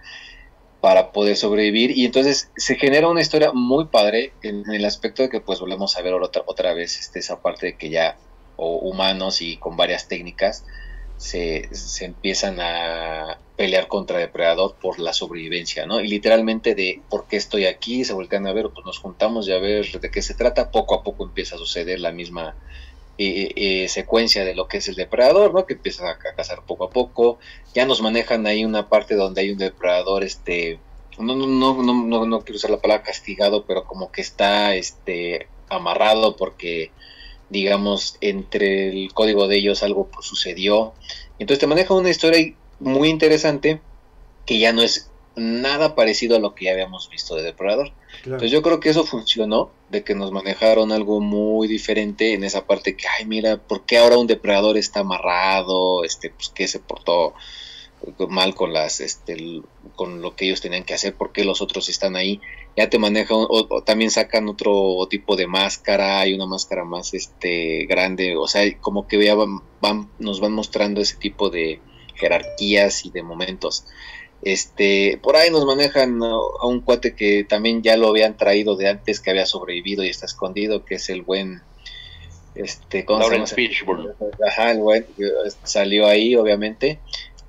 para 0.81 1.13
poder 1.13 1.37
sobrevivir. 1.37 1.97
Y 1.97 2.05
entonces 2.05 2.51
se 2.57 2.75
genera 2.75 3.09
una 3.09 3.21
historia 3.21 3.53
muy 3.53 3.85
padre 3.85 4.33
en, 4.43 4.69
el 4.73 4.85
aspecto 4.85 5.23
de 5.23 5.29
que 5.29 5.41
pues 5.41 5.61
volvemos 5.61 5.97
a 5.97 6.03
ver 6.03 6.15
otra, 6.15 6.43
otra 6.47 6.75
vez 6.75 6.99
este, 6.99 7.21
esa 7.21 7.41
parte 7.41 7.67
de 7.67 7.77
que 7.77 7.91
ya 7.91 8.17
o 8.57 8.79
humanos 8.79 9.41
y 9.41 9.57
con 9.57 9.77
varias 9.77 10.09
técnicas 10.09 10.65
se, 11.17 11.69
se, 11.73 12.05
empiezan 12.05 12.59
a 12.61 13.39
pelear 13.57 13.87
contra 13.87 14.19
depredador 14.19 14.75
por 14.81 14.99
la 14.99 15.13
sobrevivencia, 15.13 15.87
¿no? 15.87 16.01
Y 16.01 16.09
literalmente 16.09 16.75
de 16.75 17.01
por 17.09 17.27
qué 17.27 17.37
estoy 17.37 17.67
aquí, 17.67 18.05
se 18.05 18.13
voltean 18.13 18.47
a 18.47 18.53
ver, 18.53 18.71
pues 18.71 18.85
nos 18.85 18.99
juntamos 18.99 19.47
y 19.49 19.53
a 19.53 19.59
ver 19.59 20.01
de 20.01 20.11
qué 20.11 20.23
se 20.23 20.35
trata, 20.35 20.71
poco 20.71 20.95
a 20.95 21.03
poco 21.03 21.25
empieza 21.25 21.55
a 21.55 21.59
suceder 21.59 22.01
la 22.01 22.13
misma 22.13 22.57
eh, 23.17 23.53
eh, 23.55 23.89
secuencia 23.89 24.45
de 24.45 24.57
lo 24.57 24.67
que 24.67 24.79
es 24.79 24.89
el 24.89 24.97
depredador, 24.97 25.55
¿no? 25.55 25.67
Que 25.67 25.75
empieza 25.75 26.11
a, 26.11 26.19
cazar 26.19 26.65
poco 26.67 26.85
a 26.85 26.91
poco. 26.91 27.39
Ya 27.73 27.87
nos 27.87 28.03
manejan 28.03 28.47
ahí 28.47 28.65
una 28.65 28.89
parte 28.89 29.15
donde 29.15 29.43
hay 29.43 29.51
un 29.51 29.59
depredador, 29.59 30.25
este, 30.25 30.81
no, 31.19 31.37
no, 31.37 31.47
no, 31.47 31.83
no, 31.83 32.27
no 32.27 32.41
quiero 32.41 32.57
usar 32.57 32.71
la 32.71 32.81
palabra 32.81 33.05
castigado, 33.05 33.67
pero 33.67 33.85
como 33.85 34.11
que 34.11 34.21
está, 34.21 34.75
este, 34.75 35.47
amarrado 35.69 36.35
porque, 36.37 36.91
digamos, 37.51 38.17
entre 38.21 38.89
el 38.89 39.13
código 39.13 39.49
de 39.49 39.57
ellos 39.57 39.83
algo 39.83 40.09
pues, 40.09 40.27
sucedió. 40.27 40.93
Entonces 41.39 41.61
te 41.61 41.67
maneja 41.67 41.95
una 41.95 42.11
historia 42.11 42.55
muy 42.81 43.09
interesante 43.09 43.81
que 44.47 44.59
ya 44.59 44.73
no 44.73 44.83
es 44.83 45.11
nada 45.37 45.95
parecido 45.95 46.37
a 46.37 46.39
lo 46.39 46.55
que 46.55 46.67
ya 46.67 46.73
habíamos 46.73 47.09
visto 47.11 47.35
de 47.35 47.43
Depredador. 47.43 47.93
Entonces 48.25 48.51
yo 48.51 48.63
creo 48.63 48.81
que 48.81 48.91
eso 48.91 49.05
funcionó, 49.05 49.71
de 49.91 50.03
que 50.05 50.15
nos 50.15 50.33
manejaron 50.33 50.93
algo 50.93 51.21
muy 51.21 51.69
diferente 51.69 52.33
en 52.33 52.45
esa 52.45 52.67
parte 52.67 52.97
que, 52.97 53.07
ay, 53.19 53.27
mira, 53.27 53.59
¿por 53.59 53.85
qué 53.85 53.99
ahora 53.99 54.19
un 54.19 54.27
depredador 54.27 54.77
está 54.77 55.01
amarrado? 55.01 56.05
Este, 56.05 56.31
pues 56.31 56.49
que 56.49 56.67
se 56.69 56.79
portó 56.79 57.35
mal 58.29 58.55
con 58.55 58.73
las, 58.73 59.01
este, 59.01 59.63
con 59.97 60.21
lo 60.21 60.37
que 60.37 60.47
ellos 60.47 60.61
tenían 60.61 60.85
que 60.85 60.95
hacer, 60.95 61.15
¿por 61.15 61.33
qué 61.33 61.45
los 61.45 61.63
otros 61.63 61.89
están 61.89 62.17
ahí? 62.17 62.41
Ya 62.77 62.91
te 62.91 62.99
manejan, 62.99 63.39
o, 63.49 63.83
también 63.83 64.11
sacan 64.11 64.49
otro 64.49 65.07
tipo 65.09 65.37
de 65.37 65.47
máscara, 65.47 66.21
hay 66.21 66.35
una 66.35 66.47
máscara 66.47 66.85
más, 66.85 67.15
este, 67.15 67.87
grande, 67.87 68.37
o 68.37 68.49
sea, 68.49 68.63
como 68.81 69.07
que 69.07 69.33
van, 69.81 70.11
nos 70.19 70.41
van 70.41 70.53
mostrando 70.53 71.01
ese 71.01 71.17
tipo 71.17 71.51
de 71.51 71.81
jerarquías 72.15 73.07
y 73.07 73.11
de 73.11 73.23
momentos. 73.23 73.87
Este, 74.43 75.19
por 75.23 75.37
ahí 75.37 75.51
nos 75.51 75.65
manejan 75.65 76.23
a, 76.23 76.67
un 76.67 76.83
cuate 76.83 77.15
que 77.15 77.45
también 77.45 77.83
ya 77.83 77.97
lo 77.97 78.09
habían 78.09 78.37
traído 78.37 78.77
de 78.77 78.89
antes, 78.89 79.21
que 79.21 79.31
había 79.31 79.47
sobrevivido 79.47 80.05
y 80.05 80.09
está 80.09 80.27
escondido, 80.27 80.85
que 80.85 80.97
es 80.97 81.09
el 81.09 81.23
buen, 81.23 81.63
este, 82.55 83.07
¿cómo 83.07 83.21
Lawrence 83.21 83.55
Fishburne. 83.55 84.11
Ajá, 84.47 84.73
el 84.73 84.81
buen, 84.81 85.07
salió 85.63 86.07
ahí, 86.07 86.37
obviamente, 86.37 87.01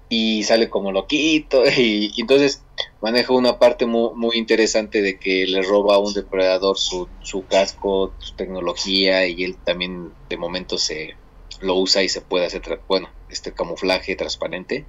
y 0.10 0.44
sale 0.44 0.70
como 0.70 0.92
loquito, 0.92 1.64
y, 1.78 2.12
entonces 2.18 2.64
maneja 3.02 3.34
una 3.34 3.60
parte 3.60 3.86
muy, 3.86 4.12
muy, 4.16 4.38
interesante 4.38 5.02
de 5.02 5.20
que 5.20 5.46
le 5.48 5.62
roba 5.62 5.96
a 5.96 6.00
un 6.00 6.14
depredador 6.14 6.78
su, 6.78 7.08
su 7.22 7.46
casco, 7.46 8.14
su 8.20 8.36
tecnología, 8.36 9.28
y 9.28 9.44
él 9.44 9.58
también 9.64 10.12
de 10.30 10.38
momento 10.38 10.78
se 10.78 11.16
lo 11.62 11.76
usa 11.76 12.04
y 12.04 12.10
se 12.10 12.22
puede 12.22 12.46
hacer, 12.46 12.82
bueno, 12.88 13.10
este 13.30 13.54
camuflaje 13.54 14.16
transparente 14.16 14.86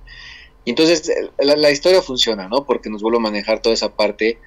y 0.67 0.71
entonces 0.71 1.09
la, 1.39 1.71
historia 1.71 2.03
funciona, 2.03 2.49
¿no? 2.49 2.65
Porque 2.65 2.91
nos 2.91 3.01
vuelve 3.01 3.19
a 3.19 3.21
manejar 3.21 3.63
toda 3.63 3.73
esa 3.73 3.95
parte 3.95 4.41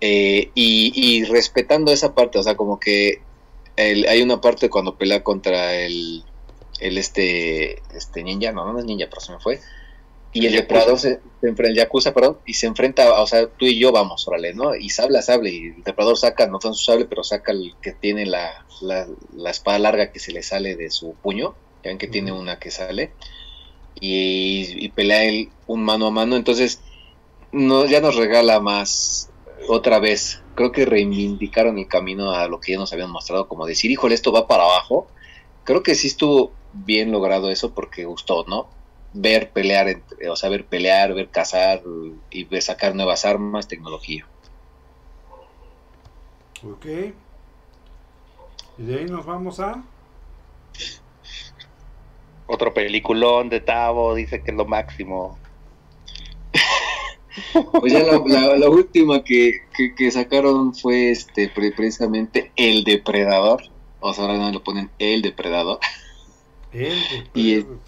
eh, 0.00 0.50
y, 0.54 1.24
respetando 1.24 1.92
esa 1.92 2.14
parte, 2.14 2.38
o 2.38 2.42
sea, 2.42 2.56
como 2.56 2.80
que 2.80 3.20
hay 3.76 4.22
una 4.22 4.40
parte 4.40 4.70
cuando 4.70 4.96
pelea 4.96 5.22
contra 5.22 5.74
el, 5.74 6.24
el 6.80 6.96
este, 6.96 7.82
este 7.94 8.22
ninja, 8.22 8.50
no, 8.50 8.72
no 8.72 8.78
es 8.78 8.86
ninja, 8.86 9.08
pero 9.10 9.20
se 9.20 9.32
me 9.32 9.40
fue. 9.40 9.60
Y 10.32 10.46
el, 10.46 10.52
depredador 10.52 10.98
se, 10.98 11.20
enfrenta, 11.42 11.68
el 11.68 11.74
Yakuza, 11.76 12.12
perdón, 12.12 12.38
y 12.44 12.54
se 12.54 12.66
enfrenta, 12.66 13.20
o 13.20 13.26
sea, 13.26 13.46
tú 13.46 13.64
y 13.64 13.78
yo 13.78 13.92
vamos, 13.92 14.28
órale, 14.28 14.52
¿no? 14.52 14.74
Y 14.74 14.90
sable 14.90 15.18
a 15.18 15.22
sable, 15.22 15.50
y 15.50 15.66
el 15.68 15.82
depredador 15.82 16.18
saca, 16.18 16.46
no 16.46 16.58
tan 16.58 16.74
su 16.74 16.84
sable, 16.84 17.06
pero 17.06 17.24
saca 17.24 17.52
el 17.52 17.74
que 17.80 17.92
tiene 17.92 18.26
la, 18.26 18.66
la, 18.82 19.50
espada 19.50 19.78
larga 19.78 20.12
que 20.12 20.18
se 20.18 20.32
le 20.32 20.42
sale 20.42 20.76
de 20.76 20.90
su 20.90 21.14
puño, 21.14 21.54
ya 21.82 21.90
ven 21.90 21.98
que 21.98 22.08
tiene 22.08 22.32
una 22.32 22.58
que 22.58 22.70
sale, 22.70 23.12
y, 24.00 24.88
pelea 24.90 25.24
él 25.24 25.50
un 25.66 25.82
mano 25.82 26.06
a 26.06 26.10
mano. 26.10 26.36
Entonces, 26.36 26.80
no, 27.52 27.86
ya 27.86 28.00
nos 28.00 28.16
regala 28.16 28.60
más 28.60 29.30
otra 29.68 29.98
vez. 29.98 30.42
Creo 30.54 30.72
que 30.72 30.84
reivindicaron 30.84 31.78
el 31.78 31.88
camino 31.88 32.32
a 32.32 32.48
lo 32.48 32.60
que 32.60 32.72
ya 32.72 32.78
nos 32.78 32.92
habían 32.92 33.10
mostrado, 33.10 33.48
como 33.48 33.66
decir, 33.66 33.90
híjole, 33.90 34.14
esto 34.14 34.32
va 34.32 34.46
para 34.46 34.64
abajo. 34.64 35.08
Creo 35.64 35.82
que 35.82 35.94
sí 35.94 36.08
estuvo 36.08 36.52
bien 36.72 37.12
logrado 37.12 37.50
eso 37.50 37.74
porque 37.74 38.04
gustó, 38.04 38.44
¿no? 38.48 38.68
Ver 39.12 39.50
pelear, 39.50 40.02
o 40.30 40.36
sea, 40.36 40.50
ver 40.50 40.66
pelear, 40.66 41.14
ver 41.14 41.28
cazar 41.28 41.82
y 42.30 42.44
ver 42.44 42.62
sacar 42.62 42.94
nuevas 42.94 43.24
armas, 43.24 43.66
tecnología. 43.66 44.26
Ok. 46.64 46.86
Y 48.78 48.82
de 48.82 48.98
ahí 48.98 49.06
nos 49.06 49.24
vamos 49.24 49.60
a. 49.60 49.82
Otro 52.46 52.72
peliculón 52.72 53.48
de 53.48 53.60
Tavo, 53.60 54.14
dice 54.14 54.42
que 54.42 54.50
es 54.50 54.56
lo 54.56 54.64
máximo. 54.64 55.38
Pues 57.72 57.92
ya 57.92 58.00
la, 58.00 58.68
última 58.68 59.22
que, 59.22 59.60
sacaron 60.10 60.74
fue 60.74 61.10
este 61.10 61.48
precisamente 61.48 62.50
El 62.56 62.82
Depredador. 62.82 63.62
O 64.00 64.12
sea, 64.12 64.24
ahora 64.24 64.38
no 64.38 64.50
lo 64.50 64.64
ponen 64.64 64.90
El 64.98 65.22
Depredador. 65.22 65.78
El 66.72 66.98
Depredador. 67.08 67.78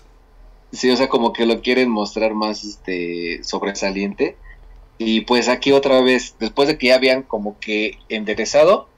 Sí, 0.73 0.91
o 0.91 0.97
sea, 0.97 1.09
como 1.09 1.33
que 1.33 1.47
lo 1.47 1.61
quieren 1.61 1.91
mostrar 1.91 2.35
más 2.35 2.65
este 2.65 3.43
sobresaliente. 3.45 4.37
Y 4.99 5.23
pues 5.23 5.49
aquí 5.49 5.73
otra 5.73 6.01
vez, 6.03 6.37
después 6.39 6.69
de 6.69 6.77
que 6.77 6.89
ya 6.89 6.97
habían 6.97 7.23
como 7.23 7.59
que 7.59 7.99
enderezado, 8.09 8.89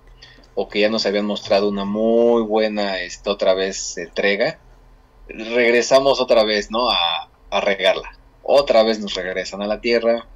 o 0.54 0.68
que 0.68 0.80
ya 0.80 0.88
nos 0.88 1.06
habían 1.06 1.26
mostrado 1.26 1.68
una 1.68 1.84
muy 1.84 2.42
buena 2.42 3.00
este, 3.00 3.30
otra 3.30 3.54
vez 3.54 3.96
entrega, 3.96 4.58
regresamos 5.28 6.20
otra 6.20 6.44
vez, 6.44 6.70
¿no? 6.70 6.90
A, 6.90 7.28
regarla. 7.60 8.16
Otra 8.42 8.82
vez 8.82 8.98
nos 8.98 9.14
regresan 9.14 9.60
a 9.62 9.66
la 9.66 9.80
Tierra. 9.80 10.26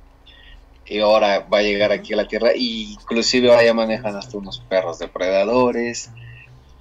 Y 0.85 1.01
ahora 1.01 1.41
va 1.53 1.59
a 1.59 1.63
llegar 1.63 1.91
aquí 1.91 2.13
a 2.13 2.17
la 2.17 2.29
Tierra. 2.29 2.51
Inclusive 2.55 3.51
ahora 3.51 3.65
ya 3.65 3.75
manejan 3.75 4.15
hasta 4.17 4.37
unos 4.37 4.61
perros 4.61 4.99
depredadores. 4.99 6.11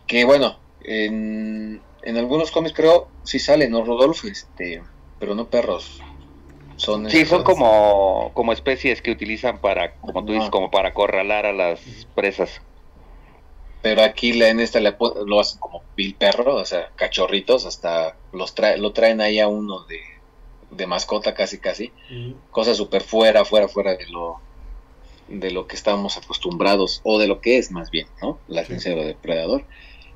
Que 0.08 0.26
bueno, 0.26 0.60
en, 0.84 1.82
en 2.06 2.18
algunos 2.18 2.52
cómics 2.52 2.76
creo 2.76 3.08
sí 3.24 3.40
salen, 3.40 3.72
¿no, 3.72 3.84
Rodolfo? 3.84 4.28
Este, 4.28 4.82
pero 5.20 5.36
no 5.36 5.50
perros. 5.50 6.02
Son 6.78 7.10
sí, 7.10 7.26
son 7.26 7.44
como, 7.44 8.32
como 8.34 8.52
especies 8.52 9.02
que 9.02 9.12
utilizan 9.12 9.60
para, 9.60 9.96
como 9.96 10.26
tú 10.26 10.34
dices, 10.34 10.50
como 10.50 10.72
para 10.72 10.90
acorralar 10.90 11.46
a 11.46 11.54
las 11.54 11.80
presas 12.16 12.62
pero 13.86 14.02
aquí 14.02 14.34
la, 14.34 14.50
en 14.50 14.60
esta 14.60 14.80
lo 14.80 15.40
hacen 15.40 15.60
como 15.60 15.84
pil 15.94 16.16
perro, 16.16 16.56
o 16.56 16.66
sea, 16.66 16.90
cachorritos, 16.96 17.68
hasta 17.68 18.18
los 18.34 18.56
trae, 18.56 18.80
lo 18.80 18.94
traen 18.94 19.22
ahí 19.22 19.40
a 19.40 19.48
uno 19.48 19.86
de, 20.72 20.88
mascota 20.88 21.36
casi 21.36 21.60
casi, 21.60 21.92
cosa 22.50 22.74
súper 22.74 23.04
fuera, 23.04 23.46
fuera, 23.46 23.68
fuera 23.68 23.96
de 23.96 24.08
lo 24.08 24.40
de 25.28 25.52
lo 25.52 25.68
que 25.68 25.76
estábamos 25.76 26.18
acostumbrados, 26.18 27.02
o 27.04 27.20
de 27.20 27.28
lo 27.28 27.42
que 27.42 27.60
es 27.60 27.70
más 27.70 27.92
bien, 27.92 28.08
¿no? 28.24 28.40
La 28.48 28.62
esencia 28.62 28.96
de 28.96 29.06
depredador. 29.06 29.66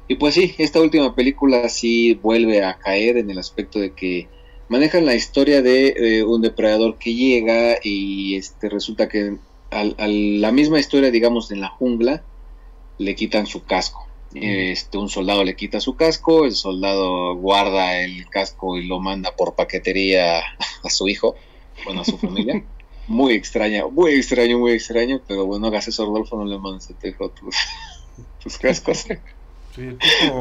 Y 0.09 0.15
pues 0.15 0.33
sí, 0.33 0.55
esta 0.57 0.81
última 0.81 1.15
película 1.15 1.69
sí 1.69 2.15
vuelve 2.15 2.65
a 2.65 2.77
caer 2.77 3.15
en 3.15 3.31
el 3.31 3.37
aspecto 3.37 3.79
de 3.79 3.93
que 3.93 4.27
manejan 4.67 5.05
la 5.05 5.15
historia 5.15 5.61
de 5.61 6.25
un 6.27 6.41
depredador 6.41 6.97
que 6.97 7.13
llega 7.13 7.77
y 7.81 8.35
este 8.35 8.67
resulta 8.67 9.07
que 9.07 9.37
al, 9.71 10.41
la 10.41 10.51
misma 10.51 10.79
historia, 10.79 11.11
digamos, 11.11 11.51
en 11.51 11.61
la 11.61 11.69
jungla, 11.69 12.23
le 12.97 13.15
quitan 13.15 13.45
su 13.45 13.63
casco. 13.63 14.07
Este, 14.33 14.99
un 14.99 15.09
soldado 15.09 15.43
le 15.43 15.55
quita 15.55 15.79
su 15.79 15.95
casco, 15.95 16.45
el 16.45 16.53
soldado 16.53 17.35
guarda 17.35 17.99
el 17.99 18.29
casco 18.29 18.77
y 18.77 18.85
lo 18.85 18.99
manda 18.99 19.35
por 19.35 19.55
paquetería 19.55 20.39
a 20.83 20.89
su 20.89 21.07
hijo, 21.07 21.35
bueno, 21.85 22.01
a 22.01 22.05
su 22.05 22.17
familia. 22.17 22.63
Muy 23.07 23.33
extraño, 23.33 23.89
muy 23.89 24.11
extraño, 24.11 24.59
muy 24.59 24.73
extraño, 24.73 25.19
pero 25.27 25.43
bueno, 25.47 25.65
hagas 25.65 25.87
eso, 25.87 26.05
Rodolfo, 26.05 26.37
no 26.37 26.45
le 26.45 26.59
mandes 26.59 26.91
a 26.91 27.07
hijo 27.07 27.31
tus, 27.31 28.57
cascos. 28.59 29.07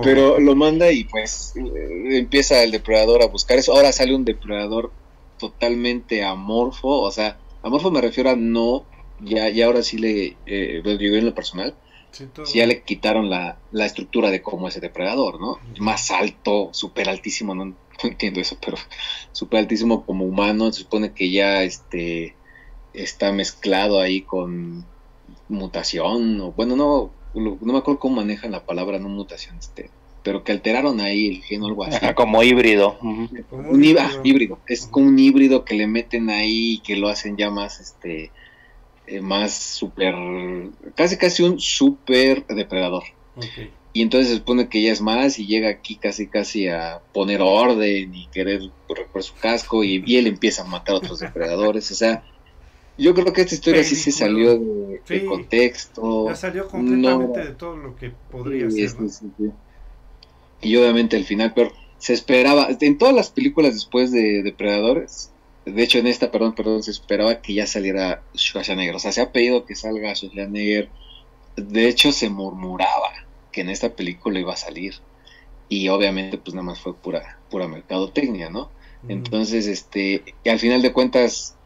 Pero 0.03 0.39
lo 0.41 0.55
manda 0.55 0.91
y 0.91 1.05
pues 1.05 1.55
eh, 1.57 2.19
empieza 2.19 2.63
el 2.63 2.71
depredador 2.71 3.23
a 3.23 3.27
buscar 3.27 3.59
eso. 3.59 3.73
Ahora 3.73 3.93
sale 3.93 4.15
un 4.15 4.25
depredador 4.25 4.93
totalmente 5.39 6.25
amorfo, 6.25 6.89
o 6.89 7.11
sea, 7.11 7.39
amorfo 7.63 7.91
me 7.91 8.01
refiero 8.01 8.31
a 8.31 8.37
no, 8.37 8.85
ya, 9.21 9.49
ya 9.49 9.67
ahora 9.67 9.83
sí 9.83 9.99
le, 9.99 10.37
eh, 10.47 10.81
lo 10.83 10.97
digo 10.97 11.17
en 11.17 11.27
lo 11.27 11.35
personal, 11.35 11.75
Sí, 12.11 12.27
ya 12.55 12.67
le 12.67 12.83
quitaron 12.83 13.29
la, 13.29 13.59
la 13.71 13.85
estructura 13.85 14.31
de 14.31 14.41
cómo 14.41 14.67
es 14.67 14.75
el 14.77 14.81
depredador, 14.81 15.41
¿no? 15.41 15.59
Más 15.79 16.11
alto, 16.11 16.71
súper 16.73 17.09
altísimo, 17.09 17.55
no, 17.55 17.67
no 17.67 17.77
entiendo 18.03 18.41
eso, 18.41 18.57
pero 18.65 18.77
súper 19.33 19.61
altísimo 19.61 20.05
como 20.05 20.25
humano, 20.25 20.73
se 20.73 20.83
supone 20.83 21.13
que 21.13 21.31
ya 21.31 21.63
este 21.63 22.35
está 22.95 23.31
mezclado 23.31 24.01
ahí 24.01 24.23
con 24.23 24.87
mutación, 25.49 26.41
o 26.41 26.53
bueno, 26.53 26.77
no, 26.77 27.11
no 27.41 27.73
me 27.73 27.79
acuerdo 27.79 28.01
cómo 28.01 28.17
manejan 28.17 28.53
la 28.53 28.65
palabra 28.65 28.99
no 28.99 29.09
mutación, 29.09 29.57
este, 29.59 29.91
pero 30.23 30.45
que 30.45 30.53
alteraron 30.53 31.01
ahí 31.01 31.29
el 31.29 31.43
gen 31.43 31.63
o 31.63 31.67
algo 31.67 31.85
así. 31.85 31.99
Como 32.15 32.43
híbrido. 32.43 32.99
Como 32.99 33.29
Un 33.71 33.85
híbrido, 33.85 34.01
híbrido. 34.09 34.21
híbrido. 34.25 34.59
Es 34.67 34.87
como 34.87 35.09
un 35.09 35.19
híbrido 35.19 35.65
que 35.65 35.75
le 35.75 35.87
meten 35.87 36.31
ahí 36.31 36.75
y 36.75 36.79
que 36.81 36.97
lo 36.97 37.09
hacen 37.09 37.37
ya 37.37 37.51
más, 37.51 37.81
este, 37.81 38.31
eh, 39.07 39.21
más 39.21 39.55
super, 39.55 40.15
casi 40.95 41.17
casi 41.17 41.43
un 41.43 41.59
super 41.61 42.47
depredador. 42.47 43.05
Y 43.93 44.03
entonces 44.03 44.29
se 44.29 44.37
supone 44.37 44.69
que 44.69 44.83
ya 44.83 44.93
es 44.93 45.01
más 45.01 45.39
y 45.39 45.47
llega 45.47 45.71
aquí 45.71 45.97
casi 45.97 46.27
casi 46.27 46.69
a 46.69 47.01
poner 47.13 47.41
orden 47.41 48.15
y 48.15 48.27
querer 48.29 48.63
recoger 48.89 49.23
su 49.23 49.35
casco 49.35 49.83
y, 49.83 50.03
y 50.07 50.17
él 50.19 50.27
empieza 50.27 50.63
a 50.63 50.67
matar 50.67 50.97
a 50.97 50.99
otros 50.99 51.21
depredadores. 51.21 51.91
O 51.91 51.95
sea, 51.95 52.23
yo 52.99 53.15
creo 53.15 53.33
que 53.33 53.43
esta 53.43 53.55
historia 53.55 53.85
sí 53.85 53.95
se 53.95 54.11
salió 54.13 54.59
de, 54.59 55.25
contexto. 55.27 56.29
Ya 56.29 56.37
salió 56.37 56.69
completamente 56.69 57.39
No. 57.39 57.45
de 57.45 57.53
todo 57.53 57.77
lo 57.77 57.97
que 57.97 58.13
podría 58.31 58.71
Sí, 58.71 58.89
ser. 58.89 59.11
Y 60.61 60.77
obviamente 60.77 61.17
el 61.17 61.25
final, 61.25 61.53
pero 61.55 61.73
se 61.99 62.13
esperaba, 62.13 62.69
en 62.81 62.99
todas 62.99 63.15
las 63.15 63.31
películas 63.31 63.75
después 63.75 64.11
de 64.11 64.43
Depredadores, 64.43 65.31
de 65.65 65.83
hecho 65.83 65.99
en 65.99 66.07
esta, 66.07 66.31
perdón, 66.31 66.55
perdón, 66.55 66.83
se 66.83 66.91
esperaba 66.91 67.41
que 67.41 67.55
ya 67.55 67.67
saliera 67.67 68.23
Schwarzenegger, 68.37 68.97
o 68.97 68.99
sea, 68.99 69.13
se 69.13 69.21
ha 69.21 69.33
pedido 69.33 69.65
que 69.65 69.75
salga 69.75 70.15
Schwarzenegger, 70.15 70.89
de 71.57 71.89
hecho 71.89 72.11
se 72.13 72.31
murmuraba 72.31 73.13
que 73.53 73.61
en 73.61 73.71
esta 73.71 73.95
película 73.95 74.41
iba 74.41 74.55
a 74.55 74.57
salir, 74.57 74.95
y 75.69 75.89
obviamente 75.89 76.39
pues 76.39 76.55
nada 76.55 76.65
más 76.65 76.81
fue 76.81 76.95
pura, 76.95 77.39
pura 77.51 77.69
mercadotecnia, 77.69 78.49
¿no? 78.51 78.71
Mm. 79.03 79.11
Entonces, 79.11 79.67
este, 79.67 80.25
al 80.47 80.59
final 80.59 80.83
de 80.83 80.93
cuentas 80.93 81.58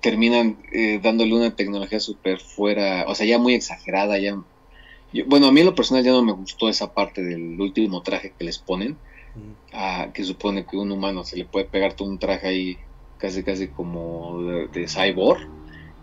terminan 0.00 0.58
eh, 0.72 0.98
dándole 1.02 1.34
una 1.34 1.54
tecnología 1.54 2.00
súper 2.00 2.40
fuera, 2.40 3.04
o 3.08 3.14
sea, 3.14 3.26
ya 3.26 3.38
muy 3.38 3.54
exagerada, 3.54 4.18
ya... 4.18 4.36
yo- 5.12 5.24
bueno, 5.26 5.46
a 5.46 5.52
mí 5.52 5.60
en 5.60 5.66
lo 5.66 5.74
personal 5.74 6.02
ya 6.04 6.12
no 6.12 6.22
me 6.22 6.32
gustó 6.32 6.68
esa 6.68 6.92
parte 6.94 7.22
del 7.22 7.60
último 7.60 8.02
traje 8.02 8.32
que 8.36 8.44
les 8.44 8.58
ponen, 8.58 8.96
Mm. 9.36 9.52
ah, 9.74 10.08
que 10.12 10.24
supone 10.24 10.66
que 10.66 10.76
un 10.76 10.90
humano 10.90 11.22
se 11.22 11.36
le 11.36 11.44
puede 11.44 11.64
pegar 11.66 11.92
todo 11.94 12.08
un 12.08 12.18
traje 12.18 12.48
ahí 12.48 12.78
casi 13.16 13.44
casi 13.44 13.68
como 13.68 14.42
de, 14.42 14.66
de 14.68 14.88
cyborg 14.88 15.40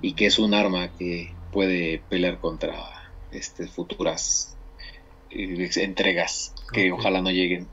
y 0.02 0.14
que 0.14 0.28
es 0.28 0.40
un 0.40 0.53
arma 0.53 0.90
que 0.98 1.34
puede 1.52 1.99
pelear 2.10 2.40
contra 2.40 2.74
este 3.32 3.68
futuras 3.68 4.56
eh, 5.30 5.69
entregas 5.76 6.53
que 6.72 6.91
ojalá 6.94 7.22
no 7.22 7.32
lleguen. 7.32 7.68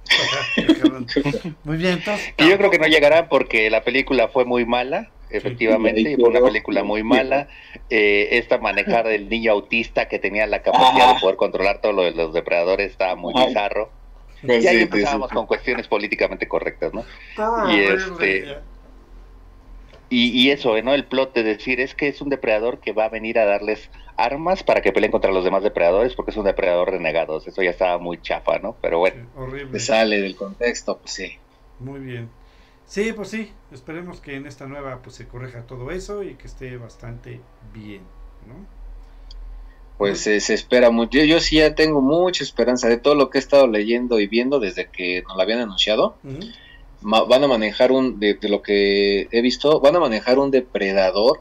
Muy 1.65 1.77
bien, 1.77 1.93
entonces. 1.99 2.35
Y 2.39 2.49
yo 2.49 2.59
creo 2.59 2.71
que 2.71 2.79
no 2.79 2.87
llegará 2.87 3.29
porque 3.29 3.71
la 3.71 3.85
película 3.85 4.29
fue 4.29 4.45
muy 4.45 4.65
mala, 4.67 5.13
efectivamente, 5.39 6.01
Sí, 6.02 6.09
y 6.12 6.15
fue 6.16 6.28
una 6.31 6.40
película 6.40 6.82
muy 6.85 7.02
mala. 7.02 7.48
Eh, 7.90 8.28
esta 8.32 8.59
manejar 8.59 9.06
del 9.06 9.28
niño 9.28 9.52
autista 9.52 10.09
que 10.09 10.19
tenía 10.19 10.47
la 10.47 10.62
capacidad 10.62 11.05
Ajá. 11.06 11.15
de 11.15 11.20
poder 11.20 11.36
controlar 11.36 11.81
todo 11.81 11.93
lo 11.93 12.02
de 12.02 12.12
los 12.12 12.32
depredadores 12.32 12.90
estaba 12.90 13.15
muy 13.16 13.32
Ajá. 13.36 13.47
bizarro. 13.47 13.90
Pues 14.44 14.62
y 14.62 14.69
ahí 14.69 14.82
empezábamos 14.82 15.28
sí, 15.28 15.32
sí. 15.32 15.36
con 15.36 15.47
cuestiones 15.47 15.89
políticamente 15.89 16.47
correctas, 16.48 16.93
¿no? 16.93 17.05
Todo 17.36 17.70
y 17.74 17.81
este- 17.81 18.59
Y, 20.11 20.28
y 20.43 20.51
eso, 20.51 20.81
¿no? 20.82 20.94
El 20.94 21.05
plot 21.06 21.35
de 21.35 21.43
decir 21.43 21.81
es 21.81 21.94
que 21.94 22.09
es 22.09 22.20
un 22.20 22.28
depredador 22.28 22.78
que 22.78 22.93
va 22.93 23.06
a 23.06 23.09
venir 23.09 23.39
a 23.39 23.47
darles 23.47 23.90
armas 24.16 24.62
para 24.62 24.81
que 24.81 24.93
peleen 24.93 25.11
contra 25.11 25.32
los 25.32 25.44
demás 25.44 25.62
depredadores 25.65 26.15
porque 26.15 26.31
es 26.31 26.36
un 26.36 26.44
depredador 26.44 26.90
renegado. 26.90 27.39
Eso 27.44 27.62
ya 27.62 27.70
estaba 27.70 27.98
muy 27.98 28.20
chafa, 28.20 28.59
¿no? 28.59 28.77
Pero 28.81 28.98
bueno. 28.98 29.23
Sí, 29.23 29.28
horrible. 29.35 29.73
Te 29.73 29.81
sale 29.81 30.20
del 30.20 30.36
contexto, 30.36 30.98
pues 30.98 31.11
sí. 31.12 31.32
Muy 31.81 32.01
bien. 32.01 32.28
Sí, 32.86 33.12
pues 33.12 33.28
sí, 33.28 33.51
esperemos 33.73 34.20
que 34.20 34.36
en 34.36 34.47
esta 34.47 34.66
nueva 34.66 35.01
pues 35.02 35.16
se 35.16 35.27
corrija 35.27 35.62
todo 35.62 35.90
eso 35.90 36.23
y 36.23 36.35
que 36.35 36.47
esté 36.47 36.77
bastante 36.77 37.40
bien, 37.73 38.02
¿no? 38.47 38.55
Pues 39.98 40.27
eh, 40.27 40.40
se 40.40 40.55
espera 40.55 40.90
mucho. 40.90 41.19
Yo, 41.19 41.24
yo 41.24 41.40
sí 41.40 41.56
ya 41.56 41.74
tengo 41.74 42.01
mucha 42.01 42.43
esperanza 42.44 42.89
de 42.89 42.97
todo 42.98 43.15
lo 43.15 43.31
que 43.31 43.39
he 43.39 43.40
estado 43.40 43.66
leyendo 43.69 44.19
y 44.20 44.27
viendo 44.27 44.59
desde 44.61 44.89
que 44.90 45.23
nos 45.27 45.36
lo 45.36 45.43
habían 45.43 45.61
anunciado. 45.61 46.16
Ma- 47.01 47.23
van 47.24 47.44
a 47.44 47.48
manejar 47.48 47.93
un, 47.93 48.19
de, 48.19 48.35
de 48.35 48.48
lo 48.48 48.61
que 48.62 49.28
he 49.31 49.40
visto, 49.40 49.81
van 49.81 49.94
a 49.97 50.01
manejar 50.01 50.39
un 50.39 50.51
depredador. 50.51 51.40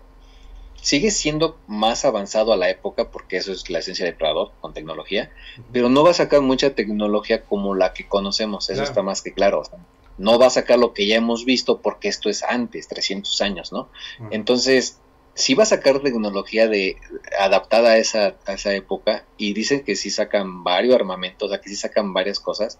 Sigue 0.75 1.11
siendo 1.11 1.57
más 1.65 2.03
avanzado 2.05 2.51
a 2.53 2.57
la 2.57 2.69
época 2.69 3.09
porque 3.09 3.37
eso 3.37 3.53
es 3.53 3.69
la 3.69 3.79
esencia 3.79 4.05
de 4.05 4.11
depredador 4.11 4.51
con 4.59 4.73
tecnología, 4.73 5.31
pero 5.71 5.87
no 5.89 6.03
va 6.03 6.11
a 6.11 6.13
sacar 6.13 6.41
mucha 6.41 6.75
tecnología 6.75 7.41
como 7.45 7.73
la 7.73 7.93
que 7.93 8.05
conocemos, 8.05 8.65
eso 8.69 8.73
Claro. 8.79 8.89
está 8.89 9.01
más 9.01 9.21
que 9.21 9.33
claro. 9.33 9.61
o 9.61 9.63
sea, 9.63 9.79
no 10.17 10.37
va 10.39 10.47
a 10.47 10.49
sacar 10.51 10.77
lo 10.79 10.93
que 10.93 11.07
ya 11.07 11.15
hemos 11.15 11.45
visto 11.45 11.81
porque 11.81 12.07
esto 12.07 12.29
es 12.29 12.43
antes, 12.43 12.87
300 12.87 13.41
años, 13.41 13.71
¿no? 13.71 13.89
Entonces, 14.31 14.99
sí 15.33 15.55
va 15.55 15.63
a 15.63 15.67
sacar 15.67 15.99
tecnología 16.01 16.67
de 16.67 16.97
adaptada 17.39 17.91
a 17.91 17.97
esa, 17.97 18.35
a 18.45 18.53
esa 18.53 18.73
época 18.75 19.25
y 19.37 19.53
dicen 19.53 19.83
que 19.83 19.95
sí 19.95 20.09
sacan 20.11 20.63
varios 20.63 20.95
armamentos, 20.95 21.47
o 21.47 21.51
sea, 21.51 21.61
que 21.61 21.69
sí 21.69 21.75
sacan 21.75 22.13
varias 22.13 22.39
cosas 22.39 22.79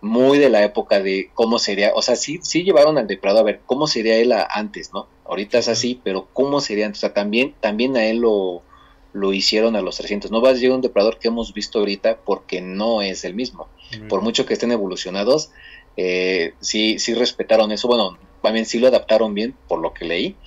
muy 0.00 0.38
de 0.38 0.50
la 0.50 0.62
época 0.64 1.00
de 1.00 1.30
cómo 1.34 1.58
sería, 1.58 1.92
o 1.94 2.02
sea, 2.02 2.16
sí, 2.16 2.38
sí 2.42 2.62
llevaron 2.62 2.98
al 2.98 3.06
depredador 3.06 3.40
a 3.42 3.44
ver 3.52 3.60
cómo 3.64 3.86
sería 3.86 4.16
él 4.16 4.32
a- 4.32 4.46
antes, 4.50 4.92
¿no? 4.92 5.06
Ahorita 5.24 5.58
es 5.58 5.68
así, 5.68 6.00
pero 6.04 6.28
cómo 6.32 6.60
sería 6.60 6.84
antes, 6.86 6.98
o 6.98 7.06
sea, 7.06 7.14
también, 7.14 7.54
también 7.60 7.96
a 7.96 8.04
él 8.04 8.18
lo, 8.18 8.62
lo 9.14 9.32
hicieron 9.32 9.76
a 9.76 9.80
los 9.80 9.96
300. 9.96 10.30
No 10.30 10.42
va 10.42 10.50
a 10.50 10.52
llegar 10.52 10.74
un 10.76 10.82
depredador 10.82 11.18
que 11.18 11.28
hemos 11.28 11.54
visto 11.54 11.78
ahorita 11.78 12.18
porque 12.18 12.60
no 12.60 13.00
es 13.00 13.24
el 13.24 13.34
mismo 13.34 13.68
por 14.08 14.20
mucho 14.22 14.44
que 14.44 14.54
estén 14.54 14.72
evolucionados, 14.72 15.50
eh, 15.96 16.56
sí, 16.60 16.98
sí 16.98 17.14
respetaron 17.14 17.72
eso. 17.72 17.88
Bueno, 17.88 18.18
también 18.42 18.66
sí 18.66 18.78
lo 18.78 18.88
adaptaron 18.88 19.34
bien, 19.34 19.58
por 19.68 19.80
lo 19.80 19.94
que 19.94 20.04
leí, 20.06 20.40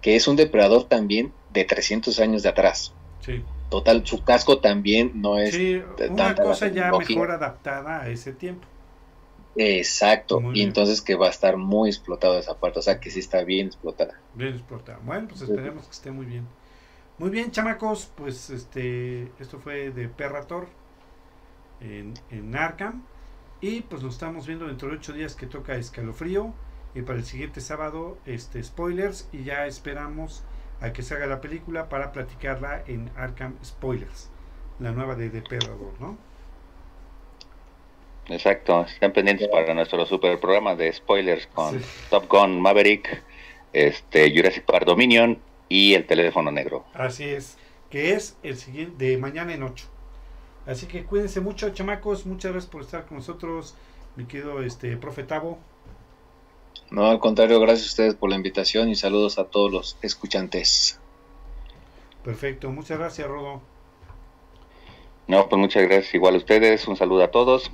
que 0.00 0.16
es 0.16 0.28
un 0.28 0.36
depredador 0.36 0.88
también 0.88 1.36
de 1.48 1.64
300 1.64 2.18
años 2.20 2.42
de 2.42 2.50
atrás. 2.50 2.96
Sí, 3.20 3.44
Total, 3.68 4.06
su 4.06 4.24
casco 4.24 4.60
también 4.60 5.12
no 5.20 5.38
es 5.38 5.50
Sí, 5.50 5.82
una 6.08 6.40
cosa 6.40 6.68
ya 6.68 6.92
mejor 6.92 7.30
adaptada 7.30 8.02
a 8.02 8.08
ese 8.08 8.32
tiempo. 8.32 8.68
exacto. 9.54 10.40
Muy 10.40 10.52
y 10.52 10.62
bien. 10.62 10.62
entonces 10.62 11.00
que 11.02 11.14
va 11.14 11.26
a 11.28 11.30
estar 11.30 11.56
muy 11.56 11.88
explotado 11.88 12.38
esa 12.38 12.58
parte, 12.60 12.80
o 12.80 12.82
sea 12.82 13.00
que 13.00 13.10
sí 13.10 13.20
está 13.20 13.44
bien 13.44 13.68
explotada. 13.68 14.22
Bien 14.34 14.54
explotado. 14.54 15.00
Bueno, 15.02 15.28
pues 15.28 15.42
esperemos 15.42 15.84
que 15.86 15.92
esté 15.92 16.10
muy 16.10 16.26
bien. 16.26 16.54
Muy 17.18 17.30
bien, 17.30 17.50
chamacos, 17.52 18.12
pues 18.16 18.50
este 18.50 19.34
esto 19.38 19.60
fue 19.60 19.90
de 19.92 20.08
Perrator 20.08 20.68
en, 21.80 22.14
en 22.30 22.54
Arkham. 22.56 23.08
Y 23.62 23.82
pues 23.82 24.02
nos 24.02 24.14
estamos 24.14 24.46
viendo 24.46 24.66
dentro 24.66 24.88
de 24.88 24.96
ocho 24.96 25.12
días 25.12 25.36
que 25.36 25.46
toca 25.46 25.76
Escalofrío. 25.76 26.52
Y 26.94 27.02
para 27.02 27.18
el 27.18 27.24
siguiente 27.24 27.60
sábado, 27.60 28.18
este 28.26 28.62
spoilers. 28.62 29.28
Y 29.32 29.44
ya 29.44 29.66
esperamos 29.66 30.44
a 30.80 30.92
que 30.92 31.02
se 31.02 31.14
haga 31.14 31.26
la 31.26 31.40
película 31.40 31.88
para 31.88 32.12
platicarla 32.12 32.82
en 32.88 33.10
Arkham 33.16 33.54
Spoilers. 33.64 34.30
La 34.80 34.90
nueva 34.90 35.14
de 35.14 35.30
Depredador, 35.30 35.94
¿no? 36.00 36.18
Exacto, 38.28 38.84
estén 38.84 39.12
pendientes 39.12 39.48
para 39.48 39.74
nuestro 39.74 40.04
super 40.06 40.38
programa 40.40 40.74
de 40.74 40.92
spoilers 40.92 41.46
con 41.48 41.80
Sí. 41.80 41.86
Top 42.10 42.28
Gun 42.28 42.60
Maverick, 42.60 43.22
este 43.72 44.32
Jurassic 44.34 44.64
Park 44.64 44.86
Dominion 44.86 45.40
y 45.68 45.94
el 45.94 46.06
teléfono 46.06 46.50
negro. 46.50 46.84
Así 46.94 47.24
es, 47.24 47.58
que 47.90 48.12
es 48.14 48.38
el 48.42 48.56
siguiente 48.56 49.04
de 49.04 49.18
mañana 49.18 49.54
en 49.54 49.62
8. 49.62 49.91
Así 50.66 50.86
que 50.86 51.04
cuídense 51.04 51.40
mucho, 51.40 51.70
chamacos. 51.70 52.26
Muchas 52.26 52.52
gracias 52.52 52.70
por 52.70 52.82
estar 52.82 53.06
con 53.06 53.18
nosotros, 53.18 53.74
mi 54.16 54.24
querido 54.24 54.62
este 54.62 54.96
profe 54.96 55.24
Tavo. 55.24 55.58
No, 56.90 57.06
al 57.06 57.18
contrario, 57.18 57.58
gracias 57.60 57.88
a 57.88 57.90
ustedes 57.90 58.14
por 58.14 58.30
la 58.30 58.36
invitación 58.36 58.88
y 58.90 58.94
saludos 58.94 59.38
a 59.38 59.44
todos 59.44 59.72
los 59.72 59.96
escuchantes. 60.02 61.00
Perfecto, 62.22 62.70
muchas 62.70 62.98
gracias, 62.98 63.26
Rodo. 63.26 63.60
No, 65.26 65.48
pues 65.48 65.58
muchas 65.58 65.82
gracias 65.84 66.14
igual 66.14 66.34
a 66.34 66.38
ustedes, 66.38 66.86
un 66.86 66.96
saludo 66.96 67.24
a 67.24 67.30
todos. 67.30 67.70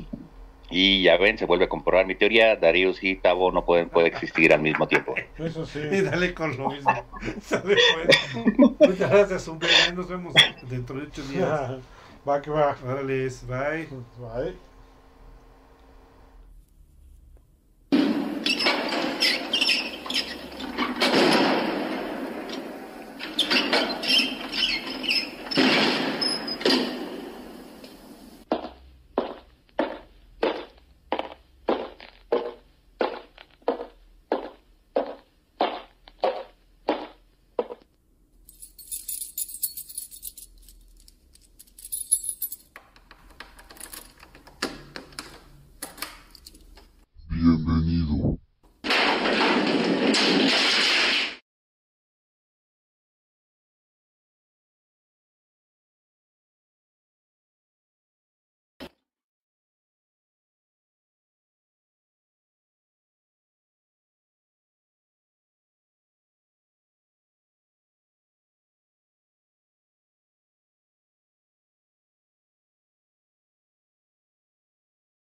Y 0.71 1.03
ya 1.03 1.17
ven, 1.17 1.39
se 1.39 1.47
vuelve 1.47 1.65
a 1.65 1.69
comprobar 1.69 2.07
mi 2.07 2.15
teoría, 2.15 2.55
Darius 2.57 3.03
y 3.03 3.17
Tavo 3.17 3.51
no 3.51 3.65
pueden 3.65 3.89
puede 3.89 4.09
existir 4.09 4.53
al 4.53 4.61
mismo 4.61 4.87
tiempo. 4.87 5.15
Eso 5.39 5.65
sí. 5.67 5.81
Y 5.93 6.03
dale 6.03 6.35
con 6.35 6.57
lo 6.57 6.71
mismo. 6.71 6.93
Pues. 7.49 8.79
Muchas 8.79 9.11
gracias, 9.11 9.49
hombre. 9.49 9.69
Ahí 9.87 9.95
Nos 9.95 10.09
vemos 10.09 10.35
dentro 10.69 10.97
de 10.97 11.07
ocho 11.07 11.23
días. 11.27 11.73
Va 12.29 12.41
que 12.45 12.51
va. 12.51 12.71
Órale, 12.85 13.21
bye. 13.53 13.87
Bye. 14.23 14.68